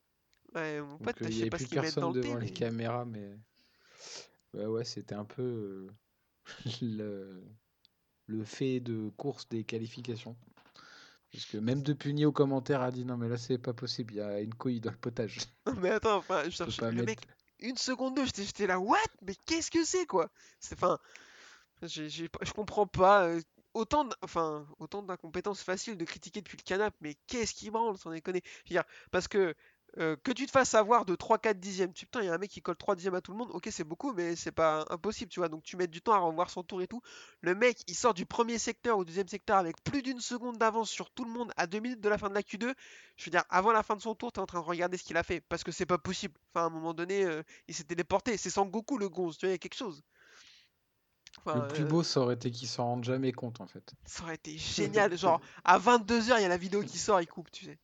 Ouais, 0.54 0.80
mon 0.80 0.96
pote, 0.98 1.20
euh, 1.22 1.26
il 1.26 1.32
je 1.32 1.36
sais 1.36 1.40
avait 1.42 1.50
pas 1.50 1.56
plus 1.58 1.66
ce 1.66 1.74
mettent 1.74 1.82
dans 1.82 1.82
personne 1.82 2.14
le 2.14 2.20
thé. 2.20 2.28
devant 2.28 2.38
les 2.38 2.46
mais- 2.46 2.52
caméras, 2.52 3.04
mais 3.04 3.30
ouais, 4.54 4.66
ouais, 4.66 4.84
c'était 4.84 5.14
un 5.14 5.24
peu 5.26 5.42
euh, 5.42 5.90
le... 6.82 7.44
le 8.26 8.44
fait 8.44 8.80
de 8.80 9.10
course 9.10 9.48
des 9.48 9.64
qualifications. 9.64 10.36
Parce 11.32 11.44
que 11.44 11.58
même 11.58 11.82
De 11.82 11.92
Pugny 11.92 12.24
au 12.24 12.32
commentaire 12.32 12.80
a 12.80 12.90
dit 12.90 13.04
non 13.04 13.16
mais 13.16 13.28
là 13.28 13.36
c'est 13.36 13.56
pas 13.58 13.72
possible, 13.72 14.14
il 14.14 14.16
y 14.16 14.20
a 14.20 14.40
une 14.40 14.52
couille 14.54 14.80
dans 14.80 14.90
le 14.90 14.96
potage. 14.96 15.38
Non, 15.66 15.74
mais 15.74 15.90
attends, 15.90 16.16
enfin, 16.16 16.42
je 16.44 16.50
cherche 16.50 16.80
le 16.80 16.90
mettre- 16.90 17.06
mec, 17.06 17.20
une 17.60 17.76
seconde 17.76 18.16
deux, 18.16 18.24
j'étais 18.24 18.66
là, 18.66 18.80
what? 18.80 18.96
Mais 19.22 19.34
qu'est-ce 19.46 19.70
que 19.70 19.84
c'est 19.84 20.06
quoi? 20.06 20.28
C'est 20.58 20.74
enfin, 20.74 20.98
je 21.82 22.52
comprends 22.52 22.86
pas. 22.86 23.30
Autant, 23.74 24.08
enfin, 24.22 24.66
autant 24.78 25.02
d'incompétences 25.02 25.62
faciles 25.62 25.96
de 25.96 26.04
critiquer 26.04 26.40
depuis 26.40 26.56
le 26.56 26.62
canapé, 26.62 26.96
mais 27.00 27.14
qu'est-ce 27.26 27.54
qui 27.54 27.70
branle, 27.70 27.98
sans 27.98 28.10
déconner. 28.10 28.42
Parce 29.10 29.28
que 29.28 29.54
euh, 29.98 30.16
que 30.22 30.30
tu 30.30 30.46
te 30.46 30.52
fasses 30.52 30.74
avoir 30.74 31.04
de 31.04 31.16
3-4 31.16 31.58
dixièmes, 31.58 31.92
tu 31.92 32.06
putain, 32.06 32.20
il 32.22 32.26
y 32.26 32.28
a 32.28 32.34
un 32.34 32.38
mec 32.38 32.50
qui 32.50 32.62
colle 32.62 32.76
3 32.76 32.94
dixièmes 32.94 33.14
à 33.16 33.20
tout 33.20 33.32
le 33.32 33.38
monde, 33.38 33.50
ok, 33.52 33.68
c'est 33.72 33.84
beaucoup, 33.84 34.12
mais 34.12 34.36
c'est 34.36 34.52
pas 34.52 34.84
impossible, 34.88 35.30
tu 35.30 35.40
vois. 35.40 35.48
Donc 35.48 35.64
tu 35.64 35.76
mets 35.76 35.88
du 35.88 36.00
temps 36.00 36.12
à 36.12 36.18
revoir 36.18 36.48
son 36.50 36.62
tour 36.62 36.80
et 36.80 36.86
tout. 36.86 37.02
Le 37.40 37.54
mec, 37.56 37.78
il 37.88 37.94
sort 37.96 38.14
du 38.14 38.24
premier 38.24 38.58
secteur 38.58 38.98
au 38.98 39.04
deuxième 39.04 39.26
secteur 39.26 39.56
avec 39.56 39.82
plus 39.82 40.02
d'une 40.02 40.20
seconde 40.20 40.58
d'avance 40.58 40.90
sur 40.90 41.10
tout 41.10 41.24
le 41.24 41.30
monde 41.32 41.52
à 41.56 41.66
2 41.66 41.80
minutes 41.80 42.00
de 42.00 42.08
la 42.08 42.18
fin 42.18 42.28
de 42.28 42.34
la 42.34 42.42
Q2. 42.42 42.72
Je 43.16 43.24
veux 43.24 43.30
dire, 43.32 43.44
avant 43.50 43.72
la 43.72 43.82
fin 43.82 43.96
de 43.96 44.00
son 44.00 44.14
tour, 44.14 44.30
t'es 44.32 44.38
en 44.38 44.46
train 44.46 44.60
de 44.60 44.64
regarder 44.64 44.96
ce 44.96 45.02
qu'il 45.02 45.16
a 45.16 45.24
fait. 45.24 45.40
Parce 45.40 45.64
que 45.64 45.72
c'est 45.72 45.86
pas 45.86 45.98
possible. 45.98 46.34
Enfin, 46.54 46.64
à 46.64 46.66
un 46.68 46.70
moment 46.70 46.94
donné, 46.94 47.24
euh, 47.24 47.42
il 47.66 47.74
s'est 47.74 47.84
téléporté. 47.84 48.36
C'est 48.36 48.50
Sangoku 48.50 48.96
le 48.96 49.08
gonze, 49.08 49.38
tu 49.38 49.46
vois, 49.46 49.50
il 49.50 49.52
y 49.52 49.54
a 49.56 49.58
quelque 49.58 49.76
chose. 49.76 50.02
Enfin, 51.38 51.60
Le 51.62 51.68
plus 51.68 51.82
euh, 51.84 51.86
beau 51.86 52.02
ça 52.02 52.20
aurait 52.20 52.34
été 52.34 52.50
qu'ils 52.50 52.68
s'en 52.68 52.84
rendent 52.84 53.04
jamais 53.04 53.32
compte 53.32 53.60
en 53.60 53.66
fait. 53.66 53.94
ça 54.04 54.24
aurait 54.24 54.34
été 54.34 54.56
génial. 54.58 55.16
Genre, 55.16 55.40
à 55.64 55.78
22h, 55.78 56.34
il 56.38 56.42
y 56.42 56.44
a 56.44 56.48
la 56.48 56.56
vidéo 56.56 56.82
qui 56.82 56.98
sort, 56.98 57.20
il 57.20 57.26
coupe, 57.26 57.50
tu 57.50 57.64
sais. 57.64 57.78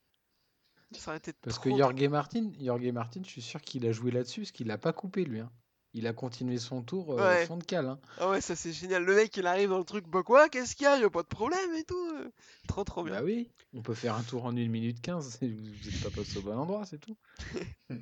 Ça 0.92 1.11
aurait 1.11 1.18
été 1.18 1.32
Parce 1.32 1.59
que 1.59 1.74
Jorge 1.76 2.03
Martin, 2.09 2.51
Jorge 2.61 2.86
Martin, 2.92 3.20
je 3.24 3.28
suis 3.28 3.42
sûr 3.42 3.61
qu'il 3.61 3.86
a 3.86 3.92
joué 3.92 4.11
là-dessus, 4.11 4.42
parce 4.42 4.53
qu'il 4.53 4.70
a 4.70 4.78
pas 4.78 4.92
coupé 4.92 5.24
lui. 5.24 5.40
hein. 5.40 5.51
Il 5.99 6.07
a 6.07 6.12
continué 6.12 6.59
son 6.59 6.82
tour 6.82 7.14
euh, 7.14 7.24
Ouais. 7.24 7.47
fond 7.47 7.57
de 7.57 7.64
cale. 7.64 7.86
hein. 7.86 7.99
Ah 8.18 8.28
ouais, 8.28 8.42
ça 8.42 8.55
c'est 8.55 8.70
génial. 8.72 9.03
Le 9.05 9.14
mec, 9.14 9.34
il 9.38 9.47
arrive 9.47 9.70
dans 9.70 9.78
le 9.78 9.84
truc, 9.84 10.07
bah 10.07 10.22
quoi, 10.22 10.51
qu'est-ce 10.51 10.76
qu'il 10.76 10.84
y 10.84 10.86
a? 10.88 10.99
Y 10.99 11.05
a 11.05 11.09
pas 11.11 11.22
de 11.22 11.26
problème 11.26 11.72
et 11.74 11.84
tout. 11.84 12.11
euh. 12.16 12.30
Trop 12.68 12.84
trop 12.84 13.03
bien. 13.03 13.14
Bah 13.14 13.22
oui, 13.24 13.51
on 13.72 13.80
peut 13.80 13.94
faire 13.94 14.14
un 14.14 14.22
tour 14.22 14.44
en 14.44 14.51
1 14.55 14.68
minute 14.68 15.01
15, 15.01 15.38
vous 15.40 15.47
n'êtes 15.47 16.03
pas 16.03 16.11
passé 16.11 16.36
au 16.36 16.42
bon 16.42 16.57
endroit, 16.59 16.84
c'est 16.84 16.99
tout. 16.99 17.16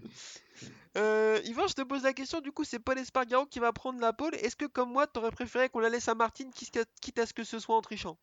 Euh, 0.96 1.40
Yvan, 1.44 1.66
je 1.66 1.74
te 1.74 1.82
pose 1.82 2.04
la 2.04 2.12
question, 2.12 2.40
du 2.40 2.52
coup, 2.52 2.62
c'est 2.62 2.78
Paul 2.78 2.96
Espargaro 2.98 3.46
qui 3.46 3.58
va 3.58 3.72
prendre 3.72 3.98
la 4.00 4.12
pole. 4.12 4.34
Est-ce 4.36 4.54
que, 4.54 4.64
comme 4.66 4.92
moi, 4.92 5.08
t'aurais 5.08 5.32
préféré 5.32 5.68
qu'on 5.68 5.80
la 5.80 5.88
laisse 5.88 6.06
à 6.08 6.14
Martin, 6.14 6.48
quitte 6.54 6.76
à- 6.76 6.84
quitte 7.00 7.18
à 7.18 7.26
ce 7.26 7.32
que 7.34 7.42
ce 7.42 7.58
soit 7.58 7.76
en 7.76 7.80
trichant? 7.82 8.16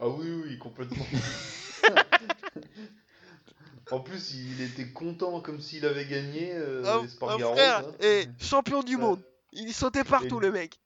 Ah 0.00 0.08
oui, 0.08 0.28
oui, 0.32 0.58
complètement. 0.58 1.06
en 3.92 4.00
plus, 4.00 4.34
il 4.34 4.60
était 4.62 4.88
content 4.88 5.40
comme 5.40 5.60
s'il 5.60 5.84
avait 5.86 6.06
gagné, 6.06 6.52
euh, 6.54 7.02
Espargaro, 7.04 7.54
frère, 7.54 7.84
et 8.00 8.26
champion 8.40 8.82
du 8.82 8.96
Ouais. 8.96 9.02
monde. 9.02 9.20
Il 9.52 9.72
sautait 9.74 10.04
partout, 10.04 10.40
Et- 10.40 10.44
le 10.46 10.52
mec. 10.52 10.78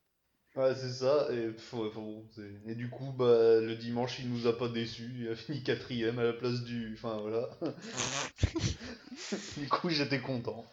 Ouais, 0.56 0.74
c'est 0.74 0.90
ça. 0.92 1.28
Et, 1.32 2.74
du 2.74 2.88
coup, 2.88 3.12
bah, 3.12 3.60
le 3.60 3.74
dimanche, 3.76 4.18
il 4.20 4.30
nous 4.32 4.46
a 4.46 4.56
pas 4.56 4.68
déçus. 4.68 5.12
Il 5.18 5.28
a 5.28 5.36
fini 5.36 5.62
quatrième 5.62 6.18
à 6.18 6.24
la 6.24 6.32
place 6.32 6.62
du. 6.62 6.94
Enfin 6.94 7.18
voilà. 7.20 7.48
du 9.56 9.68
coup, 9.68 9.90
j'étais 9.90 10.20
content. 10.20 10.64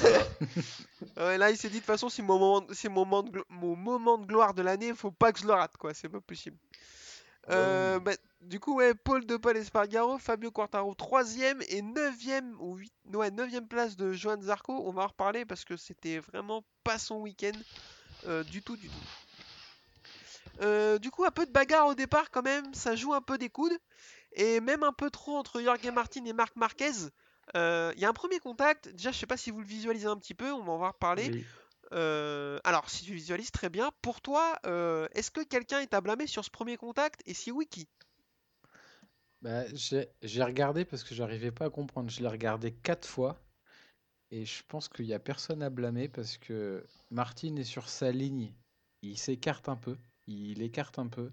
Voilà. 0.00 0.24
Ouais, 1.18 1.38
là, 1.38 1.50
il 1.50 1.56
s'est 1.56 1.68
dit, 1.68 1.74
de 1.76 1.80
toute 1.80 1.86
façon, 1.86 2.08
c'est 2.08 2.22
mon 2.22 2.38
moment, 2.38 2.66
c'est 2.72 2.88
mon 2.88 3.04
moment, 3.04 3.22
de 3.22 3.44
mon 3.48 3.76
moment 3.76 4.18
de 4.18 4.26
gloire 4.26 4.54
de 4.54 4.62
l'année, 4.62 4.92
faut 4.94 5.10
pas 5.12 5.32
que 5.32 5.38
je 5.38 5.46
le 5.46 5.52
rate, 5.52 5.76
quoi, 5.76 5.94
c'est 5.94 6.08
pas 6.08 6.20
possible. 6.20 6.56
Ah 7.48 7.52
Euh, 7.52 7.98
bah, 7.98 8.12
du 8.40 8.60
coup, 8.60 8.76
ouais, 8.76 8.94
Paul 8.94 9.26
de 9.26 9.36
Paul 9.36 9.56
Espargaro, 9.56 10.18
Fabio 10.18 10.50
Quartaro 10.50 10.94
3ème 10.94 11.62
et 11.68 11.82
9ème, 11.82 12.54
ou 12.58 12.76
8, 12.76 12.92
ouais, 13.14 13.30
9ème 13.30 13.66
place 13.66 13.96
de 13.96 14.12
Johan 14.12 14.40
Zarco. 14.40 14.72
On 14.86 14.92
va 14.92 15.04
en 15.04 15.06
reparler 15.08 15.44
parce 15.44 15.64
que 15.64 15.76
c'était 15.76 16.18
vraiment 16.18 16.64
pas 16.84 16.98
son 16.98 17.20
week-end 17.20 17.52
euh, 18.26 18.44
du 18.44 18.62
tout, 18.62 18.76
du 18.76 18.88
tout. 18.88 18.94
Euh, 20.60 20.98
du 20.98 21.10
coup, 21.10 21.24
un 21.24 21.30
peu 21.30 21.46
de 21.46 21.52
bagarre 21.52 21.86
au 21.86 21.94
départ 21.94 22.30
quand 22.30 22.42
même, 22.42 22.74
ça 22.74 22.94
joue 22.94 23.14
un 23.14 23.22
peu 23.22 23.38
des 23.38 23.48
coudes 23.48 23.76
et 24.34 24.60
même 24.60 24.82
un 24.82 24.92
peu 24.92 25.10
trop 25.10 25.36
entre 25.36 25.60
Jorge 25.60 25.86
Martin 25.92 26.24
et 26.24 26.32
Marc 26.32 26.56
Marquez. 26.56 26.92
Il 27.54 27.98
y 27.98 28.04
a 28.04 28.08
un 28.08 28.12
premier 28.12 28.38
contact, 28.38 28.88
déjà 28.88 29.10
je 29.12 29.18
sais 29.18 29.26
pas 29.26 29.36
si 29.36 29.50
vous 29.50 29.60
le 29.60 29.66
visualisez 29.66 30.06
un 30.06 30.16
petit 30.16 30.34
peu, 30.34 30.52
on 30.52 30.62
va 30.62 30.72
en 30.72 30.88
reparler. 30.88 31.30
Oui. 31.32 31.44
Euh, 31.92 32.58
alors, 32.64 32.88
si 32.88 33.04
tu 33.04 33.14
visualises 33.14 33.50
très 33.50 33.68
bien, 33.68 33.90
pour 34.00 34.20
toi, 34.20 34.58
euh, 34.66 35.08
est-ce 35.12 35.30
que 35.30 35.44
quelqu'un 35.44 35.80
est 35.80 35.94
à 35.94 36.00
blâmer 36.00 36.26
sur 36.26 36.44
ce 36.44 36.50
premier 36.50 36.76
contact? 36.76 37.22
Et 37.26 37.34
si 37.34 37.50
oui, 37.50 37.66
qui? 37.66 37.88
Bah, 39.42 39.64
j'ai 39.74 40.42
regardé 40.42 40.84
parce 40.84 41.04
que 41.04 41.14
j'arrivais 41.14 41.50
pas 41.50 41.66
à 41.66 41.70
comprendre. 41.70 42.10
Je 42.10 42.20
l'ai 42.20 42.28
regardé 42.28 42.72
quatre 42.72 43.08
fois 43.08 43.36
et 44.30 44.44
je 44.44 44.62
pense 44.68 44.88
qu'il 44.88 45.06
y 45.06 45.14
a 45.14 45.18
personne 45.18 45.62
à 45.62 45.70
blâmer 45.70 46.08
parce 46.08 46.38
que 46.38 46.86
Martin 47.10 47.56
est 47.56 47.64
sur 47.64 47.88
sa 47.88 48.12
ligne. 48.12 48.54
Il 49.02 49.18
s'écarte 49.18 49.68
un 49.68 49.76
peu, 49.76 49.96
il 50.28 50.62
écarte 50.62 50.98
un 50.98 51.08
peu 51.08 51.32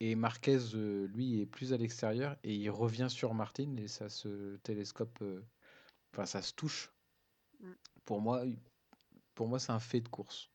et 0.00 0.14
Marquez, 0.16 0.58
euh, 0.74 1.06
lui, 1.06 1.40
est 1.40 1.46
plus 1.46 1.72
à 1.72 1.76
l'extérieur 1.76 2.36
et 2.42 2.54
il 2.54 2.68
revient 2.68 3.08
sur 3.08 3.32
Martin 3.32 3.76
et 3.76 3.88
ça 3.88 4.08
se 4.08 4.56
télescope, 4.56 5.22
enfin 6.12 6.26
ça 6.26 6.42
se 6.42 6.52
touche. 6.52 6.92
Mm. 7.60 7.72
Pour 8.04 8.20
moi, 8.20 8.44
pour 9.36 9.46
moi, 9.46 9.60
c'est 9.60 9.70
un 9.70 9.78
fait 9.78 10.00
de 10.00 10.08
course. 10.08 10.50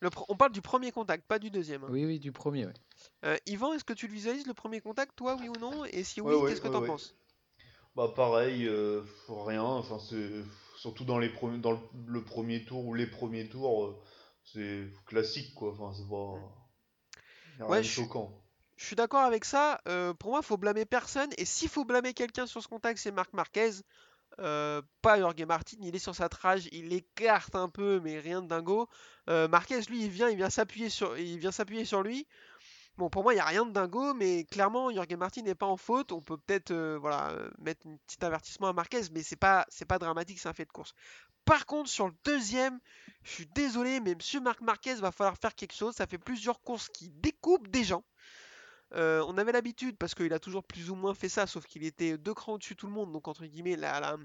Le 0.00 0.08
pr- 0.08 0.24
On 0.28 0.36
parle 0.36 0.52
du 0.52 0.62
premier 0.62 0.92
contact, 0.92 1.26
pas 1.26 1.38
du 1.38 1.50
deuxième. 1.50 1.84
hein. 1.84 1.88
Oui, 1.90 2.04
oui, 2.06 2.18
du 2.18 2.32
premier, 2.32 2.66
ouais. 2.66 2.72
Euh, 3.24 3.36
Yvan, 3.46 3.72
est-ce 3.74 3.84
que 3.84 3.92
tu 3.92 4.06
le 4.06 4.12
visualises 4.14 4.46
le 4.46 4.54
premier 4.54 4.80
contact, 4.80 5.16
toi, 5.16 5.36
oui 5.38 5.48
ou 5.48 5.58
non? 5.60 5.84
Et 5.86 6.04
si 6.04 6.20
oui, 6.20 6.34
Ouais, 6.34 6.42
ouais, 6.42 6.48
qu'est-ce 6.48 6.60
que 6.60 6.68
ouais, 6.68 6.74
t'en 6.74 6.80
ouais. 6.80 6.86
penses? 6.88 7.14
Bah 7.96 8.12
pareil, 8.14 8.66
euh, 8.66 9.02
rien. 9.28 9.62
Enfin 9.62 9.98
c'est 9.98 10.30
surtout 10.76 11.04
dans 11.04 11.18
les 11.18 11.28
premiers, 11.28 11.58
dans 11.58 11.72
le, 11.72 11.78
le 12.06 12.24
premier 12.24 12.64
tour 12.64 12.84
ou 12.86 12.94
les 12.94 13.06
premiers 13.06 13.48
tours, 13.48 13.84
euh, 13.84 14.02
c'est 14.44 14.88
classique 15.06 15.54
quoi. 15.54 15.72
Enfin 15.72 15.92
c'est 15.96 16.08
pas. 16.08 17.66
rien 17.66 17.80
de 17.80 17.86
choquant. 17.86 18.40
Je 18.76 18.84
suis 18.86 18.96
d'accord 18.96 19.22
avec 19.22 19.44
ça. 19.44 19.80
euh, 19.88 20.12
pour 20.14 20.30
moi, 20.30 20.42
faut 20.42 20.56
blâmer 20.56 20.84
personne. 20.84 21.30
Et 21.38 21.44
s'il 21.44 21.68
faut 21.68 21.84
blâmer 21.84 22.12
quelqu'un 22.14 22.46
sur 22.46 22.62
ce 22.62 22.68
contact, 22.68 22.98
c'est 22.98 23.12
Marc 23.12 23.32
Marquez. 23.32 23.70
Euh, 24.40 24.82
pas 25.02 25.18
Jorge 25.18 25.42
Martin. 25.44 25.76
Il 25.80 25.94
est 25.94 25.98
sur 25.98 26.14
sa 26.14 26.28
trage, 26.28 26.68
il 26.72 26.92
écarte 26.92 27.54
un 27.54 27.68
peu, 27.68 28.00
mais 28.00 28.18
rien 28.18 28.42
de 28.42 28.48
dingo. 28.48 28.88
Euh, 29.28 29.48
Marquez, 29.48 29.80
lui, 29.82 30.04
il 30.04 30.10
vient, 30.10 30.28
il 30.28 30.36
vient 30.36 30.50
s'appuyer 30.50 30.88
sur, 30.90 32.02
lui. 32.02 32.26
Bon, 32.96 33.10
pour 33.10 33.22
moi, 33.22 33.32
il 33.32 33.36
n'y 33.36 33.40
a 33.40 33.46
rien 33.46 33.66
de 33.66 33.72
dingo, 33.72 34.14
mais 34.14 34.44
clairement, 34.44 34.92
Jorge 34.92 35.14
Martin 35.16 35.42
n'est 35.42 35.54
pas 35.54 35.66
en 35.66 35.76
faute. 35.76 36.12
On 36.12 36.20
peut 36.20 36.36
peut-être 36.36 36.70
euh, 36.70 36.98
voilà, 37.00 37.32
mettre 37.58 37.86
un 37.86 37.96
petit 38.06 38.24
avertissement 38.24 38.68
à 38.68 38.72
Marquez, 38.72 39.02
mais 39.12 39.22
c'est 39.22 39.36
pas, 39.36 39.66
pas 39.88 39.98
dramatique, 39.98 40.38
c'est 40.38 40.48
un 40.48 40.52
fait 40.52 40.64
de 40.64 40.72
course. 40.72 40.94
Par 41.44 41.66
contre, 41.66 41.90
sur 41.90 42.06
le 42.06 42.14
deuxième, 42.24 42.78
je 43.22 43.30
suis 43.32 43.46
désolé, 43.46 44.00
mais 44.00 44.14
Monsieur 44.14 44.40
Marc 44.40 44.60
Marquez 44.62 44.94
va 44.94 45.12
falloir 45.12 45.36
faire 45.36 45.54
quelque 45.54 45.74
chose. 45.74 45.94
Ça 45.94 46.06
fait 46.06 46.18
plusieurs 46.18 46.60
courses 46.62 46.88
qui 46.88 47.10
découpent 47.10 47.68
des 47.68 47.84
gens. 47.84 48.04
Euh, 48.94 49.24
on 49.26 49.36
avait 49.38 49.52
l'habitude, 49.52 49.96
parce 49.96 50.14
qu'il 50.14 50.32
a 50.32 50.38
toujours 50.38 50.62
plus 50.62 50.90
ou 50.90 50.94
moins 50.94 51.14
fait 51.14 51.28
ça, 51.28 51.46
sauf 51.46 51.66
qu'il 51.66 51.84
était 51.84 52.16
deux 52.16 52.34
crans 52.34 52.54
au-dessus 52.54 52.74
de 52.74 52.78
tout 52.78 52.86
le 52.86 52.92
monde, 52.92 53.10
donc 53.12 53.26
entre 53.26 53.44
guillemets, 53.44 53.76
la, 53.76 54.16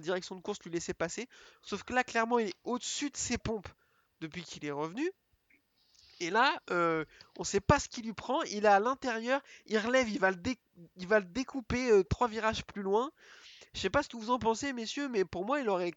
direction 0.00 0.36
de 0.36 0.40
course 0.40 0.58
lui 0.64 0.70
laissait 0.70 0.94
passer. 0.94 1.28
Sauf 1.62 1.82
que 1.82 1.94
là, 1.94 2.04
clairement, 2.04 2.38
il 2.38 2.48
est 2.48 2.56
au-dessus 2.64 3.10
de 3.10 3.16
ses 3.16 3.38
pompes 3.38 3.68
depuis 4.20 4.42
qu'il 4.42 4.64
est 4.66 4.70
revenu. 4.70 5.10
Et 6.20 6.30
là, 6.30 6.60
euh, 6.70 7.04
on 7.38 7.42
ne 7.42 7.46
sait 7.46 7.60
pas 7.60 7.78
ce 7.78 7.88
qui 7.88 8.02
lui 8.02 8.12
prend. 8.12 8.42
Il 8.42 8.64
est 8.64 8.68
à 8.68 8.80
l'intérieur, 8.80 9.40
il 9.66 9.78
relève, 9.78 10.08
il 10.08 10.18
va 10.18 10.30
le, 10.32 10.36
il 10.96 11.06
va 11.06 11.20
le 11.20 11.26
découper 11.26 11.90
euh, 11.90 12.02
trois 12.02 12.28
virages 12.28 12.64
plus 12.64 12.82
loin. 12.82 13.10
Je 13.72 13.80
sais 13.80 13.90
pas 13.90 14.02
ce 14.02 14.08
que 14.08 14.16
vous 14.16 14.30
en 14.30 14.38
pensez, 14.38 14.72
messieurs, 14.72 15.08
mais 15.08 15.24
pour 15.24 15.44
moi, 15.44 15.60
il 15.60 15.68
aurait. 15.68 15.92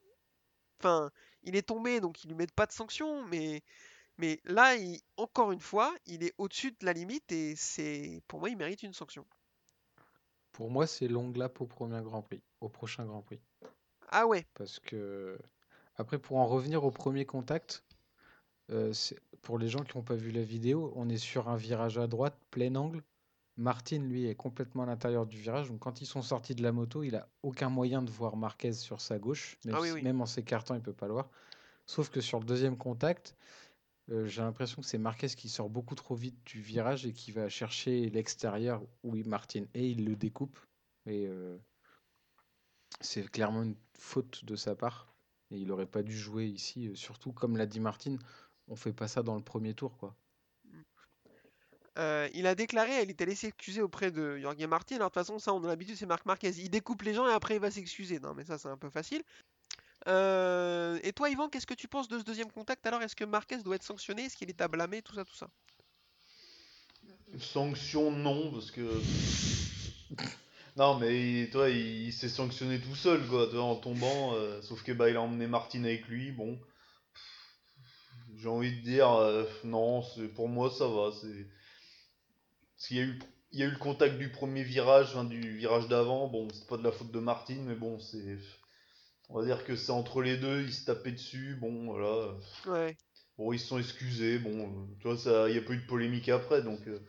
Enfin, 0.79 1.09
il 1.43 1.55
est 1.55 1.67
tombé, 1.67 1.99
donc 1.99 2.23
ils 2.23 2.27
lui 2.27 2.35
mettent 2.35 2.53
pas 2.53 2.65
de 2.67 2.71
sanction, 2.71 3.25
mais 3.25 3.63
mais 4.17 4.39
là, 4.45 4.75
encore 5.17 5.51
une 5.51 5.59
fois, 5.59 5.93
il 6.05 6.23
est 6.23 6.33
au-dessus 6.37 6.71
de 6.71 6.85
la 6.85 6.93
limite 6.93 7.31
et 7.31 7.55
c'est 7.55 8.21
pour 8.27 8.39
moi, 8.39 8.49
il 8.49 8.57
mérite 8.57 8.83
une 8.83 8.93
sanction. 8.93 9.25
Pour 10.51 10.69
moi, 10.69 10.85
c'est 10.85 11.07
long 11.07 11.31
lap 11.31 11.61
au 11.61 11.65
premier 11.65 12.01
Grand 12.01 12.21
Prix, 12.21 12.43
au 12.59 12.69
prochain 12.69 13.05
Grand 13.05 13.21
Prix. 13.21 13.39
Ah 14.09 14.27
ouais. 14.27 14.45
Parce 14.53 14.79
que 14.79 15.37
après, 15.95 16.19
pour 16.19 16.37
en 16.37 16.45
revenir 16.45 16.83
au 16.83 16.91
premier 16.91 17.25
contact, 17.25 17.83
euh, 18.71 18.93
pour 19.41 19.57
les 19.57 19.67
gens 19.67 19.83
qui 19.83 19.97
n'ont 19.97 20.03
pas 20.03 20.15
vu 20.15 20.31
la 20.31 20.43
vidéo, 20.43 20.91
on 20.95 21.09
est 21.09 21.17
sur 21.17 21.49
un 21.49 21.55
virage 21.55 21.97
à 21.97 22.07
droite, 22.07 22.37
plein 22.49 22.75
angle. 22.75 23.01
Martin, 23.57 23.99
lui, 23.99 24.25
est 24.27 24.35
complètement 24.35 24.83
à 24.83 24.85
l'intérieur 24.85 25.25
du 25.25 25.37
virage. 25.37 25.69
Donc, 25.69 25.79
quand 25.79 26.01
ils 26.01 26.05
sont 26.05 26.21
sortis 26.21 26.55
de 26.55 26.63
la 26.63 26.71
moto, 26.71 27.03
il 27.03 27.15
a 27.15 27.27
aucun 27.43 27.69
moyen 27.69 28.01
de 28.01 28.09
voir 28.09 28.37
Marquez 28.37 28.73
sur 28.73 29.01
sa 29.01 29.19
gauche. 29.19 29.57
Même, 29.65 29.75
ah 29.77 30.01
même 30.01 30.21
en 30.21 30.25
s'écartant, 30.25 30.73
il 30.75 30.81
peut 30.81 30.93
pas 30.93 31.07
le 31.07 31.13
voir. 31.13 31.29
Sauf 31.85 32.09
que 32.09 32.21
sur 32.21 32.39
le 32.39 32.45
deuxième 32.45 32.77
contact, 32.77 33.35
euh, 34.11 34.25
j'ai 34.25 34.41
l'impression 34.41 34.81
que 34.81 34.87
c'est 34.87 34.97
Marquez 34.97 35.27
qui 35.29 35.47
sort 35.47 35.69
beaucoup 35.69 35.95
trop 35.95 36.15
vite 36.15 36.37
du 36.45 36.61
virage 36.61 37.05
et 37.05 37.13
qui 37.13 37.31
va 37.31 37.47
chercher 37.47 38.09
l'extérieur 38.09 38.83
où 39.03 39.15
Martin 39.25 39.65
et 39.73 39.87
il 39.87 40.05
le 40.05 40.15
découpe. 40.15 40.59
Et 41.05 41.27
euh, 41.27 41.57
c'est 42.99 43.29
clairement 43.31 43.63
une 43.63 43.77
faute 43.97 44.43
de 44.43 44.55
sa 44.55 44.75
part. 44.75 45.13
Et 45.49 45.57
il 45.57 45.67
n'aurait 45.67 45.85
pas 45.85 46.03
dû 46.03 46.17
jouer 46.17 46.45
ici. 46.45 46.89
Euh, 46.89 46.95
surtout, 46.95 47.31
comme 47.31 47.55
l'a 47.55 47.65
dit 47.65 47.79
Martin, 47.79 48.17
on 48.67 48.75
fait 48.75 48.93
pas 48.93 49.07
ça 49.07 49.23
dans 49.23 49.35
le 49.35 49.43
premier 49.43 49.73
tour. 49.73 49.97
quoi. 49.97 50.13
il 52.33 52.47
a 52.47 52.55
déclaré, 52.55 53.03
il 53.03 53.11
était 53.11 53.23
allé 53.23 53.35
s'excuser 53.35 53.81
auprès 53.81 54.11
de 54.11 54.37
Jorge 54.39 54.65
Martin. 54.65 54.95
Alors 54.95 55.09
de 55.09 55.13
toute 55.13 55.21
façon, 55.25 55.39
ça, 55.39 55.53
on 55.53 55.63
a 55.63 55.67
l'habitude, 55.67 55.95
c'est 55.95 56.05
Marc 56.05 56.25
Marquez. 56.25 56.51
Il 56.57 56.69
découpe 56.69 57.03
les 57.03 57.13
gens 57.13 57.29
et 57.29 57.33
après 57.33 57.55
il 57.55 57.61
va 57.61 57.71
s'excuser. 57.71 58.19
Non, 58.19 58.33
mais 58.33 58.43
ça, 58.43 58.57
c'est 58.57 58.69
un 58.69 58.77
peu 58.77 58.89
facile. 58.89 59.23
Euh, 60.07 60.99
et 61.03 61.13
toi, 61.13 61.29
Yvan, 61.29 61.49
qu'est-ce 61.49 61.67
que 61.67 61.73
tu 61.73 61.87
penses 61.87 62.07
de 62.07 62.19
ce 62.19 62.23
deuxième 62.23 62.51
contact? 62.51 62.85
Alors, 62.85 63.01
est-ce 63.01 63.15
que 63.15 63.23
Marquez 63.23 63.57
doit 63.57 63.75
être 63.75 63.83
sanctionné? 63.83 64.25
Est-ce 64.25 64.35
qu'il 64.35 64.49
est 64.49 64.61
à 64.61 64.67
blâmer? 64.67 65.01
Tout 65.01 65.15
ça, 65.15 65.25
tout 65.25 65.35
ça. 65.35 65.49
Sanction, 67.39 68.11
non, 68.11 68.51
parce 68.51 68.71
que. 68.71 69.01
non, 70.77 70.97
mais 70.97 71.49
toi, 71.51 71.69
il, 71.69 72.11
s'est 72.11 72.29
sanctionné 72.29 72.79
tout 72.79 72.95
seul, 72.95 73.25
quoi, 73.27 73.53
en 73.59 73.75
tombant. 73.75 74.33
Euh, 74.33 74.61
sauf 74.61 74.83
que 74.83 74.91
bah, 74.91 75.09
il 75.09 75.15
a 75.15 75.21
emmené 75.21 75.47
Martin 75.47 75.83
avec 75.83 76.07
lui. 76.07 76.31
Bon, 76.31 76.59
j'ai 78.37 78.49
envie 78.49 78.75
de 78.75 78.81
dire, 78.81 79.11
euh, 79.11 79.45
non, 79.63 80.03
pour 80.35 80.49
moi, 80.49 80.71
ça 80.71 80.87
va. 80.87 81.11
Parce 81.11 82.87
qu'il 82.87 82.97
y 82.97 83.61
a 83.63 83.65
eu 83.65 83.71
le 83.71 83.77
contact 83.77 84.17
du 84.17 84.29
premier 84.29 84.63
virage, 84.63 85.15
du 85.29 85.57
virage 85.57 85.87
d'avant. 85.87 86.27
Bon, 86.27 86.47
c'est 86.51 86.67
pas 86.67 86.77
de 86.77 86.83
la 86.83 86.91
faute 86.91 87.11
de 87.11 87.19
Martin, 87.19 87.57
mais 87.65 87.75
bon, 87.75 87.99
c'est 87.99 88.39
on 89.31 89.39
va 89.39 89.45
dire 89.45 89.63
que 89.63 89.75
c'est 89.75 89.91
entre 89.91 90.21
les 90.21 90.37
deux, 90.37 90.61
ils 90.61 90.73
se 90.73 90.85
tapaient 90.85 91.11
dessus, 91.11 91.55
bon, 91.59 91.85
voilà. 91.85 92.35
Ouais. 92.67 92.97
Bon, 93.37 93.53
ils 93.53 93.59
se 93.59 93.67
sont 93.67 93.79
excusés, 93.79 94.39
bon, 94.39 94.87
tu 94.99 95.07
vois, 95.07 95.17
ça, 95.17 95.47
il 95.47 95.53
n'y 95.53 95.57
a 95.57 95.61
pas 95.61 95.73
eu 95.73 95.77
de 95.77 95.87
polémique 95.87 96.27
après, 96.27 96.61
donc 96.61 96.85
euh, 96.87 96.99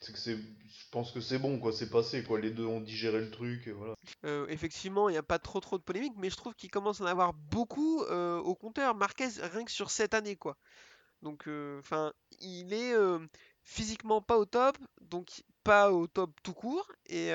c'est 0.00 0.12
que 0.12 0.18
c'est, 0.18 0.36
je 0.36 0.90
pense 0.92 1.10
que 1.10 1.20
c'est 1.20 1.38
bon, 1.38 1.58
quoi, 1.58 1.72
c'est 1.72 1.90
passé, 1.90 2.22
quoi, 2.22 2.40
les 2.40 2.52
deux 2.52 2.64
ont 2.64 2.80
digéré 2.80 3.20
le 3.20 3.30
truc, 3.30 3.68
voilà. 3.68 3.94
Euh, 4.24 4.46
effectivement, 4.48 5.08
il 5.08 5.12
n'y 5.12 5.18
a 5.18 5.22
pas 5.24 5.40
trop 5.40 5.58
trop 5.58 5.78
de 5.78 5.82
polémique, 5.82 6.14
mais 6.16 6.30
je 6.30 6.36
trouve 6.36 6.54
qu'il 6.54 6.70
commence 6.70 7.00
à 7.00 7.04
en 7.04 7.08
avoir 7.08 7.34
beaucoup 7.34 8.02
euh, 8.04 8.38
au 8.38 8.54
compteur, 8.54 8.94
Marquez, 8.94 9.28
rien 9.40 9.64
que 9.64 9.72
sur 9.72 9.90
cette 9.90 10.14
année, 10.14 10.36
quoi. 10.36 10.56
Donc, 11.22 11.48
enfin, 11.78 12.12
il 12.40 12.72
est 12.72 12.94
physiquement 13.62 14.20
pas 14.20 14.38
au 14.38 14.44
top, 14.44 14.76
donc 15.02 15.44
pas 15.62 15.92
au 15.92 16.08
top 16.08 16.32
tout 16.42 16.52
court, 16.52 16.90
et 17.06 17.28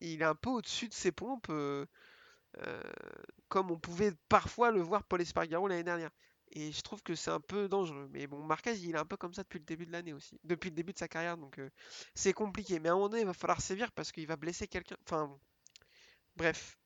il 0.00 0.22
est 0.22 0.24
un 0.24 0.36
peu 0.36 0.50
au-dessus 0.50 0.86
de 0.86 0.94
ses 0.94 1.10
pompes. 1.10 1.50
Euh, 2.64 2.80
comme 3.48 3.70
on 3.70 3.78
pouvait 3.78 4.12
parfois 4.28 4.70
le 4.70 4.80
voir 4.80 5.04
Paul 5.04 5.20
Espargaro 5.20 5.68
l'année 5.68 5.84
dernière. 5.84 6.10
Et 6.52 6.72
je 6.72 6.80
trouve 6.80 7.02
que 7.02 7.14
c'est 7.14 7.30
un 7.30 7.40
peu 7.40 7.68
dangereux. 7.68 8.08
Mais 8.12 8.26
bon, 8.26 8.42
Marquez, 8.42 8.78
il 8.78 8.94
est 8.94 8.98
un 8.98 9.04
peu 9.04 9.16
comme 9.16 9.34
ça 9.34 9.42
depuis 9.42 9.58
le 9.58 9.64
début 9.64 9.86
de 9.86 9.92
l'année 9.92 10.12
aussi. 10.12 10.38
Depuis 10.44 10.70
le 10.70 10.76
début 10.76 10.92
de 10.92 10.98
sa 10.98 11.08
carrière, 11.08 11.36
donc 11.36 11.58
euh, 11.58 11.70
c'est 12.14 12.32
compliqué. 12.32 12.78
Mais 12.78 12.88
à 12.88 12.92
un 12.92 12.94
moment 12.94 13.08
donné, 13.08 13.22
il 13.22 13.26
va 13.26 13.34
falloir 13.34 13.60
sévir 13.60 13.92
parce 13.92 14.12
qu'il 14.12 14.26
va 14.26 14.36
blesser 14.36 14.68
quelqu'un. 14.68 14.96
Enfin, 15.04 15.36
bref. 16.36 16.78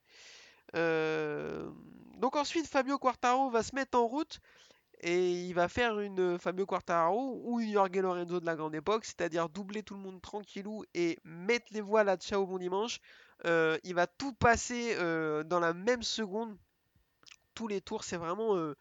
Euh, 0.74 1.70
donc 2.16 2.36
ensuite, 2.36 2.66
Fabio 2.66 2.98
Quartaro 2.98 3.50
va 3.50 3.62
se 3.62 3.74
mettre 3.74 3.98
en 3.98 4.06
route 4.06 4.40
et 5.02 5.46
il 5.46 5.52
va 5.54 5.68
faire 5.68 5.98
une 6.00 6.38
Fabio 6.38 6.66
Quartaro 6.66 7.40
ou 7.44 7.60
une 7.60 7.72
Jorge 7.72 7.96
Lorenzo 7.96 8.40
de 8.40 8.46
la 8.46 8.54
grande 8.56 8.74
époque, 8.74 9.04
c'est-à-dire 9.04 9.48
doubler 9.48 9.82
tout 9.82 9.94
le 9.94 10.00
monde 10.00 10.20
tranquillou 10.20 10.84
et 10.94 11.18
mettre 11.24 11.66
les 11.72 11.80
voiles 11.80 12.08
à 12.08 12.16
Ciao 12.16 12.46
bon 12.46 12.58
dimanche 12.58 13.00
euh, 13.46 13.78
il 13.84 13.94
va 13.94 14.06
tout 14.06 14.32
passer 14.32 14.94
euh, 14.98 15.42
dans 15.44 15.60
la 15.60 15.72
même 15.72 16.02
seconde. 16.02 16.56
Tous 17.54 17.68
les 17.68 17.80
tours, 17.80 18.04
c'est 18.04 18.16
vraiment, 18.16 18.56
euh, 18.56 18.76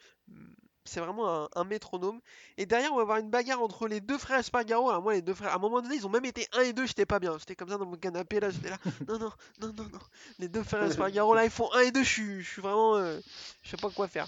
c'est 0.85 0.99
vraiment 0.99 1.49
un, 1.55 1.63
métronome. 1.63 2.19
Et 2.57 2.65
derrière, 2.65 2.93
on 2.93 2.97
va 2.97 3.01
avoir 3.01 3.17
une 3.17 3.29
bagarre 3.29 3.61
entre 3.61 3.87
les 3.87 3.99
deux 3.99 4.17
frères 4.17 4.39
Espargaro. 4.39 4.89
Alors 4.89 5.01
moi, 5.01 5.13
les 5.13 5.21
deux 5.21 5.33
frères, 5.33 5.51
à 5.51 5.55
un 5.55 5.59
moment 5.59 5.81
donné, 5.81 5.95
ils 5.95 6.05
ont 6.05 6.09
même 6.09 6.25
été 6.25 6.47
1 6.53 6.61
et 6.61 6.73
2, 6.73 6.85
j'étais 6.85 7.05
pas 7.05 7.19
bien. 7.19 7.37
J'étais 7.39 7.55
comme 7.55 7.69
ça 7.69 7.77
dans 7.77 7.85
mon 7.85 7.97
canapé, 7.97 8.39
là, 8.39 8.49
j'étais 8.49 8.69
là. 8.69 8.77
Non, 9.07 9.17
non, 9.19 9.31
non, 9.61 9.73
non, 9.73 9.83
non. 9.91 9.99
Les 10.37 10.47
deux 10.47 10.63
frères 10.63 10.83
Espargaro, 10.83 11.33
là, 11.33 11.45
ils 11.45 11.51
font 11.51 11.71
1 11.73 11.79
et 11.79 11.91
2, 11.91 12.03
je 12.03 12.09
suis, 12.09 12.41
je 12.41 12.49
suis 12.49 12.61
vraiment... 12.61 12.97
je 12.99 13.69
sais 13.69 13.77
pas 13.77 13.89
quoi 13.89 14.07
faire. 14.07 14.27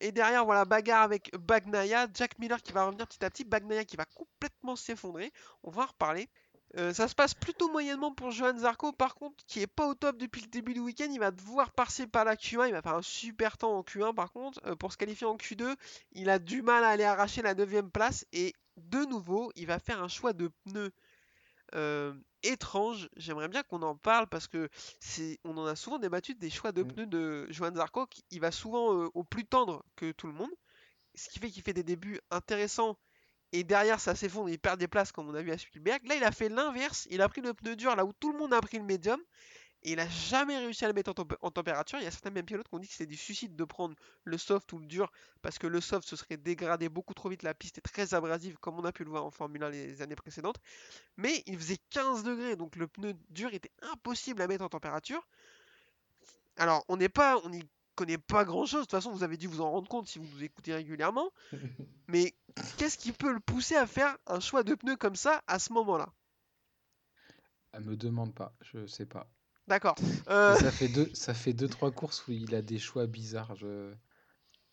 Et 0.00 0.12
derrière, 0.12 0.44
voilà, 0.44 0.64
bagarre 0.64 1.02
avec 1.02 1.34
Bagnaya. 1.36 2.06
Jack 2.12 2.38
Miller 2.38 2.60
qui 2.60 2.72
va 2.72 2.84
revenir 2.84 3.06
petit 3.06 3.24
à 3.24 3.30
petit. 3.30 3.44
Bagnaya 3.44 3.84
qui 3.84 3.96
va 3.96 4.04
complètement 4.04 4.76
s'effondrer. 4.76 5.32
On 5.62 5.70
va 5.70 5.84
en 5.84 5.86
reparler. 5.86 6.28
Euh, 6.76 6.92
ça 6.92 7.08
se 7.08 7.14
passe 7.14 7.32
plutôt 7.32 7.70
moyennement 7.70 8.12
pour 8.12 8.30
Johan 8.30 8.56
Zarco, 8.58 8.92
par 8.92 9.14
contre, 9.14 9.44
qui 9.46 9.60
est 9.60 9.66
pas 9.66 9.86
au 9.86 9.94
top 9.94 10.18
depuis 10.18 10.42
le 10.42 10.48
début 10.48 10.74
du 10.74 10.80
week-end. 10.80 11.08
Il 11.10 11.20
va 11.20 11.30
devoir 11.30 11.72
passer 11.72 12.06
par 12.06 12.24
la 12.24 12.34
Q1. 12.36 12.68
Il 12.68 12.72
va 12.72 12.82
faire 12.82 12.94
un 12.94 13.02
super 13.02 13.56
temps 13.56 13.78
en 13.78 13.82
Q1, 13.82 14.14
par 14.14 14.32
contre. 14.32 14.60
Euh, 14.66 14.74
pour 14.74 14.92
se 14.92 14.98
qualifier 14.98 15.26
en 15.26 15.36
Q2, 15.36 15.74
il 16.12 16.28
a 16.28 16.38
du 16.38 16.62
mal 16.62 16.84
à 16.84 16.88
aller 16.88 17.04
arracher 17.04 17.42
la 17.42 17.54
9 17.54 17.90
place. 17.92 18.26
Et 18.32 18.52
de 18.76 19.04
nouveau, 19.06 19.52
il 19.54 19.66
va 19.66 19.78
faire 19.78 20.02
un 20.02 20.08
choix 20.08 20.32
de 20.32 20.50
pneus 20.64 20.92
euh, 21.74 22.12
étrange. 22.42 23.08
J'aimerais 23.16 23.48
bien 23.48 23.62
qu'on 23.62 23.82
en 23.82 23.96
parle 23.96 24.26
parce 24.26 24.48
que 24.48 24.68
c'est, 25.00 25.38
on 25.44 25.56
en 25.56 25.66
a 25.66 25.76
souvent 25.76 25.98
débattu 25.98 26.34
des 26.34 26.50
choix 26.50 26.72
de 26.72 26.82
mm. 26.82 26.88
pneus 26.88 27.06
de 27.06 27.46
Johan 27.50 27.74
Zarco. 27.74 28.06
Il 28.30 28.40
va 28.40 28.50
souvent 28.50 28.88
au 29.14 29.24
plus 29.24 29.46
tendre 29.46 29.84
que 29.94 30.12
tout 30.12 30.26
le 30.26 30.34
monde. 30.34 30.50
Ce 31.14 31.30
qui 31.30 31.38
fait 31.38 31.50
qu'il 31.50 31.62
fait 31.62 31.72
des 31.72 31.84
débuts 31.84 32.20
intéressants 32.30 32.98
et 33.52 33.64
derrière 33.64 34.00
ça 34.00 34.14
s'effondre, 34.14 34.48
il 34.48 34.58
perd 34.58 34.78
des 34.78 34.88
places 34.88 35.12
comme 35.12 35.28
on 35.28 35.34
a 35.34 35.42
vu 35.42 35.52
à 35.52 35.58
Spielberg. 35.58 36.06
Là, 36.06 36.16
il 36.16 36.24
a 36.24 36.32
fait 36.32 36.48
l'inverse, 36.48 37.06
il 37.10 37.22
a 37.22 37.28
pris 37.28 37.40
le 37.40 37.54
pneu 37.54 37.76
dur 37.76 37.94
là 37.96 38.04
où 38.04 38.12
tout 38.12 38.32
le 38.32 38.38
monde 38.38 38.52
a 38.52 38.60
pris 38.60 38.78
le 38.78 38.84
médium. 38.84 39.20
Et 39.82 39.92
il 39.92 40.00
a 40.00 40.08
jamais 40.08 40.58
réussi 40.58 40.84
à 40.84 40.88
le 40.88 40.94
mettre 40.94 41.12
en, 41.42 41.50
température. 41.50 41.98
Il 42.00 42.04
y 42.04 42.08
a 42.08 42.10
certains 42.10 42.30
même 42.30 42.44
pilotes 42.44 42.66
qui 42.66 42.74
ont 42.74 42.78
dit 42.80 42.88
que 42.88 42.92
c'était 42.92 43.06
du 43.06 43.16
suicide 43.16 43.54
de 43.54 43.64
prendre 43.64 43.94
le 44.24 44.36
soft 44.36 44.72
ou 44.72 44.78
le 44.78 44.86
dur 44.86 45.12
parce 45.42 45.58
que 45.58 45.68
le 45.68 45.80
soft 45.80 46.08
se 46.08 46.16
serait 46.16 46.36
dégradé 46.36 46.88
beaucoup 46.88 47.14
trop 47.14 47.28
vite. 47.28 47.44
La 47.44 47.54
piste 47.54 47.78
est 47.78 47.82
très 47.82 48.12
abrasive 48.12 48.56
comme 48.58 48.76
on 48.80 48.84
a 48.84 48.90
pu 48.90 49.04
le 49.04 49.10
voir 49.10 49.24
en 49.24 49.30
Formule 49.30 49.62
1 49.62 49.70
les 49.70 50.02
années 50.02 50.16
précédentes. 50.16 50.56
Mais 51.16 51.44
il 51.46 51.56
faisait 51.56 51.78
15 51.90 52.24
degrés 52.24 52.56
donc 52.56 52.74
le 52.74 52.88
pneu 52.88 53.14
dur 53.30 53.54
était 53.54 53.70
impossible 53.82 54.42
à 54.42 54.48
mettre 54.48 54.64
en 54.64 54.68
température. 54.68 55.24
Alors 56.56 56.84
on 56.88 56.96
n'est 56.96 57.10
pas, 57.10 57.38
on 57.44 57.50
connaît 57.96 58.18
pas 58.18 58.44
grand 58.44 58.66
chose. 58.66 58.80
De 58.80 58.84
toute 58.84 58.92
façon, 58.92 59.10
vous 59.10 59.24
avez 59.24 59.36
dû 59.36 59.48
vous 59.48 59.60
en 59.60 59.70
rendre 59.70 59.88
compte 59.88 60.06
si 60.06 60.18
vous 60.18 60.26
nous 60.32 60.44
écoutez 60.44 60.74
régulièrement. 60.74 61.30
Mais 62.08 62.34
qu'est-ce 62.76 62.98
qui 62.98 63.12
peut 63.12 63.32
le 63.32 63.40
pousser 63.40 63.74
à 63.74 63.86
faire 63.86 64.16
un 64.26 64.38
choix 64.38 64.62
de 64.62 64.74
pneus 64.74 64.96
comme 64.96 65.16
ça 65.16 65.42
à 65.46 65.58
ce 65.58 65.72
moment-là? 65.72 66.12
Elle 67.72 67.84
me 67.84 67.96
demande 67.96 68.34
pas, 68.34 68.54
je 68.60 68.86
sais 68.86 69.06
pas. 69.06 69.28
D'accord. 69.66 69.96
Euh, 70.28 70.56
ça 70.56 70.72
fait 70.72 70.88
deux, 70.88 71.08
ça 71.14 71.34
fait 71.34 71.52
deux 71.52 71.68
trois 71.68 71.92
courses 71.92 72.26
où 72.26 72.32
il 72.32 72.52
a 72.54 72.62
des 72.62 72.80
choix 72.80 73.06
bizarres. 73.06 73.54
Je... 73.54 73.94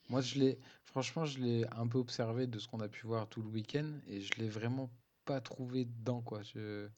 Moi, 0.09 0.21
je 0.21 0.39
l'ai, 0.39 0.59
franchement, 0.83 1.25
je 1.25 1.39
l'ai 1.39 1.65
un 1.73 1.87
peu 1.87 1.99
observé 1.99 2.47
de 2.47 2.57
ce 2.57 2.67
qu'on 2.67 2.79
a 2.79 2.87
pu 2.87 3.05
voir 3.05 3.27
tout 3.27 3.43
le 3.43 3.49
week-end 3.49 3.87
et 4.07 4.21
je 4.21 4.33
l'ai 4.39 4.49
vraiment 4.49 4.89
pas 5.25 5.41
trouvé 5.41 5.85
dedans 5.85 6.21
quoi. 6.21 6.41
Je... 6.41 6.89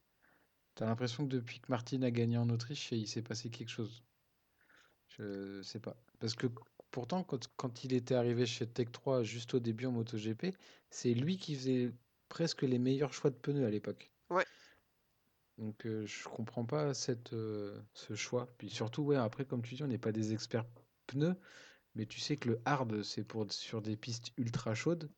T'as 0.76 0.86
l'impression 0.86 1.26
que 1.26 1.32
depuis 1.32 1.60
que 1.60 1.68
Martin 1.70 2.02
a 2.04 2.12
gagné 2.12 2.38
en 2.38 2.50
Autriche, 2.50 2.92
il 2.92 3.08
s'est 3.08 3.22
passé 3.22 3.50
quelque 3.50 3.70
chose. 3.70 4.04
Je 5.18 5.62
sais 5.62 5.80
pas. 5.80 5.96
Parce 6.20 6.36
que 6.36 6.48
pourtant, 6.92 7.24
quand, 7.24 7.84
il 7.84 7.94
était 7.94 8.16
arrivé 8.16 8.46
chez 8.46 8.68
Tech 8.68 8.92
3 8.92 9.24
juste 9.24 9.54
au 9.54 9.60
début 9.60 9.86
en 9.86 9.92
MotoGP, 9.92 10.56
c'est 10.90 11.14
lui 11.14 11.38
qui 11.38 11.56
faisait 11.56 11.92
presque 12.30 12.62
les 12.64 12.80
meilleurs 12.80 13.14
choix 13.14 13.30
de 13.30 13.36
pneus 13.36 13.66
à 13.66 13.70
l'époque. 13.70 14.12
Ouais. 14.30 14.46
Donc 15.58 15.86
euh, 15.86 16.06
je 16.06 16.28
comprends 16.28 16.66
pas 16.66 16.94
cette, 16.94 17.34
euh, 17.34 17.80
ce 17.94 18.16
choix. 18.16 18.48
Puis 18.58 18.70
surtout, 18.70 19.04
ouais, 19.04 19.16
après, 19.16 19.46
comme 19.46 19.62
tu 19.62 19.76
dis, 19.76 19.84
on 19.84 19.88
n'est 19.88 19.98
pas 19.98 20.12
des 20.12 20.34
experts 20.34 20.66
pneus, 21.08 21.36
mais 21.96 22.06
tu 22.06 22.20
sais 22.20 22.36
que 22.38 22.50
le 22.50 22.62
hard, 22.66 23.04
c'est 23.04 23.24
pour 23.24 23.46
sur 23.52 23.82
des 23.82 23.96
pistes 23.96 24.32
ultra 24.38 24.76
chaudes. 24.76 25.10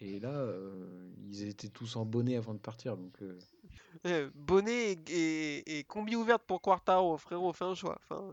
Et 0.00 0.18
là, 0.18 0.32
euh, 0.32 1.12
ils 1.18 1.46
étaient 1.46 1.68
tous 1.68 1.94
en 1.96 2.04
bonnet 2.04 2.36
avant 2.36 2.54
de 2.54 2.58
partir. 2.58 2.96
Donc, 2.96 3.22
euh, 3.22 4.30
bonnet 4.34 4.92
et, 4.92 4.98
et- 5.08 5.78
et 5.78 5.84
combi 5.84 6.16
ouverte 6.16 6.42
pour 6.44 6.60
Quartaro, 6.60 7.16
frérot, 7.18 7.52
fais 7.52 7.64
un 7.64 7.74
choix. 7.74 7.98
Enfin, 8.02 8.32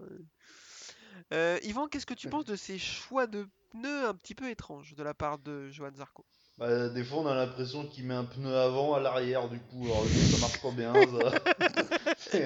euh. 1.33 1.59
Yvan, 1.63 1.87
qu'est-ce 1.87 2.05
que 2.05 2.13
tu 2.13 2.27
penses 2.29 2.45
de 2.45 2.55
ces 2.55 2.77
choix 2.77 3.27
de 3.27 3.47
pneus 3.71 4.05
un 4.07 4.13
petit 4.15 4.35
peu 4.35 4.49
étranges 4.49 4.95
de 4.95 5.03
la 5.03 5.13
part 5.13 5.39
de 5.39 5.69
Johan 5.69 5.91
Zarco? 5.95 6.25
Bah, 6.57 6.89
des 6.89 7.03
fois, 7.03 7.19
on 7.19 7.27
a 7.27 7.35
l'impression 7.35 7.85
qu'il 7.87 8.05
met 8.05 8.13
un 8.13 8.25
pneu 8.25 8.53
avant 8.55 8.93
à 8.93 8.99
l'arrière, 8.99 9.47
du 9.47 9.59
coup, 9.59 9.85
alors 9.85 10.03
ça 10.05 10.37
marche 10.41 10.61
pas 10.61 10.71
bien, 10.71 10.93
ça, 10.93 12.43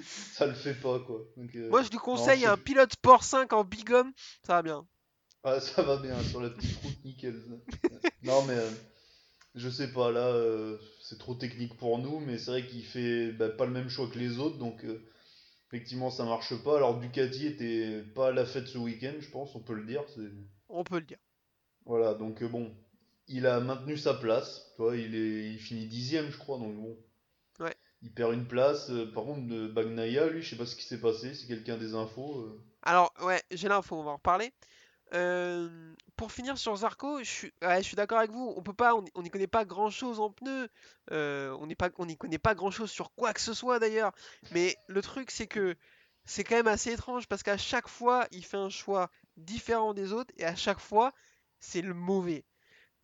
ça 0.32 0.46
le 0.46 0.54
fait 0.54 0.74
pas, 0.74 0.98
quoi. 1.00 1.20
Donc, 1.36 1.54
euh, 1.54 1.68
Moi, 1.70 1.82
je 1.82 1.90
lui 1.90 1.98
conseille 1.98 2.40
je- 2.42 2.48
un 2.48 2.56
pilote 2.56 2.92
Sport 2.92 3.22
5 3.24 3.52
en 3.52 3.64
bigum, 3.64 4.12
ça 4.42 4.54
va 4.54 4.62
bien. 4.62 4.86
ah, 5.44 5.60
ça 5.60 5.82
va 5.82 5.96
bien, 5.98 6.18
sur 6.22 6.40
la 6.40 6.50
petite 6.50 6.76
route, 6.82 7.04
nickel. 7.04 7.34
non, 8.22 8.42
mais 8.46 8.54
euh, 8.54 8.70
je 9.54 9.68
sais 9.68 9.92
pas, 9.92 10.10
là, 10.10 10.28
euh, 10.28 10.78
c'est 11.02 11.18
trop 11.18 11.34
technique 11.34 11.76
pour 11.76 11.98
nous, 11.98 12.20
mais 12.20 12.38
c'est 12.38 12.50
vrai 12.50 12.66
qu'il 12.66 12.84
fait 12.84 13.32
bah, 13.32 13.50
pas 13.50 13.66
le 13.66 13.72
même 13.72 13.90
choix 13.90 14.08
que 14.08 14.18
les 14.18 14.38
autres, 14.38 14.56
donc 14.56 14.84
euh, 14.84 15.02
effectivement, 15.68 16.10
ça 16.10 16.24
marche 16.24 16.54
pas. 16.62 16.76
Alors, 16.76 16.98
Ducati 17.00 17.46
était 17.46 18.02
pas 18.14 18.28
à 18.28 18.32
la 18.32 18.44
fête 18.46 18.66
ce 18.66 18.78
week-end, 18.78 19.14
je 19.20 19.28
pense, 19.30 19.54
on 19.54 19.60
peut 19.60 19.74
le 19.74 19.84
dire. 19.84 20.02
c'est- 20.14 20.30
On 20.68 20.84
peut 20.84 20.96
le 20.98 21.04
dire. 21.06 21.18
Voilà, 21.86 22.14
donc 22.14 22.42
euh, 22.42 22.48
bon, 22.48 22.74
il 23.28 23.46
a 23.46 23.60
maintenu 23.60 23.96
sa 23.98 24.14
place, 24.14 24.72
tu 24.76 24.82
vois, 24.82 24.96
il 24.96 25.14
est, 25.14 25.52
il 25.52 25.58
finit 25.58 25.86
dixième, 25.86 26.30
je 26.30 26.38
crois, 26.38 26.58
donc 26.58 26.74
bon. 26.74 26.96
Ouais. 27.60 27.74
Il 28.02 28.12
perd 28.12 28.34
une 28.34 28.46
place. 28.46 28.90
euh, 28.90 29.06
par 29.12 29.24
contre, 29.24 29.46
de 29.46 29.66
Bagnaia, 29.68 30.28
lui, 30.28 30.42
je 30.42 30.50
sais 30.50 30.56
pas 30.56 30.66
ce 30.66 30.76
qui 30.76 30.84
s'est 30.84 31.00
passé, 31.00 31.34
si 31.34 31.46
quelqu'un 31.46 31.76
des 31.76 31.94
infos. 31.94 32.40
euh. 32.40 32.62
Alors, 32.82 33.12
ouais, 33.22 33.42
j'ai 33.50 33.68
l'info, 33.68 33.96
on 33.96 34.02
va 34.04 34.10
en 34.12 34.16
reparler. 34.16 34.52
Euh, 35.14 35.94
pour 36.16 36.32
finir 36.32 36.58
sur 36.58 36.74
Zarco, 36.76 37.22
je 37.22 37.24
suis, 37.24 37.52
d'accord 37.94 38.18
avec 38.18 38.30
vous. 38.30 38.52
On 38.56 38.62
peut 38.62 38.74
pas, 38.74 38.94
on 38.94 39.22
n'y 39.22 39.30
connaît 39.30 39.46
pas 39.46 39.64
grand 39.64 39.90
chose 39.90 40.20
en 40.20 40.30
pneus. 40.30 40.68
Euh, 41.12 41.56
on 41.60 41.66
n'y 42.06 42.16
connaît 42.16 42.38
pas 42.38 42.54
grand 42.54 42.70
chose 42.70 42.90
sur 42.90 43.12
quoi 43.14 43.32
que 43.32 43.40
ce 43.40 43.54
soit 43.54 43.78
d'ailleurs. 43.78 44.12
Mais 44.52 44.76
le 44.88 45.02
truc, 45.02 45.30
c'est 45.30 45.46
que 45.46 45.76
c'est 46.24 46.44
quand 46.44 46.56
même 46.56 46.68
assez 46.68 46.92
étrange 46.92 47.26
parce 47.28 47.42
qu'à 47.42 47.58
chaque 47.58 47.88
fois, 47.88 48.26
il 48.30 48.44
fait 48.44 48.56
un 48.56 48.70
choix 48.70 49.10
différent 49.36 49.94
des 49.94 50.12
autres 50.12 50.32
et 50.36 50.44
à 50.44 50.56
chaque 50.56 50.80
fois, 50.80 51.12
c'est 51.60 51.82
le 51.82 51.94
mauvais. 51.94 52.44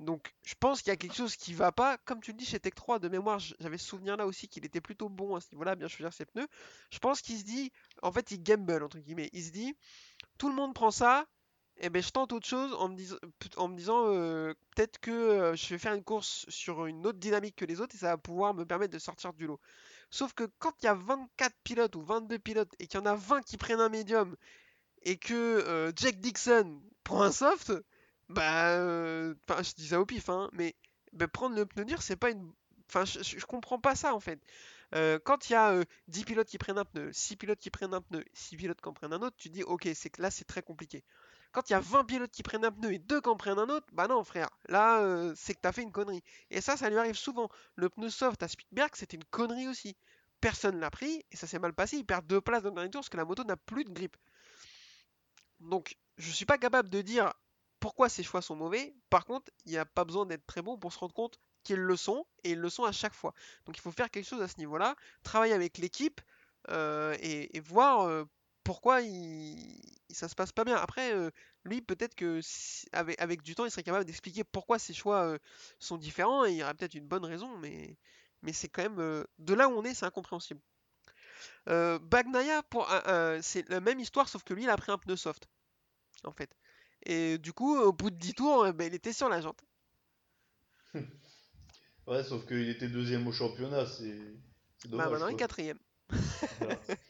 Donc, 0.01 0.35
je 0.43 0.55
pense 0.59 0.81
qu'il 0.81 0.89
y 0.89 0.95
a 0.95 0.97
quelque 0.97 1.15
chose 1.15 1.37
qui 1.37 1.53
va 1.53 1.73
pas. 1.73 1.99
Comme 1.99 2.23
tu 2.23 2.33
le 2.33 2.39
dis 2.39 2.47
chez 2.47 2.59
Tech 2.59 2.75
3, 2.75 2.99
de 3.01 3.09
mémoire, 3.09 3.39
j'avais 3.39 3.77
souvenir 3.77 4.17
là 4.17 4.27
aussi 4.27 4.49
qu'il 4.49 4.65
était 4.65 4.81
plutôt 4.81 5.11
bon 5.11 5.37
à 5.37 5.43
ce 5.43 5.49
niveau-là, 5.53 5.77
bien 5.77 5.89
choisir 5.89 6.13
ses 6.15 6.25
pneus. 6.25 6.49
Je 6.91 6.99
pense 6.99 7.21
qu'il 7.21 7.39
se 7.39 7.45
dit, 7.45 7.71
en 8.03 8.11
fait, 8.11 8.31
il 8.31 8.43
gamble 8.43 8.83
entre 8.83 8.99
guillemets. 8.99 9.29
Il 9.35 9.45
se 9.45 9.51
dit, 9.51 9.75
tout 10.39 10.49
le 10.49 10.55
monde 10.55 10.75
prend 10.75 10.91
ça, 10.91 11.27
et 11.81 11.91
ben 11.91 12.03
je 12.03 12.11
tente 12.11 12.33
autre 12.33 12.47
chose 12.47 12.75
en 12.75 12.89
me, 12.89 13.77
disant 13.77 14.05
peut-être 14.75 14.99
que 15.01 15.53
je 15.57 15.69
vais 15.69 15.79
faire 15.79 15.95
une 15.95 16.05
course 16.05 16.47
sur 16.49 16.87
une 16.87 17.07
autre 17.07 17.19
dynamique 17.19 17.57
que 17.57 17.65
les 17.65 17.81
autres 17.81 17.95
et 17.95 17.99
ça 17.99 18.09
va 18.09 18.19
pouvoir 18.19 18.55
me 18.55 18.65
permettre 18.65 18.93
de 18.93 18.99
sortir 18.99 19.33
du 19.33 19.47
lot. 19.47 19.61
Sauf 20.11 20.35
que 20.35 20.45
quand 20.59 20.73
il 20.83 20.87
y 20.87 20.89
a 20.89 20.95
24 20.95 21.57
pilotes 21.65 21.97
ou 21.97 22.03
22 22.03 22.39
pilotes 22.39 22.73
et 22.79 22.87
qu'il 22.87 23.01
y 23.01 23.03
en 23.03 23.07
a 23.07 23.15
20 23.17 23.43
qui 23.43 23.57
prennent 23.57 23.81
un 23.81 23.89
médium 23.89 24.37
et 25.03 25.17
que 25.19 25.93
Jack 25.97 26.21
Dixon 26.21 26.83
prend 27.05 27.23
un 27.23 27.33
soft, 27.33 27.73
bah, 28.29 28.77
enfin, 29.49 29.63
je 29.63 29.75
dis 29.75 29.89
ça 29.89 30.01
au 30.01 30.07
pif, 30.07 30.29
hein, 30.29 30.49
mais 30.53 30.75
bah, 31.13 31.29
prendre 31.29 31.57
le 31.57 31.67
pneu 31.67 31.85
dur, 31.85 32.03
c'est 32.03 32.17
pas 32.17 32.31
une. 32.31 32.53
Enfin, 32.89 33.05
je, 33.05 33.23
je- 33.23 33.47
comprends 33.47 33.79
pas 33.81 33.95
ça 33.95 34.15
en 34.15 34.21
fait. 34.21 34.41
Quand 35.25 35.49
il 35.49 35.53
y 35.53 35.57
a 35.57 35.73
euh, 35.73 35.85
10 36.09 36.25
pilotes 36.25 36.49
qui 36.49 36.59
prennent 36.59 36.79
un 36.79 36.85
pneu, 36.85 37.11
6 37.13 37.37
pilotes 37.37 37.61
qui 37.61 37.71
prennent 37.71 37.95
un 37.95 38.03
pneu, 38.03 38.25
6 38.35 38.57
pilotes 38.57 38.81
qui 38.81 38.89
en 38.89 38.93
prennent 38.95 39.13
un 39.13 39.23
autre, 39.23 39.37
tu 39.37 39.49
dis 39.51 39.63
ok, 39.63 39.89
c'est 39.95 40.17
là 40.19 40.31
c'est 40.31 40.45
très 40.45 40.63
compliqué. 40.63 41.05
Quand 41.53 41.69
il 41.69 41.73
y 41.73 41.77
a 41.77 41.81
20 41.81 42.05
pilotes 42.05 42.31
qui 42.31 42.43
prennent 42.43 42.65
un 42.65 42.71
pneu 42.71 42.93
et 42.93 42.99
2 42.99 43.21
qui 43.21 43.29
en 43.29 43.37
prennent 43.37 43.59
un 43.59 43.69
autre, 43.69 43.87
bah 43.93 44.07
non 44.07 44.23
frère, 44.23 44.49
là 44.69 45.01
euh, 45.01 45.35
c'est 45.37 45.55
que 45.55 45.61
t'as 45.61 45.73
fait 45.73 45.83
une 45.83 45.91
connerie. 45.91 46.23
Et 46.51 46.61
ça, 46.61 46.77
ça 46.77 46.89
lui 46.91 46.99
arrive 46.99 47.17
souvent. 47.17 47.49
Le 47.75 47.89
pneu 47.89 48.09
soft 48.09 48.43
à 48.43 48.49
Spielberg, 48.49 48.91
c'était 48.95 49.17
une 49.17 49.25
connerie 49.25 49.69
aussi. 49.69 49.97
Personne 50.41 50.79
l'a 50.79 50.91
pris 50.91 51.25
et 51.31 51.37
ça 51.37 51.47
s'est 51.47 51.59
mal 51.59 51.73
passé. 51.73 51.97
Il 51.97 52.07
perd 52.07 52.27
deux 52.27 52.41
places 52.41 52.63
dans 52.63 52.71
le 52.71 52.77
dernier 52.77 52.91
tour 52.91 53.01
parce 53.01 53.09
que 53.09 53.17
la 53.17 53.25
moto 53.25 53.45
n'a 53.45 53.57
plus 53.57 53.85
de 53.85 53.91
grip. 53.91 54.17
Donc, 55.59 55.97
je 56.17 56.31
suis 56.31 56.47
pas 56.47 56.57
capable 56.57 56.89
de 56.89 57.03
dire 57.03 57.33
pourquoi 57.81 58.09
ces 58.09 58.23
choix 58.23 58.43
sont 58.43 58.57
mauvais. 58.57 58.95
Par 59.11 59.25
contre, 59.27 59.51
il 59.67 59.73
n'y 59.73 59.79
a 59.79 59.85
pas 59.85 60.05
besoin 60.05 60.27
d'être 60.27 60.47
très 60.47 60.63
bon 60.63 60.79
pour 60.79 60.93
se 60.93 60.99
rendre 60.99 61.15
compte 61.15 61.39
qu'ils 61.63 61.81
le 61.81 61.97
sont 61.97 62.27
et 62.45 62.53
ils 62.53 62.59
le 62.59 62.71
sont 62.71 62.85
à 62.85 62.93
chaque 62.93 63.13
fois. 63.13 63.35
Donc, 63.67 63.77
il 63.77 63.81
faut 63.81 63.91
faire 63.91 64.11
quelque 64.11 64.27
chose 64.27 64.41
à 64.41 64.49
ce 64.49 64.59
niveau-là, 64.59 64.95
travailler 65.25 65.53
avec 65.53 65.79
l'équipe 65.79 66.21
euh, 66.69 67.17
et, 67.21 67.57
et 67.57 67.61
voir 67.61 68.03
euh, 68.03 68.25
pourquoi 68.71 69.01
il, 69.01 69.83
ça 70.11 70.29
se 70.29 70.37
passe 70.37 70.53
pas 70.53 70.63
bien. 70.63 70.77
Après, 70.77 71.13
euh, 71.13 71.33
lui, 71.65 71.83
peut-être 71.83 72.15
que 72.15 72.41
si- 72.41 72.87
avec, 72.93 73.21
avec 73.21 73.43
du 73.43 73.57
temps, 73.57 73.65
il 73.65 73.71
serait 73.73 73.83
capable 73.83 74.05
d'expliquer 74.05 74.45
pourquoi 74.45 74.79
ses 74.79 74.95
choix 74.95 75.25
euh, 75.25 75.39
sont 75.81 75.97
différents 75.97 76.45
et 76.45 76.53
il 76.53 76.57
y 76.59 76.63
aurait 76.63 76.75
peut-être 76.75 76.95
une 76.95 77.09
bonne 77.09 77.25
raison, 77.25 77.59
mais, 77.59 77.97
mais 78.43 78.53
c'est 78.53 78.69
quand 78.69 78.83
même 78.85 79.01
euh, 79.01 79.25
de 79.41 79.55
là 79.55 79.69
où 79.69 79.73
on 79.73 79.83
est, 79.83 79.93
c'est 79.93 80.07
incompréhensible. 80.07 80.61
Bagnaia, 81.67 82.63
pour, 82.63 82.89
c'est 83.43 83.69
la 83.69 83.81
même 83.81 83.99
histoire, 83.99 84.29
sauf 84.29 84.45
que 84.45 84.55
lui, 84.55 84.63
il 84.63 84.71
a 84.71 84.77
pris 84.77 84.93
un 84.93 84.99
pneu 84.99 85.17
soft, 85.17 85.49
en 86.23 86.31
fait. 86.31 86.55
Et 87.07 87.39
du 87.39 87.53
coup, 87.53 87.77
au 87.77 87.93
bout 87.93 88.11
de 88.11 88.17
10 88.17 88.35
tours, 88.35 88.63
euh, 88.67 88.73
ben, 88.73 88.87
il 88.87 88.95
était 88.95 89.13
sur 89.13 89.29
la 89.29 89.41
jante. 89.41 89.65
Ouais, 92.07 92.23
sauf 92.25 92.47
qu'il 92.47 92.69
était 92.69 92.89
deuxième 92.89 93.27
au 93.27 93.33
championnat, 93.33 93.85
c'est 93.87 94.17
Bah, 94.91 95.09
maintenant, 95.09 95.27
il 95.29 95.35
est 95.35 95.39
quatrième. 95.39 95.79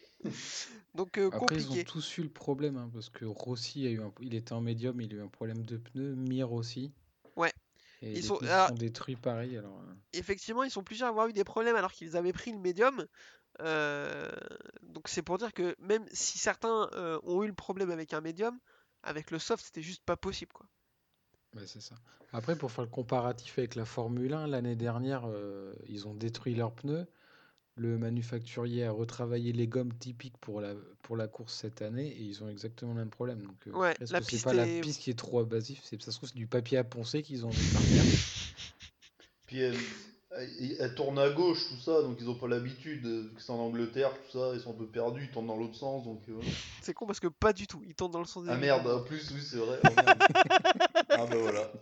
Donc, 0.94 1.18
euh, 1.18 1.30
Après, 1.32 1.56
ils 1.56 1.70
ont 1.70 1.84
tous 1.84 2.18
eu 2.18 2.22
le 2.22 2.28
problème, 2.28 2.76
hein, 2.76 2.90
parce 2.92 3.10
que 3.10 3.24
Rossi 3.24 3.86
a 3.86 3.90
eu 3.90 4.00
un... 4.00 4.12
il 4.20 4.34
était 4.34 4.52
en 4.52 4.60
médium, 4.60 5.00
il 5.00 5.12
a 5.14 5.16
eu 5.18 5.22
un 5.22 5.28
problème 5.28 5.64
de 5.64 5.76
pneus, 5.76 6.14
Mir 6.16 6.52
aussi. 6.52 6.92
Ouais. 7.36 7.52
Et 8.02 8.18
Ils 8.18 8.24
sont- 8.24 8.38
alors- 8.38 8.68
sont 8.68 8.74
détruits 8.74 9.16
pareil. 9.16 9.56
Alors, 9.56 9.78
euh, 9.78 9.94
Effectivement, 10.12 10.64
ils 10.64 10.70
sont 10.70 10.82
plusieurs 10.82 11.06
à 11.08 11.10
avoir 11.10 11.28
eu 11.28 11.32
des 11.32 11.44
problèmes 11.44 11.76
alors 11.76 11.92
qu'ils 11.92 12.16
avaient 12.16 12.32
pris 12.32 12.50
le 12.50 12.58
médium. 12.58 13.06
Euh, 13.60 14.30
donc, 14.82 15.06
c'est 15.08 15.22
pour 15.22 15.38
dire 15.38 15.52
que 15.52 15.76
même 15.78 16.04
si 16.12 16.38
certains 16.38 16.88
euh, 16.94 17.20
ont 17.22 17.42
eu 17.44 17.46
le 17.46 17.54
problème 17.54 17.90
avec 17.90 18.12
un 18.12 18.20
médium, 18.20 18.58
avec 19.02 19.30
le 19.30 19.38
soft, 19.38 19.64
c'était 19.64 19.82
juste 19.82 20.02
pas 20.04 20.16
possible, 20.16 20.52
quoi. 20.52 20.66
ouais, 21.54 21.66
c'est 21.66 21.80
ça. 21.80 21.94
Après, 22.32 22.56
pour 22.56 22.70
faire 22.72 22.84
le 22.84 22.90
comparatif 22.90 23.58
avec 23.58 23.74
la 23.76 23.84
Formule 23.84 24.34
1, 24.34 24.46
l'année 24.48 24.76
dernière, 24.76 25.28
ils 25.86 26.06
ont 26.08 26.14
détruit 26.14 26.54
leurs 26.54 26.72
pneus. 26.72 27.06
Le 27.80 27.96
manufacturier 27.96 28.84
a 28.84 28.90
retravaillé 28.92 29.52
les 29.54 29.66
gommes 29.66 29.94
typiques 29.94 30.36
pour 30.42 30.60
la, 30.60 30.74
pour 31.00 31.16
la 31.16 31.28
course 31.28 31.54
cette 31.54 31.80
année 31.80 32.08
et 32.08 32.20
ils 32.20 32.44
ont 32.44 32.48
exactement 32.50 32.92
le 32.92 32.98
même 32.98 33.08
problème. 33.08 33.40
Donc, 33.40 33.56
euh, 33.68 33.72
Ouais, 33.72 33.96
est-ce 33.98 34.12
la 34.12 34.20
que 34.20 34.26
c'est 34.26 34.44
pas 34.44 34.52
la 34.52 34.66
piste 34.66 35.00
qui 35.00 35.08
est 35.08 35.18
trop 35.18 35.40
abrasive 35.40 35.80
c'est, 35.82 36.00
Ça 36.02 36.12
se 36.12 36.18
trouve, 36.18 36.28
c'est 36.28 36.36
du 36.36 36.46
papier 36.46 36.76
à 36.76 36.84
poncer 36.84 37.22
qu'ils 37.22 37.46
ont 37.46 37.48
envie 37.48 37.56
de. 37.56 38.02
Puis 39.46 39.60
elle, 39.60 39.78
elle- 40.36 40.76
elle 40.78 40.94
tourne 40.94 41.18
à 41.18 41.30
gauche, 41.30 41.68
tout 41.70 41.76
ça, 41.80 42.02
donc 42.02 42.18
ils 42.20 42.28
ont 42.28 42.34
pas 42.34 42.48
l'habitude, 42.48 43.06
euh, 43.06 43.30
c'est 43.38 43.50
en 43.50 43.58
Angleterre, 43.60 44.10
tout 44.12 44.38
ça, 44.38 44.52
ils 44.52 44.60
sont 44.60 44.72
un 44.72 44.78
peu 44.78 44.86
perdus, 44.86 45.24
ils 45.24 45.30
tournent 45.30 45.46
dans 45.46 45.56
l'autre 45.56 45.74
sens, 45.74 46.04
donc 46.04 46.20
euh, 46.28 46.32
voilà. 46.34 46.50
C'est 46.82 46.92
con 46.92 47.06
parce 47.06 47.18
que 47.20 47.28
pas 47.28 47.54
du 47.54 47.66
tout. 47.66 47.82
Ils 47.86 47.94
tournent 47.94 48.12
dans 48.12 48.20
le 48.20 48.26
sens 48.26 48.44
des 48.44 48.50
Ah 48.50 48.56
merde, 48.56 48.86
en 48.88 49.00
plus, 49.02 49.30
oui, 49.30 49.40
c'est 49.42 49.56
vrai. 49.56 49.78
oh 49.84 49.88
ah 51.08 51.26
bah 51.26 51.26
voilà. 51.30 51.72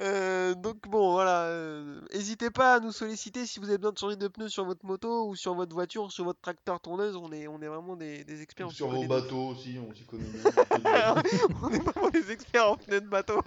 Euh, 0.00 0.54
donc 0.54 0.86
bon, 0.88 1.12
voilà. 1.12 1.44
euh, 1.44 2.00
N'hésitez 2.12 2.50
pas 2.50 2.74
à 2.74 2.80
nous 2.80 2.92
solliciter 2.92 3.46
si 3.46 3.58
vous 3.60 3.68
avez 3.68 3.78
besoin 3.78 3.92
de 3.92 3.98
changer 3.98 4.16
de 4.16 4.28
pneus 4.28 4.48
sur 4.50 4.64
votre 4.64 4.84
moto 4.84 5.26
ou 5.28 5.36
sur 5.36 5.54
votre 5.54 5.72
voiture 5.74 6.04
ou 6.04 6.10
sur 6.10 6.24
votre 6.24 6.40
tracteur 6.40 6.80
tourneuse. 6.80 7.16
On 7.16 7.32
est, 7.32 7.46
on 7.48 7.60
est 7.62 7.66
vraiment 7.68 7.96
des, 7.96 8.22
des 8.24 8.42
experts. 8.42 8.70
s'y 8.70 8.76
Sur 8.76 8.88
vos 8.88 9.04
bateaux 9.04 9.48
aussi, 9.48 9.78
on 9.78 9.94
s'y 9.94 10.04
connaît 10.04 10.24
on 11.62 11.70
est 11.70 11.78
vraiment 11.82 12.10
des 12.10 12.30
experts 12.30 12.72
en 12.72 12.76
pneus 12.76 13.00
de 13.00 13.08
bateau. 13.08 13.40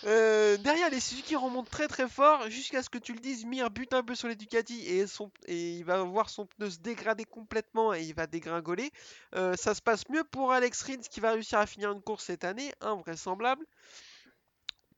Euh, 0.05 0.57
derrière, 0.59 0.91
les 0.91 1.01
Suzuki 1.01 1.35
remontent 1.35 1.71
très 1.71 1.89
très 1.89 2.09
fort 2.09 2.49
jusqu'à 2.51 2.83
ce 2.83 2.91
que 2.91 2.99
tu 2.99 3.13
le 3.13 3.21
dises. 3.21 3.45
Mir 3.45 3.71
bute 3.71 3.93
un 3.95 4.03
peu 4.03 4.15
sur 4.15 4.29
les 4.29 4.37
Ducati 4.37 4.87
et, 4.87 5.07
son, 5.07 5.31
et 5.47 5.77
il 5.79 5.85
va 5.85 6.03
voir 6.03 6.31
son 6.31 6.47
pneu 6.47 6.71
se 6.71 6.79
dégrader 6.79 7.25
complètement 7.25 7.93
et 7.93 8.03
il 8.03 8.15
va 8.15 8.27
dégringoler. 8.27 8.91
Euh, 9.35 9.57
ça 9.57 9.75
se 9.75 9.83
passe 9.83 10.09
mieux 10.09 10.25
pour 10.25 10.53
Alex 10.53 10.83
Rins 10.83 11.01
qui 11.11 11.21
va 11.21 11.33
réussir 11.33 11.59
à 11.59 11.67
finir 11.67 11.91
une 11.91 12.03
course 12.03 12.25
cette 12.25 12.45
année, 12.45 12.73
invraisemblable. 12.81 13.65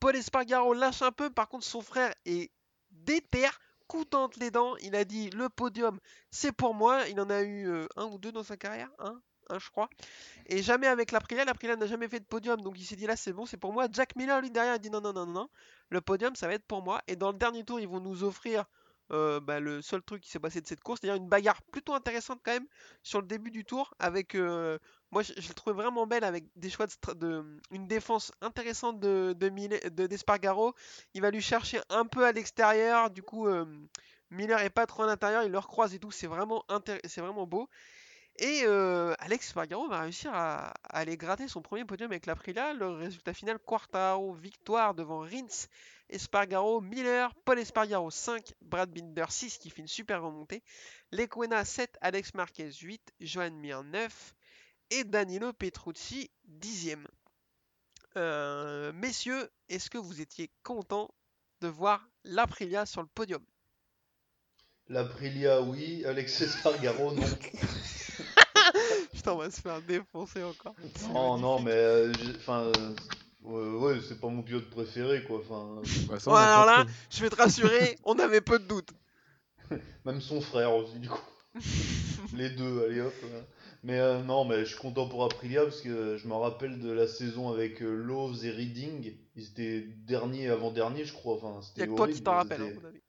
Paul 0.01 0.17
Espargaro 0.17 0.75
lâche 0.75 1.03
un 1.03 1.13
peu, 1.13 1.31
par 1.31 1.49
contre 1.49 1.65
son 1.65 1.83
frère 1.83 2.13
est 2.25 2.51
déter, 2.91 3.49
coutant 3.87 4.25
entre 4.25 4.39
les 4.39 4.51
dents. 4.51 4.77
Il 4.79 4.95
a 4.95 5.05
dit 5.05 5.31
le 5.31 5.49
podium 5.49 5.99
c'est 6.31 6.53
pour 6.53 6.75
moi. 6.75 7.09
Il 7.09 7.21
en 7.21 7.31
a 7.31 7.43
eu 7.43 7.69
euh, 7.69 7.87
un 7.97 8.05
ou 8.07 8.19
deux 8.19 8.33
dans 8.33 8.45
sa 8.45 8.57
carrière, 8.57 8.91
un, 8.99 9.21
un 9.51 9.59
je 9.59 9.71
crois. 9.71 9.89
Et 10.47 10.63
jamais 10.63 10.87
avec 10.87 11.13
l'Aprilia. 11.13 11.45
L'Aprilia 11.45 11.77
n'a 11.77 11.87
jamais 11.87 12.09
fait 12.09 12.21
de 12.21 12.25
podium, 12.27 12.61
donc 12.61 12.79
il 12.79 12.85
s'est 12.85 12.97
dit 12.97 13.07
là 13.07 13.17
c'est 13.17 13.33
bon, 13.33 13.47
c'est 13.47 13.57
pour 13.59 13.73
moi. 13.73 13.87
Jack 13.93 14.17
Miller 14.17 14.41
lui 14.41 14.51
derrière 14.51 14.75
a 14.75 14.79
dit 14.79 14.91
non 14.91 15.01
non 15.01 15.13
non 15.13 15.27
non 15.27 15.33
non, 15.33 15.49
le 15.91 16.01
podium 16.01 16.35
ça 16.37 16.47
va 16.49 16.55
être 16.55 16.67
pour 16.67 16.83
moi. 16.83 17.03
Et 17.09 17.17
dans 17.17 17.33
le 17.33 17.39
dernier 17.39 17.65
tour 17.65 17.81
ils 17.81 17.89
vont 17.89 18.01
nous 18.01 18.25
offrir 18.25 18.65
euh, 19.13 19.41
bah, 19.41 19.59
le 19.59 19.83
seul 19.83 20.03
truc 20.03 20.23
qui 20.23 20.31
s'est 20.31 20.39
passé 20.39 20.61
de 20.61 20.67
cette 20.69 20.83
course, 20.83 21.01
c'est-à-dire 21.01 21.21
une 21.21 21.29
bagarre 21.29 21.63
plutôt 21.73 21.95
intéressante 21.95 22.41
quand 22.45 22.53
même 22.53 22.67
sur 23.03 23.21
le 23.21 23.27
début 23.27 23.51
du 23.51 23.65
tour 23.65 23.93
avec 23.99 24.37
euh, 24.37 24.79
Moi, 25.11 25.23
je, 25.23 25.33
je 25.37 25.49
le 25.49 25.55
trouvais 25.55 25.75
vraiment 25.75 26.07
belle 26.07 26.23
avec 26.25 26.45
des 26.57 26.71
choix 26.71 26.87
de, 27.17 27.45
une 27.73 27.89
défense 27.89 28.31
intéressante 28.41 29.01
de, 29.01 29.35
de, 29.37 29.89
de 29.89 30.07
d'Espargaro. 30.07 30.75
Il 31.15 31.23
va 31.23 31.31
lui 31.33 31.41
chercher 31.43 31.81
un 31.91 32.07
peu 32.07 32.25
à 32.25 32.31
l'extérieur. 32.33 33.11
Du 33.11 33.23
coup, 33.23 33.49
euh, 33.49 33.65
Miller 34.31 34.61
est 34.61 34.71
pas 34.71 34.87
trop 34.87 35.03
à 35.03 35.07
l'intérieur. 35.07 35.43
Il 35.43 35.51
le 35.51 35.59
recroise 35.59 35.93
et 35.95 35.99
tout. 35.99 36.11
C'est 36.13 36.29
vraiment, 36.29 36.65
intér- 36.69 37.01
c'est 37.05 37.21
vraiment 37.21 37.47
beau. 37.47 37.69
Et 38.43 38.62
euh, 38.64 39.12
Alex 39.18 39.49
Espargaro 39.49 39.86
va 39.86 40.01
réussir 40.01 40.32
à, 40.32 40.68
à 40.68 40.99
aller 40.99 41.18
gratter 41.18 41.47
son 41.47 41.61
premier 41.61 41.84
podium 41.84 42.11
avec 42.11 42.24
l'Aprilia. 42.24 42.72
Le 42.72 42.88
résultat 42.88 43.34
final, 43.34 43.59
Quartaro, 43.59 44.32
victoire 44.32 44.95
devant 44.95 45.20
Rins, 45.20 45.68
Espargaro, 46.09 46.80
Miller, 46.80 47.34
Paul 47.45 47.59
Espargaro 47.59 48.11
5, 48.11 48.55
Brad 48.62 48.91
Binder 48.91 49.26
6 49.28 49.59
qui 49.59 49.68
fait 49.68 49.82
une 49.82 49.88
super 49.88 50.22
remontée. 50.22 50.62
Lequena 51.12 51.66
7, 51.66 51.99
Alex 52.01 52.32
Marquez 52.32 52.72
8, 52.72 53.12
Johan 53.20 53.51
Mir 53.51 53.84
9 53.84 54.34
et 54.88 55.05
Danilo 55.05 55.53
Petrucci 55.53 56.30
10e. 56.49 57.05
Euh, 58.16 58.91
messieurs, 58.95 59.51
est-ce 59.68 59.91
que 59.91 59.99
vous 59.99 60.22
étiez 60.22 60.51
contents 60.62 61.14
de 61.61 61.68
voir 61.68 62.09
l'Aprilia 62.24 62.86
sur 62.86 63.03
le 63.03 63.09
podium? 63.09 63.45
L'Aprilia, 64.88 65.61
oui. 65.61 66.07
Alex 66.07 66.41
Espargaro, 66.41 67.12
non. 67.12 67.22
Putain, 69.21 69.33
on 69.33 69.37
va 69.37 69.51
se 69.51 69.61
faire 69.61 69.83
défoncer 69.83 70.43
encore. 70.43 70.75
C'est 70.97 71.09
Non, 71.12 71.61
mais. 71.61 71.73
euh, 71.75 72.11
Enfin. 72.39 72.73
euh, 72.79 72.95
ouais, 73.43 73.93
ouais, 73.95 74.01
c'est 74.09 74.18
pas 74.18 74.29
mon 74.29 74.41
pilote 74.43 74.71
préféré, 74.71 75.23
quoi. 75.25 75.41
Enfin. 75.41 75.83
Bah, 76.09 76.18
ça, 76.18 76.31
Ouais, 76.31 76.39
alors 76.41 76.64
là, 76.64 76.87
je 77.11 77.21
vais 77.21 77.29
te 77.29 77.37
rassurer, 77.37 77.99
on 78.05 78.18
avait 78.18 78.41
peu 78.41 78.59
de 78.59 78.64
doutes. 78.64 78.89
Même 80.07 80.23
son 80.23 80.41
frère 80.41 80.75
aussi, 80.75 80.99
du 81.01 81.11
coup. 81.11 81.18
Les 82.35 82.49
deux, 82.49 82.87
allez 82.87 83.03
hop. 83.03 83.12
voilà. 83.21 83.45
Mais 83.85 83.99
euh, 83.99 84.23
non, 84.23 84.47
mais 84.47 84.61
je 84.61 84.71
suis 84.71 84.79
content 84.79 85.07
pour 85.07 85.23
Aprilia 85.25 85.64
parce 85.64 85.83
que 85.83 86.16
je 86.16 86.27
me 86.27 86.33
rappelle 86.35 86.81
de 86.81 86.91
la 86.91 87.07
saison 87.07 87.51
avec 87.53 87.83
euh, 87.83 87.95
Lowe's 87.95 88.45
et 88.45 88.51
Reading. 88.51 89.12
Ils 89.37 89.49
étaient 89.49 89.81
derniers 90.07 90.49
avant-dernier, 90.49 91.05
je 91.05 91.12
crois. 91.12 91.35
Enfin, 91.35 91.61
Il 91.61 91.64
c'était 91.66 91.81
y 91.81 91.85
a 91.85 91.87
que 91.89 91.97
toi 91.97 92.09
qui 92.09 92.23
t'en 92.23 92.37
rappelles, 92.37 92.62
hein, 92.62 92.71
à 92.75 92.81
mon 92.81 92.89
avis. 92.89 93.01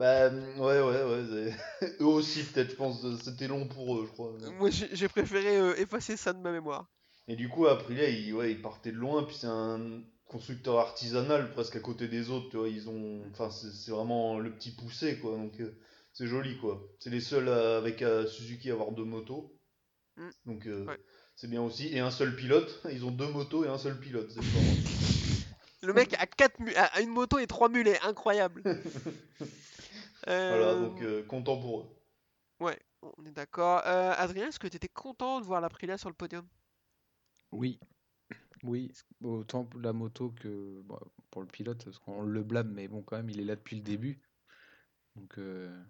Bah, 0.00 0.30
ouais, 0.30 0.80
ouais, 0.80 1.02
ouais. 1.02 1.54
eux 2.00 2.04
aussi, 2.06 2.42
peut-être, 2.44 2.70
je 2.70 2.74
pense. 2.76 3.04
C'était 3.22 3.48
long 3.48 3.66
pour 3.66 3.98
eux, 3.98 4.06
je 4.06 4.12
crois. 4.12 4.32
Moi, 4.58 4.70
j'ai 4.70 5.08
préféré 5.08 5.58
euh, 5.58 5.76
effacer 5.76 6.16
ça 6.16 6.32
de 6.32 6.38
ma 6.38 6.50
mémoire. 6.52 6.86
Et 7.28 7.36
du 7.36 7.50
coup, 7.50 7.66
Aprilia, 7.66 8.08
il, 8.08 8.32
ouais, 8.32 8.52
il 8.52 8.62
partait 8.62 8.92
de 8.92 8.96
loin. 8.96 9.24
Puis 9.24 9.36
c'est 9.38 9.46
un 9.46 10.00
constructeur 10.24 10.78
artisanal 10.78 11.52
presque 11.52 11.76
à 11.76 11.80
côté 11.80 12.08
des 12.08 12.30
autres. 12.30 12.48
Tu 12.48 12.56
vois, 12.56 12.70
ils 12.70 12.88
ont. 12.88 13.20
Enfin, 13.30 13.50
c'est 13.50 13.90
vraiment 13.90 14.38
le 14.38 14.50
petit 14.54 14.70
poussé, 14.70 15.18
quoi. 15.18 15.32
Donc, 15.32 15.60
euh, 15.60 15.78
c'est 16.14 16.26
joli, 16.26 16.56
quoi. 16.56 16.82
C'est 16.98 17.10
les 17.10 17.20
seuls 17.20 17.48
euh, 17.48 17.76
avec 17.76 18.02
Suzuki 18.26 18.70
à 18.70 18.72
avoir 18.72 18.92
deux 18.92 19.04
motos. 19.04 19.54
Mm. 20.16 20.30
Donc, 20.46 20.66
euh, 20.66 20.86
Ouais. 20.86 20.98
c'est 21.36 21.50
bien 21.50 21.60
aussi. 21.60 21.94
Et 21.94 22.00
un 22.00 22.10
seul 22.10 22.34
pilote. 22.34 22.80
Ils 22.90 23.04
ont 23.04 23.10
deux 23.10 23.28
motos 23.28 23.66
et 23.66 23.68
un 23.68 23.76
seul 23.76 24.00
pilote. 24.00 24.30
C'est. 24.30 25.86
Le 25.86 25.92
mec 25.92 26.14
a, 26.18 26.26
quatre 26.26 26.58
mu- 26.58 26.74
a 26.74 26.84
a 26.86 27.00
une 27.02 27.10
moto 27.10 27.38
et 27.38 27.46
trois 27.46 27.68
mulets, 27.68 28.00
incroyable. 28.02 28.62
Voilà, 30.48 30.74
Euh, 30.74 30.88
donc 30.88 31.00
euh, 31.02 31.22
content 31.24 31.58
pour 31.58 31.80
eux. 31.80 31.86
Ouais, 32.60 32.78
on 33.02 33.24
est 33.26 33.32
d'accord. 33.32 33.82
Euh, 33.86 34.12
Adrien, 34.16 34.48
est-ce 34.48 34.58
que 34.60 34.68
tu 34.68 34.76
étais 34.76 34.88
content 34.88 35.40
de 35.40 35.46
voir 35.46 35.60
l'Aprilia 35.60 35.98
sur 35.98 36.08
le 36.08 36.14
podium? 36.14 36.46
Oui. 37.52 37.78
Oui, 38.62 38.92
autant 39.22 39.64
pour 39.64 39.80
la 39.80 39.92
moto 39.92 40.30
que 40.32 40.82
bon, 40.84 40.98
pour 41.30 41.42
le 41.42 41.48
pilote, 41.48 41.84
parce 41.84 41.98
qu'on 41.98 42.22
le 42.22 42.42
blâme, 42.42 42.72
mais 42.72 42.88
bon, 42.88 43.02
quand 43.02 43.16
même, 43.16 43.30
il 43.30 43.40
est 43.40 43.44
là 43.44 43.56
depuis 43.56 43.76
le 43.76 43.82
début. 43.82 44.20
Donc, 45.16 45.38
euh, 45.38 45.82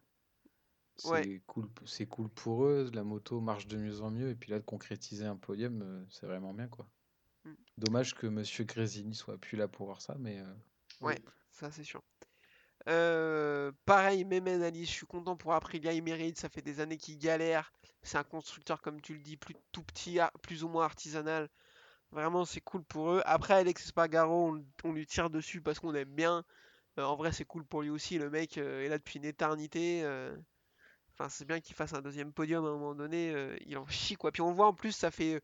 c'est 0.96 1.10
Ouais. 1.10 1.42
cool, 1.46 1.68
c'est 1.86 2.06
cool 2.06 2.28
pour 2.28 2.64
eux. 2.64 2.90
La 2.94 3.02
moto 3.04 3.40
marche 3.40 3.66
de 3.66 3.76
mieux 3.76 4.00
en 4.02 4.10
mieux. 4.10 4.30
Et 4.30 4.34
puis 4.36 4.50
là, 4.52 4.58
de 4.60 4.64
concrétiser 4.64 5.24
un 5.26 5.36
podium, 5.36 5.82
euh, 5.82 6.04
c'est 6.10 6.26
vraiment 6.26 6.54
bien, 6.54 6.68
quoi. 6.68 6.88
Mm. 7.44 7.54
Dommage 7.78 8.14
que 8.14 8.26
Monsieur 8.28 8.64
Grésini 8.64 9.14
soit 9.14 9.38
plus 9.38 9.56
là 9.58 9.68
pour 9.68 9.86
voir 9.86 10.02
ça, 10.02 10.16
mais 10.18 10.40
euh, 10.40 10.54
Ouais, 11.00 11.18
ça 11.50 11.70
c'est 11.70 11.84
sûr. 11.84 12.02
Euh, 12.88 13.72
pareil, 13.84 14.24
même 14.24 14.48
analyse, 14.48 14.88
je 14.88 14.92
suis 14.92 15.06
content 15.06 15.36
pour 15.36 15.52
Aprilia, 15.54 15.92
il 15.92 16.02
mérite, 16.02 16.38
ça 16.38 16.48
fait 16.48 16.62
des 16.62 16.80
années 16.80 16.96
qu'il 16.96 17.18
galère. 17.18 17.72
C'est 18.02 18.18
un 18.18 18.24
constructeur, 18.24 18.80
comme 18.80 19.00
tu 19.00 19.14
le 19.14 19.20
dis, 19.20 19.36
plus 19.36 19.54
tout 19.72 19.82
petit, 19.82 20.18
plus 20.42 20.64
ou 20.64 20.68
moins 20.68 20.84
artisanal. 20.84 21.48
Vraiment, 22.12 22.44
c'est 22.44 22.60
cool 22.60 22.82
pour 22.84 23.12
eux. 23.12 23.22
Après, 23.26 23.54
Alex 23.54 23.84
Espargaro, 23.84 24.56
on, 24.84 24.92
lui 24.92 25.06
tire 25.06 25.30
dessus 25.30 25.60
parce 25.60 25.78
qu'on 25.78 25.94
aime 25.94 26.12
bien. 26.14 26.44
Euh, 26.98 27.04
en 27.04 27.16
vrai, 27.16 27.32
c'est 27.32 27.44
cool 27.44 27.64
pour 27.64 27.82
lui 27.82 27.90
aussi. 27.90 28.18
Le 28.18 28.30
mec 28.30 28.58
euh, 28.58 28.84
est 28.84 28.88
là 28.88 28.98
depuis 28.98 29.18
une 29.18 29.24
éternité. 29.26 30.02
Enfin, 31.12 31.28
c'est 31.28 31.44
bien 31.44 31.60
qu'il 31.60 31.76
fasse 31.76 31.92
un 31.92 32.02
deuxième 32.02 32.32
podium 32.32 32.64
à 32.64 32.68
un 32.68 32.72
moment 32.72 32.94
donné. 32.94 33.34
il 33.66 33.76
en 33.78 33.86
chie, 33.86 34.16
quoi. 34.16 34.32
Puis 34.32 34.42
on 34.42 34.52
voit 34.52 34.66
en 34.66 34.74
plus, 34.74 34.92
ça 34.92 35.10
fait. 35.10 35.42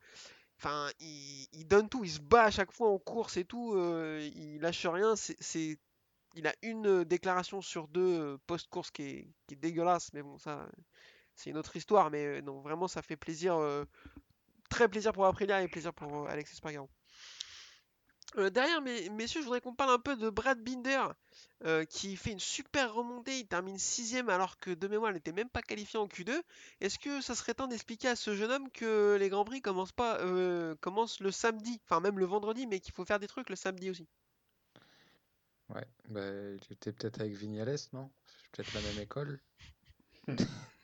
Enfin, 0.59 0.89
il, 1.01 1.67
donne 1.67 1.89
tout. 1.89 2.03
Il 2.05 2.11
se 2.11 2.21
bat 2.21 2.45
à 2.45 2.51
chaque 2.51 2.73
fois 2.73 2.89
en 2.91 2.99
course 2.99 3.37
et 3.37 3.45
tout. 3.45 3.77
il 3.77 4.59
lâche 4.61 4.87
rien. 4.87 5.15
C'est- 5.17 5.79
il 6.37 6.47
a 6.47 6.55
une 6.63 6.87
euh, 6.87 7.05
déclaration 7.05 7.63
sur 7.63 7.89
deux 7.89 8.21
euh, 8.21 8.39
post-course 8.47 8.91
qui 8.91 9.03
est, 9.03 9.57
dégueulasse. 9.57 10.13
Mais 10.13 10.23
bon, 10.23 10.39
ça, 10.39 10.69
c'est 11.35 11.51
une 11.51 11.57
autre 11.57 11.75
histoire. 11.77 12.11
Mais 12.11 12.25
euh, 12.27 12.41
non, 12.43 12.61
vraiment, 12.61 12.89
ça 12.89 13.03
fait 13.03 13.17
plaisir. 13.17 13.59
très 14.71 14.89
plaisir 14.89 15.13
pour 15.13 15.27
Aprilia 15.27 15.63
et 15.63 15.69
plaisir 15.69 15.93
pour 15.93 16.29
Alex 16.29 16.53
Espargaro. 16.53 16.89
Derrière, 18.53 18.83
mes, 18.83 19.09
messieurs, 19.09 19.41
je 19.41 19.47
voudrais 19.47 19.63
qu'on 19.63 19.75
parle 19.75 19.93
un 19.93 19.99
peu 19.99 20.15
de 20.15 20.29
Brad 20.29 20.61
Binder, 20.63 21.07
qui 21.89 22.17
fait 22.17 22.33
une 22.33 22.41
super 22.41 22.93
remontée. 22.93 23.39
Il 23.39 23.47
termine 23.47 23.79
sixième 23.79 24.29
alors 24.29 24.59
que 24.59 24.73
de 24.73 24.89
mémoire, 24.89 25.13
il 25.13 25.15
n'était 25.15 25.33
même 25.33 25.49
pas 25.49 25.63
qualifié 25.63 25.99
en 25.99 26.07
Q2. 26.07 26.43
Est-ce 26.83 26.99
que 26.99 27.23
ça 27.23 27.35
serait 27.35 27.55
temps 27.55 27.69
d'expliquer 27.69 28.09
à 28.09 28.17
ce 28.17 28.35
jeune 28.35 28.51
homme 28.51 28.71
que 28.73 29.17
les 29.19 29.31
Grands 29.31 29.45
Prix 29.47 29.63
commencent 29.63 29.93
pas, 29.93 30.19
commencent 30.83 31.21
le 31.21 31.31
samedi, 31.31 31.81
enfin 31.85 32.01
même 32.01 32.19
le 32.19 32.27
vendredi, 32.27 32.67
mais 32.67 32.81
qu'il 32.81 32.93
faut 32.93 33.07
faire 33.07 33.21
des 33.21 33.29
trucs 33.29 33.49
le 33.49 33.57
samedi 33.57 33.89
aussi? 33.89 34.07
Ouais. 35.71 35.87
Bah, 36.09 36.29
il 36.55 36.73
était 36.73 36.93
peut-être 36.93 37.21
avec 37.21 37.35
Vignales, 37.35 37.77
non? 37.93 38.11
C'est 38.37 38.51
peut-être 38.51 38.73
la 38.73 38.83
même 38.83 38.99
école. 38.99 39.41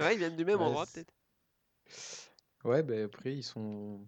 Ouais, 0.00 0.14
ils 0.14 0.18
viennent 0.18 0.36
du 0.36 0.44
même 0.44 0.60
Ouais, 0.60 0.60
endroit 0.60 0.86
peut-être. 0.86 1.14
Ouais, 2.64 2.82
bah 2.82 2.94
après, 3.04 3.34
ils 3.36 3.42
sont, 3.42 4.00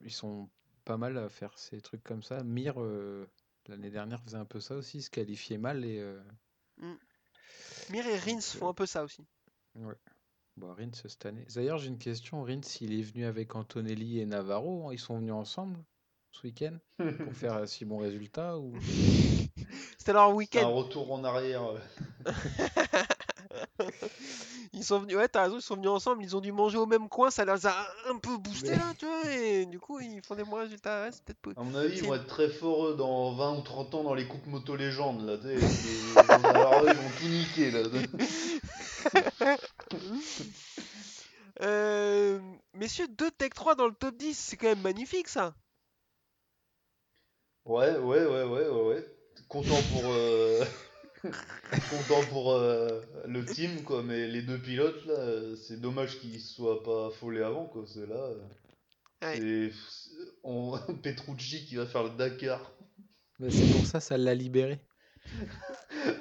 ils 0.00 0.12
sont 0.12 0.48
pas 0.84 0.96
mal 0.96 1.16
à 1.18 1.28
faire 1.28 1.58
ces 1.58 1.80
trucs 1.80 2.02
comme 2.02 2.22
ça. 2.22 2.42
Mir, 2.42 2.80
euh, 2.80 3.28
l'année 3.68 3.90
dernière, 3.90 4.22
faisait 4.22 4.36
un 4.38 4.44
peu 4.46 4.60
ça 4.60 4.76
aussi, 4.76 5.02
se 5.02 5.10
qualifiait 5.10 5.58
mal 5.58 5.84
et. 5.84 5.98
euh, 5.98 6.22
Mir 7.88 8.06
et 8.06 8.18
Rins 8.18 8.42
Donc, 8.42 8.54
font 8.54 8.68
euh, 8.68 8.68
un 8.68 8.74
peu 8.74 8.84
ça 8.84 9.02
aussi. 9.04 9.26
ouais. 9.76 9.94
Bon, 10.56 10.74
Rins 10.74 10.92
cette 10.94 11.26
année. 11.26 11.46
D'ailleurs, 11.54 11.78
j'ai 11.78 11.88
une 11.88 11.98
question. 11.98 12.42
Rins, 12.44 12.60
il 12.80 12.94
est 12.94 13.02
venu 13.02 13.24
avec 13.26 13.54
Antonelli 13.56 14.20
et 14.20 14.26
Navarro. 14.26 14.88
hein, 14.88 14.92
Ils 14.94 14.98
sont 15.00 15.18
venus 15.18 15.32
ensemble 15.34 15.84
ce 16.32 16.46
week-end 16.46 16.78
pour 17.24 17.34
faire 17.36 17.54
un 17.54 17.66
si 17.66 17.84
bon 17.86 17.98
résultat 17.98 18.58
ou... 18.58 18.84
C'était 20.04 20.12
leur 20.12 20.26
C'est 20.26 20.32
un 20.32 20.34
week-end. 20.34 20.70
retour 20.74 21.10
en 21.12 21.24
arrière. 21.24 21.62
euh. 21.64 21.78
Ils 24.74 24.84
sont 24.84 24.98
venus, 24.98 25.16
ouais, 25.16 25.28
t'as 25.28 25.44
raison, 25.44 25.56
ils 25.56 25.62
sont 25.62 25.76
venus 25.76 25.88
ensemble, 25.88 26.22
ils 26.22 26.36
ont 26.36 26.40
dû 26.42 26.52
manger 26.52 26.76
au 26.76 26.84
même 26.84 27.08
coin, 27.08 27.30
ça 27.30 27.46
les 27.46 27.66
a 27.66 27.74
un 28.10 28.18
peu 28.18 28.36
boosté 28.36 28.72
Mais- 28.72 28.76
là, 28.76 28.92
tu 28.98 29.06
vois, 29.06 29.32
et 29.32 29.64
du 29.64 29.78
coup 29.80 30.00
ils 30.00 30.20
font 30.22 30.34
des 30.34 30.44
bons 30.44 30.56
résultats. 30.56 31.04
Ouais, 31.04 31.10
c'est 31.10 31.22
peut-être 31.24 31.38
peu- 31.40 31.54
À 31.56 31.62
mon 31.62 31.74
avis, 31.74 31.96
ils 31.96 32.04
vont 32.04 32.14
être 32.16 32.26
très 32.26 32.50
forts 32.50 32.88
eux, 32.88 32.96
dans 32.96 33.32
20 33.34 33.56
ou 33.56 33.62
30 33.62 33.94
ans 33.94 34.02
dans 34.02 34.12
les 34.14 34.26
coupes 34.28 34.44
moto 34.46 34.76
légendes. 34.76 35.24
Là, 35.24 35.38
tu 35.38 35.46
ils 35.54 36.94
vont 36.96 37.10
tout 37.18 37.28
niquer. 37.28 37.70
Là. 37.70 37.82
Euh, 41.62 42.40
messieurs, 42.74 43.06
2 43.08 43.30
Tech 43.30 43.50
3 43.54 43.76
dans 43.76 43.86
le 43.86 43.94
top 43.94 44.16
10, 44.16 44.36
c'est 44.36 44.56
quand 44.56 44.66
même 44.66 44.80
magnifique 44.82 45.28
ça. 45.28 45.54
Ouais, 47.64 47.96
ouais, 47.96 48.26
ouais, 48.26 48.42
ouais, 48.42 48.68
ouais, 48.68 48.80
ouais. 48.88 49.13
Content 49.48 49.80
pour, 49.92 50.02
euh, 50.06 50.64
content 51.90 52.24
pour 52.30 52.52
euh, 52.52 53.00
le 53.26 53.44
team, 53.44 53.82
quoi. 53.84 54.02
Mais 54.02 54.26
les 54.26 54.42
deux 54.42 54.58
pilotes, 54.58 55.04
là, 55.06 55.54
c'est 55.56 55.80
dommage 55.80 56.18
qu'ils 56.18 56.40
soient 56.40 56.82
pas 56.82 57.06
affolés 57.08 57.42
avant, 57.42 57.66
quoi. 57.66 57.84
C'est 57.86 58.06
là. 58.06 58.16
euh, 58.16 58.38
Ouais. 59.22 59.40
c'est- 59.40 59.72
on... 60.42 60.76
Petrucci 61.02 61.64
qui 61.64 61.76
va 61.76 61.86
faire 61.86 62.02
le 62.04 62.10
Dakar. 62.10 62.72
Mais 63.38 63.50
c'est 63.50 63.72
pour 63.72 63.86
ça, 63.86 64.00
ça 64.00 64.16
l'a 64.18 64.34
libéré. 64.34 64.78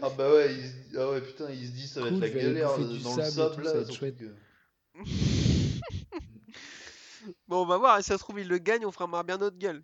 Ah 0.01 0.09
bah 0.17 0.32
ouais, 0.32 0.53
il 0.55 0.61
se 0.65 0.74
dit- 0.74 0.97
ah 0.97 1.09
ouais, 1.11 1.19
putain, 1.21 1.49
il 1.51 1.67
se 1.67 1.71
dit 1.74 1.88
ça 1.88 1.99
va 2.01 2.07
être 2.07 2.19
la 2.19 2.30
galère 2.30 2.78
dans 3.03 3.15
le 3.17 3.24
sable 3.32 3.63
là. 3.63 3.69
ça 3.69 3.76
va 3.76 3.80
être 3.82 3.86
surtout 3.91 3.99
chouette. 3.99 4.17
que- 4.17 4.34
Bon, 7.47 7.61
on 7.63 7.65
va 7.65 7.78
voir, 7.78 7.99
et 7.99 8.01
si 8.01 8.07
ça 8.07 8.17
se 8.17 8.24
trouve, 8.24 8.39
il 8.39 8.47
le 8.47 8.57
gagne, 8.57 8.86
on 8.86 8.91
fera 8.91 9.07
marre 9.07 9.24
bien 9.26 9.38
notre 9.38 9.57
gueule. 9.57 9.84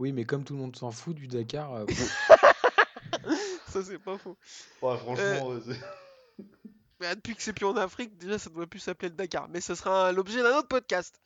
Oui, 0.00 0.12
mais 0.12 0.24
comme 0.24 0.42
tout 0.44 0.54
le 0.54 0.58
monde 0.60 0.74
s'en 0.74 0.90
fout 0.90 1.14
du 1.14 1.28
Dakar, 1.28 1.72
euh, 1.74 1.84
Ça, 3.68 3.84
c'est 3.84 3.98
pas 3.98 4.18
faux. 4.18 4.36
Ouais, 4.82 4.96
franchement, 4.98 5.48
ouais, 5.48 5.60
c'est- 5.66 6.44
Bah, 7.00 7.14
depuis 7.14 7.34
que 7.36 7.42
c'est 7.42 7.52
plus 7.52 7.66
en 7.66 7.76
Afrique, 7.76 8.18
déjà 8.18 8.38
ça 8.38 8.50
devrait 8.50 8.66
plus 8.66 8.78
s'appeler 8.80 9.08
le 9.10 9.14
Dakar. 9.14 9.48
Mais 9.48 9.60
ce 9.60 9.74
sera 9.74 10.10
l'objet 10.12 10.42
d'un 10.42 10.56
autre 10.58 10.68
podcast. 10.68 11.20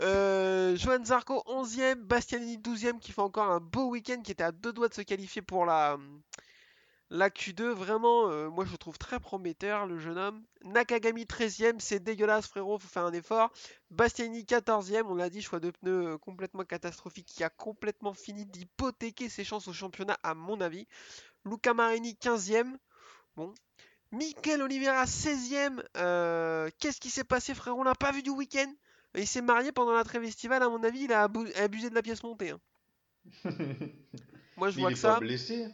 Euh, 0.00 0.74
Johan 0.76 1.04
Zarco 1.04 1.42
11ème, 1.46 1.96
Bastianini 1.96 2.58
12ème 2.58 2.98
qui 2.98 3.12
fait 3.12 3.20
encore 3.20 3.50
un 3.50 3.60
beau 3.60 3.90
week-end 3.90 4.20
qui 4.22 4.32
était 4.32 4.42
à 4.42 4.50
deux 4.52 4.72
doigts 4.72 4.88
de 4.88 4.94
se 4.94 5.02
qualifier 5.02 5.42
pour 5.42 5.66
la, 5.66 5.96
La 7.14 7.28
Q2, 7.28 7.72
vraiment, 7.72 8.30
euh, 8.30 8.48
moi 8.48 8.64
je 8.64 8.72
le 8.72 8.78
trouve 8.78 8.96
très 8.96 9.20
prometteur, 9.20 9.86
le 9.86 9.98
jeune 9.98 10.16
homme. 10.16 10.42
Nakagami 10.64 11.26
13ème, 11.26 11.78
c'est 11.78 12.00
dégueulasse, 12.00 12.46
frérot, 12.46 12.78
faut 12.78 12.88
faire 12.88 13.04
un 13.04 13.12
effort. 13.12 13.52
Bastiani 13.90 14.44
14ème, 14.44 15.04
on 15.06 15.14
l'a 15.14 15.28
dit, 15.28 15.42
choix 15.42 15.60
de 15.60 15.70
pneus 15.70 16.14
euh, 16.14 16.18
complètement 16.18 16.64
catastrophique, 16.64 17.26
qui 17.26 17.44
a 17.44 17.50
complètement 17.50 18.14
fini 18.14 18.46
d'hypothéquer 18.46 19.28
ses 19.28 19.44
chances 19.44 19.68
au 19.68 19.74
championnat, 19.74 20.18
à 20.22 20.34
mon 20.34 20.60
avis. 20.62 20.86
Luca 21.44 21.74
Marini 21.74 22.14
15ème, 22.14 22.76
bon. 23.36 23.54
Mikel 24.12 24.62
Oliveira 24.62 25.06
16ème, 25.06 25.82
euh, 25.98 26.70
qu'est-ce 26.78 27.00
qui 27.00 27.10
s'est 27.10 27.24
passé, 27.24 27.54
frérot? 27.54 27.80
On 27.80 27.84
l'a 27.84 27.94
pas 27.94 28.12
vu 28.12 28.22
du 28.22 28.30
week-end 28.30 28.72
Il 29.16 29.26
s'est 29.26 29.42
marié 29.42 29.72
pendant 29.72 29.92
la 29.92 30.04
trêve 30.04 30.24
estivale, 30.24 30.62
à 30.62 30.68
mon 30.70 30.82
avis, 30.82 31.02
il 31.04 31.12
a 31.12 31.24
abusé 31.24 31.90
de 31.90 31.94
la 31.94 32.02
pièce 32.02 32.22
montée. 32.22 32.50
hein. 32.50 32.60
Moi 34.56 34.70
je 34.70 34.78
vois 34.78 34.90
il 34.90 34.92
que 34.92 34.98
est 34.98 35.02
pas 35.02 35.12
ça. 35.14 35.20
blessé. 35.20 35.68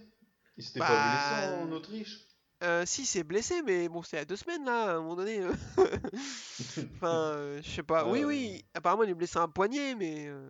Il 0.58 0.64
s'était 0.64 0.80
Bah, 0.80 0.88
pas 0.88 1.46
blessé 1.48 1.54
en 1.62 1.72
Autriche. 1.72 2.18
Euh, 2.64 2.84
si, 2.84 3.06
c'est 3.06 3.22
blessé, 3.22 3.62
mais 3.62 3.88
bon, 3.88 4.02
c'est 4.02 4.18
a 4.18 4.24
deux 4.24 4.34
semaines 4.36 4.64
là, 4.64 4.84
à 4.84 4.90
un 4.94 5.00
moment 5.00 5.14
donné. 5.16 5.38
euh. 5.40 5.52
enfin, 6.96 7.32
euh, 7.36 7.62
je 7.62 7.70
sais 7.70 7.82
pas. 7.84 8.04
Oui, 8.10 8.24
oui, 8.24 8.64
apparemment 8.74 9.04
il 9.04 9.10
est 9.10 9.14
blessé 9.14 9.38
à 9.38 9.42
un 9.42 9.48
poignet, 9.48 9.94
mais. 9.94 10.26
euh, 10.26 10.48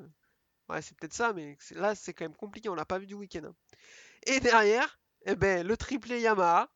Ouais, 0.70 0.82
c'est 0.82 0.94
peut-être 0.98 1.14
ça, 1.14 1.32
mais 1.32 1.56
là 1.70 1.94
c'est 1.94 2.12
quand 2.12 2.26
même 2.26 2.34
compliqué, 2.34 2.68
on 2.68 2.74
l'a 2.74 2.84
pas 2.84 2.98
vu 2.98 3.06
du 3.06 3.14
week-end. 3.14 3.40
hein. 3.46 3.54
Et 4.26 4.38
derrière, 4.38 4.98
eh 5.24 5.34
ben, 5.34 5.66
le 5.66 5.76
triplé 5.78 6.20
Yamaha, 6.20 6.68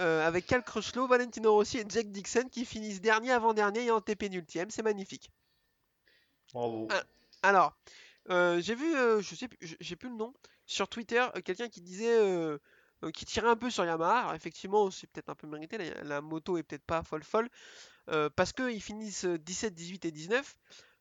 euh, 0.00 0.26
avec 0.26 0.46
Cal 0.46 0.62
Crutchlow, 0.62 1.06
Valentino 1.06 1.50
Rossi 1.54 1.78
et 1.78 1.84
Jack 1.88 2.10
Dixon 2.10 2.48
qui 2.50 2.66
finissent 2.66 3.00
dernier 3.00 3.32
avant-dernier 3.32 3.84
et 3.86 3.90
en 3.90 4.02
TP 4.02 4.28
nultième, 4.28 4.70
c'est 4.70 4.82
magnifique. 4.82 5.30
Bravo. 6.52 6.88
Ah. 6.90 7.02
Alors, 7.42 7.74
euh, 8.28 8.60
j'ai 8.60 8.74
vu, 8.74 8.94
euh, 8.94 9.22
je 9.22 9.34
sais, 9.34 9.48
j'ai 9.62 9.96
plus 9.96 10.10
le 10.10 10.16
nom, 10.16 10.34
sur 10.72 10.88
Twitter, 10.88 11.24
euh, 11.36 11.40
quelqu'un 11.42 11.68
qui 11.68 11.80
disait, 11.80 12.16
euh, 12.18 12.58
euh, 13.04 13.10
qui 13.10 13.24
tirait 13.24 13.48
un 13.48 13.56
peu 13.56 13.70
sur 13.70 13.84
Yamaha. 13.84 14.20
Alors, 14.20 14.34
effectivement, 14.34 14.90
c'est 14.90 15.08
peut-être 15.10 15.28
un 15.28 15.34
peu 15.34 15.46
mérité, 15.46 15.78
la, 15.78 16.02
la 16.04 16.20
moto 16.20 16.56
est 16.58 16.62
peut-être 16.62 16.84
pas 16.84 17.02
folle 17.02 17.22
folle, 17.24 17.48
euh, 18.10 18.30
parce 18.34 18.52
qu'ils 18.52 18.82
finissent 18.82 19.24
euh, 19.26 19.38
17, 19.38 19.74
18 19.74 20.04
et 20.06 20.10
19. 20.12 20.56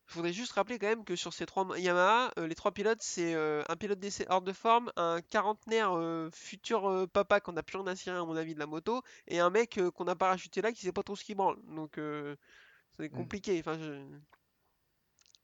Je 0.08 0.16
voudrais 0.16 0.34
juste 0.34 0.52
rappeler 0.54 0.78
quand 0.78 0.88
même 0.88 1.06
que 1.06 1.16
sur 1.16 1.32
ces 1.34 1.46
trois 1.46 1.64
ma- 1.64 1.80
Yamaha, 1.80 2.32
euh, 2.38 2.46
les 2.48 2.56
trois 2.56 2.72
pilotes, 2.74 3.02
c'est 3.02 3.34
un 3.34 3.76
pilote 3.78 4.00
d'essai 4.00 4.26
hors 4.30 4.42
de 4.42 4.52
forme, 4.52 4.92
un 4.98 5.22
quarantenaire 5.22 5.98
futur 6.34 7.08
papa 7.14 7.40
qu'on 7.40 7.56
a 7.56 7.64
plus 7.64 7.78
rien 7.78 7.88
à 7.88 7.96
cirer 7.96 8.18
à 8.18 8.26
mon 8.26 8.36
avis 8.36 8.54
de 8.54 8.60
la 8.60 8.66
moto, 8.66 9.02
et 9.28 9.40
un 9.40 9.50
mec 9.50 9.80
qu'on 9.96 10.08
a 10.08 10.16
parachuté 10.16 10.62
là 10.62 10.74
qui 10.74 10.82
sait 10.82 10.92
pas 10.92 11.04
trop 11.04 11.16
ce 11.16 11.24
qu'il 11.24 11.36
branle. 11.36 11.58
Donc 11.76 11.94
c'est 11.96 13.10
Mm. 13.10 13.16
compliqué. 13.16 13.58
Enfin, 13.62 13.78
je- 13.80 14.20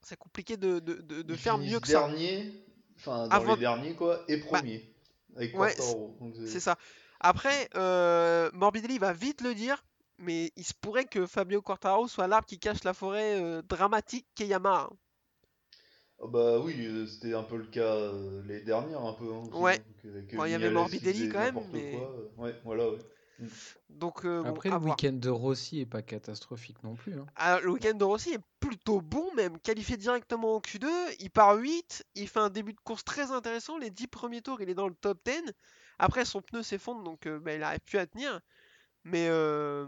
c'est 0.02 0.18
compliqué 0.18 0.58
de, 0.58 0.80
de- 0.80 1.00
de- 1.00 1.22
de 1.22 1.32
Ils 1.32 1.38
faire 1.38 1.56
mieux 1.56 1.80
que 1.80 1.88
ça. 1.88 2.10
Enfin 2.98 3.28
dans 3.28 3.34
Avant- 3.34 3.54
les 3.54 3.60
derniers 3.60 3.94
quoi, 3.94 4.22
et 4.28 4.38
premier. 4.38 4.92
avec 5.36 5.56
ouais, 5.58 5.74
c'est- 6.46 6.60
ça. 6.60 6.76
Après, 7.20 7.68
euh, 7.74 8.50
Morbidelli 8.52 8.98
va 8.98 9.12
vite 9.12 9.40
le 9.40 9.54
dire, 9.54 9.82
mais 10.18 10.52
il 10.56 10.64
se 10.64 10.74
pourrait 10.74 11.04
que 11.04 11.26
Fabio 11.26 11.62
Quartaro 11.62 12.06
soit 12.08 12.26
l'arbre 12.28 12.46
qui 12.46 12.58
cache 12.58 12.84
la 12.84 12.94
forêt 12.94 13.40
euh, 13.42 13.62
dramatique 13.62 14.26
qu'est 14.34 14.46
Yamaha. 14.46 14.90
Ah 16.20 16.26
bah 16.26 16.58
oui, 16.58 16.74
euh, 16.86 17.06
c'était 17.06 17.34
un 17.34 17.44
peu 17.44 17.56
le 17.56 17.66
cas 17.66 17.94
euh, 17.94 18.42
les 18.46 18.60
dernières 18.62 19.04
un 19.04 19.12
peu. 19.12 19.32
hein, 19.32 19.44
Ouais. 19.52 19.78
hein, 20.04 20.46
il 20.46 20.50
y 20.50 20.54
avait 20.54 20.70
Morbidelli 20.70 21.28
quand 21.28 21.38
même, 21.38 21.58
mais- 21.72 21.92
quoi, 21.92 22.12
Ouais, 22.44 22.54
voilà, 22.64 22.88
ouais. 22.90 22.98
Donc, 23.88 24.24
euh, 24.24 24.42
Après, 24.44 24.68
le 24.68 24.76
week-end 24.76 25.12
de 25.12 25.28
Rossi 25.30 25.80
est 25.80 25.86
pas 25.86 26.02
catastrophique 26.02 26.82
non 26.82 26.94
plus. 26.94 27.14
hein. 27.18 27.26
Alors, 27.36 27.60
le 27.60 27.70
week-end 27.70 27.94
de 27.94 28.04
Rossi 28.04 28.32
est 28.32 28.40
plutôt 28.60 29.00
bon, 29.00 29.32
même 29.34 29.58
qualifié 29.60 29.96
directement 29.96 30.54
au 30.56 30.60
Q2. 30.60 30.86
Il 31.20 31.30
part 31.30 31.56
8, 31.56 32.04
il 32.14 32.28
fait 32.28 32.40
un 32.40 32.50
début 32.50 32.72
de 32.74 32.80
course 32.80 33.04
très 33.04 33.30
intéressant. 33.30 33.78
Les 33.78 33.90
10 33.90 34.08
premiers 34.08 34.42
tours, 34.42 34.60
il 34.60 34.68
est 34.68 34.74
dans 34.74 34.88
le 34.88 34.94
top 34.94 35.20
10. 35.24 35.52
Après, 35.98 36.24
son 36.24 36.42
pneu 36.42 36.62
s'effondre, 36.62 37.02
donc 37.02 37.26
euh, 37.26 37.38
bah, 37.38 37.54
il 37.54 37.60
n'arrive 37.60 37.80
plus 37.80 37.98
à 37.98 38.06
tenir. 38.06 38.40
Mais, 39.04 39.28
euh, 39.28 39.86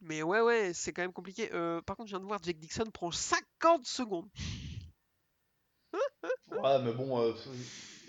mais 0.00 0.22
ouais, 0.22 0.40
ouais, 0.40 0.72
c'est 0.74 0.92
quand 0.92 1.02
même 1.02 1.12
compliqué. 1.12 1.50
Euh, 1.52 1.80
par 1.82 1.96
contre, 1.96 2.08
je 2.08 2.12
viens 2.16 2.20
de 2.20 2.26
voir, 2.26 2.40
Jake 2.42 2.58
Dixon 2.58 2.90
prend 2.92 3.10
50 3.10 3.84
secondes. 3.84 4.28
Ouais, 6.50 6.82
mais 6.82 6.92
bon, 6.92 7.20
euh, 7.20 7.32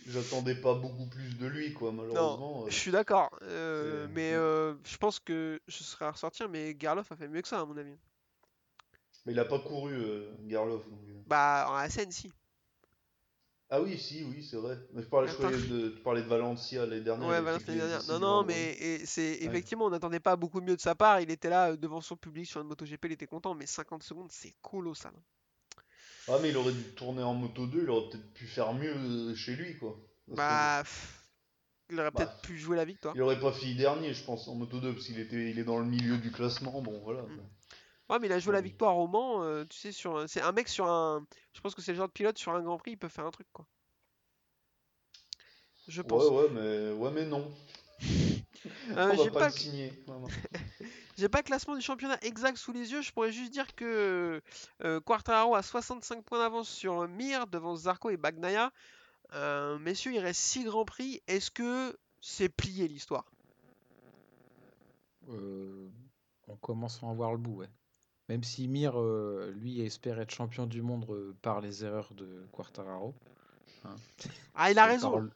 j'attendais 0.07 0.55
pas 0.55 0.73
beaucoup 0.75 1.05
plus 1.07 1.37
de 1.37 1.47
lui, 1.47 1.73
quoi, 1.73 1.91
malheureusement. 1.91 2.63
euh. 2.65 2.69
Je 2.69 2.75
suis 2.75 2.91
d'accord, 2.91 3.29
euh, 3.43 4.07
mais 4.11 4.33
euh, 4.33 4.75
je 4.85 4.97
pense 4.97 5.19
que 5.19 5.59
je 5.67 5.83
serai 5.83 6.05
à 6.05 6.11
ressortir, 6.11 6.49
mais 6.49 6.73
Garloff 6.73 7.11
a 7.11 7.15
fait 7.15 7.27
mieux 7.27 7.41
que 7.41 7.47
ça, 7.47 7.59
à 7.61 7.65
mon 7.65 7.77
avis. 7.77 7.95
Mais 9.25 9.31
il 9.33 9.39
a 9.39 9.45
pas 9.45 9.59
couru, 9.59 9.95
Garloff. 10.41 10.87
donc. 10.89 10.99
Bah, 11.27 11.67
en 11.69 11.75
ASN, 11.75 12.11
si. 12.11 12.31
Ah 13.69 13.81
oui, 13.81 13.97
si, 13.97 14.23
oui, 14.23 14.43
c'est 14.43 14.57
vrai. 14.57 14.77
Mais 14.93 15.01
je 15.01 15.07
parlais, 15.07 15.31
je 15.31 15.67
de, 15.67 15.89
tu 15.89 16.01
parlais 16.03 16.21
de 16.21 16.27
Valencia 16.27 16.85
l'année 16.85 17.01
dernière. 17.01 17.27
Ouais, 17.27 17.35
il 17.35 17.39
a 17.39 17.41
Valence 17.41 17.63
fait 17.63 17.75
l'année 17.75 17.89
dernière. 17.89 18.03
Non, 18.07 18.19
non, 18.19 18.43
mais 18.43 18.77
c'est 19.05 19.31
Ouais. 19.31 19.45
effectivement, 19.45 19.85
on 19.85 19.89
n'attendait 19.89 20.19
pas 20.19 20.35
beaucoup 20.35 20.61
mieux 20.61 20.75
de 20.75 20.81
sa 20.81 20.93
part. 20.93 21.21
Il 21.21 21.31
était 21.31 21.49
là 21.49 21.75
devant 21.75 22.01
son 22.01 22.15
public 22.15 22.45
sur 22.45 22.61
une 22.61 22.67
MotoGP, 22.67 23.05
il 23.05 23.11
était 23.13 23.25
content, 23.25 23.55
mais 23.55 23.65
50 23.65 24.03
secondes, 24.03 24.31
c'est 24.31 24.53
colossal. 24.61 25.13
Ah, 26.27 26.39
mais 26.41 26.49
il 26.49 26.57
aurait 26.57 26.71
dû 26.71 26.83
tourner 26.95 27.21
en 27.23 27.33
moto 27.33 27.67
2, 27.67 27.83
il 27.83 27.89
aurait 27.89 28.09
peut-être 28.09 28.33
pu 28.33 28.47
faire 28.47 28.73
mieux 28.73 28.93
euh, 28.95 29.35
chez 29.35 29.55
lui, 29.55 29.77
quoi. 29.77 29.97
Parce 30.27 30.37
Bah, 30.37 30.83
il 31.89 31.99
aurait 31.99 32.11
Bah. 32.11 32.25
peut-être 32.25 32.41
pu 32.41 32.57
jouer 32.57 32.77
la 32.77 32.85
victoire. 32.85 33.13
Il 33.15 33.21
aurait 33.21 33.39
pas 33.39 33.51
fini 33.51 33.75
dernier, 33.75 34.13
je 34.13 34.23
pense, 34.23 34.47
en 34.47 34.55
moto 34.55 34.79
2, 34.79 34.93
parce 34.93 35.05
qu'il 35.05 35.19
était, 35.19 35.49
il 35.51 35.59
est 35.59 35.63
dans 35.65 35.79
le 35.79 35.85
milieu 35.85 36.17
du 36.17 36.31
classement, 36.31 36.81
bon, 36.81 36.99
voilà. 37.03 37.23
Mm. 37.23 37.39
Ouais, 38.09 38.19
mais 38.19 38.27
il 38.27 38.33
a 38.33 38.39
joué 38.39 38.53
la 38.53 38.61
victoire 38.61 38.97
au 38.97 39.07
Mans, 39.07 39.43
euh, 39.43 39.65
tu 39.65 39.77
sais, 39.77 39.91
sur 39.91 40.17
un- 40.17 40.27
c'est 40.27 40.41
un 40.41 40.51
mec 40.51 40.67
sur 40.69 40.87
un. 40.89 41.25
Je 41.53 41.61
pense 41.61 41.73
que 41.73 41.81
c'est 41.81 41.91
le 41.93 41.97
genre 41.97 42.07
de 42.07 42.13
pilote 42.13 42.37
sur 42.37 42.53
un 42.53 42.61
Grand 42.61 42.77
Prix, 42.77 42.91
il 42.91 42.97
peut 42.97 43.07
faire 43.09 43.25
un 43.25 43.31
truc, 43.31 43.47
quoi. 43.51 43.65
Je 45.87 46.01
pense. 46.01 46.23
Ouais, 46.23 46.43
ouais, 46.43 46.49
mais, 46.51 46.91
ouais, 46.91 47.11
mais 47.11 47.25
non. 47.25 47.51
Euh, 48.91 49.11
On 49.11 49.15
va 49.15 49.25
pas, 49.25 49.39
pas 49.39 49.45
le 49.47 49.51
signer. 49.51 49.91
J'ai 51.17 51.29
pas 51.29 51.39
le 51.39 51.43
classement 51.43 51.75
du 51.75 51.81
championnat 51.81 52.17
exact 52.23 52.57
sous 52.57 52.71
les 52.73 52.91
yeux, 52.91 53.01
je 53.01 53.11
pourrais 53.11 53.31
juste 53.31 53.51
dire 53.51 53.75
que 53.75 54.41
euh, 54.83 54.99
Quartararo 55.01 55.55
a 55.55 55.61
65 55.61 56.23
points 56.23 56.39
d'avance 56.39 56.67
sur 56.69 57.07
Mir 57.07 57.45
devant 57.47 57.75
Zarco 57.75 58.09
et 58.09 58.17
Bagnaia. 58.17 58.71
Euh, 59.33 59.77
messieurs, 59.79 60.13
il 60.13 60.19
reste 60.19 60.41
6 60.41 60.63
grands 60.65 60.85
prix. 60.85 61.21
Est-ce 61.27 61.51
que 61.51 61.95
c'est 62.21 62.49
plié 62.49 62.87
l'histoire? 62.87 63.25
Euh, 65.29 65.87
on 66.47 66.55
commence 66.57 67.01
à 67.03 67.05
en 67.05 67.13
voir 67.13 67.31
le 67.31 67.37
bout, 67.37 67.57
ouais. 67.57 67.69
Même 68.29 68.43
si 68.43 68.67
Mir, 68.67 68.99
euh, 68.99 69.51
lui, 69.55 69.81
espère 69.81 70.19
être 70.19 70.31
champion 70.31 70.65
du 70.65 70.81
monde 70.81 71.05
euh, 71.09 71.35
par 71.41 71.61
les 71.61 71.83
erreurs 71.83 72.13
de 72.13 72.45
Quartararo. 72.51 73.13
hein. 73.85 73.95
Ah, 74.55 74.71
il 74.71 74.79
a 74.79 74.85
raison. 74.85 75.09
parole- 75.11 75.31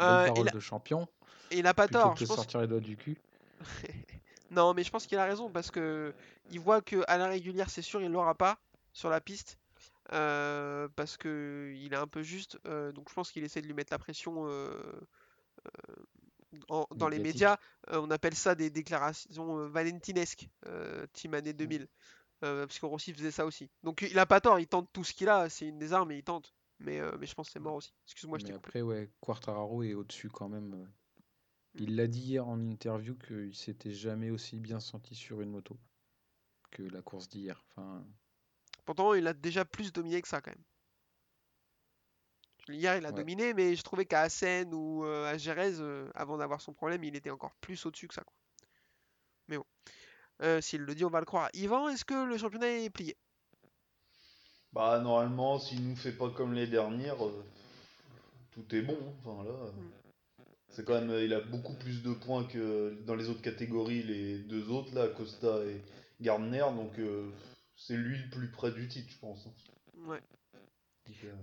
Euh, 0.00 0.24
parole 0.24 0.46
il, 0.46 0.48
a, 0.48 0.52
de 0.52 0.60
champion, 0.60 1.06
il 1.50 1.66
a 1.66 1.74
pas 1.74 1.86
plutôt 1.86 2.00
tort. 2.00 2.14
que 2.14 2.20
Je 2.20 2.24
pense... 2.26 2.36
sortir 2.36 2.60
les 2.60 2.66
doigts 2.66 2.80
du 2.80 2.96
cul. 2.96 3.18
Non, 4.50 4.74
mais 4.74 4.82
je 4.84 4.90
pense 4.90 5.06
qu'il 5.06 5.18
a 5.18 5.24
raison 5.24 5.50
parce 5.50 5.70
que 5.70 6.12
il 6.50 6.60
voit 6.60 6.82
que 6.82 7.02
à 7.08 7.18
la 7.18 7.28
régulière, 7.28 7.70
c'est 7.70 7.82
sûr, 7.82 8.00
il 8.02 8.10
l'aura 8.10 8.34
pas 8.34 8.58
sur 8.92 9.08
la 9.10 9.20
piste. 9.20 9.58
euh, 10.12 10.88
parce 10.96 11.16
que 11.16 11.72
il 11.76 11.92
est 11.92 11.96
un 11.96 12.08
peu 12.08 12.22
juste. 12.22 12.58
euh, 12.66 12.90
donc 12.92 13.08
je 13.08 13.14
pense 13.14 13.30
qu'il 13.30 13.44
essaie 13.44 13.60
de 13.62 13.66
lui 13.66 13.74
mettre 13.74 13.92
la 13.92 13.98
pression 13.98 14.46
euh, 14.48 14.72
en- 16.68 16.86
dans 16.96 17.08
les 17.08 17.18
médias. 17.24 17.56
On 17.88 18.10
appelle 18.10 18.34
ça 18.34 18.54
des 18.54 18.70
déclarations 18.70 19.68
valentinesques, 19.68 20.48
team 21.12 21.34
année 21.34 21.52
2000. 21.52 21.86
Euh, 22.42 22.66
parce 22.66 22.78
que 22.78 22.86
Rossi 22.86 23.12
faisait 23.12 23.30
ça 23.30 23.44
aussi. 23.44 23.68
Donc 23.82 24.00
il 24.02 24.18
a 24.18 24.24
pas 24.26 24.40
tort, 24.40 24.58
il 24.58 24.66
tente 24.66 24.88
tout 24.94 25.04
ce 25.04 25.12
qu'il 25.12 25.28
a, 25.28 25.48
c'est 25.50 25.66
une 25.68 25.78
des 25.78 25.92
armes 25.92 26.10
et 26.12 26.16
il 26.16 26.22
tente. 26.24 26.54
Mais, 26.78 26.98
mais 27.18 27.26
je 27.26 27.34
pense 27.34 27.48
que 27.48 27.52
c'est 27.52 27.60
mort 27.60 27.74
aussi. 27.74 27.92
Excuse-moi, 28.06 28.38
je 28.38 28.46
t'ai 28.46 28.52
coupé. 28.54 28.68
après, 28.68 28.80
ouais, 28.82 29.10
Quartararo 29.20 29.82
est 29.82 29.92
au-dessus 29.92 30.30
quand 30.30 30.48
même. 30.48 30.88
Il 31.74 31.96
l'a 31.96 32.06
dit 32.06 32.20
hier 32.20 32.46
en 32.46 32.60
interview 32.60 33.14
qu'il 33.16 33.54
s'était 33.54 33.92
jamais 33.92 34.30
aussi 34.30 34.58
bien 34.58 34.80
senti 34.80 35.14
sur 35.14 35.40
une 35.40 35.50
moto 35.50 35.76
que 36.70 36.82
la 36.82 37.02
course 37.02 37.28
d'hier. 37.28 37.62
Enfin, 37.70 38.04
Pourtant, 38.84 39.14
il 39.14 39.26
a 39.26 39.32
déjà 39.32 39.64
plus 39.64 39.92
dominé 39.92 40.20
que 40.20 40.28
ça 40.28 40.40
quand 40.40 40.50
même. 40.50 40.64
Hier, 42.68 42.96
il 42.96 43.06
a 43.06 43.10
Ouais. 43.10 43.16
dominé, 43.16 43.54
mais 43.54 43.74
je 43.74 43.82
trouvais 43.82 44.04
qu'à 44.04 44.22
Assen 44.22 44.72
ou 44.74 45.04
euh, 45.04 45.26
à 45.32 45.38
Jerez, 45.38 45.80
euh, 45.80 46.08
avant 46.14 46.38
d'avoir 46.38 46.60
son 46.60 46.72
problème, 46.72 47.02
il 47.04 47.16
était 47.16 47.30
encore 47.30 47.54
plus 47.60 47.84
au-dessus 47.86 48.06
que 48.08 48.14
ça. 48.14 48.22
quoi. 48.22 48.34
Mais 49.48 49.56
bon. 49.56 49.64
Euh, 50.42 50.60
S'il 50.60 50.82
le 50.82 50.94
dit, 50.94 51.04
on 51.04 51.10
va 51.10 51.20
le 51.20 51.26
croire. 51.26 51.50
Yvan, 51.54 51.88
est-ce 51.88 52.04
que 52.04 52.24
le 52.26 52.38
championnat 52.38 52.68
est 52.68 52.90
plié? 52.90 53.16
Bah, 54.72 55.00
normalement, 55.00 55.58
s'il 55.58 55.86
nous 55.88 55.96
fait 55.96 56.12
pas 56.12 56.30
comme 56.30 56.54
les 56.54 56.66
dernières, 56.66 57.24
euh, 57.24 57.44
tout 58.52 58.74
est 58.74 58.82
bon. 58.82 58.96
hein. 59.00 59.12
Enfin, 59.24 59.44
là. 59.44 59.50
euh, 59.50 59.70
Mm. 59.72 59.99
C'est 60.70 60.84
quand 60.84 60.94
même, 60.94 61.10
euh, 61.10 61.24
il 61.24 61.34
a 61.34 61.40
beaucoup 61.40 61.74
plus 61.74 62.02
de 62.02 62.12
points 62.12 62.44
que 62.44 62.96
dans 63.06 63.14
les 63.14 63.28
autres 63.28 63.42
catégories, 63.42 64.02
les 64.02 64.38
deux 64.38 64.68
autres 64.70 64.94
là, 64.94 65.08
Costa 65.08 65.64
et 65.64 65.80
Gardner, 66.20 66.64
donc 66.76 66.98
euh, 66.98 67.28
c'est 67.76 67.96
lui 67.96 68.18
le 68.18 68.30
plus 68.30 68.50
près 68.50 68.70
du 68.70 68.86
titre, 68.88 69.10
je 69.10 69.18
pense. 69.18 69.46
hein. 69.46 69.52
Ouais. 70.06 70.20
Euh, 70.54 70.58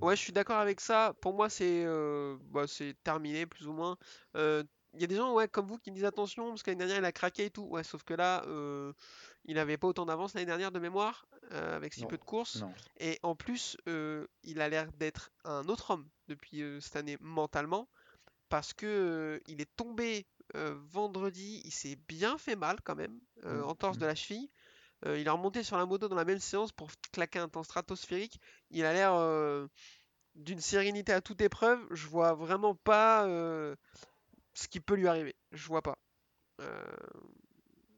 Ouais, 0.02 0.16
je 0.16 0.22
suis 0.22 0.32
d'accord 0.34 0.58
avec 0.58 0.80
ça. 0.80 1.14
Pour 1.22 1.34
moi, 1.34 1.50
c'est 1.50 1.84
euh, 1.86 2.38
bah, 2.52 2.66
c'est 2.68 2.96
terminé, 3.04 3.46
plus 3.46 3.68
ou 3.68 3.74
moins. 3.74 3.98
Euh, 4.36 4.64
Il 4.94 5.02
y 5.02 5.04
a 5.04 5.08
des 5.08 5.16
gens 5.16 5.34
ouais, 5.34 5.48
comme 5.48 5.68
vous 5.68 5.78
qui 5.78 5.92
me 5.92 5.96
disent 5.96 6.06
attention, 6.06 6.50
parce 6.50 6.64
que 6.64 6.72
l'année 6.72 6.80
dernière, 6.80 6.98
il 7.00 7.06
a 7.06 7.12
craqué 7.12 7.46
et 7.46 7.50
tout. 7.52 7.64
Ouais, 7.66 7.84
sauf 7.84 8.04
que 8.04 8.14
là, 8.14 8.44
euh, 8.48 8.94
il 9.46 9.56
n'avait 9.56 9.78
pas 9.78 9.88
autant 9.88 10.06
d'avance 10.06 10.34
l'année 10.34 10.46
dernière 10.46 10.72
de 10.72 10.80
mémoire, 10.80 11.26
euh, 11.52 11.76
avec 11.76 11.94
si 11.94 12.02
Non. 12.02 12.08
peu 12.08 12.18
de 12.18 12.24
courses. 12.24 12.62
non. 12.62 12.72
Et 13.00 13.20
en 13.24 13.36
plus, 13.36 13.78
euh, 13.90 14.26
il 14.44 14.62
a 14.62 14.70
l'air 14.70 14.92
d'être 14.94 15.32
un 15.44 15.68
autre 15.68 15.92
homme 15.92 16.08
depuis 16.30 16.62
euh, 16.64 16.80
cette 16.80 16.96
année 16.96 17.18
mentalement, 17.20 17.88
parce 18.50 18.74
que 18.74 19.42
il 19.48 19.62
est 19.62 19.76
tombé 19.76 20.26
vendredi, 20.56 21.62
il 21.66 21.72
s'est 21.72 21.98
bien 22.08 22.38
fait 22.38 22.56
mal 22.56 22.78
quand 22.84 22.96
même, 22.96 23.20
euh, 23.46 23.62
Mm, 23.62 23.70
en 23.70 23.76
torse 23.76 23.98
de 23.98 24.06
la 24.06 24.16
cheville. 24.16 24.50
Il 25.06 25.28
est 25.28 25.30
remonté 25.30 25.62
sur 25.62 25.78
la 25.78 25.86
moto 25.86 26.08
dans 26.08 26.16
la 26.16 26.26
même 26.26 26.40
séance 26.40 26.72
pour 26.72 26.90
claquer 27.12 27.38
un 27.38 27.50
temps 27.50 27.62
stratosphérique. 27.62 28.40
Il 28.72 28.84
a 28.84 28.94
l'air 28.94 29.68
d'une 30.34 30.60
sérénité 30.60 31.14
à 31.14 31.22
toute 31.22 31.40
épreuve. 31.42 31.80
Je 31.92 32.08
vois 32.08 32.34
vraiment 32.34 32.74
pas 32.74 33.28
ce 34.56 34.68
qui 34.68 34.80
peut 34.80 34.96
lui 34.96 35.08
arriver. 35.08 35.36
Je 35.52 35.68
vois 35.68 35.84
pas. 35.84 36.00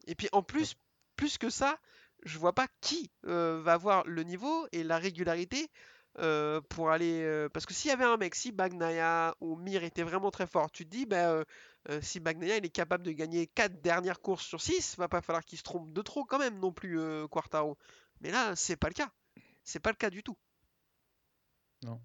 Et 0.08 0.16
puis 0.16 0.28
en 0.34 0.43
plus, 0.43 0.76
plus 1.16 1.38
que 1.38 1.50
ça, 1.50 1.80
je 2.24 2.38
vois 2.38 2.54
pas 2.54 2.68
qui 2.82 3.12
euh, 3.26 3.62
va 3.62 3.74
avoir 3.74 4.06
le 4.06 4.24
niveau 4.24 4.68
et 4.72 4.84
la 4.84 4.97
régularité 4.97 5.70
euh, 6.20 6.61
pour 6.70 6.91
aller. 6.91 7.22
euh, 7.24 7.49
Parce 7.49 7.65
que 7.65 7.74
s'il 7.74 7.89
y 7.89 7.93
avait 7.93 8.03
un 8.05 8.17
mec, 8.17 8.36
si 8.36 8.51
Bagnaia 8.51 9.36
ou 9.41 9.55
Mir 9.55 9.84
étaient 9.84 10.03
vraiment 10.03 10.32
très 10.32 10.47
forts, 10.47 10.72
tu 10.72 10.86
te 10.86 10.89
dis, 10.91 11.05
bah, 11.05 11.43
euh, 11.89 12.01
si 12.01 12.20
Bagnaia 12.20 12.57
il 12.57 12.65
est 12.65 12.70
capable 12.70 13.03
de 13.05 13.11
gagner 13.11 13.47
4 13.47 13.82
dernières 13.82 14.22
courses 14.22 14.45
sur 14.45 14.61
6, 14.61 14.97
va 14.97 15.07
pas 15.09 15.22
falloir 15.22 15.43
qu'il 15.45 15.57
se 15.57 15.63
trompe 15.63 15.91
de 15.93 16.01
trop 16.01 16.26
quand 16.26 16.39
même 16.39 16.59
non 16.59 16.72
plus, 16.72 16.99
Quartaro. 17.30 17.78
Mais 18.22 18.32
là, 18.32 18.55
c'est 18.55 18.78
pas 18.78 18.88
le 18.89 18.93
cas. 18.93 19.11
C'est 19.63 19.80
pas 19.80 19.91
le 19.91 19.95
cas 19.97 20.09
du 20.09 20.24
tout. 20.24 20.38
Non. 21.84 22.01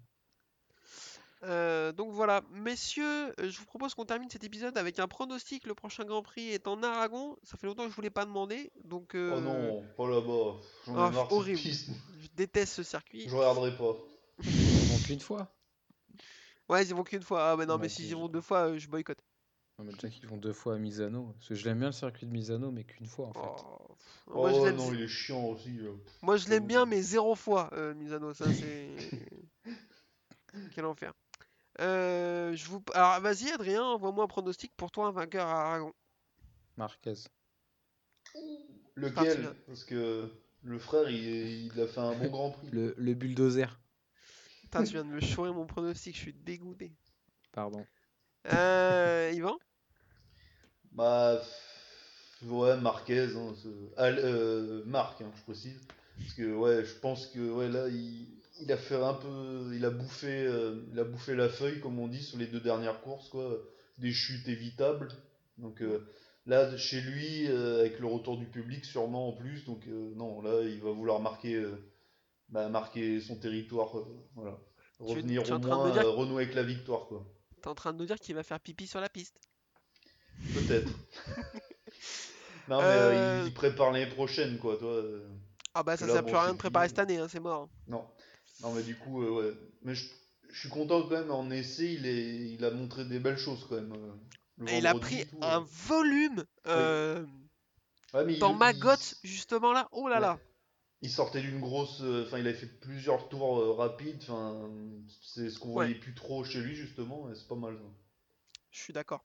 Euh, 1.45 1.91
donc 1.91 2.11
voilà, 2.11 2.41
messieurs, 2.51 3.03
euh, 3.39 3.49
je 3.49 3.59
vous 3.59 3.65
propose 3.65 3.93
qu'on 3.93 4.05
termine 4.05 4.29
cet 4.29 4.43
épisode 4.43 4.77
avec 4.77 4.97
un 4.99 5.07
pronostic. 5.07 5.67
Le 5.67 5.75
prochain 5.75 6.03
Grand 6.03 6.23
Prix 6.23 6.49
est 6.49 6.67
en 6.67 6.81
Aragon. 6.81 7.37
Ça 7.43 7.55
fait 7.57 7.67
longtemps 7.67 7.83
que 7.85 7.91
je 7.91 7.95
voulais 7.95 8.09
pas 8.09 8.25
demander, 8.25 8.71
donc 8.83 9.11
Oh 9.13 9.17
euh, 9.17 9.39
non, 9.41 9.83
pas 9.95 10.07
là-bas. 10.09 10.59
J'en 10.87 10.93
ai 10.95 10.99
Ah, 10.99 11.09
marre 11.11 11.27
de 11.27 11.33
horrible. 11.33 11.59
je 11.59 12.27
déteste 12.35 12.73
ce 12.73 12.83
circuit. 12.83 13.29
Je 13.29 13.35
regarderai 13.35 13.75
pas. 13.77 13.95
Ils 14.43 14.87
vont 14.91 14.97
qu'une 15.05 15.19
fois. 15.19 15.55
Ouais, 16.67 16.83
ils 16.83 16.95
vont 16.95 17.03
qu'une 17.03 17.21
fois. 17.21 17.51
Ah, 17.51 17.55
mais 17.57 17.65
non, 17.67 17.77
mais 17.77 17.89
si, 17.89 17.97
s'ils 18.01 18.11
y 18.11 18.13
vont 18.13 18.27
deux 18.27 18.41
fois, 18.41 18.75
je 18.77 18.87
boycotte. 18.87 19.19
Non, 19.77 19.85
mais 19.85 19.93
déjà 19.93 20.09
qu'ils 20.09 20.27
vont 20.27 20.37
deux 20.37 20.53
fois 20.53 20.75
à 20.75 20.77
Misano. 20.77 21.33
Parce 21.33 21.49
que 21.49 21.55
je 21.55 21.65
l'aime 21.65 21.77
bien 21.79 21.87
le 21.89 21.93
circuit 21.93 22.25
de 22.25 22.31
Misano, 22.31 22.71
mais 22.71 22.85
qu'une 22.85 23.05
fois 23.07 23.27
en 23.27 23.33
fait. 23.33 23.39
Oh, 23.43 23.87
pff, 23.89 24.23
Oh 24.27 24.33
moi, 24.37 24.51
je 24.53 24.61
l'aime, 24.61 24.77
non, 24.77 24.93
il 24.93 25.01
est 25.01 25.07
chiant 25.07 25.43
aussi. 25.45 25.77
moi, 26.21 26.37
je 26.37 26.49
l'aime 26.49 26.65
bien, 26.65 26.85
mais 26.85 27.01
zéro 27.01 27.35
fois, 27.35 27.69
euh, 27.73 27.93
Misano. 27.93 28.33
Ça, 28.33 28.45
c'est. 28.53 28.87
Quel 30.73 30.85
enfer. 30.85 31.13
Euh, 31.81 32.55
je 32.55 32.65
vous... 32.67 32.81
Alors, 32.93 33.19
vas-y, 33.21 33.51
Adrien, 33.51 33.83
envoie-moi 33.83 34.23
un 34.23 34.27
pronostic 34.27 34.71
pour 34.75 34.91
toi, 34.91 35.07
un 35.07 35.11
vainqueur 35.11 35.47
à 35.47 35.67
Aragon. 35.67 35.93
Marquez. 36.77 37.15
Lequel? 38.95 39.53
Parce 39.67 39.83
que 39.83 40.29
le 40.63 40.79
frère, 40.79 41.09
il, 41.09 41.65
il 41.65 41.81
a 41.81 41.87
fait 41.87 41.99
un 41.99 42.13
bon 42.13 42.29
Grand 42.29 42.51
Prix. 42.51 42.69
Le, 42.71 42.95
le 42.97 43.13
bulldozer. 43.13 43.67
Putain, 44.61 44.83
tu 44.83 44.91
viens 44.93 45.05
de 45.05 45.09
me 45.09 45.19
chourer 45.19 45.51
mon 45.51 45.65
pronostic, 45.65 46.15
je 46.15 46.21
suis 46.21 46.33
dégoûté. 46.33 46.93
Pardon. 47.51 47.85
Euh, 48.47 49.31
Yvan? 49.33 49.57
Bah, 50.91 51.41
ouais, 52.43 52.77
Marquez, 52.77 53.27
hein, 53.35 53.53
ce- 53.55 53.97
Al- 53.97 54.19
euh, 54.19 54.83
Marc, 54.85 55.21
hein, 55.21 55.31
je 55.35 55.41
précise. 55.43 55.79
Parce 56.17 56.33
que 56.33 56.55
ouais, 56.55 56.85
je 56.85 56.93
pense 56.95 57.27
que 57.27 57.39
ouais, 57.39 57.69
là, 57.69 57.87
il, 57.89 58.27
il 58.61 58.71
a 58.71 58.77
fait 58.77 58.95
un 58.95 59.13
peu, 59.13 59.71
il 59.73 59.83
a 59.85 59.89
bouffé, 59.89 60.45
euh, 60.45 60.81
il 60.91 60.99
a 60.99 61.03
bouffé 61.03 61.35
la 61.35 61.49
feuille, 61.49 61.79
comme 61.79 61.99
on 61.99 62.07
dit, 62.07 62.21
sur 62.23 62.37
les 62.37 62.47
deux 62.47 62.59
dernières 62.59 63.01
courses, 63.01 63.29
quoi. 63.29 63.57
Des 63.97 64.11
chutes 64.11 64.47
évitables. 64.47 65.09
Donc 65.57 65.81
euh, 65.81 66.05
là, 66.45 66.75
chez 66.77 67.01
lui, 67.01 67.47
euh, 67.49 67.79
avec 67.81 67.99
le 67.99 68.07
retour 68.07 68.37
du 68.37 68.45
public, 68.45 68.85
sûrement 68.85 69.29
en 69.29 69.33
plus. 69.33 69.65
Donc 69.65 69.85
non, 69.87 70.41
là, 70.41 70.61
il 70.63 70.81
va 70.81 70.91
vouloir 70.91 71.19
marquer, 71.19 71.63
bah, 72.49 72.67
marquer 72.69 73.19
son 73.21 73.37
territoire, 73.37 73.91
voilà. 74.35 74.57
Revenir 74.99 75.43
tu 75.43 75.51
au 75.51 75.59
moins 75.59 75.91
dire- 75.91 76.13
renouer 76.13 76.43
avec 76.43 76.55
la 76.55 76.63
victoire, 76.63 77.07
quoi. 77.07 77.25
T'es 77.61 77.67
en 77.67 77.75
train 77.75 77.93
de 77.93 77.97
nous 77.97 78.05
dire 78.05 78.17
qu'il 78.19 78.35
va 78.35 78.43
faire 78.43 78.59
pipi 78.59 78.87
sur 78.87 79.01
la 79.01 79.09
piste. 79.09 79.35
Peut-être. 80.53 80.91
non, 82.69 82.81
mais 82.81 83.41
il, 83.41 83.47
il 83.47 83.53
prépare 83.53 83.91
l'année 83.91 84.09
prochaine, 84.11 84.57
quoi, 84.57 84.77
toi. 84.77 85.01
Ah 85.73 85.83
bah 85.83 85.97
ça 85.97 86.05
Là, 86.07 86.13
sert 86.13 86.23
bon, 86.23 86.29
plus 86.29 86.37
à 86.37 86.43
rien 86.43 86.53
de 86.53 86.57
préparer 86.57 86.87
cette 86.87 86.99
année, 86.99 87.17
hein, 87.17 87.27
c'est 87.29 87.41
mort. 87.41 87.67
Non. 87.87 88.05
Non, 88.61 88.73
mais 88.73 88.83
du 88.83 88.95
coup, 88.95 89.23
euh, 89.23 89.29
ouais. 89.29 89.57
Mais 89.83 89.95
je, 89.95 90.05
je 90.51 90.59
suis 90.59 90.69
content 90.69 91.01
quand 91.03 91.09
même, 91.11 91.31
en 91.31 91.49
essai, 91.51 91.93
il, 91.93 92.05
est, 92.05 92.51
il 92.53 92.63
a 92.65 92.71
montré 92.71 93.05
des 93.05 93.19
belles 93.19 93.37
choses 93.37 93.65
quand 93.67 93.75
même. 93.75 93.93
euh, 93.93 94.67
Et 94.69 94.77
il 94.77 94.87
a 94.87 94.95
pris 94.95 95.25
tout, 95.29 95.37
un 95.41 95.59
ouais. 95.59 95.65
volume 95.87 96.45
euh, 96.67 97.25
Ouais, 98.13 98.25
mais 98.25 98.33
il- 98.33 98.39
dans 98.39 98.53
il- 98.53 98.97
justement 99.23 99.73
là. 99.73 99.89
Oh 99.91 100.07
là 100.07 100.19
là. 100.19 100.39
Il 101.01 101.09
sortait 101.09 101.41
d'une 101.41 101.59
grosse. 101.59 102.01
euh, 102.01 102.23
Enfin, 102.25 102.39
il 102.39 102.47
avait 102.47 102.57
fait 102.57 102.79
plusieurs 102.79 103.29
tours 103.29 103.59
euh, 103.59 103.73
rapides. 103.73 104.17
Enfin, 104.23 104.69
c'est 105.21 105.49
ce 105.49 105.59
qu'on 105.59 105.69
voyait 105.71 105.95
plus 105.95 106.13
trop 106.15 106.43
chez 106.43 106.61
lui, 106.61 106.75
justement. 106.75 107.29
Et 107.29 107.35
c'est 107.35 107.47
pas 107.47 107.55
mal, 107.55 107.75
ça. 107.75 107.83
Je 108.71 108.79
suis 108.79 108.93
d'accord. 108.93 109.23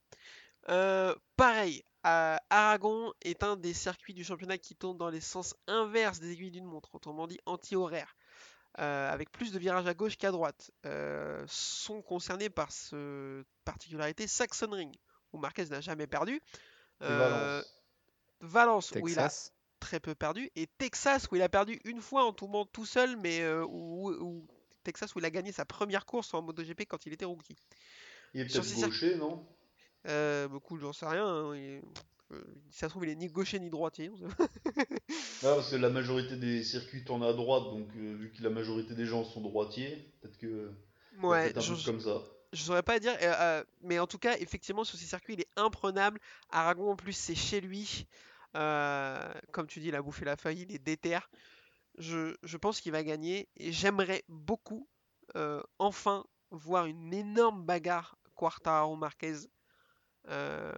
Pareil, 1.36 1.82
Aragon 2.02 3.12
est 3.22 3.42
un 3.42 3.56
des 3.56 3.72
circuits 3.74 4.14
du 4.14 4.24
championnat 4.24 4.58
qui 4.58 4.74
tourne 4.76 4.98
dans 4.98 5.10
les 5.10 5.20
sens 5.20 5.54
inverses 5.66 6.20
des 6.20 6.32
aiguilles 6.32 6.50
d'une 6.50 6.64
montre, 6.64 6.94
autrement 6.94 7.26
dit 7.26 7.38
anti-horaire, 7.46 8.14
euh, 8.78 9.10
avec 9.12 9.30
plus 9.32 9.52
de 9.52 9.58
virages 9.58 9.86
à 9.86 9.94
gauche 9.94 10.16
qu'à 10.16 10.30
droite. 10.30 10.70
Euh, 10.86 11.44
sont 11.48 12.02
concernés 12.02 12.50
par 12.50 12.70
cette 12.72 12.96
particularité 13.64 14.26
Saxon 14.26 14.70
Ring, 14.70 14.94
où 15.32 15.38
Marquez 15.38 15.64
n'a 15.66 15.80
jamais 15.80 16.06
perdu. 16.06 16.40
Euh, 17.02 17.18
Valence. 17.18 17.74
Valence, 18.40 18.92
où 19.00 19.08
il 19.08 19.18
a 19.18 19.24
Texas. 19.24 19.52
très 19.80 20.00
peu 20.00 20.14
perdu, 20.14 20.50
et 20.56 20.66
Texas 20.78 21.26
où 21.30 21.36
il 21.36 21.42
a 21.42 21.48
perdu 21.48 21.78
une 21.84 22.00
fois 22.00 22.24
en 22.24 22.32
tombant 22.32 22.64
tout 22.66 22.86
seul, 22.86 23.16
mais 23.16 23.40
euh, 23.40 23.64
où, 23.66 24.10
où- 24.12 24.46
Texas 24.82 25.14
où 25.14 25.18
il 25.18 25.24
a 25.26 25.30
gagné 25.30 25.52
sa 25.52 25.64
première 25.66 26.06
course 26.06 26.32
en 26.32 26.40
MotoGP 26.42 26.86
quand 26.86 27.04
il 27.04 27.12
était 27.12 27.26
rookie. 27.26 27.56
Il 28.32 28.40
est 28.40 28.44
peut-être 28.46 28.80
gaucher, 28.86 29.16
non? 29.16 29.46
Euh, 30.06 30.48
beaucoup, 30.48 30.78
j'en 30.78 30.92
sais 30.94 31.06
rien. 31.06 31.26
hein, 31.26 31.54
il- 31.54 31.82
si 32.70 32.78
ça 32.78 32.86
se 32.86 32.90
trouve, 32.90 33.04
il 33.04 33.10
est 33.10 33.16
ni 33.16 33.28
gaucher 33.28 33.58
ni 33.58 33.70
droitier. 33.70 34.10
Ah, 35.42 35.54
parce 35.54 35.70
que 35.70 35.76
la 35.76 35.90
majorité 35.90 36.36
des 36.36 36.62
circuits 36.62 37.04
tournent 37.04 37.24
à 37.24 37.32
droite, 37.32 37.64
donc 37.64 37.88
euh, 37.96 38.14
vu 38.16 38.30
que 38.30 38.42
la 38.42 38.50
majorité 38.50 38.94
des 38.94 39.06
gens 39.06 39.24
sont 39.24 39.40
droitiers, 39.40 40.12
peut-être 40.20 40.38
que. 40.38 40.70
Ouais, 41.22 41.56
un 41.56 41.60
je, 41.60 41.74
peu 41.74 41.80
comme 41.84 42.00
ça. 42.00 42.22
je 42.52 42.62
saurais 42.62 42.82
pas 42.82 42.98
dire, 42.98 43.12
euh, 43.22 43.34
euh, 43.40 43.64
mais 43.82 43.98
en 43.98 44.06
tout 44.06 44.18
cas, 44.18 44.36
effectivement, 44.38 44.84
sur 44.84 44.98
ces 44.98 45.06
circuits, 45.06 45.34
il 45.34 45.40
est 45.40 45.50
imprenable. 45.56 46.20
Aragon, 46.50 46.92
en 46.92 46.96
plus, 46.96 47.12
c'est 47.12 47.34
chez 47.34 47.60
lui. 47.60 48.06
Euh, 48.56 49.32
comme 49.52 49.66
tu 49.66 49.80
dis, 49.80 49.88
il 49.88 49.94
a 49.94 50.02
bouffé 50.02 50.24
la 50.24 50.36
feuille, 50.36 50.62
il 50.68 50.74
est 50.74 50.78
déter. 50.78 51.18
Je, 51.98 52.36
je 52.42 52.56
pense 52.56 52.80
qu'il 52.80 52.92
va 52.92 53.02
gagner 53.02 53.48
et 53.56 53.72
j'aimerais 53.72 54.22
beaucoup 54.28 54.88
euh, 55.36 55.62
enfin 55.78 56.24
voir 56.50 56.86
une 56.86 57.12
énorme 57.12 57.64
bagarre 57.64 58.16
Quartararo-Marquez. 58.34 59.48
Euh, 60.28 60.72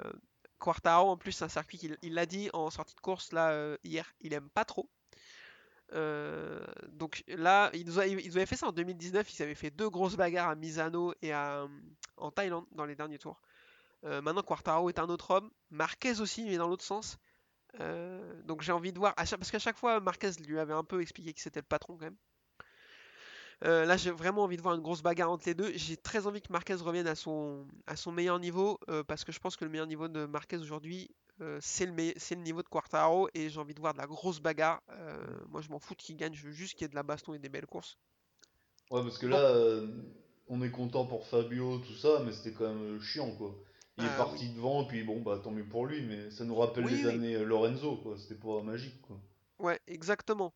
Quartararo, 0.62 1.10
en 1.10 1.16
plus, 1.16 1.32
c'est 1.32 1.44
un 1.44 1.48
circuit 1.48 1.76
qu'il 1.76 1.98
il 2.02 2.14
l'a 2.14 2.26
dit 2.26 2.48
en 2.52 2.70
sortie 2.70 2.94
de 2.94 3.00
course 3.00 3.32
là 3.32 3.50
euh, 3.50 3.76
hier, 3.84 4.14
il 4.20 4.32
aime 4.32 4.48
pas 4.48 4.64
trop. 4.64 4.88
Euh, 5.94 6.64
donc 6.88 7.24
là, 7.28 7.70
ils, 7.74 7.98
avaient 7.98 8.46
fait 8.46 8.56
ça 8.56 8.68
en 8.68 8.72
2019, 8.72 9.34
ils 9.34 9.42
avaient 9.42 9.54
fait 9.54 9.70
deux 9.70 9.90
grosses 9.90 10.16
bagarres 10.16 10.48
à 10.48 10.54
Misano 10.54 11.14
et 11.20 11.32
à, 11.32 11.66
en 12.16 12.30
Thaïlande 12.30 12.64
dans 12.72 12.86
les 12.86 12.94
derniers 12.94 13.18
tours. 13.18 13.40
Euh, 14.04 14.22
maintenant, 14.22 14.42
Quartaro 14.42 14.88
est 14.88 14.98
un 14.98 15.08
autre 15.08 15.32
homme, 15.32 15.50
Marquez 15.70 16.20
aussi, 16.20 16.44
mais 16.44 16.56
dans 16.56 16.68
l'autre 16.68 16.84
sens. 16.84 17.18
Euh, 17.80 18.42
donc 18.42 18.62
j'ai 18.62 18.72
envie 18.72 18.92
de 18.92 18.98
voir, 18.98 19.14
parce 19.14 19.50
qu'à 19.50 19.58
chaque 19.58 19.76
fois, 19.76 20.00
Marquez 20.00 20.30
lui 20.46 20.58
avait 20.58 20.74
un 20.74 20.84
peu 20.84 21.00
expliqué 21.02 21.32
que 21.34 21.40
c'était 21.40 21.60
le 21.60 21.66
patron 21.66 21.96
quand 21.96 22.04
même. 22.04 22.16
Euh, 23.64 23.84
là, 23.84 23.96
j'ai 23.96 24.10
vraiment 24.10 24.42
envie 24.42 24.56
de 24.56 24.62
voir 24.62 24.74
une 24.74 24.80
grosse 24.82 25.02
bagarre 25.02 25.30
entre 25.30 25.44
les 25.46 25.54
deux. 25.54 25.72
J'ai 25.74 25.96
très 25.96 26.26
envie 26.26 26.42
que 26.42 26.52
Marquez 26.52 26.74
revienne 26.74 27.06
à 27.06 27.14
son, 27.14 27.66
à 27.86 27.96
son 27.96 28.10
meilleur 28.10 28.40
niveau, 28.40 28.78
euh, 28.88 29.04
parce 29.04 29.24
que 29.24 29.32
je 29.32 29.38
pense 29.38 29.56
que 29.56 29.64
le 29.64 29.70
meilleur 29.70 29.86
niveau 29.86 30.08
de 30.08 30.26
Marquez 30.26 30.56
aujourd'hui, 30.56 31.10
euh, 31.40 31.58
c'est 31.60 31.86
le, 31.86 32.42
niveau 32.42 32.62
de 32.62 32.68
Quartaro, 32.68 33.28
et 33.34 33.50
j'ai 33.50 33.60
envie 33.60 33.74
de 33.74 33.80
voir 33.80 33.92
de 33.92 33.98
la 33.98 34.06
grosse 34.06 34.40
bagarre. 34.40 34.80
Moi, 35.48 35.60
je 35.60 35.68
m'en 35.68 35.78
fous 35.78 35.94
de 35.94 36.02
qui 36.02 36.14
gagne, 36.14 36.34
je 36.34 36.44
veux 36.46 36.52
juste 36.52 36.74
qu'il 36.74 36.82
y 36.82 36.86
ait 36.86 36.88
de 36.88 36.94
la 36.94 37.02
baston 37.02 37.34
et 37.34 37.38
des 37.38 37.48
belles 37.48 37.66
courses. 37.66 37.96
Ouais, 38.90 39.02
parce 39.02 39.18
que 39.18 39.26
là, 39.26 39.54
on 40.48 40.60
est 40.62 40.70
content 40.70 41.06
pour 41.06 41.26
Fabio, 41.26 41.78
tout 41.78 41.94
ça, 41.94 42.22
mais 42.24 42.32
c'était 42.32 42.52
quand 42.52 42.68
même 42.72 43.00
chiant, 43.00 43.30
quoi. 43.36 43.54
Il 43.98 44.04
Ah, 44.04 44.14
est 44.14 44.16
parti 44.16 44.48
devant, 44.48 44.84
puis 44.86 45.04
bon, 45.04 45.20
bah 45.20 45.38
tant 45.42 45.50
mieux 45.50 45.66
pour 45.66 45.86
lui, 45.86 46.02
mais 46.02 46.30
ça 46.30 46.44
nous 46.44 46.54
rappelle 46.54 46.86
Oui, 46.86 46.92
les 46.92 47.06
oui. 47.06 47.14
années 47.14 47.44
Lorenzo, 47.44 47.96
quoi. 47.96 48.16
C'était 48.16 48.40
pas 48.40 48.62
magique, 48.62 49.00
quoi. 49.02 49.20
Ouais, 49.58 49.78
exactement. 49.86 50.54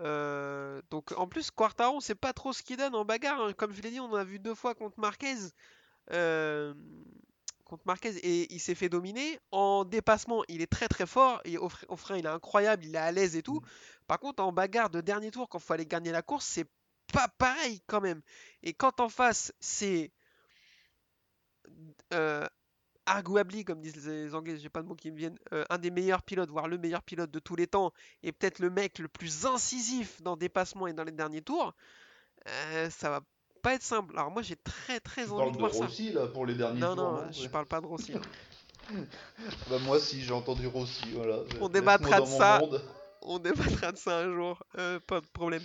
Euh, 0.00 0.80
donc 0.90 1.12
en 1.18 1.26
plus, 1.28 1.50
Quartaro, 1.50 1.96
on 1.96 2.00
sait 2.00 2.14
pas 2.14 2.32
trop 2.32 2.52
ce 2.52 2.62
qu'il 2.62 2.76
donne 2.76 2.94
en 2.94 3.04
bagarre. 3.04 3.40
hein. 3.40 3.52
Comme 3.54 3.72
je 3.74 3.82
l'ai 3.82 3.90
dit, 3.90 4.00
on 4.00 4.14
a 4.14 4.24
vu 4.24 4.38
deux 4.38 4.54
fois 4.54 4.74
contre 4.74 4.98
Marquez. 5.00 5.36
euh, 6.12 6.74
contre 7.64 7.82
Marquez 7.86 8.16
et 8.18 8.52
il 8.52 8.60
s'est 8.60 8.74
fait 8.74 8.88
dominer. 8.88 9.38
En 9.52 9.84
dépassement, 9.84 10.42
il 10.48 10.62
est 10.62 10.66
très 10.70 10.88
très 10.88 11.06
fort. 11.06 11.40
Et 11.44 11.58
au, 11.58 11.70
au 11.88 11.96
frein, 11.96 12.16
il 12.18 12.26
est 12.26 12.28
incroyable, 12.28 12.84
il 12.84 12.94
est 12.94 12.98
à 12.98 13.12
l'aise 13.12 13.36
et 13.36 13.42
tout. 13.42 13.60
Par 14.06 14.18
contre, 14.18 14.42
en 14.42 14.52
bagarre 14.52 14.90
de 14.90 15.00
dernier 15.00 15.30
tour, 15.30 15.48
quand 15.48 15.58
il 15.58 15.64
faut 15.64 15.72
aller 15.74 15.86
gagner 15.86 16.12
la 16.12 16.22
course, 16.22 16.46
c'est 16.46 16.66
pas 17.12 17.28
pareil 17.38 17.82
quand 17.86 18.00
même. 18.00 18.22
Et 18.62 18.74
quand 18.74 19.00
en 19.00 19.08
face, 19.08 19.52
c'est 19.60 20.12
euh, 22.12 22.46
arguably, 23.16 23.64
comme 23.64 23.80
disent 23.80 24.06
les 24.06 24.34
Anglais, 24.34 24.56
j'ai 24.58 24.68
pas 24.68 24.82
de 24.82 24.88
mots 24.88 24.94
qui 24.94 25.10
me 25.10 25.16
viennent, 25.16 25.38
euh, 25.52 25.64
un 25.70 25.78
des 25.78 25.90
meilleurs 25.90 26.22
pilotes, 26.22 26.50
voire 26.50 26.68
le 26.68 26.78
meilleur 26.78 27.02
pilote 27.02 27.30
de 27.30 27.38
tous 27.38 27.56
les 27.56 27.66
temps, 27.66 27.92
et 28.22 28.32
peut-être 28.32 28.58
le 28.58 28.70
mec 28.70 28.98
le 28.98 29.08
plus 29.08 29.46
incisif 29.46 30.20
dans 30.22 30.36
dépassement 30.36 30.86
et 30.86 30.92
dans 30.92 31.04
les 31.04 31.12
derniers 31.12 31.42
tours, 31.42 31.74
euh, 32.48 32.90
ça 32.90 33.10
va 33.10 33.20
pas 33.62 33.74
être 33.74 33.82
simple. 33.82 34.16
Alors 34.18 34.30
moi 34.30 34.42
j'ai 34.42 34.56
très 34.56 35.00
très 35.00 35.24
Tu 35.26 35.30
envie 35.30 35.52
de 35.52 35.56
de 35.56 35.58
voir 35.58 35.72
ça. 35.74 35.86
Rossi, 35.86 36.12
là, 36.12 36.26
pour 36.26 36.46
les 36.46 36.54
derniers 36.54 36.80
Non, 36.80 36.94
tours, 36.94 36.96
non, 36.96 37.12
non 37.12 37.32
je 37.32 37.42
Ouais. 37.42 37.48
parle 37.48 37.66
pas 37.66 37.80
de 37.80 37.86
Rossi. 37.86 38.14
hein. 38.14 38.22
Bah 39.68 39.78
moi 39.84 39.98
si 40.00 40.22
j'ai 40.22 40.32
entendu 40.32 40.66
Rossi, 40.66 41.12
voilà. 41.14 41.38
On 41.60 41.68
débattra 41.68 42.20
de 42.20 42.26
ça. 42.26 42.58
monde. 42.60 42.82
On 43.22 43.38
débattra 43.38 43.92
de 43.92 43.98
ça 43.98 44.18
un 44.20 44.32
jour, 44.32 44.62
euh, 44.78 44.98
pas 45.00 45.20
de 45.20 45.26
problème. 45.26 45.62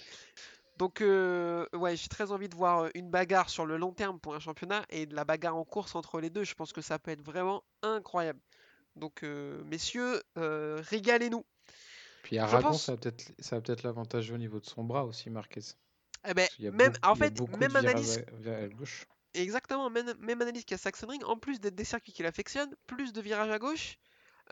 Donc, 0.78 1.02
euh, 1.02 1.66
ouais, 1.74 1.96
j'ai 1.96 2.10
très 2.10 2.32
envie 2.32 2.50
de 2.50 2.56
voir 2.56 2.84
euh, 2.84 2.90
une 2.96 3.10
bagarre 3.10 3.50
sur 3.50 3.66
le 3.66 3.78
long 3.78 3.94
terme 3.94 4.20
pour 4.20 4.36
un 4.36 4.40
championnat 4.40 4.86
et 4.90 5.06
de 5.06 5.16
la 5.16 5.24
bagarre 5.24 5.56
en 5.56 5.64
course 5.64 5.96
entre 5.96 6.20
les 6.20 6.30
deux. 6.30 6.44
Je 6.44 6.54
pense 6.54 6.74
que 6.74 6.82
ça 6.82 7.00
peut 7.00 7.12
être 7.12 7.22
vraiment 7.22 7.64
incroyable. 7.82 8.40
Donc, 8.96 9.24
euh, 9.24 9.64
messieurs, 9.66 10.22
euh, 10.38 10.82
régalez-nous. 10.90 11.46
Puis 12.24 12.38
Aragon, 12.40 12.72
pense- 12.72 12.86
ça 12.86 12.94
a 12.94 12.98
peut-être 12.98 13.36
peut-être 13.64 13.84
l'avantage 13.84 14.32
au 14.32 14.38
niveau 14.38 14.60
de 14.60 14.66
son 14.66 14.84
bras 14.84 15.06
aussi, 15.06 15.30
Marquez. 15.30 15.62
Eh 16.28 16.34
ben, 16.34 16.48
même, 16.72 16.92
beaucoup- 16.94 17.08
en 17.08 17.16
fait, 17.16 17.58
même 17.58 17.76
analyse, 17.76 18.26
vers 18.34 18.68
gauche. 18.70 19.06
exactement, 19.34 19.90
même, 19.90 20.14
même 20.20 20.42
analyse 20.42 20.66
qu'à 20.66 20.78
Sachsenring, 20.78 21.24
en 21.24 21.38
plus 21.38 21.60
d'être 21.60 21.76
des 21.76 21.84
circuits 21.86 22.14
qu'il 22.14 22.26
affectionne, 22.26 22.74
plus 22.88 23.14
de 23.14 23.22
virages 23.22 23.52
à 23.52 23.60
gauche, 23.60 23.98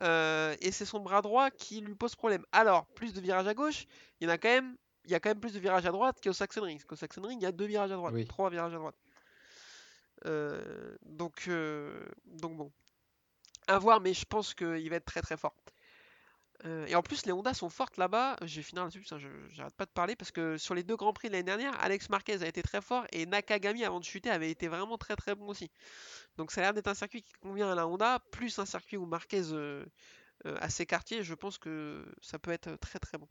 et 0.01 0.71
c'est 0.71 0.85
son 0.85 0.99
bras 0.99 1.21
droit 1.21 1.49
qui 1.51 1.81
lui 1.81 1.95
pose 1.95 2.15
problème. 2.15 2.45
Alors, 2.51 2.85
plus 2.87 3.13
de 3.13 3.21
virages 3.21 3.47
à 3.47 3.53
gauche, 3.53 3.85
il 4.19 4.27
y 4.27 4.27
en 4.29 4.33
a 4.33 4.37
quand 4.37 4.49
même, 4.49 4.77
il 5.05 5.11
y 5.11 5.15
a 5.15 5.19
quand 5.19 5.29
même 5.29 5.39
plus 5.39 5.53
de 5.53 5.59
virages 5.59 5.85
à 5.85 5.91
droite 5.91 6.17
qu'au 6.23 6.33
Sachsenring. 6.33 6.77
Parce 6.77 6.85
qu'au 6.85 6.95
Sachsenring, 6.95 7.39
il 7.39 7.43
y 7.43 7.47
a 7.47 7.51
deux 7.51 7.65
virages 7.65 7.91
à 7.91 7.95
droite, 7.95 8.13
Oui. 8.13 8.25
trois 8.25 8.49
virages 8.49 8.73
à 8.73 8.77
droite. 8.77 8.95
Euh, 10.25 10.95
donc, 11.03 11.45
euh, 11.47 12.05
donc 12.25 12.55
bon, 12.55 12.71
à 13.67 13.77
voir, 13.79 13.99
mais 14.01 14.13
je 14.13 14.25
pense 14.25 14.53
qu'il 14.53 14.89
va 14.89 14.95
être 14.95 15.05
très 15.05 15.21
très 15.21 15.37
fort. 15.37 15.55
Euh, 16.65 16.85
et 16.85 16.95
en 16.95 17.01
plus, 17.01 17.25
les 17.25 17.33
Honda 17.33 17.53
sont 17.53 17.69
fortes 17.69 17.97
là-bas. 17.97 18.37
Je 18.43 18.55
vais 18.57 18.61
finir 18.61 18.83
là-dessus, 18.85 19.03
j'arrête 19.49 19.75
pas 19.75 19.85
de 19.85 19.91
parler 19.91 20.15
parce 20.15 20.31
que 20.31 20.57
sur 20.57 20.75
les 20.75 20.83
deux 20.83 20.95
grands 20.95 21.11
prix 21.11 21.27
de 21.27 21.33
l'année 21.33 21.43
dernière, 21.43 21.77
Alex 21.81 22.09
Marquez 22.09 22.41
a 22.41 22.47
été 22.47 22.61
très 22.63 22.81
fort 22.81 23.05
et 23.11 23.25
Nakagami 23.25 23.83
avant 23.83 23.99
de 23.99 24.05
chuter 24.05 24.29
avait 24.29 24.49
été 24.51 24.69
vraiment 24.69 24.97
très 24.97 25.17
très 25.17 25.35
bon 25.35 25.47
aussi. 25.47 25.69
Donc 26.37 26.51
ça 26.51 26.61
a 26.61 26.63
l'air 26.65 26.73
d'être 26.73 26.87
un 26.87 26.93
circuit 26.93 27.21
qui 27.21 27.33
convient 27.41 27.69
à 27.69 27.75
la 27.75 27.85
Honda, 27.85 28.19
plus 28.31 28.59
un 28.59 28.65
circuit 28.65 28.95
où 28.95 29.05
Marquez 29.05 29.41
a 30.45 30.69
ses 30.69 30.85
quartiers. 30.85 31.21
Je 31.21 31.33
pense 31.33 31.57
que 31.57 32.05
ça 32.21 32.39
peut 32.39 32.51
être 32.51 32.77
très 32.77 32.99
très 32.99 33.17
bon. 33.17 33.27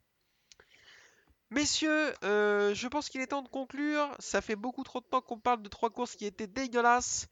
Messieurs, 1.52 2.14
euh, 2.24 2.72
je 2.74 2.88
pense 2.88 3.10
qu'il 3.10 3.20
est 3.20 3.26
temps 3.26 3.42
de 3.42 3.48
conclure. 3.48 4.08
Ça 4.18 4.40
fait 4.40 4.56
beaucoup 4.56 4.84
trop 4.84 5.00
de 5.00 5.04
temps 5.04 5.20
qu'on 5.20 5.38
parle 5.38 5.60
de 5.60 5.68
trois 5.68 5.90
courses 5.90 6.16
qui 6.16 6.24
étaient 6.24 6.46
dégueulasses. 6.46 7.28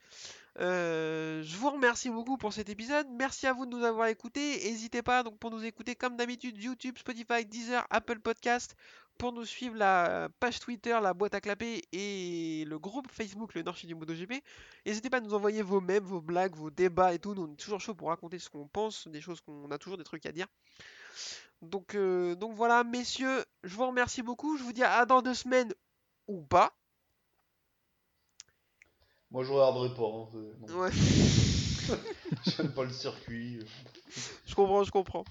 Euh, 0.58 1.42
je 1.42 1.56
vous 1.56 1.70
remercie 1.70 2.10
beaucoup 2.10 2.36
pour 2.36 2.52
cet 2.52 2.68
épisode. 2.68 3.06
Merci 3.18 3.46
à 3.46 3.54
vous 3.54 3.64
de 3.64 3.74
nous 3.74 3.82
avoir 3.82 4.08
écoutés. 4.08 4.58
N'hésitez 4.62 5.00
pas 5.00 5.24
pour 5.24 5.50
nous 5.50 5.64
écouter 5.64 5.94
comme 5.94 6.18
d'habitude 6.18 6.62
YouTube, 6.62 6.98
Spotify, 6.98 7.46
Deezer, 7.46 7.86
Apple 7.88 8.18
Podcast. 8.18 8.76
Pour 9.16 9.32
nous 9.32 9.46
suivre 9.46 9.76
la 9.76 10.28
page 10.38 10.60
Twitter, 10.60 10.98
la 11.02 11.14
boîte 11.14 11.34
à 11.34 11.40
clapper 11.40 11.82
et 11.92 12.66
le 12.66 12.78
groupe 12.78 13.10
Facebook, 13.10 13.54
le 13.54 13.62
Nord 13.62 13.78
du 13.82 13.94
MotoGP. 13.94 14.42
N'hésitez 14.84 15.08
pas 15.08 15.16
à 15.16 15.20
nous 15.20 15.32
envoyer 15.32 15.62
vos 15.62 15.80
mèmes, 15.80 16.04
vos 16.04 16.20
blagues, 16.20 16.54
vos 16.54 16.70
débats 16.70 17.14
et 17.14 17.18
tout. 17.18 17.34
Nous 17.34 17.44
on 17.44 17.52
est 17.54 17.56
toujours 17.56 17.80
chaud 17.80 17.94
pour 17.94 18.08
raconter 18.08 18.38
ce 18.38 18.50
qu'on 18.50 18.68
pense, 18.68 19.08
des 19.08 19.22
choses 19.22 19.40
qu'on 19.40 19.70
a 19.70 19.78
toujours 19.78 19.96
des 19.96 20.04
trucs 20.04 20.26
à 20.26 20.32
dire. 20.32 20.46
Donc, 21.62 21.94
euh, 21.94 22.34
donc 22.34 22.54
voilà, 22.54 22.84
messieurs, 22.84 23.44
je 23.64 23.74
vous 23.76 23.86
remercie 23.86 24.22
beaucoup. 24.22 24.56
Je 24.56 24.62
vous 24.62 24.72
dis 24.72 24.82
à 24.82 25.04
dans 25.06 25.22
deux 25.22 25.34
semaines 25.34 25.72
ou 26.26 26.40
pas. 26.42 26.72
Moi 29.30 29.44
je 29.44 29.52
regarderai 29.52 29.94
pas. 29.94 30.02
hein. 30.02 30.74
Ouais. 30.74 30.90
J'aime 32.46 32.72
pas 32.72 32.84
le 32.84 32.90
circuit. 32.92 33.64
Je 34.46 34.54
comprends, 34.54 34.82
je 34.84 34.90
comprends. 34.90 35.24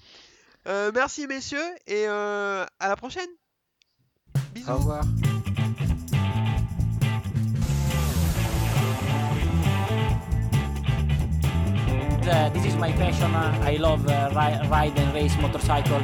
Euh, 0.66 0.90
merci 0.94 1.26
messieurs 1.26 1.74
et 1.86 2.06
euh, 2.06 2.64
à 2.78 2.88
la 2.88 2.96
prochaine. 2.96 3.28
Bisous. 4.54 4.70
Au 4.70 4.76
revoir. 4.76 5.04
Uh, 12.22 12.48
this 12.50 12.64
is 12.66 12.76
my 12.76 12.92
passion. 12.92 13.34
Uh, 13.34 13.58
I 13.62 13.76
love 13.76 14.06
uh, 14.06 14.28
ri- 14.30 14.68
ride 14.68 14.98
and 14.98 15.14
race 15.14 15.36
motorcycle. 15.38 16.00